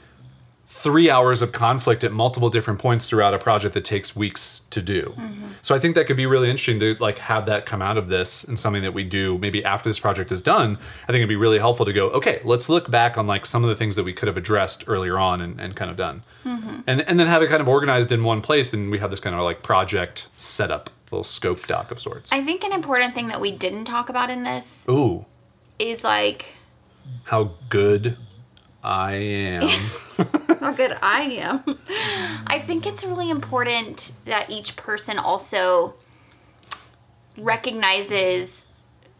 three 0.83 1.09
hours 1.09 1.43
of 1.43 1.53
conflict 1.53 2.03
at 2.03 2.13
multiple 2.13 2.51
different 2.51 2.81
points 2.81 3.09
throughout 3.09 3.35
a 3.35 3.39
project 3.39 3.75
that 3.75 3.85
takes 3.85 4.17
weeks 4.17 4.63
to 4.71 4.83
do. 4.83 5.15
Mm-hmm. 5.17 5.49
So 5.63 5.75
I 5.75 5.79
think 5.79 5.95
that 5.95 6.07
could 6.07 6.17
be 6.17 6.27
really 6.27 6.51
interesting 6.51 6.81
to 6.81 6.95
like 6.97 7.19
have 7.19 7.47
that 7.47 7.67
come 7.67 7.81
out 7.81 7.97
of 7.97 8.09
this 8.09 8.43
and 8.43 8.59
something 8.59 8.83
that 8.83 8.93
we 8.93 9.05
do 9.05 9.39
maybe 9.39 9.65
after 9.65 9.89
this 9.89 10.01
project 10.01 10.33
is 10.33 10.43
done. 10.43 10.77
I 11.05 11.07
think 11.07 11.17
it'd 11.17 11.29
be 11.29 11.37
really 11.37 11.59
helpful 11.59 11.87
to 11.87 11.93
go, 11.93 12.11
okay, 12.11 12.41
let's 12.45 12.69
look 12.69 12.91
back 12.91 13.17
on 13.17 13.27
like 13.27 13.47
some 13.47 13.63
of 13.63 13.71
the 13.71 13.77
things 13.77 13.95
that 13.97 14.05
we 14.05 14.13
could 14.13 14.27
have 14.27 14.37
addressed 14.37 14.85
earlier 14.89 15.19
on 15.19 15.41
and, 15.41 15.61
and 15.61 15.77
kind 15.77 15.91
of 15.91 15.97
done. 15.97 16.23
Mm-hmm. 16.45 16.81
And 16.87 17.01
and 17.03 17.21
then 17.21 17.29
have 17.29 17.43
it 17.43 17.49
kind 17.49 17.63
of 17.63 17.69
organized 17.69 18.11
in 18.11 18.25
one 18.25 18.43
place 18.43 18.73
and 18.73 18.91
we 18.91 18.99
have 18.99 19.11
this 19.11 19.21
kind 19.21 19.37
of 19.37 19.43
like 19.43 19.63
project 19.63 20.27
setup 20.37 20.91
little 21.13 21.25
scope 21.25 21.67
doc 21.67 21.91
of 21.91 22.01
sorts. 22.01 22.33
I 22.33 22.43
think 22.43 22.65
an 22.65 22.73
important 22.73 23.15
thing 23.15 23.29
that 23.29 23.41
we 23.41 23.53
didn't 23.53 23.85
talk 23.85 24.09
about 24.09 24.31
in 24.31 24.43
this 24.43 24.87
Ooh, 24.89 25.27
is 25.79 26.03
like 26.03 26.47
how 27.25 27.53
good 27.69 28.17
I 28.83 29.15
am. 29.15 29.69
how 30.61 30.73
good 30.73 30.97
I 31.03 31.23
am. 31.23 31.63
I 32.47 32.59
think 32.59 32.87
it's 32.87 33.05
really 33.05 33.31
important 33.31 34.13
that 34.25 34.51
each 34.51 34.77
person 34.77 35.19
also 35.19 35.95
recognizes 37.39 38.67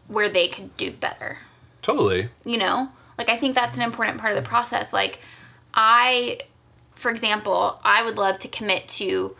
where 0.07 0.29
they 0.29 0.47
could 0.47 0.75
do 0.77 0.91
better. 0.91 1.37
totally. 1.81 2.29
You 2.45 2.57
know? 2.57 2.89
Like 3.17 3.29
I 3.29 3.37
think 3.37 3.55
that's 3.55 3.77
an 3.77 3.83
important 3.83 4.19
part 4.19 4.35
of 4.35 4.43
the 4.43 4.47
process. 4.47 4.91
Like 4.91 5.19
I 5.73 6.39
for 6.95 7.11
example, 7.11 7.79
I 7.83 8.03
would 8.03 8.17
love 8.17 8.39
to 8.39 8.47
commit 8.47 8.87
to 8.89 9.35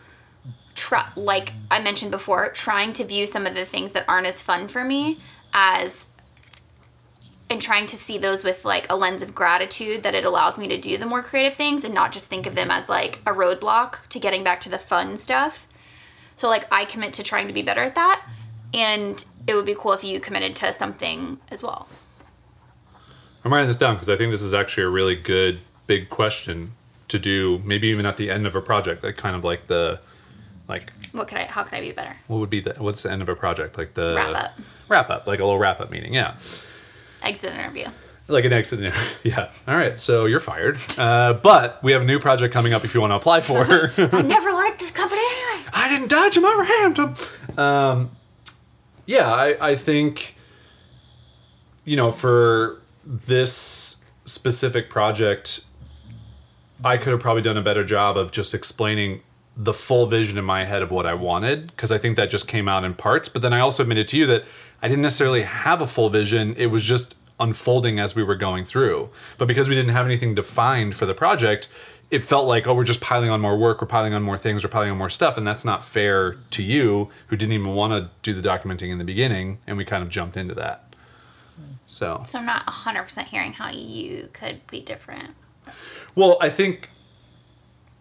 try 0.74 1.08
like 1.16 1.52
I 1.70 1.80
mentioned 1.80 2.10
before, 2.10 2.48
trying 2.50 2.92
to 2.94 3.04
view 3.04 3.26
some 3.26 3.46
of 3.46 3.54
the 3.54 3.64
things 3.64 3.92
that 3.92 4.04
aren't 4.08 4.26
as 4.26 4.42
fun 4.42 4.68
for 4.68 4.84
me 4.84 5.18
as 5.52 6.06
and 7.50 7.60
trying 7.60 7.86
to 7.86 7.96
see 7.96 8.18
those 8.18 8.42
with 8.42 8.64
like 8.64 8.90
a 8.90 8.96
lens 8.96 9.22
of 9.22 9.34
gratitude 9.34 10.02
that 10.02 10.14
it 10.14 10.24
allows 10.24 10.58
me 10.58 10.66
to 10.68 10.78
do 10.78 10.96
the 10.96 11.06
more 11.06 11.22
creative 11.22 11.54
things 11.54 11.84
and 11.84 11.94
not 11.94 12.12
just 12.12 12.28
think 12.28 12.46
of 12.46 12.54
them 12.54 12.70
as 12.70 12.88
like 12.88 13.18
a 13.26 13.32
roadblock 13.32 14.06
to 14.08 14.18
getting 14.18 14.42
back 14.42 14.60
to 14.60 14.70
the 14.70 14.78
fun 14.78 15.16
stuff. 15.16 15.68
So 16.36 16.48
like 16.48 16.66
I 16.72 16.84
commit 16.84 17.12
to 17.14 17.22
trying 17.22 17.46
to 17.48 17.54
be 17.54 17.62
better 17.62 17.82
at 17.82 17.94
that 17.94 18.26
and 18.72 19.22
it 19.46 19.54
would 19.54 19.66
be 19.66 19.74
cool 19.74 19.92
if 19.92 20.02
you 20.02 20.20
committed 20.20 20.56
to 20.56 20.72
something 20.72 21.38
as 21.50 21.62
well. 21.62 21.88
I'm 23.44 23.52
writing 23.52 23.66
this 23.66 23.76
down 23.76 23.94
because 23.94 24.08
I 24.08 24.16
think 24.16 24.30
this 24.32 24.42
is 24.42 24.54
actually 24.54 24.84
a 24.84 24.88
really 24.88 25.14
good 25.14 25.60
big 25.86 26.08
question 26.08 26.72
to 27.08 27.18
do. 27.18 27.60
Maybe 27.64 27.88
even 27.88 28.06
at 28.06 28.16
the 28.16 28.30
end 28.30 28.46
of 28.46 28.56
a 28.56 28.62
project, 28.62 29.04
like 29.04 29.16
kind 29.16 29.36
of 29.36 29.44
like 29.44 29.66
the, 29.66 30.00
like 30.66 30.90
What 31.12 31.28
could 31.28 31.36
I 31.36 31.44
how 31.44 31.62
could 31.62 31.74
I 31.74 31.82
be 31.82 31.92
better? 31.92 32.16
what 32.26 32.38
would 32.38 32.48
be 32.48 32.60
the 32.60 32.74
what's 32.78 33.02
the 33.02 33.12
end 33.12 33.20
of 33.20 33.28
a 33.28 33.36
project? 33.36 33.76
Like 33.76 33.92
the 33.92 34.14
Wrap 34.16 34.34
up. 34.44 34.52
Wrap 34.88 35.10
up, 35.10 35.26
like 35.26 35.40
a 35.40 35.44
little 35.44 35.58
wrap 35.58 35.80
up 35.80 35.90
meeting. 35.90 36.14
Yeah, 36.14 36.36
Exit 37.24 37.52
interview. 37.54 37.86
like 38.28 38.44
an 38.44 38.52
exit. 38.52 38.78
interview. 38.80 39.00
Yeah. 39.24 39.50
All 39.66 39.74
right. 39.76 39.98
So 39.98 40.26
you're 40.26 40.40
fired. 40.40 40.78
Uh, 40.98 41.32
but 41.34 41.82
we 41.82 41.92
have 41.92 42.02
a 42.02 42.04
new 42.04 42.18
project 42.18 42.52
coming 42.52 42.72
up 42.72 42.84
if 42.84 42.94
you 42.94 43.00
want 43.00 43.10
to 43.12 43.16
apply 43.16 43.40
for. 43.40 43.92
I 43.96 44.22
never 44.22 44.52
liked 44.52 44.78
this 44.80 44.90
company 44.90 45.20
anyway. 45.20 45.66
I 45.72 45.88
didn't 45.88 46.08
dodge 46.08 46.36
him 46.36 46.44
over 46.44 46.64
hand. 46.64 46.98
Um, 47.58 48.10
yeah, 49.06 49.30
I, 49.32 49.70
I 49.70 49.76
think, 49.76 50.36
you 51.84 51.96
know, 51.96 52.10
for 52.10 52.80
this 53.04 54.02
specific 54.24 54.88
project, 54.90 55.60
I 56.84 56.96
could 56.96 57.12
have 57.12 57.20
probably 57.20 57.42
done 57.42 57.56
a 57.56 57.62
better 57.62 57.84
job 57.84 58.16
of 58.16 58.30
just 58.32 58.54
explaining 58.54 59.20
the 59.56 59.72
full 59.72 60.06
vision 60.06 60.36
in 60.36 60.44
my 60.44 60.64
head 60.64 60.82
of 60.82 60.90
what 60.90 61.06
I 61.06 61.14
wanted 61.14 61.68
because 61.68 61.92
I 61.92 61.98
think 61.98 62.16
that 62.16 62.28
just 62.30 62.48
came 62.48 62.68
out 62.68 62.84
in 62.84 62.94
parts. 62.94 63.28
But 63.28 63.42
then 63.42 63.52
I 63.52 63.60
also 63.60 63.82
admitted 63.82 64.08
to 64.08 64.16
you 64.16 64.26
that 64.26 64.44
I 64.84 64.88
didn't 64.88 65.00
necessarily 65.00 65.40
have 65.44 65.80
a 65.80 65.86
full 65.86 66.10
vision. 66.10 66.54
It 66.58 66.66
was 66.66 66.84
just 66.84 67.14
unfolding 67.40 67.98
as 67.98 68.14
we 68.14 68.22
were 68.22 68.34
going 68.34 68.66
through. 68.66 69.08
But 69.38 69.48
because 69.48 69.66
we 69.66 69.74
didn't 69.74 69.92
have 69.92 70.04
anything 70.04 70.34
defined 70.34 70.94
for 70.94 71.06
the 71.06 71.14
project, 71.14 71.68
it 72.10 72.18
felt 72.18 72.46
like, 72.46 72.66
oh, 72.66 72.74
we're 72.74 72.84
just 72.84 73.00
piling 73.00 73.30
on 73.30 73.40
more 73.40 73.56
work, 73.56 73.80
we're 73.80 73.86
piling 73.86 74.12
on 74.12 74.22
more 74.22 74.36
things, 74.36 74.62
we're 74.62 74.68
piling 74.68 74.90
on 74.90 74.98
more 74.98 75.08
stuff. 75.08 75.38
And 75.38 75.46
that's 75.46 75.64
not 75.64 75.86
fair 75.86 76.36
to 76.50 76.62
you 76.62 77.08
who 77.28 77.36
didn't 77.36 77.54
even 77.54 77.74
want 77.74 77.94
to 77.94 78.10
do 78.20 78.38
the 78.38 78.46
documenting 78.46 78.90
in 78.90 78.98
the 78.98 79.04
beginning. 79.04 79.56
And 79.66 79.78
we 79.78 79.86
kind 79.86 80.02
of 80.02 80.10
jumped 80.10 80.36
into 80.36 80.52
that. 80.56 80.94
So. 81.86 82.20
So 82.26 82.38
I'm 82.38 82.44
not 82.44 82.66
100% 82.66 83.24
hearing 83.24 83.54
how 83.54 83.70
you 83.70 84.28
could 84.34 84.66
be 84.66 84.82
different. 84.82 85.30
Well, 86.14 86.36
I 86.42 86.50
think 86.50 86.90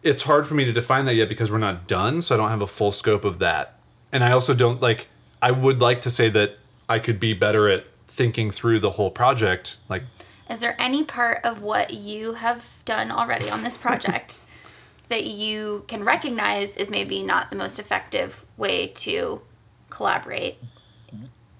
it's 0.01 0.23
hard 0.23 0.45
for 0.45 0.55
me 0.55 0.65
to 0.65 0.73
define 0.73 1.05
that 1.05 1.15
yet 1.15 1.29
because 1.29 1.49
we're 1.49 1.59
not 1.59 1.87
done, 1.87 2.21
so 2.21 2.35
I 2.35 2.37
don't 2.37 2.49
have 2.49 2.61
a 2.61 2.67
full 2.67 2.91
scope 2.91 3.23
of 3.23 3.39
that. 3.39 3.79
And 4.11 4.21
I 4.21 4.33
also 4.33 4.53
don't 4.53 4.81
like 4.81 5.07
I 5.41 5.51
would 5.51 5.81
like 5.81 6.01
to 6.01 6.09
say 6.09 6.29
that 6.29 6.57
I 6.89 6.99
could 6.99 7.19
be 7.19 7.33
better 7.33 7.67
at 7.69 7.85
thinking 8.07 8.51
through 8.51 8.79
the 8.79 8.91
whole 8.91 9.09
project. 9.11 9.77
Like 9.89 10.03
Is 10.49 10.59
there 10.59 10.75
any 10.79 11.03
part 11.03 11.39
of 11.43 11.61
what 11.61 11.93
you 11.93 12.33
have 12.33 12.79
done 12.85 13.11
already 13.11 13.49
on 13.49 13.63
this 13.63 13.77
project 13.77 14.41
that 15.09 15.25
you 15.25 15.85
can 15.87 16.03
recognize 16.03 16.75
is 16.75 16.89
maybe 16.89 17.23
not 17.23 17.49
the 17.49 17.55
most 17.55 17.79
effective 17.79 18.45
way 18.57 18.87
to 18.87 19.41
collaborate? 19.89 20.57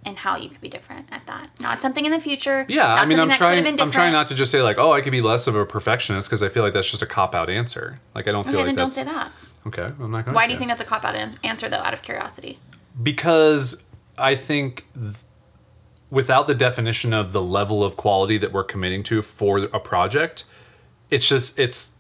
And 0.06 0.18
how 0.18 0.36
you 0.36 0.50
could 0.50 0.60
be 0.60 0.68
different 0.68 1.08
at 1.14 1.26
that. 1.28 1.50
Not 1.62 1.82
something 1.82 2.06
in 2.06 2.12
the 2.12 2.20
future. 2.20 2.66
yeah, 2.68 2.94
I 2.94 3.06
mean 3.06 3.22
I'm 3.22 3.30
that 3.30 3.38
could 3.40 3.46
have 3.46 3.64
trying 3.64 3.80
I'm 3.82 3.90
trying 3.90 4.12
not 4.12 4.28
to 4.28 4.36
just 4.36 4.52
say 4.52 4.62
like, 4.62 4.78
"Oh, 4.78 4.92
I 4.92 5.00
could 5.00 5.14
be 5.14 5.22
less 5.22 5.48
of 5.48 5.56
a 5.56 5.66
perfectionist" 5.66 6.28
because 6.28 6.44
I 6.44 6.50
feel 6.50 6.62
like 6.62 6.74
that's 6.74 6.90
just 6.90 7.02
a 7.02 7.06
cop 7.06 7.34
out 7.34 7.50
answer. 7.50 8.02
Like 8.14 8.28
I 8.28 8.34
don't 8.34 8.44
feel 8.44 8.56
Okay, 8.56 8.58
like 8.64 8.66
then 8.66 8.76
don't 8.76 8.86
that's 8.88 8.96
say 8.96 9.06
that. 9.06 9.32
Okay, 9.66 9.84
I'm 9.84 10.12
not 10.12 10.26
going 10.26 10.36
Why 10.36 10.46
do 10.46 10.52
you 10.52 10.60
think 10.60 10.70
that's 10.72 10.82
a 10.82 10.86
cop 10.86 11.06
out 11.06 11.16
answer, 11.42 11.70
though, 11.70 11.78
out 11.78 11.94
of 11.94 12.02
curiosity? 12.02 12.60
because 13.02 13.78
I 14.18 14.36
think 14.36 14.86
th- 14.94 15.16
without 16.10 16.48
the 16.48 16.56
definition 16.56 17.14
of 17.14 17.32
the 17.34 17.42
level 17.42 17.84
of 17.84 17.96
quality 17.98 18.38
that 18.38 18.52
we're 18.52 18.64
committing 18.64 19.04
to 19.04 19.22
for 19.22 19.58
a 19.60 19.80
project, 19.80 20.46
it's 21.10 21.28
just 21.28 21.58
it's 21.60 21.92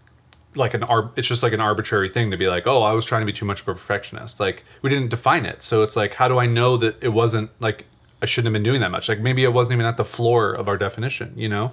like 0.56 0.74
an 0.76 0.84
ar- 0.84 1.12
it's 1.16 1.28
just 1.28 1.42
like 1.44 1.54
an 1.54 1.60
arbitrary 1.62 2.10
thing 2.10 2.30
to 2.32 2.38
be 2.38 2.48
like, 2.48 2.68
oh, 2.68 2.84
I 2.84 2.92
was 2.94 3.06
trying 3.06 3.22
to 3.22 3.26
be 3.26 3.34
too 3.34 3.46
much 3.46 3.62
of 3.62 3.68
a 3.68 3.74
perfectionist. 3.74 4.40
Like 4.40 4.64
we 4.82 4.90
didn't 4.90 5.10
define 5.10 5.46
it, 5.46 5.64
so 5.64 5.84
it's 5.84 5.96
like, 5.96 6.14
how 6.14 6.28
do 6.28 6.38
I 6.38 6.46
know 6.46 6.78
that 6.78 6.98
it 7.02 7.10
wasn't 7.10 7.50
like 7.60 7.86
I 8.22 8.26
shouldn't 8.26 8.54
have 8.54 8.64
been 8.64 8.70
doing 8.70 8.82
that 8.82 8.92
much? 8.92 9.10
Like 9.10 9.20
maybe 9.20 9.44
it 9.44 9.52
wasn't 9.54 9.74
even 9.74 9.86
at 9.86 9.98
the 9.98 10.06
floor 10.06 10.54
of 10.54 10.68
our 10.68 10.78
definition, 10.78 11.34
you 11.36 11.50
know. 11.50 11.72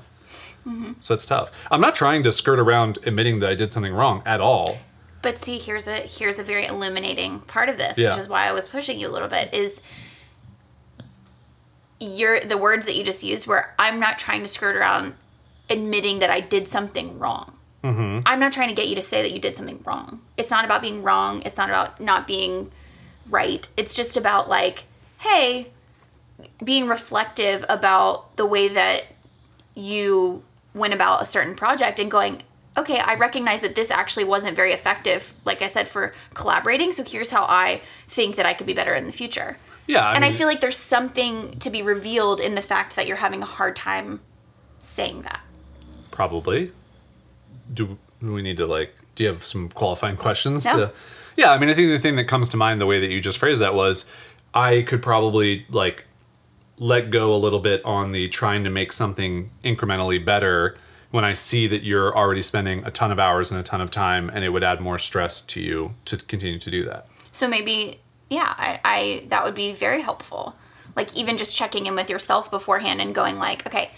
Mm-hmm. 0.66 0.93
So 1.01 1.14
it's 1.14 1.24
tough. 1.26 1.51
I'm 1.70 1.80
not 1.80 1.95
trying 1.95 2.22
to 2.24 2.32
skirt 2.32 2.59
around 2.59 2.99
admitting 3.05 3.41
that 3.41 3.51
I 3.51 3.55
did 3.55 3.72
something 3.72 3.93
wrong 3.95 4.22
at 4.26 4.41
all. 4.41 4.76
But 5.22 5.36
see, 5.38 5.59
here's 5.59 5.86
a 5.86 5.97
here's 5.97 6.38
a 6.38 6.43
very 6.43 6.64
illuminating 6.66 7.41
part 7.41 7.68
of 7.68 7.76
this, 7.76 7.99
Yeah. 7.99 8.11
which 8.11 8.18
is 8.18 8.28
why 8.28 8.47
I 8.47 8.53
was 8.53 8.68
pushing 8.68 8.99
you 8.99 9.09
a 9.09 9.11
little 9.12 9.28
bit. 9.28 9.53
Is 9.53 9.82
your 12.01 12.40
the 12.40 12.57
words 12.57 12.86
that 12.86 12.96
you 12.96 13.05
just 13.05 13.22
used 13.22 13.46
were 13.46 13.68
I'm 13.78 14.01
not 14.01 14.18
trying 14.18 14.42
to 14.42 14.48
skirt 14.48 14.74
around 14.74 15.14
admitting 15.68 16.18
that 16.20 16.30
I 16.30 16.40
did 16.40 16.66
something 16.66 17.18
wrong. 17.18 17.53
Mm-hmm. 17.84 18.20
I'm 18.26 18.40
not 18.40 18.53
trying 18.53 18.68
to 18.68 18.74
get 18.74 18.88
you 18.88 18.94
to 18.96 19.03
say 19.03 19.22
that 19.22 19.32
you 19.32 19.38
did 19.38 19.57
something 19.57 19.80
wrong. 19.84 20.20
It's 20.36 20.51
not 20.51 20.64
about 20.64 20.82
being 20.82 21.03
wrong. 21.03 21.42
It's 21.42 21.57
not 21.57 21.68
about 21.68 22.01
not 22.01 22.26
being 22.26 22.70
right. 23.28 23.66
It's 23.76 23.94
just 23.94 24.16
about 24.16 24.48
like, 24.48 24.84
hey, 25.18 25.70
being 26.62 26.88
reflective 26.88 27.64
about 27.68 28.36
the 28.36 28.46
way 28.46 28.68
that 28.68 29.05
you 29.74 30.42
went 30.74 30.94
about 30.94 31.22
a 31.22 31.26
certain 31.26 31.55
project 31.55 31.98
and 31.98 32.11
going, 32.11 32.42
okay, 32.76 32.98
I 32.98 33.14
recognize 33.14 33.62
that 33.62 33.74
this 33.74 33.90
actually 33.90 34.24
wasn't 34.24 34.57
very 34.57 34.72
effective, 34.72 35.32
like 35.44 35.62
I 35.62 35.66
said, 35.66 35.88
for 35.88 36.12
collaborating. 36.34 36.92
So 36.92 37.03
here's 37.03 37.30
how 37.30 37.44
I 37.44 37.80
think 38.09 38.36
that 38.36 38.46
I 38.46 38.55
could 38.55 38.66
be 38.66 38.74
better 38.74 38.94
in 38.94 39.07
the 39.07 39.12
future. 39.12 39.57
Yeah, 39.91 40.07
I 40.07 40.14
and 40.14 40.24
I 40.24 40.30
feel 40.30 40.47
like 40.47 40.61
there's 40.61 40.76
something 40.76 41.51
to 41.59 41.68
be 41.68 41.82
revealed 41.82 42.41
in 42.41 42.55
the 42.55 42.62
fact 42.62 42.95
that 42.95 43.09
you're 43.09 43.16
having 43.16 43.43
a 43.43 43.47
hard 43.47 43.74
time 43.74 44.20
saying 44.78 45.22
that. 45.22 45.41
Probably. 46.12 46.70
Do, 47.74 47.99
do 48.20 48.32
we 48.32 48.41
need 48.41 48.57
to 48.59 48.66
like? 48.66 48.95
Do 49.16 49.24
you 49.24 49.30
have 49.30 49.45
some 49.45 49.68
qualifying 49.68 50.16
questions? 50.16 50.64
No. 50.64 50.76
To, 50.76 50.93
yeah, 51.36 51.51
I 51.51 51.59
mean, 51.59 51.68
I 51.68 51.74
think 51.74 51.91
the 51.91 51.99
thing 51.99 52.14
that 52.16 52.24
comes 52.24 52.49
to 52.51 52.57
mind 52.57 52.80
the 52.80 52.86
way 52.86 53.01
that 53.01 53.11
you 53.11 53.20
just 53.20 53.38
phrased 53.38 53.61
that 53.61 53.74
was, 53.74 54.05
I 54.55 54.82
could 54.82 55.03
probably 55.03 55.66
like 55.70 56.05
let 56.78 57.11
go 57.11 57.34
a 57.34 57.36
little 57.36 57.59
bit 57.59 57.84
on 57.84 58.12
the 58.12 58.28
trying 58.28 58.62
to 58.64 58.70
make 58.70 58.93
something 58.93 59.51
incrementally 59.64 60.24
better 60.24 60.76
when 61.11 61.24
I 61.24 61.32
see 61.32 61.66
that 61.66 61.82
you're 61.82 62.16
already 62.16 62.43
spending 62.43 62.84
a 62.84 62.93
ton 62.93 63.11
of 63.11 63.18
hours 63.18 63.51
and 63.51 63.59
a 63.59 63.64
ton 63.64 63.80
of 63.80 63.91
time, 63.91 64.30
and 64.30 64.45
it 64.45 64.51
would 64.51 64.62
add 64.62 64.80
more 64.80 64.99
stress 64.99 65.41
to 65.43 65.61
you 65.61 65.95
to 66.05 66.16
continue 66.16 66.61
to 66.61 66.70
do 66.70 66.84
that. 66.84 67.09
So 67.32 67.49
maybe, 67.49 68.01
yeah, 68.31 68.55
I, 68.57 68.81
I 68.85 69.24
that 69.28 69.45
would 69.45 69.55
be 69.55 69.74
very 69.74 70.01
helpful. 70.01 70.57
Like 70.97 71.14
even 71.16 71.37
just 71.37 71.55
checking 71.55 71.87
in 71.87 71.95
with 71.95 72.09
yourself 72.09 72.51
beforehand 72.51 73.01
and 73.01 73.14
going 73.14 73.39
like, 73.39 73.66
okay, 73.66 73.91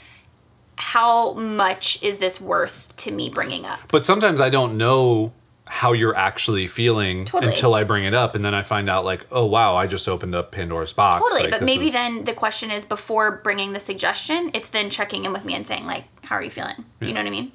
how 0.76 1.35
much 1.35 2.03
is 2.03 2.18
this 2.18 2.41
worth 2.41 2.95
to 2.97 3.11
me 3.11 3.28
bringing 3.30 3.64
up? 3.66 3.80
But 3.89 4.05
sometimes 4.05 4.41
I 4.41 4.51
don't 4.51 4.76
know 4.76 5.33
how 5.64 5.93
you're 5.93 6.16
actually 6.16 6.66
feeling 6.66 7.24
Totally. 7.24 7.53
until 7.53 7.74
I 7.74 7.85
bring 7.85 8.05
it 8.05 8.12
up, 8.14 8.35
and 8.35 8.45
then 8.45 8.55
I 8.55 8.62
find 8.62 8.91
out 8.91 9.05
like, 9.05 9.26
oh 9.30 9.47
wow, 9.47 9.76
I 9.76 9.87
just 9.87 10.09
opened 10.09 10.35
up 10.35 10.51
Pandora's 10.53 10.93
box. 10.93 11.18
Totally, 11.18 11.43
Like, 11.45 11.51
but 11.51 11.62
maybe 11.62 11.87
is- 11.87 11.93
then 11.93 12.24
the 12.24 12.35
question 12.35 12.70
is 12.70 12.85
before 12.85 13.41
bringing 13.45 13.72
the 13.72 13.80
suggestion, 13.80 14.51
it's 14.55 14.68
then 14.68 14.91
checking 14.91 15.24
in 15.24 15.33
with 15.33 15.45
me 15.45 15.55
and 15.55 15.66
saying 15.66 15.87
like, 15.87 16.05
"How 16.24 16.37
are 16.37 16.43
you 16.43 16.51
feeling?" 16.51 16.85
You 17.01 17.09
know 17.09 17.20
what 17.20 17.26
I 17.26 17.30
mean? 17.30 17.53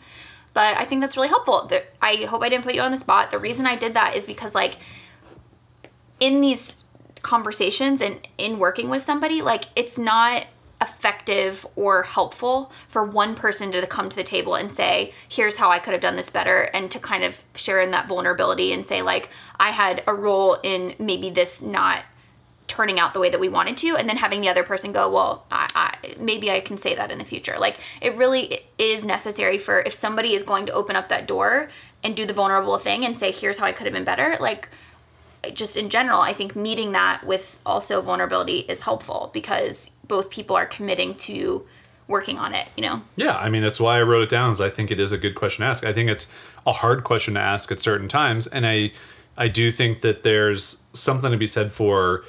But 0.53 0.77
I 0.77 0.85
think 0.85 1.01
that's 1.01 1.15
really 1.15 1.27
helpful. 1.27 1.69
I 2.01 2.15
hope 2.27 2.41
I 2.41 2.49
didn't 2.49 2.63
put 2.63 2.73
you 2.73 2.81
on 2.81 2.91
the 2.91 2.97
spot. 2.97 3.29
The 3.29 3.37
reason 3.39 3.67
I 3.67 3.75
did 3.75 3.93
that 3.93 4.15
is 4.15 4.25
because 4.25 4.55
like 4.55 4.77
in 6.19 6.41
these 6.41 6.83
conversations 7.21 8.01
and 8.01 8.27
in 8.37 8.59
working 8.59 8.89
with 8.89 9.01
somebody, 9.01 9.41
like 9.41 9.65
it's 9.75 9.97
not 9.97 10.47
effective 10.81 11.65
or 11.75 12.03
helpful 12.03 12.71
for 12.87 13.03
one 13.03 13.33
person 13.33 13.71
to 13.71 13.85
come 13.87 14.09
to 14.09 14.15
the 14.15 14.23
table 14.23 14.55
and 14.55 14.71
say, 14.71 15.13
here's 15.27 15.57
how 15.57 15.69
I 15.69 15.79
could 15.79 15.93
have 15.93 16.01
done 16.01 16.15
this 16.15 16.29
better, 16.29 16.69
and 16.73 16.89
to 16.91 16.99
kind 16.99 17.23
of 17.23 17.43
share 17.55 17.79
in 17.81 17.91
that 17.91 18.07
vulnerability 18.07 18.73
and 18.73 18.85
say, 18.85 19.01
like, 19.01 19.29
I 19.59 19.71
had 19.71 20.03
a 20.07 20.13
role 20.13 20.57
in 20.63 20.95
maybe 20.99 21.29
this 21.29 21.61
not 21.61 22.03
turning 22.67 22.99
out 22.99 23.13
the 23.13 23.19
way 23.19 23.29
that 23.29 23.39
we 23.39 23.49
wanted 23.49 23.77
to 23.77 23.95
and 23.95 24.09
then 24.09 24.17
having 24.17 24.41
the 24.41 24.49
other 24.49 24.63
person 24.63 24.91
go 24.91 25.09
well 25.09 25.45
I, 25.49 25.69
I 25.73 26.15
maybe 26.19 26.51
i 26.51 26.59
can 26.59 26.77
say 26.77 26.95
that 26.95 27.11
in 27.11 27.17
the 27.17 27.23
future. 27.23 27.55
Like 27.57 27.77
it 28.01 28.15
really 28.15 28.59
is 28.77 29.05
necessary 29.05 29.57
for 29.57 29.79
if 29.79 29.93
somebody 29.93 30.33
is 30.33 30.43
going 30.43 30.65
to 30.65 30.73
open 30.73 30.97
up 30.97 31.07
that 31.07 31.27
door 31.27 31.69
and 32.03 32.13
do 32.13 32.25
the 32.25 32.33
vulnerable 32.33 32.77
thing 32.77 33.05
and 33.05 33.17
say 33.17 33.31
here's 33.31 33.57
how 33.57 33.65
i 33.65 33.71
could 33.71 33.87
have 33.87 33.93
been 33.93 34.03
better 34.03 34.35
like 34.41 34.69
just 35.53 35.77
in 35.77 35.89
general, 35.89 36.19
I 36.19 36.33
think 36.33 36.55
meeting 36.55 36.91
that 36.93 37.21
with 37.25 37.57
also 37.65 38.01
vulnerability 38.01 38.59
is 38.59 38.81
helpful 38.81 39.29
because 39.33 39.91
both 40.07 40.29
people 40.29 40.55
are 40.55 40.65
committing 40.65 41.15
to 41.15 41.65
working 42.07 42.39
on 42.39 42.53
it, 42.53 42.67
you 42.75 42.83
know? 42.83 43.01
Yeah, 43.15 43.37
I 43.37 43.49
mean, 43.49 43.61
that's 43.61 43.79
why 43.79 43.99
I 43.99 44.03
wrote 44.03 44.23
it 44.23 44.29
down. 44.29 44.51
Is 44.51 44.61
I 44.61 44.69
think 44.69 44.91
it 44.91 44.99
is 44.99 45.11
a 45.11 45.17
good 45.17 45.35
question 45.35 45.63
to 45.63 45.69
ask. 45.69 45.83
I 45.83 45.93
think 45.93 46.09
it's 46.09 46.27
a 46.65 46.71
hard 46.71 47.03
question 47.03 47.33
to 47.33 47.39
ask 47.39 47.71
at 47.71 47.79
certain 47.79 48.07
times, 48.07 48.47
and 48.47 48.65
I, 48.65 48.91
I 49.37 49.47
do 49.47 49.71
think 49.71 50.01
that 50.01 50.23
there's 50.23 50.81
something 50.93 51.31
to 51.31 51.37
be 51.37 51.47
said 51.47 51.71
for 51.71 52.23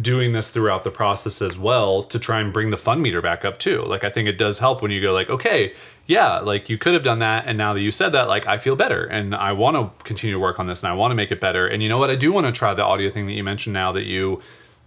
doing 0.00 0.32
this 0.32 0.48
throughout 0.48 0.82
the 0.82 0.90
process 0.90 1.40
as 1.40 1.56
well 1.56 2.02
to 2.02 2.18
try 2.18 2.40
and 2.40 2.52
bring 2.52 2.70
the 2.70 2.76
fun 2.76 3.00
meter 3.00 3.22
back 3.22 3.44
up 3.44 3.58
too. 3.58 3.82
Like 3.82 4.02
I 4.02 4.10
think 4.10 4.28
it 4.28 4.36
does 4.38 4.58
help 4.58 4.82
when 4.82 4.90
you 4.90 5.00
go 5.00 5.12
like, 5.12 5.30
okay, 5.30 5.72
yeah, 6.06 6.38
like 6.40 6.68
you 6.68 6.76
could 6.76 6.94
have 6.94 7.04
done 7.04 7.20
that 7.20 7.46
and 7.46 7.56
now 7.56 7.72
that 7.74 7.80
you 7.80 7.90
said 7.90 8.10
that, 8.10 8.26
like 8.28 8.46
I 8.46 8.58
feel 8.58 8.74
better 8.76 9.04
and 9.04 9.34
I 9.34 9.52
want 9.52 9.76
to 9.76 10.04
continue 10.04 10.34
to 10.34 10.40
work 10.40 10.58
on 10.58 10.66
this 10.66 10.82
and 10.82 10.90
I 10.90 10.94
want 10.94 11.12
to 11.12 11.14
make 11.14 11.30
it 11.30 11.40
better. 11.40 11.66
And 11.66 11.82
you 11.82 11.88
know 11.88 11.98
what? 11.98 12.10
I 12.10 12.16
do 12.16 12.32
want 12.32 12.46
to 12.46 12.52
try 12.52 12.74
the 12.74 12.82
audio 12.84 13.08
thing 13.08 13.26
that 13.26 13.32
you 13.34 13.44
mentioned 13.44 13.72
now 13.72 13.92
that 13.92 14.04
you, 14.04 14.42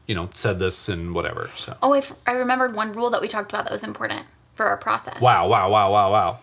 you 0.07 0.15
know, 0.15 0.29
said 0.33 0.59
this 0.59 0.89
and 0.89 1.15
whatever. 1.15 1.49
So 1.55 1.77
Oh, 1.81 1.93
I, 1.93 1.99
f- 1.99 2.13
I 2.25 2.33
remembered 2.33 2.75
one 2.75 2.91
rule 2.91 3.09
that 3.11 3.21
we 3.21 3.29
talked 3.29 3.51
about 3.51 3.63
that 3.63 3.71
was 3.71 3.83
important 3.83 4.25
for 4.55 4.65
our 4.65 4.77
process. 4.77 5.21
Wow, 5.21 5.47
wow, 5.47 5.69
wow, 5.69 5.91
wow, 5.91 6.11
wow. 6.11 6.39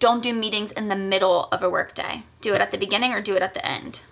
Don't 0.00 0.22
do 0.22 0.34
meetings 0.34 0.72
in 0.72 0.88
the 0.88 0.96
middle 0.96 1.44
of 1.52 1.62
a 1.62 1.70
workday. 1.70 2.24
Do 2.40 2.54
it 2.54 2.60
at 2.60 2.72
the 2.72 2.78
beginning 2.78 3.12
or 3.12 3.20
do 3.22 3.36
it 3.36 3.42
at 3.42 3.54
the 3.54 3.64
end. 3.64 4.02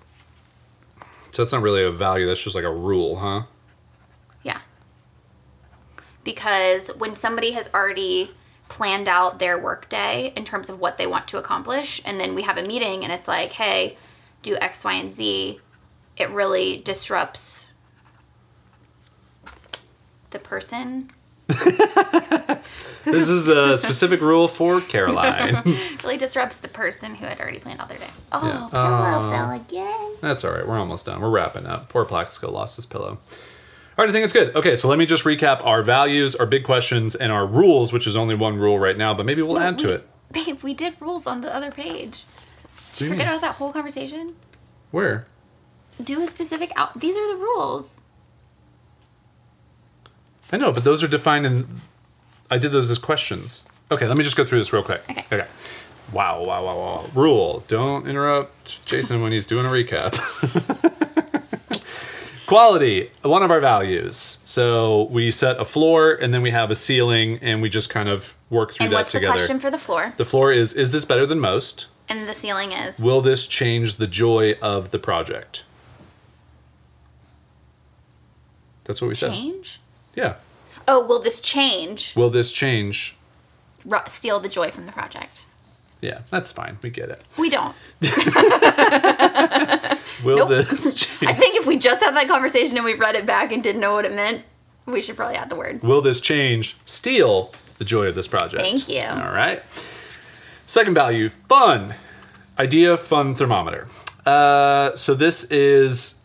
So 1.32 1.42
that's 1.42 1.50
not 1.52 1.62
really 1.62 1.82
a 1.82 1.90
value, 1.90 2.26
that's 2.26 2.42
just 2.42 2.54
like 2.54 2.64
a 2.64 2.70
rule, 2.72 3.16
huh? 3.16 3.42
Because 6.24 6.88
when 6.98 7.14
somebody 7.14 7.52
has 7.52 7.70
already 7.72 8.30
planned 8.68 9.08
out 9.08 9.38
their 9.38 9.58
workday 9.58 10.32
in 10.36 10.44
terms 10.44 10.70
of 10.70 10.78
what 10.78 10.96
they 10.98 11.06
want 11.06 11.26
to 11.28 11.38
accomplish, 11.38 12.00
and 12.04 12.20
then 12.20 12.34
we 12.34 12.42
have 12.42 12.58
a 12.58 12.62
meeting 12.64 13.02
and 13.04 13.12
it's 13.12 13.26
like, 13.28 13.52
hey, 13.52 13.96
do 14.42 14.56
X, 14.60 14.84
Y, 14.84 14.92
and 14.92 15.12
Z, 15.12 15.60
it 16.16 16.30
really 16.30 16.80
disrupts 16.82 17.66
the 20.30 20.38
person. 20.38 21.08
This 23.04 23.28
is 23.30 23.48
a 23.48 23.78
specific 23.78 24.20
rule 24.20 24.46
for 24.46 24.80
Caroline. 24.80 25.62
really 26.04 26.18
disrupts 26.18 26.58
the 26.58 26.68
person 26.68 27.14
who 27.14 27.24
had 27.24 27.40
already 27.40 27.58
planned 27.58 27.80
out 27.80 27.88
their 27.88 27.98
day. 27.98 28.10
Oh, 28.30 28.46
Yeah. 28.46 28.68
pillow 28.70 29.30
fell 29.32 29.50
again. 29.52 30.16
That's 30.20 30.44
all 30.44 30.52
right. 30.52 30.66
We're 30.66 30.78
almost 30.78 31.06
done. 31.06 31.20
We're 31.20 31.30
wrapping 31.30 31.66
up. 31.66 31.88
Poor 31.88 32.04
Plaxico 32.04 32.50
lost 32.50 32.76
his 32.76 32.84
pillow. 32.86 33.18
All 34.00 34.06
right, 34.06 34.08
I 34.08 34.12
think 34.14 34.24
it's 34.24 34.32
good. 34.32 34.56
Okay, 34.56 34.76
so 34.76 34.88
let 34.88 34.98
me 34.98 35.04
just 35.04 35.24
recap 35.24 35.62
our 35.62 35.82
values, 35.82 36.34
our 36.34 36.46
big 36.46 36.64
questions, 36.64 37.14
and 37.14 37.30
our 37.30 37.44
rules, 37.44 37.92
which 37.92 38.06
is 38.06 38.16
only 38.16 38.34
one 38.34 38.56
rule 38.56 38.78
right 38.78 38.96
now, 38.96 39.12
but 39.12 39.26
maybe 39.26 39.42
we'll 39.42 39.58
add 39.58 39.78
to 39.80 39.92
it. 39.92 40.08
Babe, 40.32 40.58
we 40.62 40.72
did 40.72 40.94
rules 41.00 41.26
on 41.26 41.42
the 41.42 41.54
other 41.54 41.70
page. 41.70 42.24
What 42.62 42.94
do 42.94 43.04
you 43.04 43.10
Forget 43.10 43.26
mean? 43.26 43.34
about 43.34 43.42
that 43.42 43.56
whole 43.56 43.74
conversation. 43.74 44.36
Where? 44.90 45.26
Do 46.02 46.22
a 46.22 46.26
specific 46.26 46.72
out. 46.76 46.98
These 46.98 47.18
are 47.18 47.28
the 47.28 47.42
rules. 47.42 48.00
I 50.50 50.56
know, 50.56 50.72
but 50.72 50.82
those 50.84 51.04
are 51.04 51.08
defined 51.08 51.44
in. 51.44 51.82
I 52.50 52.56
did 52.56 52.72
those 52.72 52.88
as 52.88 52.96
questions. 52.96 53.66
Okay, 53.90 54.06
let 54.06 54.16
me 54.16 54.24
just 54.24 54.34
go 54.34 54.46
through 54.46 54.60
this 54.60 54.72
real 54.72 54.82
quick. 54.82 55.02
Okay. 55.10 55.26
Okay. 55.30 55.46
Wow, 56.10 56.42
wow, 56.42 56.64
wow, 56.64 56.76
wow. 56.78 57.10
Rule 57.14 57.64
don't 57.68 58.08
interrupt 58.08 58.82
Jason 58.86 59.20
when 59.20 59.30
he's 59.30 59.44
doing 59.44 59.66
a 59.66 59.68
recap. 59.68 60.16
Quality, 62.50 63.10
one 63.22 63.44
of 63.44 63.52
our 63.52 63.60
values. 63.60 64.38
So 64.42 65.04
we 65.04 65.30
set 65.30 65.60
a 65.60 65.64
floor 65.64 66.14
and 66.14 66.34
then 66.34 66.42
we 66.42 66.50
have 66.50 66.72
a 66.72 66.74
ceiling 66.74 67.38
and 67.42 67.62
we 67.62 67.68
just 67.68 67.90
kind 67.90 68.08
of 68.08 68.34
work 68.50 68.72
through 68.72 68.86
And 68.86 68.92
that 68.92 68.96
what's 68.96 69.12
together. 69.12 69.34
the 69.34 69.38
question 69.38 69.60
for 69.60 69.70
the 69.70 69.78
floor? 69.78 70.12
The 70.16 70.24
floor 70.24 70.50
is 70.50 70.72
Is 70.72 70.90
this 70.90 71.04
better 71.04 71.26
than 71.26 71.38
most? 71.38 71.86
And 72.08 72.28
the 72.28 72.34
ceiling 72.34 72.72
is. 72.72 72.98
Will 72.98 73.20
this 73.20 73.46
change 73.46 73.98
the 73.98 74.08
joy 74.08 74.54
of 74.60 74.90
the 74.90 74.98
project? 74.98 75.62
That's 78.82 79.00
what 79.00 79.06
we 79.06 79.14
said. 79.14 79.30
change? 79.30 79.80
Yeah. 80.16 80.34
Oh, 80.88 81.06
will 81.06 81.20
this 81.20 81.40
change? 81.40 82.16
Will 82.16 82.30
this 82.30 82.50
change? 82.50 83.14
Ru- 83.84 83.98
steal 84.08 84.40
the 84.40 84.48
joy 84.48 84.72
from 84.72 84.86
the 84.86 84.92
project? 84.92 85.46
Yeah, 86.00 86.22
that's 86.30 86.50
fine. 86.50 86.78
We 86.82 86.90
get 86.90 87.10
it. 87.10 87.22
We 87.38 87.48
don't. 87.48 87.76
Will 90.24 90.38
Nope. 90.38 90.48
this 90.48 91.06
I 91.22 91.32
think 91.32 91.56
if 91.56 91.66
we 91.66 91.76
just 91.76 92.02
had 92.02 92.14
that 92.16 92.28
conversation 92.28 92.76
and 92.76 92.84
we 92.84 92.94
read 92.94 93.14
it 93.16 93.26
back 93.26 93.52
and 93.52 93.62
didn't 93.62 93.80
know 93.80 93.92
what 93.92 94.04
it 94.04 94.12
meant, 94.14 94.42
we 94.86 95.00
should 95.00 95.16
probably 95.16 95.36
add 95.36 95.50
the 95.50 95.56
word. 95.56 95.82
Will 95.82 96.00
this 96.02 96.20
change 96.20 96.76
steal 96.84 97.52
the 97.78 97.84
joy 97.84 98.06
of 98.06 98.14
this 98.14 98.26
project? 98.26 98.62
Thank 98.62 98.88
you. 98.88 99.02
All 99.02 99.32
right. 99.32 99.62
Second 100.66 100.94
value, 100.94 101.30
fun. 101.48 101.94
Idea, 102.58 102.96
fun 102.96 103.34
thermometer. 103.34 103.88
Uh, 104.26 104.94
so 104.94 105.14
this 105.14 105.44
is 105.44 106.16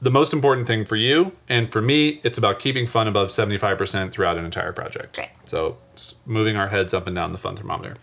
the 0.00 0.10
most 0.10 0.32
important 0.32 0.66
thing 0.66 0.84
for 0.84 0.96
you 0.96 1.32
and 1.48 1.70
for 1.72 1.80
me. 1.80 2.20
It's 2.24 2.36
about 2.36 2.58
keeping 2.58 2.86
fun 2.86 3.06
above 3.06 3.28
75% 3.28 4.10
throughout 4.10 4.36
an 4.36 4.44
entire 4.44 4.72
project. 4.72 5.16
Great. 5.16 5.30
So 5.44 5.78
it's 5.92 6.14
moving 6.26 6.56
our 6.56 6.68
heads 6.68 6.92
up 6.92 7.06
and 7.06 7.14
down 7.14 7.32
the 7.32 7.38
fun 7.38 7.54
thermometer. 7.56 7.96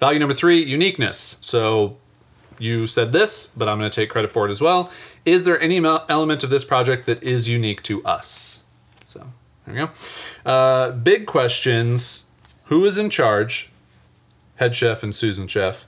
Value 0.00 0.18
number 0.18 0.34
three, 0.34 0.62
uniqueness. 0.64 1.36
So 1.40 1.96
you 2.58 2.86
said 2.86 3.12
this, 3.12 3.48
but 3.48 3.68
I'm 3.68 3.78
going 3.78 3.90
to 3.90 3.94
take 3.94 4.10
credit 4.10 4.30
for 4.30 4.46
it 4.46 4.50
as 4.50 4.60
well. 4.60 4.90
Is 5.24 5.44
there 5.44 5.60
any 5.60 5.78
element 5.78 6.44
of 6.44 6.50
this 6.50 6.64
project 6.64 7.06
that 7.06 7.22
is 7.22 7.48
unique 7.48 7.82
to 7.84 8.04
us? 8.04 8.62
So 9.06 9.26
there 9.66 9.74
we 9.74 9.80
go. 9.80 9.90
Uh, 10.44 10.92
big 10.92 11.26
questions. 11.26 12.24
Who 12.64 12.84
is 12.84 12.98
in 12.98 13.10
charge? 13.10 13.70
Head 14.56 14.74
chef 14.74 15.02
and 15.02 15.14
Susan 15.14 15.48
chef. 15.48 15.84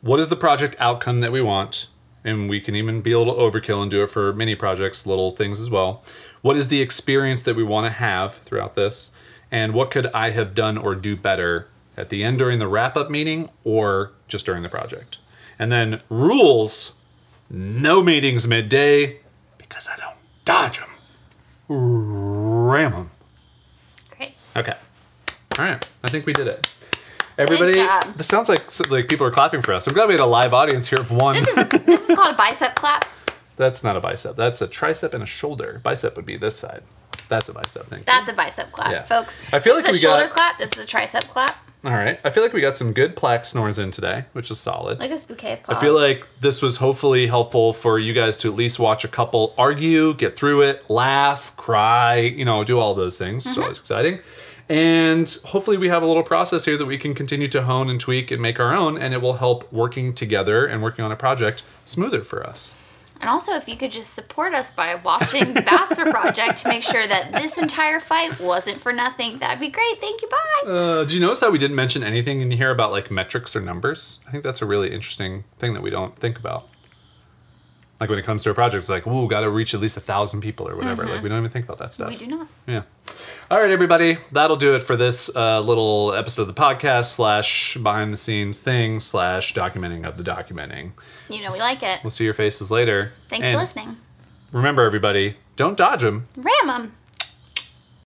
What 0.00 0.18
is 0.18 0.28
the 0.28 0.36
project 0.36 0.76
outcome 0.78 1.20
that 1.20 1.32
we 1.32 1.42
want? 1.42 1.88
And 2.24 2.48
we 2.48 2.60
can 2.60 2.76
even 2.76 3.00
be 3.00 3.12
a 3.12 3.18
little 3.18 3.34
overkill 3.34 3.82
and 3.82 3.90
do 3.90 4.02
it 4.02 4.10
for 4.10 4.32
mini 4.32 4.54
projects, 4.54 5.06
little 5.06 5.30
things 5.30 5.60
as 5.60 5.70
well. 5.70 6.04
What 6.40 6.56
is 6.56 6.68
the 6.68 6.80
experience 6.80 7.42
that 7.44 7.56
we 7.56 7.64
want 7.64 7.86
to 7.86 7.90
have 7.90 8.36
throughout 8.38 8.74
this? 8.74 9.10
And 9.50 9.74
what 9.74 9.90
could 9.90 10.06
I 10.06 10.30
have 10.30 10.54
done 10.54 10.78
or 10.78 10.94
do 10.94 11.16
better 11.16 11.68
at 11.96 12.08
the 12.08 12.24
end 12.24 12.38
during 12.38 12.58
the 12.58 12.68
wrap 12.68 12.96
up 12.96 13.10
meeting 13.10 13.48
or 13.64 14.12
just 14.28 14.46
during 14.46 14.62
the 14.62 14.68
project? 14.68 15.18
And 15.58 15.70
then 15.70 16.00
rules 16.08 16.92
no 17.50 18.02
meetings 18.02 18.46
midday 18.48 19.18
because 19.58 19.88
I 19.88 19.96
don't 19.96 20.16
dodge 20.44 20.78
them, 20.78 20.88
ram 21.68 22.92
them. 22.92 23.10
Great. 24.16 24.34
Okay. 24.56 24.74
All 25.58 25.64
right. 25.64 25.86
I 26.02 26.08
think 26.10 26.26
we 26.26 26.32
did 26.32 26.46
it. 26.46 26.68
Everybody, 27.38 27.72
job. 27.74 28.14
this 28.16 28.26
sounds 28.26 28.48
like 28.48 28.62
like 28.90 29.08
people 29.08 29.26
are 29.26 29.30
clapping 29.30 29.62
for 29.62 29.72
us. 29.72 29.86
I'm 29.86 29.94
glad 29.94 30.06
we 30.08 30.14
had 30.14 30.20
a 30.20 30.26
live 30.26 30.52
audience 30.52 30.88
here 30.88 31.00
of 31.00 31.10
one. 31.10 31.34
This 31.34 31.48
is 31.48 31.68
this 31.86 32.10
is 32.10 32.16
called 32.16 32.34
a 32.34 32.36
bicep 32.36 32.74
clap. 32.74 33.06
That's 33.56 33.82
not 33.82 33.96
a 33.96 34.00
bicep. 34.00 34.36
That's 34.36 34.60
a 34.60 34.68
tricep 34.68 35.14
and 35.14 35.22
a 35.22 35.26
shoulder. 35.26 35.80
Bicep 35.82 36.16
would 36.16 36.26
be 36.26 36.36
this 36.36 36.56
side. 36.56 36.82
That's 37.28 37.48
a 37.48 37.54
bicep 37.54 37.86
thing. 37.86 38.02
That's 38.06 38.28
a 38.28 38.32
bicep 38.34 38.70
clap, 38.72 38.90
Yeah. 38.90 39.02
folks. 39.04 39.38
I 39.52 39.58
feel 39.58 39.74
this 39.76 39.84
like 39.84 39.94
is 39.94 40.02
we 40.02 40.08
a 40.08 40.10
shoulder 40.10 40.24
got- 40.26 40.32
clap. 40.32 40.58
This 40.58 40.72
is 40.72 40.84
a 40.84 40.86
tricep 40.86 41.28
clap. 41.28 41.56
All 41.84 41.92
right. 41.92 42.20
I 42.22 42.30
feel 42.30 42.44
like 42.44 42.52
we 42.52 42.60
got 42.60 42.76
some 42.76 42.92
good 42.92 43.16
plaque 43.16 43.44
snores 43.44 43.78
in 43.78 43.90
today, 43.90 44.24
which 44.34 44.50
is 44.52 44.60
solid. 44.60 45.00
Like 45.00 45.10
a 45.10 45.26
bouquet 45.26 45.60
of. 45.66 45.76
I 45.76 45.80
feel 45.80 45.94
like 45.94 46.28
this 46.38 46.62
was 46.62 46.76
hopefully 46.76 47.26
helpful 47.26 47.72
for 47.72 47.98
you 47.98 48.12
guys 48.12 48.38
to 48.38 48.48
at 48.48 48.54
least 48.54 48.78
watch 48.78 49.04
a 49.04 49.08
couple 49.08 49.52
argue, 49.58 50.14
get 50.14 50.36
through 50.36 50.62
it, 50.62 50.88
laugh, 50.88 51.56
cry, 51.56 52.20
you 52.20 52.44
know, 52.44 52.62
do 52.62 52.78
all 52.78 52.94
those 52.94 53.18
things. 53.18 53.46
It's 53.46 53.54
mm-hmm. 53.54 53.62
always 53.62 53.78
exciting. 53.78 54.20
And 54.68 55.28
hopefully 55.44 55.76
we 55.76 55.88
have 55.88 56.04
a 56.04 56.06
little 56.06 56.22
process 56.22 56.64
here 56.64 56.76
that 56.76 56.86
we 56.86 56.96
can 56.96 57.14
continue 57.14 57.48
to 57.48 57.62
hone 57.62 57.90
and 57.90 58.00
tweak 58.00 58.30
and 58.30 58.40
make 58.40 58.60
our 58.60 58.72
own, 58.72 58.96
and 58.96 59.12
it 59.12 59.20
will 59.20 59.34
help 59.34 59.70
working 59.72 60.14
together 60.14 60.64
and 60.64 60.82
working 60.82 61.04
on 61.04 61.10
a 61.10 61.16
project 61.16 61.64
smoother 61.84 62.22
for 62.22 62.46
us. 62.46 62.74
And 63.22 63.30
also, 63.30 63.52
if 63.52 63.68
you 63.68 63.76
could 63.76 63.92
just 63.92 64.14
support 64.14 64.52
us 64.52 64.72
by 64.72 64.96
watching 64.96 65.54
the 65.54 65.62
BASFA 65.62 66.10
project 66.10 66.58
to 66.58 66.68
make 66.68 66.82
sure 66.82 67.06
that 67.06 67.30
this 67.30 67.56
entire 67.56 68.00
fight 68.00 68.40
wasn't 68.40 68.80
for 68.80 68.92
nothing, 68.92 69.38
that'd 69.38 69.60
be 69.60 69.68
great. 69.68 70.00
Thank 70.00 70.22
you. 70.22 70.28
Bye. 70.28 70.68
Uh, 70.68 71.04
do 71.04 71.14
you 71.14 71.20
notice 71.20 71.40
how 71.40 71.50
we 71.52 71.58
didn't 71.58 71.76
mention 71.76 72.02
anything 72.02 72.40
in 72.40 72.50
here 72.50 72.70
about 72.70 72.90
like 72.90 73.12
metrics 73.12 73.54
or 73.54 73.60
numbers? 73.60 74.18
I 74.26 74.32
think 74.32 74.42
that's 74.42 74.60
a 74.60 74.66
really 74.66 74.92
interesting 74.92 75.44
thing 75.60 75.72
that 75.74 75.82
we 75.82 75.90
don't 75.90 76.16
think 76.16 76.36
about. 76.36 76.66
Like 78.02 78.10
when 78.10 78.18
it 78.18 78.24
comes 78.24 78.42
to 78.42 78.50
a 78.50 78.54
project, 78.54 78.80
it's 78.80 78.90
like, 78.90 79.06
ooh, 79.06 79.28
got 79.28 79.42
to 79.42 79.48
reach 79.48 79.74
at 79.74 79.80
least 79.80 79.96
a 79.96 80.00
thousand 80.00 80.40
people 80.40 80.68
or 80.68 80.74
whatever. 80.74 81.06
Like 81.06 81.22
we 81.22 81.28
don't 81.28 81.38
even 81.38 81.50
think 81.52 81.66
about 81.66 81.78
that 81.78 81.94
stuff. 81.94 82.08
we 82.08 82.16
do 82.16 82.26
not. 82.26 82.48
Yeah. 82.66 82.82
All 83.48 83.60
right, 83.60 83.70
everybody. 83.70 84.18
That'll 84.32 84.56
do 84.56 84.74
it 84.74 84.80
for 84.80 84.96
this 84.96 85.30
uh, 85.36 85.60
little 85.60 86.12
episode 86.12 86.42
of 86.42 86.48
the 86.48 86.54
podcast 86.60 87.14
slash 87.14 87.76
behind 87.76 88.12
the 88.12 88.16
scenes 88.16 88.58
thing 88.58 88.98
slash 88.98 89.54
documenting 89.54 90.04
of 90.04 90.16
the 90.16 90.24
documenting. 90.24 90.90
You 91.28 91.42
know, 91.44 91.50
we 91.52 91.60
like 91.60 91.84
it. 91.84 92.00
We'll 92.02 92.10
see 92.10 92.24
your 92.24 92.34
faces 92.34 92.72
later. 92.72 93.12
Thanks 93.28 93.46
And 93.46 93.54
for 93.54 93.60
listening. 93.62 93.96
Remember, 94.50 94.82
everybody, 94.82 95.36
don't 95.54 95.76
dodge 95.76 96.00
them. 96.02 96.26
Ram 96.36 96.70
'em. 96.70 96.96